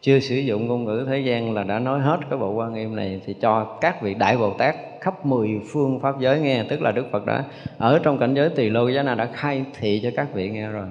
chưa 0.00 0.18
sử 0.18 0.36
dụng 0.36 0.66
ngôn 0.66 0.84
ngữ 0.84 1.04
thế 1.08 1.18
gian 1.18 1.54
là 1.54 1.62
đã 1.62 1.78
nói 1.78 2.00
hết 2.00 2.18
cái 2.30 2.38
bộ 2.38 2.52
quan 2.52 2.74
nghiêm 2.74 2.96
này 2.96 3.20
thì 3.26 3.34
cho 3.40 3.78
các 3.80 4.02
vị 4.02 4.14
đại 4.14 4.36
bồ 4.36 4.50
tát 4.50 4.76
khắp 5.00 5.26
mười 5.26 5.60
phương 5.72 6.00
pháp 6.00 6.20
giới 6.20 6.40
nghe, 6.40 6.64
tức 6.64 6.82
là 6.82 6.92
đức 6.92 7.06
phật 7.12 7.26
đã 7.26 7.44
ở 7.78 8.00
trong 8.02 8.18
cảnh 8.18 8.34
giới 8.34 8.48
tỳ 8.48 8.70
lô 8.70 8.88
giá 8.88 9.02
na 9.02 9.14
đã 9.14 9.28
khai 9.32 9.64
thị 9.78 10.00
cho 10.02 10.10
các 10.16 10.34
vị 10.34 10.50
nghe 10.50 10.68
rồi. 10.68 10.86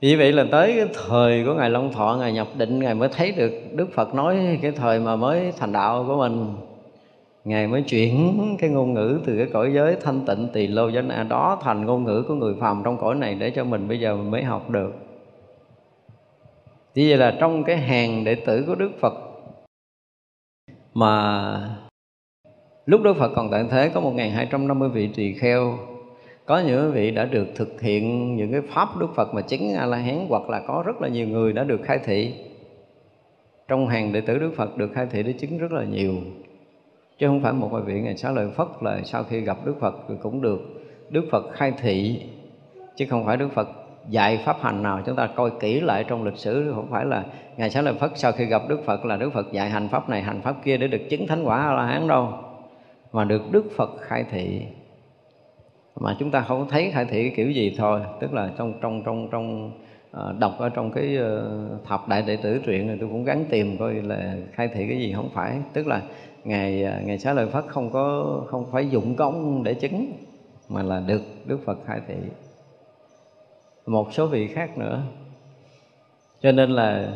Vì 0.00 0.16
vậy 0.16 0.32
là 0.32 0.44
tới 0.50 0.74
cái 0.76 0.88
thời 1.06 1.44
của 1.44 1.54
ngài 1.54 1.70
long 1.70 1.92
thọ, 1.92 2.16
ngài 2.20 2.32
nhập 2.32 2.48
định, 2.56 2.78
ngài 2.78 2.94
mới 2.94 3.08
thấy 3.08 3.32
được 3.32 3.52
đức 3.72 3.88
phật 3.94 4.14
nói 4.14 4.58
cái 4.62 4.70
thời 4.70 5.00
mà 5.00 5.16
mới 5.16 5.52
thành 5.58 5.72
đạo 5.72 6.04
của 6.08 6.16
mình. 6.16 6.56
Ngài 7.44 7.66
mới 7.66 7.82
chuyển 7.82 8.56
cái 8.60 8.70
ngôn 8.70 8.94
ngữ 8.94 9.20
từ 9.26 9.36
cái 9.38 9.46
cõi 9.52 9.72
giới 9.74 9.96
thanh 10.02 10.26
tịnh 10.26 10.48
tỳ 10.52 10.66
lô 10.66 10.88
giá 10.88 11.02
na 11.02 11.26
đó 11.28 11.58
thành 11.62 11.86
ngôn 11.86 12.04
ngữ 12.04 12.24
của 12.28 12.34
người 12.34 12.54
phàm 12.60 12.82
trong 12.84 12.98
cõi 12.98 13.14
này 13.14 13.34
để 13.34 13.50
cho 13.50 13.64
mình 13.64 13.88
bây 13.88 14.00
giờ 14.00 14.16
mình 14.16 14.30
mới 14.30 14.42
học 14.42 14.70
được. 14.70 14.92
Vì 16.94 17.08
vậy 17.08 17.18
là 17.18 17.36
trong 17.40 17.64
cái 17.64 17.76
hàng 17.76 18.24
đệ 18.24 18.34
tử 18.34 18.64
của 18.66 18.74
Đức 18.74 18.90
Phật 19.00 19.14
mà 20.94 21.76
Lúc 22.86 23.02
Đức 23.02 23.16
Phật 23.16 23.32
còn 23.36 23.50
tại 23.50 23.64
thế, 23.70 23.90
có 23.94 24.00
1.250 24.00 24.88
vị 24.88 25.10
tỳ 25.14 25.32
kheo. 25.32 25.78
Có 26.46 26.58
những 26.58 26.92
vị 26.92 27.10
đã 27.10 27.24
được 27.24 27.46
thực 27.54 27.80
hiện 27.80 28.36
những 28.36 28.52
cái 28.52 28.60
pháp 28.60 28.88
Đức 28.98 29.14
Phật 29.14 29.34
mà 29.34 29.40
chứng 29.40 29.74
A-la-hán 29.74 30.26
Hoặc 30.28 30.50
là 30.50 30.62
có 30.66 30.82
rất 30.86 31.02
là 31.02 31.08
nhiều 31.08 31.28
người 31.28 31.52
đã 31.52 31.64
được 31.64 31.80
khai 31.82 31.98
thị. 32.04 32.34
Trong 33.68 33.86
hàng 33.86 34.12
đệ 34.12 34.20
tử 34.20 34.38
Đức 34.38 34.52
Phật 34.56 34.76
được 34.76 34.90
khai 34.94 35.06
thị 35.10 35.22
để 35.22 35.32
chứng 35.32 35.58
rất 35.58 35.72
là 35.72 35.84
nhiều. 35.84 36.14
Chứ 37.18 37.26
không 37.26 37.42
phải 37.42 37.52
một 37.52 37.68
vài 37.72 37.82
vị 37.82 38.00
Ngài 38.00 38.16
xá 38.16 38.30
lợi 38.30 38.50
Phất 38.56 38.66
là 38.80 39.00
sau 39.04 39.24
khi 39.24 39.40
gặp 39.40 39.56
Đức 39.64 39.74
Phật 39.80 39.94
thì 40.08 40.14
cũng 40.22 40.42
được 40.42 40.60
Đức 41.10 41.24
Phật 41.30 41.52
khai 41.52 41.72
thị. 41.82 42.22
Chứ 42.96 43.06
không 43.10 43.26
phải 43.26 43.36
Đức 43.36 43.48
Phật 43.54 43.68
dạy 44.08 44.42
pháp 44.44 44.56
hành 44.60 44.82
nào 44.82 45.02
chúng 45.06 45.16
ta 45.16 45.26
coi 45.26 45.50
kỹ 45.60 45.80
lại 45.80 46.04
trong 46.08 46.24
lịch 46.24 46.36
sử. 46.36 46.72
Không 46.74 46.90
phải 46.90 47.04
là 47.04 47.24
ngài 47.56 47.70
xá 47.70 47.82
lợi 47.82 47.94
phất 47.94 48.10
sau 48.14 48.32
khi 48.32 48.44
gặp 48.44 48.62
đức 48.68 48.84
phật 48.84 49.04
là 49.04 49.16
đức 49.16 49.30
phật 49.32 49.52
dạy 49.52 49.70
hành 49.70 49.88
pháp 49.88 50.08
này, 50.08 50.22
hành 50.22 50.40
pháp 50.42 50.56
kia 50.64 50.76
để 50.76 50.86
được 50.86 51.02
chứng 51.10 51.26
thánh 51.26 51.44
quả 51.44 51.62
a 51.62 51.72
la 51.72 51.86
hán 51.86 52.08
đâu 52.08 52.43
mà 53.14 53.24
được 53.24 53.42
Đức 53.50 53.64
Phật 53.76 53.90
khai 54.00 54.24
thị. 54.30 54.60
Mà 56.00 56.16
chúng 56.18 56.30
ta 56.30 56.40
không 56.40 56.68
thấy 56.68 56.90
khai 56.90 57.04
thị 57.04 57.30
kiểu 57.36 57.50
gì 57.50 57.74
thôi, 57.78 58.00
tức 58.20 58.32
là 58.32 58.50
trong 58.58 58.74
trong 58.82 59.02
trong 59.04 59.28
trong 59.30 59.72
ờ, 60.10 60.34
đọc 60.38 60.52
ở 60.58 60.68
trong 60.68 60.90
cái 60.92 61.16
ờ, 61.16 61.68
thập 61.84 62.08
đại 62.08 62.22
đệ 62.22 62.36
tử 62.36 62.60
truyện 62.66 62.86
này 62.86 62.96
tôi 63.00 63.08
cũng 63.08 63.24
gắn 63.24 63.44
tìm 63.50 63.78
coi 63.78 63.94
là 63.94 64.36
khai 64.52 64.68
thị 64.68 64.86
cái 64.88 64.98
gì 64.98 65.12
không 65.12 65.30
phải. 65.34 65.58
Tức 65.72 65.86
là 65.86 66.02
ngày 66.44 66.82
ờ, 66.82 67.00
ngày 67.04 67.18
xá 67.18 67.32
lợi 67.32 67.46
phất 67.46 67.64
không 67.68 67.90
có, 67.90 68.24
không 68.46 68.70
phải 68.72 68.88
dụng 68.90 69.16
công 69.16 69.62
để 69.62 69.74
chứng, 69.74 70.12
mà 70.68 70.82
là 70.82 71.00
được 71.00 71.22
đức 71.46 71.58
phật 71.64 71.78
khai 71.86 72.00
thị. 72.08 72.14
Một 73.86 74.12
số 74.12 74.26
vị 74.26 74.48
khác 74.48 74.78
nữa. 74.78 75.02
Cho 76.40 76.52
nên 76.52 76.70
là 76.70 77.12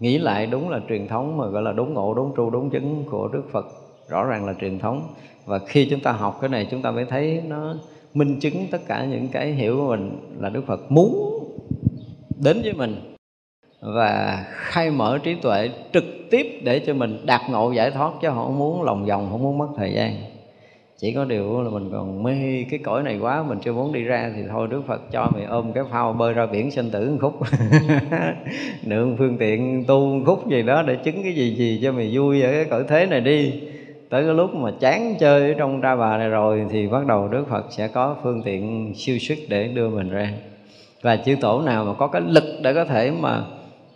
nghĩ 0.00 0.18
lại 0.18 0.46
đúng 0.46 0.68
là 0.68 0.80
truyền 0.88 1.08
thống 1.08 1.36
mà 1.36 1.46
gọi 1.46 1.62
là 1.62 1.72
đúng 1.72 1.94
ngộ 1.94 2.14
đúng 2.14 2.32
tru 2.36 2.50
đúng 2.50 2.70
chứng 2.70 3.04
của 3.10 3.28
đức 3.32 3.42
phật, 3.52 3.66
rõ 4.08 4.24
ràng 4.24 4.46
là 4.46 4.54
truyền 4.60 4.78
thống 4.78 5.14
và 5.44 5.58
khi 5.58 5.86
chúng 5.90 6.00
ta 6.00 6.12
học 6.12 6.38
cái 6.40 6.50
này, 6.50 6.68
chúng 6.70 6.82
ta 6.82 6.90
mới 6.90 7.04
thấy 7.04 7.42
nó 7.48 7.74
minh 8.14 8.40
chứng 8.40 8.66
tất 8.70 8.80
cả 8.86 9.04
những 9.04 9.28
cái 9.28 9.52
hiểu 9.52 9.76
của 9.76 9.88
mình 9.88 10.18
là 10.38 10.48
Đức 10.48 10.66
Phật 10.66 10.92
muốn 10.92 11.40
đến 12.38 12.62
với 12.62 12.72
mình 12.72 13.16
và 13.80 14.44
khai 14.50 14.90
mở 14.90 15.18
trí 15.22 15.34
tuệ 15.34 15.70
trực 15.92 16.04
tiếp 16.30 16.60
để 16.64 16.78
cho 16.78 16.94
mình 16.94 17.18
đạt 17.26 17.40
ngộ 17.50 17.72
giải 17.72 17.90
thoát 17.90 18.12
chứ 18.22 18.28
không 18.34 18.58
muốn 18.58 18.82
lòng 18.82 19.06
vòng, 19.06 19.28
không 19.30 19.42
muốn 19.42 19.58
mất 19.58 19.68
thời 19.76 19.92
gian. 19.92 20.14
Chỉ 20.98 21.12
có 21.12 21.24
điều 21.24 21.62
là 21.62 21.70
mình 21.70 21.90
còn 21.92 22.22
mê 22.22 22.64
cái 22.70 22.78
cõi 22.78 23.02
này 23.02 23.18
quá, 23.18 23.42
mình 23.42 23.58
chưa 23.62 23.72
muốn 23.72 23.92
đi 23.92 24.02
ra 24.02 24.32
thì 24.36 24.42
thôi, 24.50 24.68
đức 24.70 24.82
phật 24.86 25.00
cho 25.12 25.30
mày 25.34 25.44
ôm 25.44 25.72
cái 25.72 25.84
phao 25.90 26.12
bơi 26.12 26.32
ra 26.32 26.46
biển 26.46 26.70
sinh 26.70 26.90
tử 26.90 27.10
một 27.10 27.18
khúc. 27.20 27.40
Nương 28.84 29.16
phương 29.16 29.38
tiện 29.38 29.84
tu 29.84 30.06
một 30.06 30.22
khúc 30.26 30.48
gì 30.48 30.62
đó 30.62 30.82
để 30.82 30.96
chứng 30.96 31.22
cái 31.22 31.32
gì 31.32 31.54
gì 31.54 31.80
cho 31.82 31.92
mày 31.92 32.10
vui 32.12 32.42
ở 32.42 32.52
cái 32.52 32.64
cõi 32.64 32.84
thế 32.88 33.06
này 33.06 33.20
đi 33.20 33.60
tới 34.10 34.24
cái 34.24 34.34
lúc 34.34 34.54
mà 34.54 34.70
chán 34.80 35.14
chơi 35.20 35.48
ở 35.48 35.54
trong 35.58 35.82
tra 35.82 35.96
bà 35.96 36.18
này 36.18 36.28
rồi 36.28 36.66
thì 36.70 36.88
bắt 36.88 37.06
đầu 37.06 37.28
Đức 37.28 37.44
Phật 37.48 37.64
sẽ 37.70 37.88
có 37.88 38.16
phương 38.22 38.42
tiện 38.42 38.92
siêu 38.94 39.18
sức 39.18 39.38
để 39.48 39.68
đưa 39.68 39.88
mình 39.88 40.10
ra. 40.10 40.32
Và 41.02 41.16
chư 41.16 41.36
tổ 41.40 41.62
nào 41.62 41.84
mà 41.84 41.94
có 41.94 42.06
cái 42.06 42.22
lực 42.22 42.44
để 42.62 42.74
có 42.74 42.84
thể 42.84 43.10
mà 43.10 43.44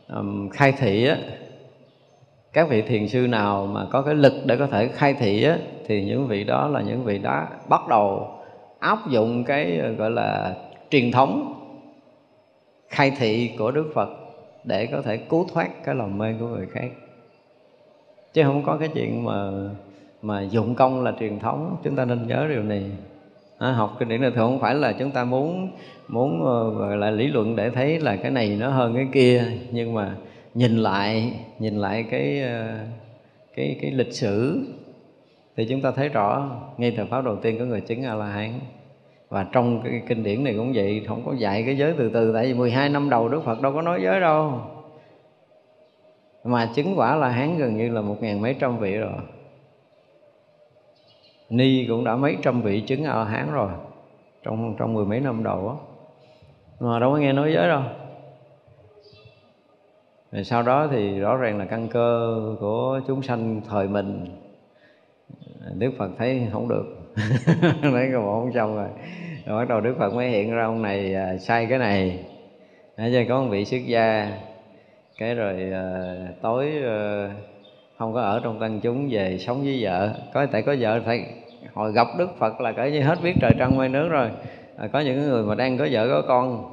um, 0.09 0.49
khai 0.49 0.73
thị 0.73 1.07
á 1.07 1.17
các 2.55 2.69
vị 2.69 2.83
thiền 2.83 3.09
sư 3.09 3.27
nào 3.27 3.67
mà 3.67 3.87
có 3.91 4.03
cái 4.03 4.15
lực 4.15 4.33
để 4.45 4.57
có 4.57 4.67
thể 4.67 4.89
khai 4.89 5.15
thị 5.15 5.45
á 5.45 5.59
thì 5.87 6.05
những 6.05 6.27
vị 6.27 6.45
đó 6.45 6.69
là 6.69 6.81
những 6.81 7.05
vị 7.05 7.19
đó 7.19 7.47
bắt 7.69 7.81
đầu 7.89 8.29
áp 8.79 8.99
dụng 9.11 9.45
cái 9.45 9.79
ờ, 9.79 9.93
gọi 9.93 10.11
là 10.11 10.55
truyền 10.91 11.13
thống 11.13 11.55
khai 12.89 13.13
thị 13.19 13.51
của 13.59 13.71
Đức 13.71 13.91
Phật 13.95 14.09
để 14.65 14.87
có 14.87 15.03
thể 15.03 15.17
cứu 15.17 15.47
thoát 15.55 15.85
cái 15.85 15.95
lòng 15.95 16.19
mê 16.19 16.35
của 16.41 16.47
người 16.47 16.67
khác. 16.67 16.89
Chứ 18.33 18.43
không 18.43 18.63
có 18.63 18.77
cái 18.77 18.89
chuyện 18.95 19.25
mà 19.25 19.51
mà 20.25 20.43
dụng 20.43 20.75
công 20.75 21.03
là 21.03 21.13
truyền 21.21 21.39
thống 21.39 21.77
chúng 21.83 21.97
ta 21.97 22.05
nên 22.05 22.27
nhớ 22.27 22.47
điều 22.49 22.63
này. 22.63 22.91
À, 23.59 23.73
học 23.73 23.97
kinh 23.99 24.09
điển 24.09 24.21
này 24.21 24.31
thường 24.31 24.51
không 24.51 24.61
phải 24.61 24.75
là 24.75 24.93
chúng 24.93 25.11
ta 25.11 25.25
muốn 25.25 25.71
muốn 26.09 26.41
uh, 26.43 26.79
gọi 26.79 26.97
là 26.97 27.11
lý 27.11 27.27
luận 27.27 27.57
để 27.57 27.71
thấy 27.71 28.01
là 28.01 28.17
cái 28.17 28.31
này 28.31 28.57
nó 28.61 28.69
hơn 28.69 28.95
cái 28.95 29.09
kia. 29.13 29.45
Nhưng 29.71 29.95
mà 29.95 30.17
nhìn 30.55 30.77
lại 30.77 31.33
nhìn 31.59 31.75
lại 31.75 32.05
cái 32.11 32.43
uh, 32.45 32.89
cái 33.57 33.79
cái 33.83 33.91
lịch 33.91 34.13
sử 34.13 34.67
thì 35.57 35.67
chúng 35.69 35.81
ta 35.81 35.91
thấy 35.91 36.09
rõ 36.09 36.51
ngay 36.79 36.93
thời 36.97 37.07
pháp 37.07 37.25
đầu 37.25 37.37
tiên 37.37 37.59
có 37.59 37.65
người 37.65 37.81
chứng 37.81 38.03
a 38.03 38.15
la 38.15 38.27
hán 38.27 38.51
và 39.29 39.47
trong 39.53 39.81
cái 39.85 40.03
kinh 40.09 40.23
điển 40.23 40.45
này 40.45 40.55
cũng 40.57 40.73
vậy 40.75 41.05
không 41.09 41.23
có 41.27 41.35
dạy 41.39 41.63
cái 41.67 41.77
giới 41.77 41.95
từ 41.99 42.11
từ 42.11 42.33
tại 42.33 42.47
vì 42.47 42.55
12 42.55 42.89
năm 42.89 43.11
đầu 43.11 43.29
Đức 43.29 43.45
Phật 43.45 43.61
đâu 43.61 43.73
có 43.73 43.83
nói 43.83 44.01
giới 44.03 44.21
đâu. 44.21 44.61
Mà 46.45 46.71
chứng 46.75 46.99
quả 46.99 47.17
là 47.17 47.29
hán 47.29 47.59
gần 47.59 47.77
như 47.77 47.89
là 47.91 48.01
một 48.01 48.23
ngàn 48.23 48.41
mấy 48.41 48.55
trăm 48.55 48.79
vị 48.79 48.97
rồi 48.97 49.13
ni 51.57 51.87
cũng 51.89 52.05
đã 52.05 52.17
mấy 52.17 52.37
trăm 52.43 52.63
vị 52.63 52.81
chứng 52.81 53.05
ở 53.05 53.25
hán 53.25 53.53
rồi 53.53 53.71
trong 54.43 54.77
trong 54.79 54.95
mười 54.95 55.05
mấy 55.05 55.21
năm 55.21 55.45
đầu 55.45 55.69
á. 55.69 55.75
Mà 56.81 56.99
đâu 56.99 57.13
có 57.13 57.17
nghe 57.17 57.33
nói 57.33 57.53
giới 57.53 57.69
đâu. 57.69 57.83
Rồi 60.33 60.45
sau 60.45 60.63
đó 60.63 60.89
thì 60.91 61.19
rõ 61.19 61.37
ràng 61.37 61.59
là 61.59 61.65
căn 61.65 61.89
cơ 61.89 62.41
của 62.61 63.01
chúng 63.07 63.23
sanh 63.23 63.61
thời 63.69 63.89
mình 63.89 64.27
Đức 65.75 65.91
Phật 65.99 66.11
thấy 66.19 66.49
không 66.53 66.69
được. 66.69 66.85
Lấy 67.83 68.09
cái 68.13 68.21
bộ 68.21 68.41
không 68.41 68.53
xong 68.55 68.77
rồi. 68.77 68.89
Rồi 69.47 69.59
bắt 69.59 69.69
đầu 69.69 69.81
Đức 69.81 69.95
Phật 69.99 70.15
mới 70.15 70.31
hiện 70.31 70.55
ra 70.55 70.65
ông 70.65 70.83
này 70.83 71.15
à, 71.15 71.37
sai 71.37 71.67
cái 71.67 71.79
này. 71.79 72.25
Nãy 72.97 73.13
giờ 73.13 73.25
có 73.29 73.43
một 73.43 73.49
vị 73.51 73.65
xuất 73.65 73.81
gia 73.87 74.39
cái 75.19 75.35
rồi 75.35 75.71
à, 75.73 76.15
tối 76.43 76.73
à, 76.85 77.31
không 77.99 78.15
có 78.15 78.21
ở 78.21 78.41
trong 78.45 78.61
tăng 78.61 78.81
chúng 78.81 79.09
về 79.11 79.39
sống 79.39 79.63
với 79.63 79.79
vợ. 79.83 80.15
Có 80.35 80.47
tại 80.47 80.63
có 80.63 80.77
vợ 80.79 81.01
phải 81.07 81.27
hồi 81.75 81.93
gặp 81.93 82.07
Đức 82.19 82.39
Phật 82.39 82.61
là 82.61 82.73
cỡ 82.73 82.85
như 82.85 83.03
hết 83.03 83.19
biết 83.23 83.35
trời 83.41 83.53
trăng 83.59 83.77
mây 83.77 83.89
nước 83.89 84.09
rồi. 84.09 84.29
À, 84.77 84.89
có 84.93 85.01
những 85.01 85.29
người 85.29 85.43
mà 85.43 85.55
đang 85.55 85.79
có 85.79 85.89
vợ 85.91 86.09
có 86.09 86.23
con 86.29 86.73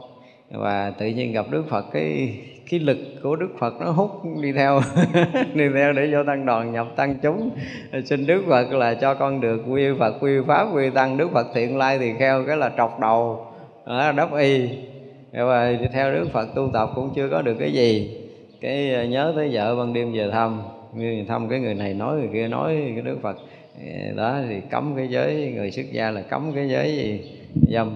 và 0.52 0.94
tự 0.98 1.08
nhiên 1.08 1.32
gặp 1.32 1.46
Đức 1.50 1.64
Phật 1.70 1.86
cái 1.92 2.36
cái 2.72 2.80
lực 2.80 2.98
của 3.24 3.36
Đức 3.36 3.50
Phật 3.60 3.74
nó 3.80 3.92
hút 3.92 4.12
đi 4.42 4.52
theo 4.52 4.82
đi 5.54 5.66
theo 5.76 5.94
để 5.94 6.10
vô 6.12 6.24
tăng 6.24 6.46
đoàn 6.46 6.72
nhập 6.72 6.88
tăng 6.96 7.16
chúng. 7.22 7.50
Xin 8.06 8.26
Đức 8.26 8.44
Phật 8.48 8.72
là 8.72 8.94
cho 8.94 9.14
con 9.14 9.42
được 9.42 9.62
quy 9.70 9.84
Phật 10.00 10.14
quy 10.20 10.32
pháp 10.48 10.68
quy 10.74 10.90
tăng. 10.90 11.18
Đức 11.18 11.32
Phật 11.32 11.48
thiện 11.54 11.78
lai 11.78 12.00
thì 12.00 12.14
kheo 12.20 12.44
cái 12.48 12.58
là 12.58 12.72
trọc 12.78 13.00
đầu 13.00 13.46
đó, 13.86 14.12
đắp 14.12 14.34
y. 14.34 14.70
Và 15.34 15.74
theo 15.94 16.14
Đức 16.14 16.28
Phật 16.34 16.48
tu 16.56 16.70
tập 16.74 16.90
cũng 16.96 17.12
chưa 17.16 17.30
có 17.30 17.42
được 17.42 17.56
cái 17.60 17.72
gì. 17.72 18.18
Cái 18.62 18.96
à, 18.96 19.06
nhớ 19.06 19.34
tới 19.36 19.50
vợ 19.52 19.76
ban 19.76 19.94
đêm 19.94 20.14
về 20.14 20.30
thăm 20.32 20.62
như 20.94 21.26
thăm 21.28 21.50
cái 21.50 21.60
người 21.60 21.74
này 21.74 21.94
nói 21.94 22.18
người 22.18 22.30
kia 22.34 22.48
nói 22.48 22.92
cái 22.94 23.02
Đức 23.02 23.18
Phật 23.22 23.38
Ờ, 23.86 24.14
đó 24.16 24.40
thì 24.50 24.62
cấm 24.70 24.94
cái 24.96 25.08
giới 25.08 25.54
người 25.56 25.72
xuất 25.72 25.86
gia 25.92 26.12
là 26.12 26.22
cấm 26.22 26.52
cái 26.56 26.70
giới 26.70 26.96
gì? 26.96 27.22
Dâm. 27.72 27.90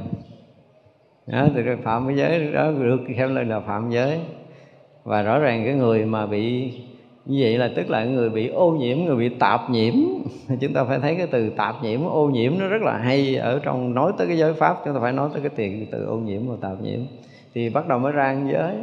Đó, 1.27 1.47
thì 1.55 1.61
phạm 1.83 2.07
cái 2.07 2.17
giới 2.17 2.51
đó 2.53 2.71
được 2.71 2.99
xem 3.17 3.35
lên 3.35 3.49
là 3.49 3.59
phạm 3.59 3.89
giới. 3.91 4.19
Và 5.03 5.21
rõ 5.21 5.39
ràng 5.39 5.65
cái 5.65 5.73
người 5.73 6.05
mà 6.05 6.25
bị 6.25 6.71
như 7.25 7.39
vậy 7.41 7.57
là 7.57 7.71
tức 7.75 7.89
là 7.89 8.05
người 8.05 8.29
bị 8.29 8.47
ô 8.47 8.71
nhiễm 8.71 8.97
người 8.97 9.15
bị 9.15 9.29
tạp 9.39 9.69
nhiễm. 9.69 9.93
Chúng 10.61 10.73
ta 10.73 10.83
phải 10.83 10.99
thấy 10.99 11.15
cái 11.15 11.27
từ 11.27 11.49
tạp 11.49 11.83
nhiễm 11.83 12.05
ô 12.05 12.29
nhiễm 12.29 12.53
nó 12.59 12.67
rất 12.67 12.81
là 12.81 12.97
hay 12.97 13.35
ở 13.35 13.59
trong 13.63 13.93
nói 13.93 14.11
tới 14.17 14.27
cái 14.27 14.37
giới 14.37 14.53
pháp 14.53 14.77
chúng 14.85 14.93
ta 14.93 14.99
phải 14.99 15.13
nói 15.13 15.29
tới 15.33 15.41
cái 15.41 15.51
tiền 15.55 15.85
từ 15.91 16.05
ô 16.05 16.15
nhiễm 16.15 16.47
và 16.47 16.55
tạp 16.61 16.81
nhiễm. 16.81 16.99
Thì 17.53 17.69
bắt 17.69 17.87
đầu 17.87 17.99
mới 17.99 18.11
ra 18.11 18.37
giới. 18.51 18.75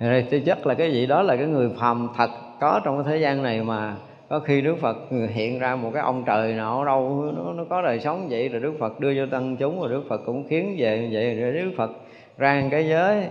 Rồi 0.00 0.26
thì 0.30 0.40
chắc 0.40 0.66
là 0.66 0.74
cái 0.74 0.92
gì? 0.92 1.06
Đó 1.06 1.22
là 1.22 1.36
cái 1.36 1.46
người 1.46 1.70
phàm 1.80 2.08
thật 2.16 2.30
có 2.60 2.80
trong 2.84 2.96
cái 2.96 3.12
thế 3.12 3.22
gian 3.22 3.42
này 3.42 3.62
mà 3.62 3.96
có 4.28 4.40
khi 4.40 4.60
Đức 4.60 4.76
Phật 4.80 4.96
hiện 5.34 5.58
ra 5.58 5.76
một 5.76 5.90
cái 5.94 6.02
ông 6.02 6.24
trời 6.26 6.52
nọ 6.52 6.84
đâu 6.84 7.32
nó, 7.36 7.52
nó 7.52 7.64
có 7.64 7.82
đời 7.82 8.00
sống 8.00 8.26
vậy 8.30 8.48
rồi 8.48 8.60
Đức 8.60 8.72
Phật 8.78 9.00
đưa 9.00 9.14
cho 9.14 9.26
tăng 9.30 9.56
chúng 9.56 9.80
rồi 9.80 9.90
Đức 9.90 10.02
Phật 10.08 10.20
cũng 10.26 10.48
khiến 10.48 10.74
về 10.78 11.08
vậy 11.12 11.40
rồi 11.40 11.52
Đức 11.52 11.72
Phật 11.76 11.90
ra 12.38 12.68
cái 12.70 12.88
giới. 12.88 13.26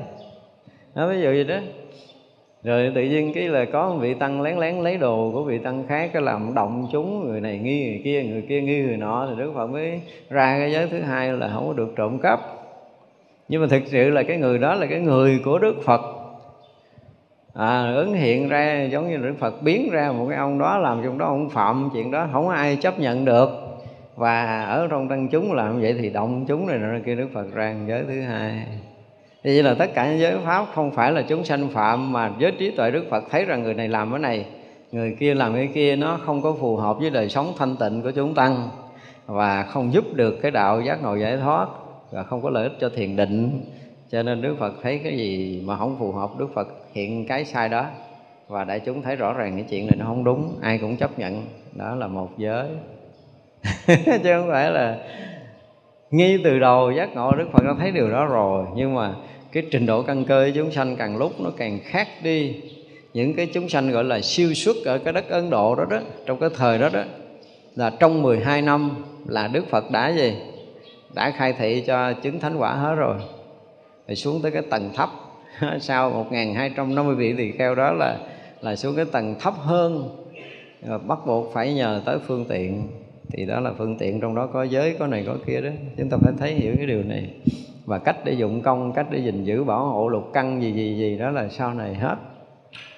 Nó 0.95 1.07
ví 1.07 1.21
dụ 1.21 1.31
gì 1.31 1.43
đó. 1.43 1.57
Rồi 2.63 2.91
tự 2.95 3.01
nhiên 3.01 3.33
cái 3.33 3.47
là 3.47 3.65
có 3.65 3.89
một 3.89 3.97
vị 4.01 4.13
tăng 4.13 4.41
lén 4.41 4.57
lén 4.57 4.75
lấy 4.75 4.97
đồ 4.97 5.31
của 5.33 5.43
vị 5.43 5.57
tăng 5.57 5.83
khác 5.87 6.09
cái 6.13 6.21
làm 6.21 6.53
động 6.53 6.87
chúng 6.91 7.27
người 7.27 7.41
này 7.41 7.57
nghi 7.57 7.85
người 7.89 8.01
kia 8.03 8.23
người 8.23 8.41
kia 8.49 8.61
nghi 8.61 8.81
người 8.81 8.97
nọ 8.97 9.27
thì 9.29 9.35
đức 9.37 9.51
phật 9.55 9.67
mới 9.67 10.01
ra 10.29 10.57
cái 10.59 10.71
giới 10.71 10.87
thứ 10.87 11.01
hai 11.01 11.33
là 11.33 11.51
không 11.53 11.67
có 11.67 11.73
được 11.73 11.93
trộm 11.95 12.19
cắp. 12.19 12.39
Nhưng 13.47 13.61
mà 13.61 13.67
thực 13.69 13.83
sự 13.85 14.09
là 14.09 14.23
cái 14.23 14.37
người 14.37 14.57
đó 14.57 14.75
là 14.75 14.85
cái 14.85 14.99
người 14.99 15.39
của 15.45 15.59
đức 15.59 15.75
phật 15.83 16.22
à, 17.53 17.93
ứng 17.95 18.13
hiện 18.13 18.49
ra 18.49 18.83
giống 18.91 19.09
như 19.09 19.17
đức 19.17 19.33
phật 19.39 19.61
biến 19.61 19.89
ra 19.91 20.11
một 20.11 20.25
cái 20.29 20.37
ông 20.37 20.59
đó 20.59 20.77
làm 20.77 21.01
trong 21.03 21.17
đó 21.17 21.25
ông 21.25 21.49
phạm 21.49 21.89
chuyện 21.93 22.11
đó 22.11 22.27
không 22.31 22.49
ai 22.49 22.75
chấp 22.75 22.99
nhận 22.99 23.25
được. 23.25 23.49
Và 24.15 24.63
ở 24.63 24.87
trong 24.91 25.09
tăng 25.09 25.27
chúng 25.27 25.53
làm 25.53 25.81
vậy 25.81 25.95
thì 26.01 26.09
động 26.09 26.45
chúng 26.47 26.67
này 26.67 26.77
nọ 26.77 26.99
kia 27.05 27.15
đức 27.15 27.27
phật 27.33 27.53
ra 27.53 27.75
giới 27.87 28.03
thứ 28.07 28.21
hai. 28.21 28.63
Thì 29.43 29.53
vậy 29.53 29.63
là 29.63 29.73
tất 29.73 29.93
cả 29.93 30.09
những 30.09 30.19
giới 30.19 30.37
pháp 30.45 30.65
không 30.73 30.91
phải 30.91 31.11
là 31.11 31.21
chúng 31.21 31.43
sanh 31.43 31.69
phạm 31.69 32.13
mà 32.13 32.29
với 32.39 32.51
trí 32.51 32.71
tuệ 32.71 32.91
đức 32.91 33.05
phật 33.09 33.23
thấy 33.31 33.45
rằng 33.45 33.63
người 33.63 33.73
này 33.73 33.87
làm 33.87 34.11
cái 34.11 34.19
này 34.19 34.45
người 34.91 35.15
kia 35.19 35.33
làm 35.33 35.53
cái 35.53 35.69
kia 35.73 35.95
nó 35.95 36.19
không 36.25 36.41
có 36.41 36.53
phù 36.59 36.75
hợp 36.75 36.97
với 36.99 37.09
đời 37.09 37.29
sống 37.29 37.53
thanh 37.57 37.75
tịnh 37.75 38.01
của 38.01 38.11
chúng 38.11 38.33
tăng. 38.33 38.69
Và 39.25 39.63
không 39.63 39.93
giúp 39.93 40.05
được 40.13 40.39
cái 40.41 40.51
đạo 40.51 40.81
giác 40.81 41.03
ngộ 41.03 41.15
giải 41.15 41.37
thoát 41.37 41.67
và 42.11 42.23
không 42.23 42.41
có 42.41 42.49
lợi 42.49 42.63
ích 42.63 42.73
cho 42.79 42.89
thiền 42.89 43.15
định 43.15 43.61
cho 44.13 44.23
nên 44.23 44.41
đức 44.41 44.55
phật 44.59 44.73
thấy 44.83 45.01
cái 45.03 45.17
gì 45.17 45.61
mà 45.65 45.77
không 45.77 45.95
phù 45.99 46.11
hợp, 46.11 46.29
đức 46.39 46.47
phật 46.53 46.67
hiện 46.93 47.27
cái 47.27 47.45
sai 47.45 47.69
đó. 47.69 47.85
Và 48.47 48.63
đại 48.63 48.79
chúng 48.79 49.01
thấy 49.01 49.15
rõ 49.15 49.33
ràng 49.33 49.55
cái 49.55 49.65
chuyện 49.69 49.87
này 49.87 49.95
nó 49.99 50.05
không 50.05 50.23
đúng, 50.23 50.59
ai 50.61 50.77
cũng 50.77 50.97
chấp 50.97 51.19
nhận. 51.19 51.45
Đó 51.75 51.95
là 51.95 52.07
một 52.07 52.29
giới. 52.37 52.67
Chứ 53.87 54.33
không 54.33 54.47
phải 54.49 54.71
là 54.71 54.97
ngay 56.11 56.39
từ 56.43 56.59
đầu 56.59 56.91
giác 56.91 57.15
ngộ, 57.15 57.31
đức 57.31 57.47
phật 57.51 57.63
đã 57.63 57.73
thấy 57.79 57.91
điều 57.91 58.09
đó 58.09 58.25
rồi. 58.25 58.65
Nhưng 58.75 58.95
mà 58.95 59.13
cái 59.51 59.63
trình 59.71 59.85
độ 59.85 60.01
căn 60.01 60.25
cơ 60.25 60.51
chúng 60.55 60.71
sanh 60.71 60.95
càng 60.95 61.17
lúc 61.17 61.41
nó 61.41 61.49
càng 61.57 61.79
khác 61.83 62.07
đi. 62.23 62.55
Những 63.13 63.33
cái 63.33 63.45
chúng 63.45 63.69
sanh 63.69 63.91
gọi 63.91 64.03
là 64.03 64.21
siêu 64.21 64.53
xuất 64.53 64.75
ở 64.85 64.97
cái 64.97 65.13
đất 65.13 65.29
Ấn 65.29 65.49
Độ 65.49 65.75
đó 65.75 65.85
đó, 65.89 65.99
trong 66.25 66.39
cái 66.39 66.49
thời 66.55 66.77
đó 66.77 66.89
đó, 66.93 67.03
là 67.75 67.91
trong 67.99 68.21
12 68.21 68.61
năm 68.61 68.91
là 69.27 69.47
Đức 69.47 69.69
Phật 69.69 69.91
đã 69.91 70.09
gì? 70.09 70.33
Đã 71.15 71.31
khai 71.31 71.53
thị 71.53 71.83
cho 71.87 72.13
chứng 72.13 72.39
thánh 72.39 72.57
quả 72.57 72.73
hết 72.73 72.95
rồi 72.95 73.15
rồi 74.07 74.15
xuống 74.15 74.41
tới 74.41 74.51
cái 74.51 74.61
tầng 74.69 74.91
thấp. 74.95 75.09
Sau 75.79 76.09
1250 76.09 77.15
vị 77.15 77.33
tỳ 77.37 77.51
kheo 77.51 77.75
đó 77.75 77.91
là 77.91 78.19
là 78.61 78.75
xuống 78.75 78.95
cái 78.95 79.05
tầng 79.05 79.35
thấp 79.39 79.53
hơn. 79.57 80.09
Rồi 80.87 80.99
bắt 80.99 81.19
buộc 81.25 81.53
phải 81.53 81.73
nhờ 81.73 82.01
tới 82.05 82.17
phương 82.27 82.45
tiện. 82.49 82.87
Thì 83.29 83.45
đó 83.45 83.59
là 83.59 83.73
phương 83.77 83.97
tiện 83.97 84.21
trong 84.21 84.35
đó 84.35 84.47
có 84.47 84.63
giới 84.63 84.95
có 84.99 85.07
này 85.07 85.23
có 85.27 85.37
kia 85.45 85.61
đó. 85.61 85.69
Chúng 85.97 86.09
ta 86.09 86.17
phải 86.21 86.33
thấy 86.39 86.53
hiểu 86.53 86.73
cái 86.77 86.85
điều 86.85 87.03
này. 87.03 87.29
Và 87.85 87.99
cách 87.99 88.17
để 88.25 88.33
dụng 88.33 88.61
công 88.61 88.93
cách 88.93 89.07
để 89.11 89.19
gìn 89.19 89.43
giữ 89.43 89.63
bảo 89.63 89.85
hộ 89.85 90.09
lục 90.09 90.23
căn 90.33 90.61
gì 90.61 90.73
gì 90.73 90.95
gì 90.97 91.17
đó 91.17 91.29
là 91.31 91.47
sau 91.49 91.73
này 91.73 91.95
hết. 91.95 92.15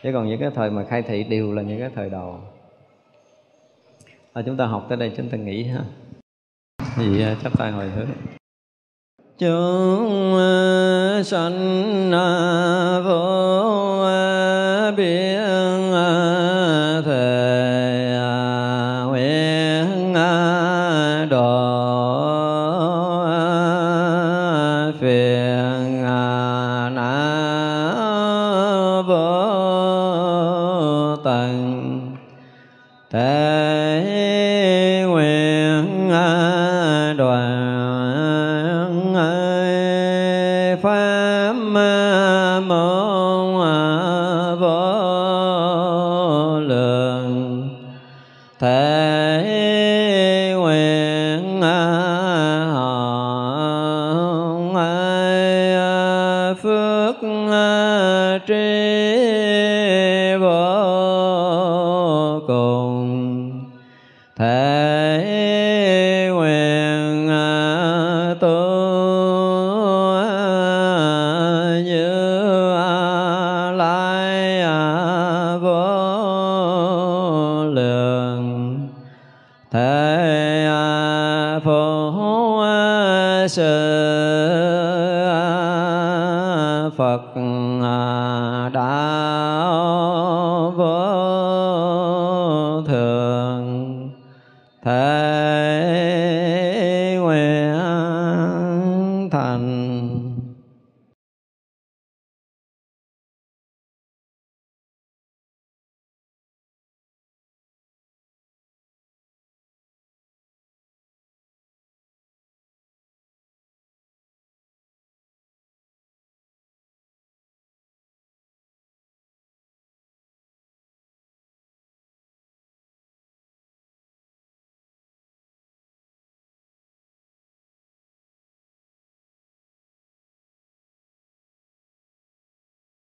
Chứ 0.03 0.09
còn 0.13 0.27
những 0.27 0.39
cái 0.39 0.49
thời 0.55 0.69
mà 0.69 0.83
khai 0.83 1.01
thị 1.01 1.23
đều 1.23 1.53
là 1.53 1.61
những 1.61 1.79
cái 1.79 1.89
thời 1.95 2.09
đầu 2.09 2.39
à, 4.33 4.41
chúng 4.45 4.57
ta 4.57 4.65
học 4.65 4.85
tới 4.89 4.97
đây 4.97 5.11
chúng 5.17 5.29
ta 5.29 5.37
nghĩ 5.37 5.63
ha. 5.63 5.83
Thì 6.95 7.25
chắp 7.43 7.57
tay 7.57 7.71
hồi 7.71 7.89
hướng 7.89 8.07
chúng 9.39 10.37
sanh 11.23 12.11
vô 13.05 13.34